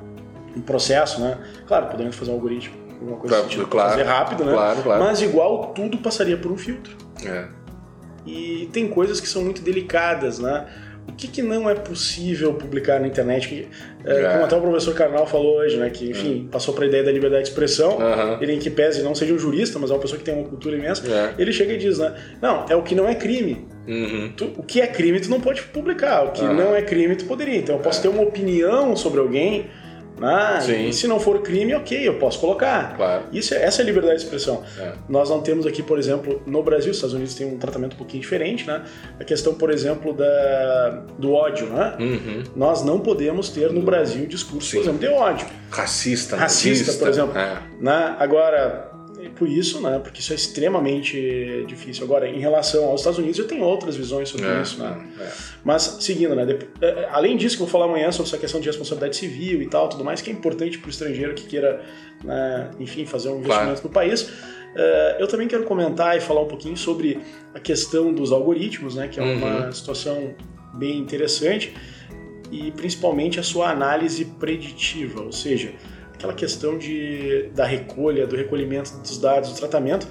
um 0.58 0.62
processo, 0.62 1.22
né? 1.22 1.38
Claro, 1.68 1.88
podemos 1.88 2.16
fazer 2.16 2.32
um 2.32 2.36
algoritmo, 2.36 2.76
alguma 2.94 3.18
coisa 3.18 3.28
Claro, 3.36 3.46
assim, 3.48 3.56
tipo, 3.58 3.68
claro, 3.68 3.90
fazer 3.92 4.04
rápido, 4.04 4.46
né? 4.46 4.54
claro, 4.54 4.82
claro. 4.84 5.04
Mas 5.04 5.22
igual 5.22 5.68
tudo 5.74 5.98
passaria 6.00 6.38
por 6.38 6.52
um 6.52 6.58
filtro. 6.58 6.96
É. 7.26 7.46
E 8.26 8.70
tem 8.74 8.88
coisas 8.88 9.20
que 9.22 9.28
são 9.28 9.44
muito 9.44 9.62
delicadas, 9.62 10.40
né? 10.40 10.66
O 11.10 11.14
que, 11.14 11.30
que 11.30 11.42
não 11.42 11.70
é 11.70 11.74
possível 11.74 12.54
publicar 12.56 13.00
na 13.00 13.08
internet? 13.08 13.48
Que, 13.48 13.68
é, 14.04 14.24
É. 14.24 14.30
Como 14.34 14.44
até 14.44 14.56
o 14.58 14.62
professor 14.62 14.94
Karnal 14.94 15.26
falou 15.26 15.60
hoje, 15.60 15.78
né? 15.78 15.90
Que, 15.90 16.10
enfim, 16.12 16.50
passou 16.52 16.74
para 16.74 16.84
a 16.84 16.88
ideia 16.90 17.02
da 17.02 17.12
liberdade 17.14 17.44
de 17.44 17.50
expressão. 17.50 17.98
Ele, 18.42 18.52
em 18.54 18.60
que 18.60 18.70
pese 18.70 19.02
não 19.02 19.16
seja 19.16 19.34
um 19.34 19.40
jurista, 19.40 19.80
mas 19.80 19.90
é 19.90 19.94
uma 19.94 20.02
pessoa 20.02 20.20
que 20.20 20.26
tem 20.26 20.34
uma 20.36 20.44
cultura 20.44 20.76
imensa. 20.76 21.10
É. 21.10 21.34
Ele 21.42 21.54
chega 21.54 21.72
e 21.72 21.78
diz, 21.78 21.98
né? 21.98 22.14
Não, 22.42 22.66
é 22.68 22.76
o 22.76 22.84
que 22.84 22.94
não 22.94 23.08
é 23.08 23.16
crime. 23.16 23.66
Uhum. 23.88 24.34
Tu- 24.36 24.52
o 24.58 24.64
que 24.64 24.82
é 24.82 24.88
crime 24.88 25.18
tu 25.22 25.30
não 25.30 25.40
pode 25.40 25.62
publicar, 25.64 26.26
o 26.26 26.32
que 26.34 26.44
Aham. 26.44 26.54
não 26.54 26.76
é 26.76 26.82
crime 26.82 27.16
tu 27.16 27.24
poderia. 27.24 27.56
Então 27.56 27.76
eu 27.78 27.82
posso 27.82 28.02
ter 28.02 28.10
uma 28.10 28.22
opinião 28.22 28.94
sobre 28.98 29.22
alguém, 29.22 29.68
né? 30.20 30.60
Sim. 30.62 30.88
e 30.90 30.94
se 30.94 31.08
não 31.08 31.20
for 31.20 31.42
crime, 31.42 31.74
ok, 31.76 32.08
eu 32.08 32.16
posso 32.20 32.40
colocar. 32.40 32.96
Claro. 32.96 33.24
Isso, 33.32 33.54
é- 33.54 33.64
essa 33.64 33.82
é 33.82 33.84
a 33.84 33.86
liberdade 33.86 34.18
de 34.18 34.24
expressão. 34.24 34.64
É. 34.80 34.94
Nós 35.08 35.30
não 35.30 35.42
temos 35.42 35.66
aqui, 35.66 35.84
por 35.84 35.98
exemplo, 36.00 36.42
no 36.46 36.64
Brasil, 36.64 36.92
os 36.92 36.98
Estados 36.98 37.14
Unidos 37.14 37.36
têm 37.36 37.48
um 37.48 37.58
tratamento 37.58 37.94
um 37.94 37.98
pouquinho 37.98 38.22
diferente, 38.22 38.66
né? 38.66 38.84
A 39.20 39.24
questão, 39.24 39.54
por 39.54 39.70
exemplo, 39.70 40.14
da, 40.14 41.04
do 41.18 41.34
ódio, 41.34 41.68
né? 41.68 41.96
Uhum. 42.00 42.44
Nós 42.56 42.84
não 42.84 43.00
podemos 43.00 43.50
ter 43.50 43.72
no 43.72 43.82
Brasil 43.82 44.26
discurso, 44.26 44.70
Sim. 44.70 44.78
por 44.78 44.84
exemplo, 44.84 45.00
de 45.00 45.08
ódio. 45.08 45.48
Racista, 45.70 46.36
Racista, 46.36 46.86
nazista. 46.92 47.00
por 47.00 47.10
exemplo. 47.10 47.38
É. 47.38 47.58
Né? 47.80 48.16
Agora, 48.20 48.92
por 49.30 49.48
isso, 49.48 49.82
né? 49.82 50.00
Porque 50.00 50.20
isso 50.22 50.32
é 50.34 50.36
extremamente 50.36 51.64
difícil. 51.68 52.04
Agora, 52.04 52.28
em 52.28 52.40
relação 52.40 52.86
aos 52.86 53.02
Estados 53.02 53.20
Unidos, 53.20 53.38
eu 53.40 53.48
tenho 53.48 53.64
outras 53.64 53.96
visões 53.96 54.30
sobre 54.30 54.46
É, 54.48 54.62
isso, 54.62 54.80
né? 54.82 55.08
é. 55.20 55.30
Mas, 55.64 55.98
seguindo, 56.02 56.36
né? 56.36 56.46
dep- 56.46 56.70
eh, 56.82 57.08
Além 57.12 57.36
disso, 57.38 57.56
que 57.58 57.64
eu 57.64 57.68
vou 57.68 57.72
falar 57.72 57.86
amanhã 57.86 58.12
sobre 58.12 58.28
essa 58.30 58.38
questão 58.38 58.60
de 58.60 58.68
responsabilidade 58.68 59.16
civil 59.18 59.62
e 59.62 59.68
tal, 59.68 59.90
tudo 59.90 60.04
mais, 60.04 60.22
que 60.22 60.30
é 60.30 60.34
importante 60.34 60.78
para 60.78 60.88
o 60.88 60.90
estrangeiro 60.90 61.34
que 61.34 61.46
queira, 61.46 61.82
né, 62.24 62.72
enfim, 62.80 63.06
fazer 63.06 63.30
um 63.30 63.40
investimento 63.40 63.84
no 63.84 63.90
país. 63.90 64.30
eh, 64.76 65.18
Eu 65.20 65.28
também 65.28 65.48
quero 65.48 65.64
comentar 65.64 66.16
e 66.18 66.22
falar 66.22 66.42
um 66.42 66.48
pouquinho 66.48 66.78
sobre 66.78 67.20
a 67.54 67.60
questão 67.60 68.14
dos 68.14 68.32
algoritmos, 68.32 68.96
né? 68.96 69.08
Que 69.08 69.20
é 69.20 69.24
uma 69.24 69.72
situação 69.72 70.36
bem 70.74 70.98
interessante 71.00 71.74
e 72.52 72.72
principalmente 72.72 73.40
a 73.40 73.44
sua 73.44 73.70
análise 73.72 74.24
preditiva, 74.40 75.22
ou 75.22 75.32
seja, 75.32 75.74
aquela 76.18 76.34
questão 76.34 76.78
de, 76.78 77.50
da 77.56 77.64
recolha, 77.66 78.26
do 78.26 78.36
recolhimento 78.36 78.92
dos 78.98 79.18
dados, 79.20 79.52
do 79.52 79.56
tratamento 79.58 80.08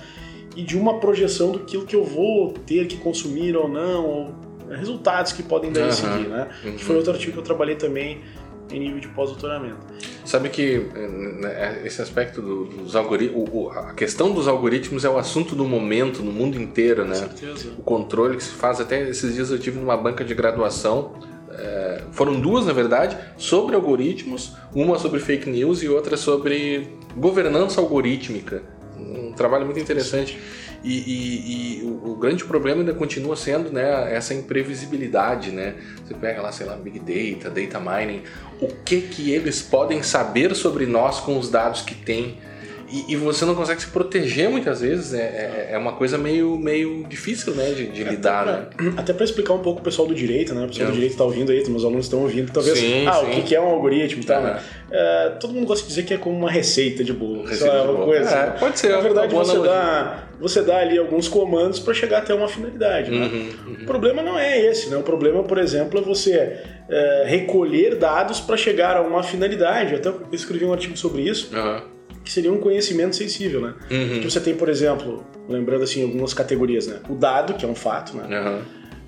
e 0.56 0.62
de 0.62 0.76
uma 0.78 1.00
projeção 1.00 1.50
do 1.52 1.60
que 1.60 1.76
eu 1.94 2.04
vou 2.04 2.52
ter 2.52 2.86
que 2.86 2.96
consumir 2.96 3.56
ou 3.56 3.68
não, 3.68 4.06
ou 4.06 4.24
né, 4.68 4.76
resultados 4.76 5.32
que 5.32 5.42
podem 5.42 5.72
daí 5.72 5.82
Aham. 5.82 5.92
seguir, 5.92 6.28
né? 6.28 6.48
Uhum. 6.64 6.76
Que 6.76 6.84
foi 6.84 6.96
outro 6.96 7.12
artigo 7.12 7.32
que 7.32 7.38
eu 7.38 7.42
trabalhei 7.42 7.74
também 7.76 8.20
em 8.70 8.80
nível 8.80 8.98
de 8.98 9.08
pós-doutoramento. 9.08 9.76
Sabe 10.24 10.48
que 10.48 10.86
eh, 10.94 11.08
né, 11.08 11.82
esse 11.84 12.00
aspecto 12.02 12.40
do- 12.42 12.64
dos 12.64 12.96
algoritmos, 12.96 13.76
a 13.76 13.92
questão 13.94 14.32
dos 14.32 14.48
algoritmos 14.48 15.04
é 15.04 15.08
o 15.08 15.18
assunto 15.18 15.54
do 15.54 15.64
momento 15.64 16.20
no 16.22 16.32
mundo 16.32 16.60
inteiro, 16.60 17.04
né? 17.04 17.14
Com 17.20 17.36
certeza. 17.36 17.68
O 17.78 17.82
controle 17.82 18.36
que 18.36 18.42
se 18.42 18.50
faz, 18.52 18.80
até 18.80 19.08
esses 19.08 19.34
dias 19.34 19.50
eu 19.50 19.58
tive 19.58 19.78
numa 19.78 19.96
banca 19.96 20.24
de 20.24 20.34
graduação, 20.34 21.12
eh, 21.50 22.02
foram 22.12 22.40
duas 22.40 22.66
na 22.66 22.72
verdade, 22.72 23.16
sobre 23.36 23.74
algoritmos, 23.74 24.54
uma 24.74 24.98
sobre 24.98 25.20
fake 25.20 25.48
news 25.48 25.82
e 25.82 25.88
outra 25.88 26.16
sobre 26.16 26.88
governança 27.16 27.80
algorítmica. 27.80 28.62
Um 28.98 29.32
trabalho 29.32 29.64
muito 29.66 29.78
interessante. 29.80 30.38
E, 30.84 30.92
e- 30.92 31.80
e 31.80 31.84
o, 31.84 32.12
o 32.12 32.16
grande 32.16 32.44
problema 32.44 32.80
ainda 32.80 32.94
continua 32.94 33.34
sendo 33.34 33.70
né, 33.72 34.14
essa 34.14 34.32
imprevisibilidade, 34.34 35.50
né? 35.50 35.74
Você 36.04 36.14
pega 36.14 36.40
lá, 36.42 36.52
sei 36.52 36.66
lá, 36.66 36.76
Big 36.76 36.98
Data, 37.00 37.50
Data 37.50 37.80
Mining, 37.80 38.22
o 38.60 38.68
que 38.84 39.00
que 39.00 39.30
eles 39.32 39.62
podem 39.62 40.02
saber 40.02 40.54
sobre 40.54 40.86
nós 40.86 41.18
com 41.20 41.38
os 41.38 41.50
dados 41.50 41.82
que 41.82 41.94
têm 41.94 42.38
e, 42.90 43.12
e 43.12 43.16
você 43.16 43.44
não 43.44 43.54
consegue 43.54 43.80
se 43.80 43.88
proteger 43.88 44.48
muitas 44.48 44.80
vezes, 44.80 45.12
é, 45.14 45.18
é, 45.22 45.68
é 45.72 45.78
uma 45.78 45.92
coisa 45.92 46.16
meio, 46.16 46.56
meio 46.58 47.04
difícil 47.08 47.54
né, 47.54 47.70
de, 47.72 47.86
de 47.88 48.04
lidar. 48.04 48.46
Né? 48.46 48.66
Até 48.96 49.12
para 49.12 49.24
explicar 49.24 49.54
um 49.54 49.60
pouco 49.60 49.80
o 49.80 49.82
pessoal 49.82 50.06
do 50.08 50.14
direito, 50.14 50.54
né? 50.54 50.64
O 50.64 50.68
pessoal 50.68 50.86
É. 50.88 50.90
do 50.90 50.94
direito 50.94 51.12
está 51.12 51.24
ouvindo 51.24 51.50
aí, 51.52 51.62
meus 51.68 51.84
alunos 51.84 52.06
estão 52.06 52.20
ouvindo, 52.20 52.52
talvez. 52.52 52.78
Sim, 52.78 53.06
ah, 53.06 53.12
sim. 53.14 53.26
o 53.26 53.30
que 53.30 53.42
que 53.42 53.54
é 53.54 53.60
um 53.60 53.66
algoritmo 53.66 54.22
e 54.22 54.24
tal, 54.26 54.42
né? 54.42 54.60
É, 54.90 55.30
todo 55.40 55.52
mundo 55.52 55.66
gosta 55.66 55.82
de 55.82 55.88
dizer 55.88 56.04
que 56.04 56.14
é 56.14 56.18
como 56.18 56.36
uma 56.36 56.50
receita 56.50 57.02
de 57.02 57.12
bolo. 57.12 57.44
Receita 57.44 57.72
lá, 57.74 57.80
de 57.80 57.86
bolo. 57.92 58.04
coisa. 58.04 58.30
É, 58.30 58.48
assim. 58.48 58.58
pode 58.60 58.78
ser, 58.78 58.88
Na 58.90 59.00
verdade, 59.00 59.34
você 59.34 59.50
analogia. 59.52 59.72
dá, 59.74 60.28
você 60.40 60.62
dá 60.62 60.76
ali 60.78 60.96
alguns 60.98 61.28
comandos 61.28 61.80
para 61.80 61.92
chegar 61.94 62.18
até 62.18 62.32
uma 62.34 62.48
finalidade, 62.48 63.10
né? 63.10 63.26
Uhum, 63.26 63.76
O 63.82 63.86
problema 63.86 64.22
não 64.22 64.38
é 64.38 64.60
esse, 64.66 64.88
né? 64.90 64.96
O 64.96 65.02
problema, 65.02 65.42
por 65.42 65.58
exemplo, 65.58 65.98
é 65.98 66.02
você 66.02 66.60
é, 66.88 67.24
recolher 67.26 67.96
dados 67.96 68.40
para 68.40 68.56
chegar 68.56 68.96
a 68.96 69.00
uma 69.02 69.22
finalidade. 69.22 69.92
Eu 69.94 69.98
até 69.98 70.12
escrevi 70.36 70.64
um 70.64 70.72
artigo 70.72 70.96
sobre 70.96 71.22
isso, 71.22 71.50
Aham. 71.54 71.82
Que 72.26 72.32
seria 72.32 72.52
um 72.52 72.58
conhecimento 72.58 73.14
sensível, 73.14 73.60
né? 73.60 73.74
Uhum. 73.88 74.18
Que 74.20 74.28
você 74.28 74.40
tem, 74.40 74.52
por 74.56 74.68
exemplo, 74.68 75.24
lembrando 75.48 75.84
assim 75.84 76.02
algumas 76.02 76.34
categorias, 76.34 76.88
né? 76.88 76.98
O 77.08 77.14
dado, 77.14 77.54
que 77.54 77.64
é 77.64 77.68
um 77.68 77.74
fato, 77.74 78.16
né? 78.16 78.36
Aham. 78.36 78.62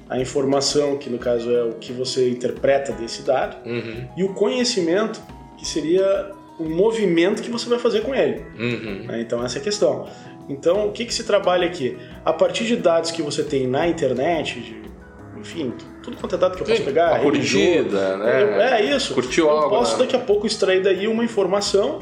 A 0.08 0.20
informação, 0.20 0.96
que 0.96 1.10
no 1.10 1.18
caso 1.18 1.50
é 1.52 1.64
o 1.64 1.72
que 1.72 1.92
você 1.92 2.30
interpreta 2.30 2.92
desse 2.92 3.22
dado, 3.22 3.56
Uhum. 3.68 4.08
e 4.16 4.22
o 4.22 4.34
conhecimento, 4.34 5.20
que 5.58 5.66
seria 5.66 6.30
o 6.60 6.64
movimento 6.64 7.42
que 7.42 7.50
você 7.50 7.68
vai 7.68 7.80
fazer 7.80 8.02
com 8.02 8.14
ele. 8.14 8.40
Uhum. 8.56 9.06
né? 9.08 9.20
Então, 9.20 9.44
essa 9.44 9.58
é 9.58 9.60
a 9.60 9.64
questão. 9.64 10.06
Então, 10.48 10.86
o 10.86 10.92
que, 10.92 11.04
que 11.04 11.12
se 11.12 11.24
trabalha 11.24 11.66
aqui? 11.66 11.98
A 12.24 12.32
partir 12.32 12.66
de 12.66 12.76
dados 12.76 13.10
que 13.10 13.20
você 13.20 13.42
tem 13.42 13.66
na 13.66 13.88
internet, 13.88 14.60
de, 14.60 14.80
enfim, 15.40 15.74
tudo 16.04 16.16
quanto 16.16 16.36
é 16.36 16.38
dado 16.38 16.56
que 16.56 16.62
eu 16.62 16.66
posso 16.66 16.78
Sim, 16.78 16.84
pegar, 16.84 17.14
uma 17.14 17.18
curtida, 17.18 18.16
né? 18.16 18.78
É, 18.78 18.80
é 18.80 18.96
isso. 18.96 19.12
Curtiu 19.12 19.46
eu 19.46 19.50
algo, 19.50 19.70
posso 19.70 19.94
né? 19.94 20.04
daqui 20.04 20.14
a 20.14 20.20
pouco 20.20 20.46
extrair 20.46 20.82
daí 20.82 21.08
uma 21.08 21.24
informação 21.24 21.98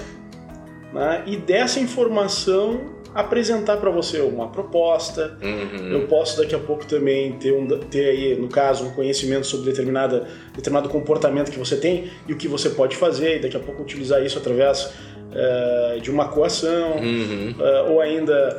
né? 0.93 1.23
e 1.27 1.37
dessa 1.37 1.79
informação 1.81 2.95
apresentar 3.15 3.79
para 3.79 3.89
você 3.91 4.21
uma 4.21 4.49
proposta, 4.49 5.39
Uhum. 5.43 5.91
eu 5.91 6.07
posso 6.07 6.37
daqui 6.39 6.55
a 6.55 6.59
pouco 6.59 6.85
também 6.85 7.33
ter, 7.39 7.53
um, 7.53 7.67
ter 7.67 8.05
aí, 8.11 8.37
no 8.37 8.47
caso, 8.49 8.85
um 8.85 8.91
conhecimento 8.91 9.47
sobre 9.47 9.71
determinada, 9.71 10.27
determinado 10.55 10.91
comportamento 10.91 11.51
que 11.51 11.59
você 11.59 11.77
tem 11.77 12.11
e 12.29 12.33
o 12.35 12.37
que 12.37 12.47
você 12.47 12.69
pode 12.69 12.95
fazer, 12.95 13.39
e 13.39 13.41
daqui 13.41 13.57
a 13.57 13.61
pouco 13.61 13.81
utilizar 13.83 14.23
isso 14.23 14.39
através 14.39 14.93
eh, 15.39 15.99
de 16.01 16.11
uma 16.11 16.29
coação, 16.29 16.97
Uhum. 16.99 17.55
eh, 17.59 17.83
ou 17.91 18.01
ainda. 18.01 18.59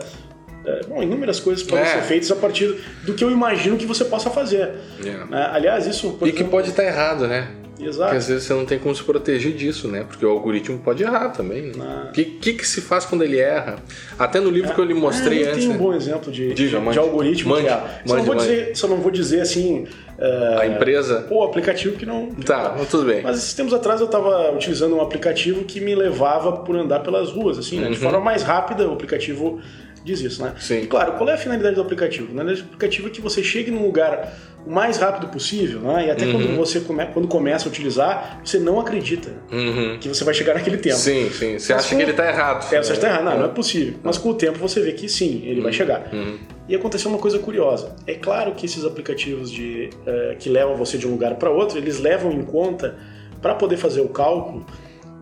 eh, 0.66 0.82
bom, 0.88 1.02
inúmeras 1.02 1.40
coisas 1.40 1.64
podem 1.64 1.86
É. 1.86 1.88
ser 1.88 2.02
feitas 2.02 2.30
a 2.32 2.36
partir 2.36 2.76
do 3.06 3.14
que 3.14 3.24
eu 3.24 3.32
imagino 3.32 3.78
que 3.78 3.86
você 3.86 4.04
possa 4.06 4.30
fazer. 4.30 4.72
Yeah. 5.02 5.26
né? 5.26 5.50
Aliás, 5.54 5.88
isso. 5.88 6.08
E 6.08 6.20
que 6.20 6.26
exemplo- 6.40 6.50
pode 6.52 6.70
estar 6.72 6.84
errado, 6.84 7.26
né? 7.28 7.48
Porque 7.78 7.90
Exato. 7.90 8.16
às 8.16 8.28
vezes 8.28 8.44
você 8.44 8.54
não 8.54 8.66
tem 8.66 8.80
como 8.80 8.96
se 8.96 9.04
proteger 9.04 9.54
disso, 9.54 9.88
né? 9.88 10.04
Porque 10.08 10.26
o 10.26 10.30
algoritmo 10.32 10.80
pode 10.80 11.04
errar 11.04 11.30
também. 11.30 11.68
né? 11.68 11.74
Ah. 11.80 12.08
O 12.10 12.12
que, 12.12 12.26
que, 12.26 12.54
que 12.54 12.68
se 12.68 12.82
faz 12.82 13.06
quando 13.06 13.24
ele 13.24 13.40
erra? 13.40 13.76
Até 14.18 14.40
no 14.40 14.50
livro 14.50 14.74
que 14.74 14.80
eu 14.82 14.86
lhe 14.86 14.96
mostrei 14.96 15.44
eu 15.44 15.50
antes. 15.50 15.60
tenho 15.60 15.70
um 15.70 15.74
né? 15.74 15.80
bom 15.80 15.94
exemplo 15.94 16.32
de, 16.32 16.54
Diga, 16.56 16.70
de, 16.72 16.76
mande. 16.84 16.92
de 16.94 17.00
algoritmo 17.00 17.52
Mande, 17.52 17.68
que 17.68 17.70
é. 17.70 17.78
Só, 17.78 17.84
não 18.08 18.16
mande, 18.16 18.26
vou 18.26 18.36
mande. 18.36 18.50
dizer, 18.50 18.76
só 18.78 18.88
não 18.88 18.98
vou 18.98 19.12
dizer 19.12 19.42
assim. 19.42 19.86
eh, 20.18 20.58
A 20.62 20.66
empresa. 20.68 21.22
Pô, 21.30 21.44
aplicativo 21.44 21.96
que 21.98 22.06
não. 22.06 22.32
que 22.32 22.44
Tá, 22.46 22.74
não- 22.76 22.84
tudo 22.86 23.06
bem. 23.06 23.22
Mas 23.22 23.38
esses 23.38 23.54
tempos 23.54 23.74
atrás 23.76 24.00
eu 24.00 24.08
estava 24.08 24.52
utilizando 24.54 24.96
um 24.96 25.02
aplicativo 25.02 25.64
que 25.64 25.80
me 25.80 25.94
levava 25.94 26.54
por 26.54 26.76
andar 26.76 27.02
pelas 27.02 27.30
ruas, 27.30 27.60
assim, 27.60 27.80
né? 27.80 27.90
De 27.90 27.94
Uhum. 27.96 28.02
forma 28.02 28.20
mais 28.20 28.42
rápida, 28.42 28.88
o 28.88 28.94
aplicativo 28.94 29.62
diz 30.04 30.22
isso, 30.22 30.44
né? 30.44 30.54
Sim. 30.60 30.80
E, 30.82 30.88
claro, 30.88 31.14
qual 31.14 31.30
é 31.30 31.34
a 31.34 31.38
finalidade 31.38 31.76
do 31.76 31.82
aplicativo? 31.82 32.26
A 32.26 32.30
finalidade 32.30 32.62
do 32.62 32.66
aplicativo 32.68 33.08
é 33.08 33.12
que 33.12 33.22
você 33.22 33.44
chegue 33.44 33.72
num 33.72 33.84
lugar 33.86 34.34
o 34.66 34.72
mais 34.72 34.98
rápido 34.98 35.30
possível, 35.32 35.80
né? 35.82 36.08
E 36.08 36.12
até 36.12 36.26
Uhum. 36.26 36.32
quando 36.34 36.58
você 36.58 36.80
come, 36.82 37.06
quando 37.08 37.28
começa 37.28 37.68
a 37.68 37.70
utilizar, 37.70 38.42
você 38.44 38.60
não 38.60 38.80
acredita 38.80 39.30
Uhum. 39.52 39.98
que 40.00 40.10
você 40.10 40.24
vai 40.26 40.34
chegar 40.34 40.56
naquele 40.56 40.78
tempo. 40.78 40.98
Sim, 40.98 41.30
sim. 41.30 41.58
Você 41.58 41.74
Mas 41.74 41.84
acha 41.86 41.90
com- 41.90 41.96
que 41.98 42.04
ele 42.04 42.14
tá 42.14 42.28
errado. 42.28 42.74
É, 42.74 42.84
você 42.84 42.94
está 42.94 43.08
errado. 43.08 43.24
Não, 43.24 43.38
não 43.40 43.46
é 43.46 43.50
possível. 43.50 43.94
Mas 44.04 44.18
com 44.18 44.30
o 44.30 44.34
tempo 44.34 44.60
você 44.60 44.82
vê 44.82 44.92
que 44.92 45.08
sim, 45.08 45.42
ele 45.46 45.62
vai 45.62 45.72
chegar. 45.72 46.10
Uhum. 46.14 46.38
E 46.68 46.76
aconteceu 46.76 47.10
uma 47.10 47.20
coisa 47.20 47.40
curiosa. 47.40 47.96
É 48.06 48.14
claro 48.16 48.52
que 48.56 48.66
esses 48.66 48.84
aplicativos 48.84 49.50
de, 49.50 49.90
eh, 50.06 50.36
que 50.38 50.50
levam 50.50 50.76
você 50.76 50.98
de 50.98 51.08
um 51.08 51.12
lugar 51.12 51.36
para 51.36 51.50
outro, 51.50 51.78
eles 51.78 52.00
levam 52.00 52.32
em 52.34 52.42
conta, 52.44 52.96
para 53.42 53.56
poder 53.56 53.78
fazer 53.78 54.02
o 54.02 54.10
cálculo, 54.10 54.66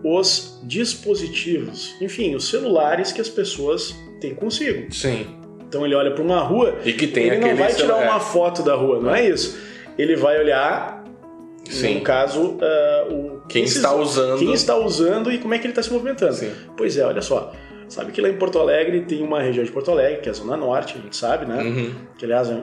os 0.03 0.59
dispositivos, 0.63 1.95
enfim, 2.01 2.33
os 2.35 2.49
celulares 2.49 3.11
que 3.11 3.21
as 3.21 3.29
pessoas 3.29 3.95
têm 4.27 4.35
consigo. 4.35 4.91
Sim. 4.93 5.27
Então 5.67 5.85
ele 5.85 5.95
olha 5.95 6.11
para 6.11 6.23
uma 6.23 6.39
rua, 6.41 6.75
E 6.85 6.93
que 6.93 7.07
tem 7.07 7.25
ele 7.27 7.37
não 7.37 7.55
vai 7.55 7.73
tirar 7.73 7.87
celular. 7.95 8.03
uma 8.11 8.19
foto 8.19 8.63
da 8.63 8.75
rua, 8.75 8.99
não 9.01 9.13
é 9.13 9.27
isso. 9.27 9.57
Ele 9.97 10.15
vai 10.15 10.37
olhar, 10.39 11.03
Sim. 11.69 11.95
no 11.95 12.01
caso, 12.01 12.57
eh, 12.61 13.07
o 13.11 13.41
Quem 13.47 13.63
está 13.63 13.93
usando. 13.93 14.39
quem 14.39 14.53
está 14.53 14.77
usando 14.77 15.31
e 15.31 15.37
como 15.39 15.53
é 15.53 15.57
que 15.59 15.65
ele 15.65 15.71
está 15.71 15.81
se 15.83 15.91
movimentando. 15.91 16.33
Sim. 16.33 16.51
Pois 16.77 16.97
é, 16.97 17.05
olha 17.05 17.21
só. 17.21 17.51
Sabe 17.87 18.11
que 18.11 18.19
lá 18.21 18.29
em 18.29 18.37
Porto 18.37 18.57
Alegre 18.59 19.01
tem 19.01 19.21
uma 19.21 19.41
região 19.41 19.63
de 19.63 19.71
Porto 19.71 19.91
Alegre, 19.91 20.21
que 20.21 20.27
é 20.29 20.31
a 20.31 20.35
Zona 20.35 20.57
Norte, 20.57 20.95
a 20.97 21.01
gente 21.01 21.15
sabe, 21.15 21.45
né? 21.45 21.61
Uhum. 21.63 21.93
Que 22.17 22.25
aliás 22.25 22.49
é 22.49 22.61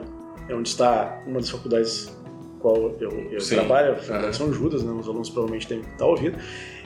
é 0.49 0.53
onde 0.53 0.67
está 0.67 1.21
uma 1.25 1.39
das 1.39 1.49
faculdades 1.49 2.13
qual 2.59 2.75
eu, 2.99 3.27
eu 3.31 3.39
trabalho, 3.47 3.93
a 3.93 3.95
Faculdade 3.95 4.23
Aham. 4.25 4.33
São 4.33 4.53
Judas, 4.53 4.83
né? 4.83 4.91
Os 4.91 5.07
alunos 5.07 5.29
provavelmente 5.29 5.67
devem 5.69 5.85
estar 5.89 6.05
ouvindo. 6.05 6.37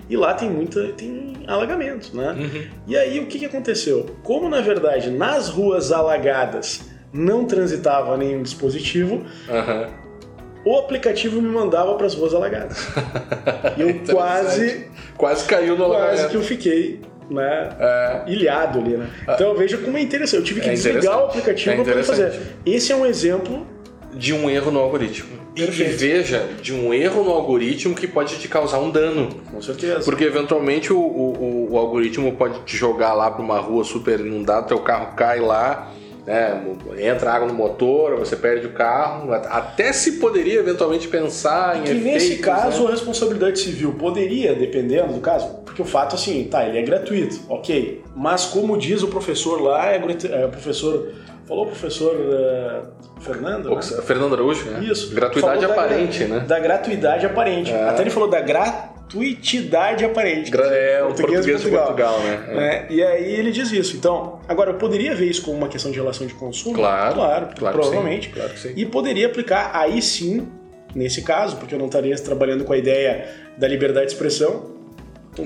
E 0.09 0.15
lá 0.15 0.33
tem 0.33 0.49
muita, 0.49 0.81
tem 0.93 1.33
alagamento, 1.47 2.15
né? 2.15 2.31
Uhum. 2.37 2.63
E 2.87 2.95
aí 2.97 3.19
o 3.19 3.25
que, 3.27 3.39
que 3.39 3.45
aconteceu? 3.45 4.05
Como 4.23 4.47
na 4.49 4.61
verdade 4.61 5.09
nas 5.09 5.49
ruas 5.49 5.91
alagadas 5.91 6.81
não 7.11 7.45
transitava 7.45 8.15
nenhum 8.17 8.41
dispositivo, 8.43 9.25
Aham. 9.49 9.87
o 10.65 10.77
aplicativo 10.77 11.41
me 11.41 11.49
mandava 11.49 11.95
para 11.95 12.05
as 12.05 12.13
ruas 12.13 12.33
alagadas. 12.33 12.87
E 13.77 13.81
eu 13.81 14.01
quase, 14.13 14.87
Quase 15.17 15.45
caiu 15.45 15.77
no 15.77 15.85
quase 15.85 15.95
alagamento. 16.03 16.29
que 16.29 16.35
eu 16.37 16.41
fiquei, 16.41 17.01
né? 17.29 17.69
É. 17.79 18.23
ilhado 18.27 18.79
ali, 18.79 18.97
né? 18.97 19.09
Então 19.29 19.55
veja 19.55 19.77
como 19.77 19.97
é 19.97 20.01
interessante. 20.01 20.39
Eu 20.39 20.43
tive 20.45 20.61
que 20.61 20.69
É 20.69 20.73
desligar 20.73 21.19
o 21.21 21.25
aplicativo 21.25 21.71
É 21.71 21.75
para 21.75 21.83
poder 21.85 22.03
fazer. 22.03 22.39
Esse 22.65 22.91
é 22.91 22.95
um 22.95 23.05
exemplo. 23.05 23.65
De 24.17 24.33
um 24.33 24.49
erro 24.49 24.71
no 24.71 24.79
algoritmo. 24.79 25.37
E 25.55 25.61
Perfeito. 25.61 25.97
veja, 25.97 26.47
de 26.61 26.73
um 26.73 26.93
erro 26.93 27.23
no 27.23 27.31
algoritmo 27.31 27.95
que 27.95 28.07
pode 28.07 28.37
te 28.37 28.47
causar 28.47 28.79
um 28.79 28.91
dano. 28.91 29.29
Com 29.51 29.61
certeza. 29.61 30.03
Porque 30.03 30.23
eventualmente 30.23 30.93
o, 30.93 30.99
o, 30.99 31.69
o 31.71 31.77
algoritmo 31.77 32.31
pode 32.33 32.59
te 32.59 32.77
jogar 32.77 33.13
lá 33.13 33.31
para 33.31 33.41
uma 33.43 33.59
rua 33.59 33.83
super 33.83 34.19
inundada, 34.19 34.67
teu 34.67 34.79
carro 34.79 35.15
cai 35.15 35.39
lá, 35.39 35.91
né, 36.27 36.61
entra 36.99 37.31
água 37.31 37.47
no 37.47 37.53
motor, 37.53 38.17
você 38.17 38.35
perde 38.35 38.67
o 38.67 38.73
carro. 38.73 39.33
Até 39.33 39.93
se 39.93 40.19
poderia 40.19 40.59
eventualmente 40.59 41.07
pensar 41.07 41.79
em 41.79 41.83
Que 41.83 41.91
efeitos, 41.91 42.11
nesse 42.11 42.37
caso 42.37 42.83
né? 42.83 42.89
a 42.89 42.91
responsabilidade 42.91 43.59
civil 43.59 43.93
poderia, 43.93 44.53
dependendo 44.53 45.13
do 45.13 45.21
caso, 45.21 45.47
porque 45.65 45.81
o 45.81 45.85
fato 45.85 46.15
assim, 46.15 46.43
tá, 46.43 46.67
ele 46.67 46.77
é 46.77 46.81
gratuito, 46.81 47.39
ok. 47.47 48.03
Mas 48.13 48.45
como 48.45 48.77
diz 48.77 49.01
o 49.03 49.07
professor 49.07 49.61
lá, 49.61 49.91
é, 49.91 49.95
é 49.95 50.45
o 50.45 50.49
professor. 50.49 51.13
Falou 51.47 51.63
o 51.65 51.67
professor 51.67 52.13
eh, 52.33 52.81
Fernando? 53.21 53.69
né? 53.73 53.81
Fernando 53.81 54.33
Araújo, 54.33 54.65
né? 54.69 54.83
Isso. 54.83 55.13
Gratuidade 55.15 55.61
Falou 55.61 55.75
da- 55.75 55.81
aparente, 55.83 56.23
né? 56.25 56.39
Da 56.41 56.59
gratuidade 56.59 57.25
aparente. 57.25 57.71
É. 57.71 57.89
Até 57.89 58.01
ele 58.01 58.09
falou 58.09 58.29
da 58.29 58.41
gratuitidade 58.41 60.03
aparente. 60.03 60.51
Gra- 60.51 60.65
É 60.75 61.01
o 61.01 61.07
Português 61.07 61.45
português, 61.45 61.61
de 61.63 61.69
Portugal. 61.69 62.15
Portugal, 62.15 62.19
né? 62.53 62.85
É. 62.89 62.93
E 62.93 63.01
aí 63.03 63.31
ele 63.33 63.51
diz 63.51 63.71
isso. 63.71 63.95
Então, 63.95 64.39
agora 64.47 64.71
eu 64.71 64.75
poderia 64.75 65.15
ver 65.15 65.25
isso 65.25 65.41
como 65.41 65.57
uma 65.57 65.67
questão 65.69 65.89
de 65.91 65.97
relação 65.97 66.27
de 66.27 66.33
consumo? 66.33 66.75
Claro, 66.75 67.15
claro, 67.15 67.47
claro 67.57 67.77
que 67.77 67.81
provavelmente. 67.83 68.27
sim, 68.27 68.33
claro 68.33 68.49
que 68.51 68.59
sim. 68.59 68.73
E 68.75 68.85
poderia 68.85 69.27
aplicar 69.27 69.71
aí 69.73 70.01
sim, 70.01 70.47
nesse 70.93 71.21
caso, 71.21 71.55
porque 71.57 71.73
eu 71.75 71.79
não 71.79 71.85
estaria 71.87 72.15
trabalhando 72.17 72.65
com 72.65 72.73
a 72.73 72.77
ideia 72.77 73.25
da 73.57 73.67
liberdade 73.67 74.07
de 74.07 74.11
expressão, 74.13 74.75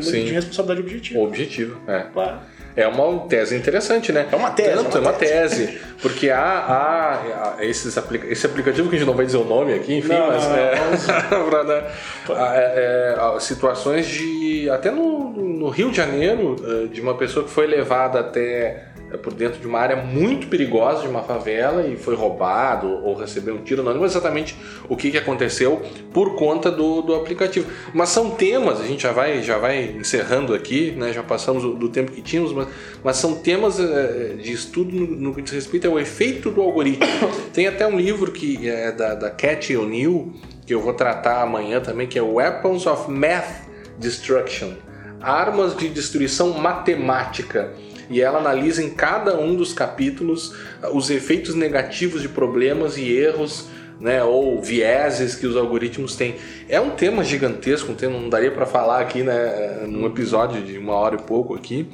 Sim. 0.02 0.24
de 0.26 0.32
responsabilidade 0.32 0.82
objetiva. 0.88 1.20
Objetivo, 1.20 1.78
é. 1.88 2.00
Claro. 2.14 2.40
É 2.76 2.88
uma 2.88 3.28
tese 3.28 3.56
interessante, 3.56 4.12
né? 4.12 4.28
É 4.32 4.36
uma 4.36 4.52
tese, 4.52 4.76
Tanto, 4.84 4.98
é 4.98 5.00
uma 5.02 5.10
é 5.10 5.12
uma 5.12 5.18
tese. 5.20 5.80
porque 6.02 6.30
há, 6.30 6.40
há- 6.42 7.56
há 7.60 7.66
esses 7.66 7.98
aplica 7.98 8.28
esse 8.28 8.46
aplicativo 8.46 8.90
que 8.90 8.96
a 8.96 9.00
gente 9.00 9.08
não 9.08 9.16
vai 9.16 9.26
dizer 9.26 9.38
o 9.38 9.44
nome 9.44 9.74
aqui, 9.74 9.96
enfim, 9.98 10.10
Não, 10.10 10.28
mas 10.28 10.48
não, 10.48 10.56
é, 10.56 10.76
né, 11.66 11.84
é, 12.30 13.14
é, 13.16 13.16
há 13.20 13.40
situações 13.40 14.08
de. 14.08 14.70
até 14.70 14.90
no, 14.92 15.32
no 15.32 15.70
Rio 15.70 15.90
de 15.92 15.98
Janeiro, 15.98 16.56
eh, 16.64 16.88
de 16.88 17.02
uma 17.02 17.16
pessoa 17.16 17.46
que 17.46 17.52
foi 17.52 17.68
levada 17.68 18.20
até 18.20 18.84
por 19.18 19.34
dentro 19.34 19.60
de 19.60 19.68
uma 19.68 19.80
área 19.80 19.96
muito 19.96 20.48
perigosa 20.48 21.02
de 21.02 21.08
uma 21.08 21.24
favela 21.24 21.86
e 21.88 21.98
foi 21.98 22.16
roubado 22.16 22.88
ou 22.88 23.16
recebeu 23.16 23.56
um 23.56 23.64
tiro. 23.64 23.84
Não 23.84 23.92
lembro 23.92 24.06
exatamente 24.06 24.56
o 24.88 24.96
que, 24.96 25.12
que 25.12 25.18
aconteceu 25.18 25.82
por 26.14 26.36
conta 26.36 26.72
do, 26.72 27.02
do 27.02 27.16
aplicativo. 27.16 27.70
Mas 27.94 28.10
são 28.10 28.32
temas, 28.32 28.80
a 28.80 28.86
gente 28.86 29.04
já 29.04 29.12
vai, 29.12 29.42
já 29.42 29.58
vai 29.58 29.84
encerrando 29.84 30.54
aqui, 30.54 30.92
né? 30.92 31.14
já 31.14 31.24
passamos 31.24 31.64
do, 31.64 31.90
tempo 31.90 32.12
que 32.12 32.22
tínhamos, 32.22 32.54
mas, 32.54 32.68
mas 33.04 33.18
são 33.18 33.36
temas 33.36 33.80
eh, 33.80 34.36
de 34.42 34.52
estudo 34.52 34.96
no, 34.96 35.08
no 35.08 35.36
que 35.36 35.42
diz 35.42 35.52
respeito 35.52 35.88
ao 35.88 36.00
efeito 36.00 36.50
do 36.50 36.62
algoritmo. 36.62 37.08
Tem 37.54 37.68
até 37.68 37.86
um 37.86 37.98
livro 37.98 38.32
que 38.32 38.70
é 38.70 38.92
da, 38.92 39.16
da 39.16 39.30
Cat 39.30 39.76
O'Neill, 39.76 40.34
que 40.66 40.74
eu 40.74 40.82
vou 40.82 40.94
tratar 40.94 41.42
amanhã 41.42 41.82
também, 41.82 42.08
que 42.08 42.18
é 42.18 42.22
Weapons 42.22 42.86
of 42.86 43.12
Math 43.12 43.68
Destruction. 44.00 44.72
Armas 45.20 45.76
de 45.76 45.90
destruição 45.90 46.54
matemática. 46.54 47.72
E 48.12 48.22
ela 48.22 48.40
analisa 48.40 48.84
em 48.84 48.90
cada 48.90 49.40
um 49.40 49.56
dos 49.56 49.74
capítulos 49.74 50.54
ah, 50.82 50.90
os 50.92 51.10
efeitos 51.10 51.56
negativos 51.56 52.22
de 52.22 52.30
problemas 52.30 52.98
e 52.98 53.12
erros, 53.12 53.68
né, 54.00 54.24
ou 54.24 54.62
vieses 54.62 55.36
que 55.36 55.48
os 55.48 55.56
algoritmos 55.56 56.16
têm. 56.16 56.36
É 56.68 56.82
um 56.82 56.90
tema 56.90 57.24
gigantesco, 57.24 57.92
um 57.92 57.96
tema 57.96 58.20
não 58.20 58.30
daria 58.30 58.52
para 58.52 58.66
falar 58.66 59.00
aqui, 59.00 59.24
né, 59.24 59.86
num 59.88 60.06
episódio 60.08 60.62
de 60.62 60.78
uma 60.78 60.94
hora 60.94 61.16
e 61.16 61.22
pouco 61.22 61.56
aqui. 61.56 61.88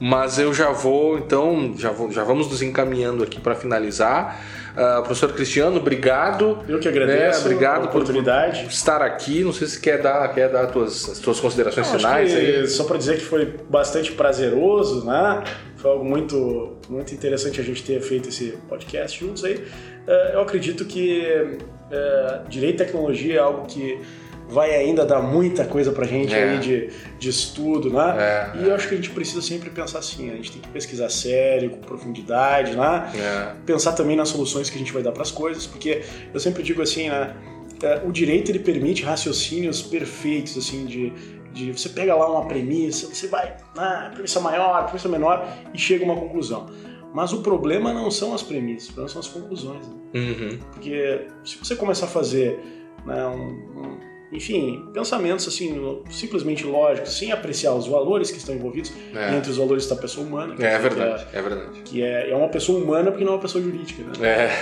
Mas 0.00 0.38
eu 0.38 0.52
já 0.52 0.70
vou, 0.70 1.16
então, 1.16 1.72
já, 1.78 1.90
vou, 1.90 2.10
já 2.10 2.24
vamos 2.24 2.48
nos 2.48 2.60
encaminhando 2.60 3.22
aqui 3.22 3.40
para 3.40 3.54
finalizar. 3.54 4.40
Ah, 4.76 5.02
professor 5.02 5.32
Cristiano, 5.32 5.76
obrigado. 5.76 6.58
Eu 6.68 6.80
que 6.80 6.88
agradeço 6.88 7.40
né, 7.40 7.44
obrigado 7.46 7.84
a 7.84 7.88
por, 7.88 8.02
oportunidade. 8.02 8.62
por 8.62 8.70
estar 8.70 9.02
aqui. 9.02 9.44
Não 9.44 9.52
sei 9.52 9.66
se 9.68 9.80
quer 9.80 10.02
dar, 10.02 10.26
quer 10.34 10.48
dar 10.48 10.66
tuas, 10.66 11.08
as 11.08 11.18
tuas 11.18 11.38
considerações 11.38 11.86
Não, 11.92 11.98
finais 11.98 12.34
aí. 12.34 12.66
Só 12.66 12.84
para 12.84 12.98
dizer 12.98 13.18
que 13.18 13.24
foi 13.24 13.54
bastante 13.68 14.12
prazeroso, 14.12 15.06
né? 15.06 15.44
Foi 15.76 15.90
algo 15.90 16.04
muito, 16.04 16.76
muito 16.88 17.14
interessante 17.14 17.60
a 17.60 17.64
gente 17.64 17.84
ter 17.84 18.00
feito 18.00 18.28
esse 18.28 18.58
podcast 18.68 19.20
juntos 19.24 19.44
aí. 19.44 19.64
Eh, 20.06 20.30
Eu 20.34 20.40
acredito 20.40 20.84
que 20.84 21.56
eh, 21.90 22.40
direito 22.48 22.82
e 22.82 22.86
tecnologia 22.86 23.34
é 23.36 23.38
algo 23.38 23.66
que 23.66 24.00
vai 24.48 24.74
ainda 24.74 25.04
dar 25.06 25.20
muita 25.22 25.64
coisa 25.64 25.90
pra 25.90 26.06
gente 26.06 26.34
É. 26.34 26.50
aí 26.50 26.58
de, 26.58 26.90
de 27.18 27.28
estudo, 27.30 27.90
né? 27.90 28.14
É, 28.18 28.58
e 28.58 28.64
eu 28.68 28.74
acho 28.74 28.86
que 28.88 28.94
a 28.94 28.96
gente 28.96 29.10
precisa 29.10 29.40
sempre 29.42 29.70
pensar 29.70 29.98
assim, 30.00 30.30
a 30.30 30.34
gente 30.36 30.52
tem 30.52 30.60
que 30.60 30.68
pesquisar 30.68 31.08
sério, 31.08 31.70
com 31.70 31.78
profundidade, 31.78 32.76
né? 32.76 33.10
É. 33.16 33.54
pensar 33.64 33.92
também 33.92 34.16
nas 34.16 34.28
soluções 34.28 34.68
que 34.68 34.76
a 34.76 34.78
gente 34.78 34.92
vai 34.92 35.02
dar 35.02 35.12
para 35.12 35.22
as 35.22 35.30
coisas, 35.30 35.66
porque 35.66 36.02
eu 36.32 36.38
sempre 36.40 36.62
digo 36.62 36.82
assim, 36.82 37.08
né, 37.08 37.34
é, 37.82 38.02
o 38.06 38.12
direito 38.12 38.50
ele 38.50 38.58
permite 38.60 39.02
raciocínios 39.02 39.82
perfeitos, 39.82 40.56
assim, 40.56 40.84
de, 40.86 41.10
de 41.52 41.72
você 41.72 41.88
pega 41.88 42.14
lá 42.14 42.30
uma 42.30 42.46
premissa, 42.46 43.06
você 43.08 43.26
vai, 43.28 43.56
ah, 43.76 44.10
premissa 44.12 44.40
maior, 44.40 44.84
premissa 44.84 45.08
menor 45.08 45.48
e 45.72 45.78
chega 45.78 46.04
a 46.04 46.06
uma 46.06 46.16
conclusão. 46.20 46.66
Mas 47.14 47.32
o 47.32 47.42
problema 47.42 47.92
não 47.92 48.10
são 48.10 48.34
as 48.34 48.42
premissas, 48.42 48.88
o 48.90 48.92
problema 48.92 49.08
são 49.08 49.20
as 49.20 49.28
conclusões. 49.28 49.86
né? 49.88 49.94
Uhum. 50.14 50.58
Porque 50.72 51.26
se 51.44 51.56
você 51.58 51.76
começar 51.76 52.06
a 52.06 52.08
fazer, 52.08 52.58
né, 53.06 53.24
um, 53.26 53.50
um- 53.80 54.13
enfim, 54.34 54.84
pensamentos 54.92 55.46
assim, 55.48 56.00
simplesmente 56.10 56.64
lógicos, 56.64 57.16
sem 57.16 57.30
apreciar 57.32 57.72
os 57.74 57.86
valores 57.86 58.30
que 58.30 58.38
estão 58.38 58.54
envolvidos, 58.54 58.92
É. 59.14 59.36
entre 59.36 59.50
os 59.50 59.56
valores 59.56 59.84
está 59.84 59.94
a 59.94 59.98
pessoa 59.98 60.26
humana. 60.26 60.54
É 60.58 60.76
que 60.76 60.82
verdade, 60.82 61.26
é 61.32 61.40
verdade. 61.42 61.80
Que 61.84 62.02
é, 62.02 62.30
é 62.30 62.36
uma 62.36 62.48
pessoa 62.48 62.78
humana 62.82 63.10
porque 63.10 63.24
não 63.24 63.32
é 63.32 63.36
uma 63.36 63.40
pessoa 63.42 63.62
jurídica, 63.62 64.02
né? 64.02 64.12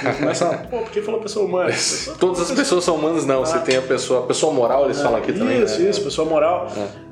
É. 0.04 0.12
Começa, 0.18 0.48
a, 0.48 0.58
pô, 0.58 0.78
por 0.78 0.90
que 0.90 1.00
falou 1.00 1.20
pessoa 1.20 1.46
humana? 1.46 1.70
Pessoa- 1.70 2.16
Todas 2.20 2.40
as 2.40 2.52
pessoas 2.52 2.84
são 2.84 2.96
humanas, 2.96 3.24
não. 3.26 3.40
Você 3.44 3.58
tem 3.60 3.76
a 3.76 3.82
pessoa, 3.82 4.20
a 4.20 4.26
pessoa 4.26 4.52
moral, 4.52 4.84
eles 4.84 5.00
falam 5.00 5.18
aqui 5.18 5.32
também. 5.32 5.62
Isso, 5.62 5.80
né? 5.80 5.90
isso, 5.90 6.02
pessoa 6.02 6.28
moral. 6.28 6.70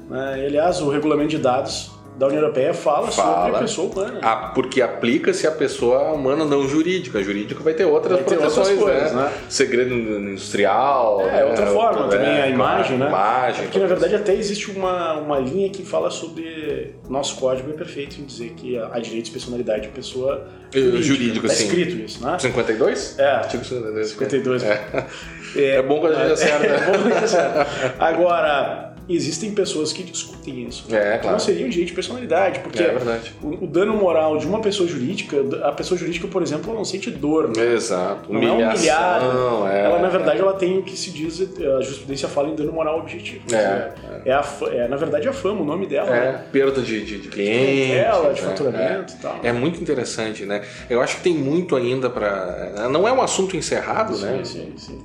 Né? 0.08 0.40
E, 0.42 0.46
aliás, 0.46 0.80
o 0.80 0.90
regulamento 0.90 1.30
de 1.30 1.38
dados 1.38 1.90
da 2.16 2.26
União 2.26 2.42
Europeia 2.42 2.74
fala, 2.74 3.10
sobre 3.10 3.32
Fala. 3.32 3.58
a 3.58 3.60
pessoa 3.62 3.90
humana. 3.90 4.20
Ah, 4.22 4.52
porque 4.54 4.82
aplica-se 4.82 5.46
a 5.46 5.50
pessoa 5.50 6.12
humana 6.12 6.44
não 6.44 6.68
jurídica. 6.68 7.18
A 7.18 7.22
jurídica 7.22 7.62
vai 7.62 7.72
ter 7.72 7.84
outras 7.86 8.16
Vai 8.16 8.24
ter 8.24 8.36
proteções, 8.36 8.68
outras 8.68 8.78
coisas, 8.78 9.12
né? 9.12 9.22
né? 9.22 9.32
Segredo 9.48 9.94
industrial. 9.94 11.20
É, 11.22 11.44
outra 11.44 11.64
né? 11.64 11.70
forma 11.72 12.06
É, 12.06 12.08
também, 12.10 12.28
a 12.28 12.34
claro, 12.36 12.50
imagem, 12.50 12.98
né? 12.98 13.06
Imagem. 13.08 13.62
Porque, 13.64 13.78
na 13.78 13.86
verdade, 13.86 14.14
até 14.16 14.34
existe 14.34 14.70
uma, 14.70 15.14
uma 15.14 15.38
linha 15.38 15.70
que 15.70 15.82
fala 15.84 16.10
sobre... 16.10 16.94
Nosso 17.08 17.36
código 17.36 17.70
é 17.70 17.74
perfeito 17.74 18.20
em 18.20 18.24
dizer 18.24 18.50
que 18.50 18.76
há 18.78 18.98
direito 18.98 19.26
de 19.26 19.30
personalidade 19.32 19.82
de 19.82 19.88
pessoa 19.88 20.46
Eh, 20.74 20.78
jurídico, 21.02 21.46
Tá 21.48 21.54
sim. 21.54 21.64
escrito 21.64 21.96
isso, 21.96 22.24
né? 22.24 22.38
52? 22.38 23.18
É. 23.18 23.30
Artigo 23.30 23.64
52. 23.64 24.08
52. 24.08 24.62
É. 25.56 25.76
É 25.78 25.82
bom 25.82 25.98
quando 25.98 26.14
a 26.14 26.28
gente 26.28 26.32
acerta. 26.34 26.64
É, 26.64 26.78
bom 26.86 26.92
quando 26.92 27.06
a 27.06 27.14
gente 27.14 27.24
acerta. 27.24 27.66
Agora, 27.98 28.89
existem 29.16 29.52
pessoas 29.52 29.92
que 29.92 30.02
discutem 30.02 30.66
isso. 30.68 30.84
É, 30.94 31.12
Que 31.12 31.18
claro. 31.18 31.32
não 31.32 31.38
seria 31.38 31.66
um 31.66 31.68
direito 31.68 31.88
de 31.88 31.94
personalidade, 31.94 32.60
porque 32.60 32.82
É 32.82 32.88
verdade. 32.88 33.32
o, 33.42 33.64
o 33.64 33.66
dano 33.66 33.94
moral 33.94 34.38
de 34.38 34.46
uma 34.46 34.60
pessoa 34.60 34.88
jurídica, 34.88 35.36
a 35.64 35.72
pessoa 35.72 35.98
jurídica, 35.98 36.26
por 36.28 36.42
exemplo, 36.42 36.68
ela 36.70 36.78
não 36.78 36.84
sente 36.84 37.10
dor. 37.10 37.48
né? 37.56 37.74
Exato. 37.74 38.32
Não 38.32 38.40
é 38.42 38.50
humilhada. 38.52 38.76
Humilhação, 39.24 39.68
é. 39.68 39.84
Ela, 39.84 39.98
na 39.98 40.08
verdade, 40.08 40.40
ela 40.40 40.52
tem 40.54 40.78
o 40.78 40.82
que 40.82 40.96
se 40.96 41.10
diz, 41.10 41.40
a 41.40 41.80
jurisprudência 41.80 42.28
fala 42.28 42.48
em 42.48 42.54
dano 42.54 42.72
moral 42.72 42.98
objetivo. 43.00 43.42
É, 43.54 43.92
é. 44.26 44.32
a 44.32 44.42
fa- 44.42 44.68
é, 44.68 44.88
na 44.88 44.96
verdade, 44.96 45.28
a 45.28 45.32
fama, 45.32 45.60
o 45.60 45.64
nome 45.64 45.86
dela. 45.86 46.08
É, 46.14 46.32
né? 46.32 46.44
perda 46.52 46.80
de, 46.82 47.04
de, 47.04 47.18
de 47.18 47.28
cliente. 47.28 47.92
Ela, 47.98 48.32
de 48.32 48.42
né? 48.42 48.48
faturamento 48.48 49.12
É. 49.12 49.16
e 49.16 49.18
tal. 49.20 49.40
É 49.42 49.52
muito 49.52 49.80
interessante, 49.80 50.44
né? 50.44 50.62
Eu 50.88 51.00
acho 51.00 51.16
que 51.16 51.22
tem 51.22 51.34
muito 51.34 51.74
ainda 51.76 52.08
para. 52.10 52.88
Não 52.90 53.06
é 53.06 53.12
um 53.12 53.20
assunto 53.22 53.56
encerrado, 53.56 54.16
né? 54.18 54.40
Sim, 54.44 54.44
sim, 54.44 54.72
sim. 54.76 55.04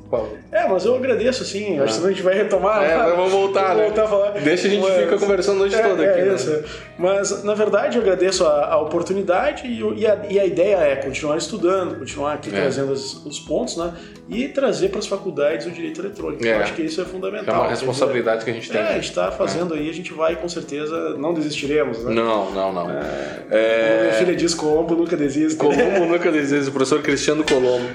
É, 0.51 0.67
mas 0.67 0.85
eu 0.85 0.95
agradeço, 0.95 1.43
assim. 1.43 1.79
Acho 1.79 1.99
que 1.99 2.05
a 2.05 2.09
gente 2.09 2.21
vai 2.21 2.33
retomar. 2.35 2.83
É, 2.83 2.97
né? 2.97 3.13
vamos 3.15 3.31
voltar, 3.31 3.75
né? 3.75 3.87
Tentar 3.95 4.07
falar. 4.07 4.31
Deixa 4.31 4.67
a 4.67 4.69
gente 4.69 4.81
mas... 4.81 5.03
fica 5.03 5.17
conversando 5.17 5.55
a 5.55 5.59
noite 5.59 5.75
é, 5.75 5.81
toda 5.81 6.03
é 6.03 6.11
aqui. 6.11 6.21
Né? 6.21 6.35
Isso. 6.35 6.63
Mas, 6.97 7.43
na 7.43 7.53
verdade, 7.53 7.97
eu 7.97 8.01
agradeço 8.01 8.45
a, 8.45 8.73
a 8.73 8.81
oportunidade 8.81 9.67
e, 9.67 9.81
e, 9.99 10.07
a, 10.07 10.25
e, 10.29 10.39
a, 10.39 10.45
ideia 10.45 10.77
é 10.77 10.95
continuar 10.95 11.37
estudando, 11.37 11.97
continuar 11.97 12.33
aqui 12.33 12.49
é. 12.49 12.53
trazendo 12.61 12.91
os, 12.91 13.25
os, 13.25 13.39
pontos, 13.39 13.77
né? 13.77 13.93
E 14.29 14.47
trazer 14.47 14.89
para 14.89 14.99
as 14.99 15.07
faculdades 15.07 15.67
o 15.67 15.71
direito 15.71 16.01
eletrônico. 16.01 16.45
É. 16.45 16.53
Eu 16.53 16.59
acho 16.59 16.73
que 16.73 16.81
isso 16.81 17.01
é 17.01 17.05
fundamental. 17.05 17.55
É 17.55 17.59
uma 17.59 17.69
responsabilidade 17.69 18.43
que 18.43 18.51
a 18.51 18.53
gente 18.53 18.69
tem. 18.69 18.81
É, 18.81 18.87
a 18.87 18.93
gente 18.93 19.09
está 19.09 19.31
fazendo 19.31 19.73
aí, 19.73 19.89
a 19.89 19.93
gente 19.93 20.13
vai 20.13 20.35
com 20.35 20.47
certeza, 20.47 21.15
não 21.17 21.33
desistiremos, 21.33 22.03
né? 22.03 22.13
Não, 22.13 22.51
não, 22.51 22.73
não. 22.73 22.89
É, 23.51 24.01
Minha 24.01 24.13
filha 24.13 24.35
diz 24.35 24.53
Colombo 24.53 24.95
nunca 24.95 25.17
desiste. 25.17 25.57
Colombo 25.57 26.05
nunca 26.07 26.31
desiste, 26.31 26.71
professor 26.71 27.01
Cristiano 27.01 27.43
Colombo. 27.43 27.89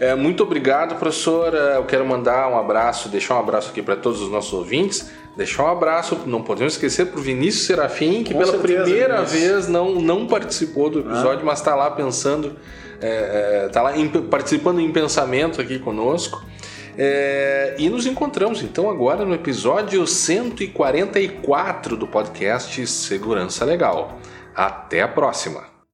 É, 0.00 0.14
muito 0.14 0.42
obrigado, 0.42 0.96
professor. 0.96 1.54
Eu 1.54 1.84
quero 1.84 2.04
mandar 2.04 2.48
um 2.48 2.58
abraço, 2.58 3.08
deixar 3.08 3.36
um 3.36 3.40
abraço 3.40 3.70
aqui 3.70 3.82
para 3.82 3.96
todos 3.96 4.20
os 4.20 4.30
nossos 4.30 4.52
ouvintes. 4.52 5.10
Deixar 5.36 5.64
um 5.64 5.68
abraço, 5.68 6.20
não 6.26 6.42
podemos 6.42 6.74
esquecer, 6.74 7.06
para 7.06 7.18
o 7.18 7.22
Vinícius 7.22 7.66
Serafim, 7.66 8.22
que 8.22 8.32
Com 8.32 8.38
pela 8.38 8.52
certeza, 8.52 8.82
primeira 8.82 9.16
Vinícius. 9.16 9.40
vez 9.40 9.68
não, 9.68 9.96
não 9.96 10.26
participou 10.26 10.88
do 10.88 11.00
episódio, 11.00 11.40
ah. 11.40 11.46
mas 11.46 11.58
está 11.58 11.74
lá 11.74 11.90
pensando, 11.90 12.56
está 12.94 13.06
é, 13.06 13.64
é, 13.64 13.68
tá 13.68 13.82
lá 13.82 13.96
em, 13.96 14.08
participando 14.08 14.80
em 14.80 14.92
pensamento 14.92 15.60
aqui 15.60 15.78
conosco. 15.80 16.44
É, 16.96 17.74
e 17.76 17.88
nos 17.88 18.06
encontramos 18.06 18.62
então 18.62 18.88
agora 18.88 19.24
no 19.24 19.34
episódio 19.34 20.06
144 20.06 21.96
do 21.96 22.06
podcast 22.06 22.86
Segurança 22.86 23.64
Legal. 23.64 24.18
Até 24.54 25.02
a 25.02 25.08
próxima! 25.08 25.73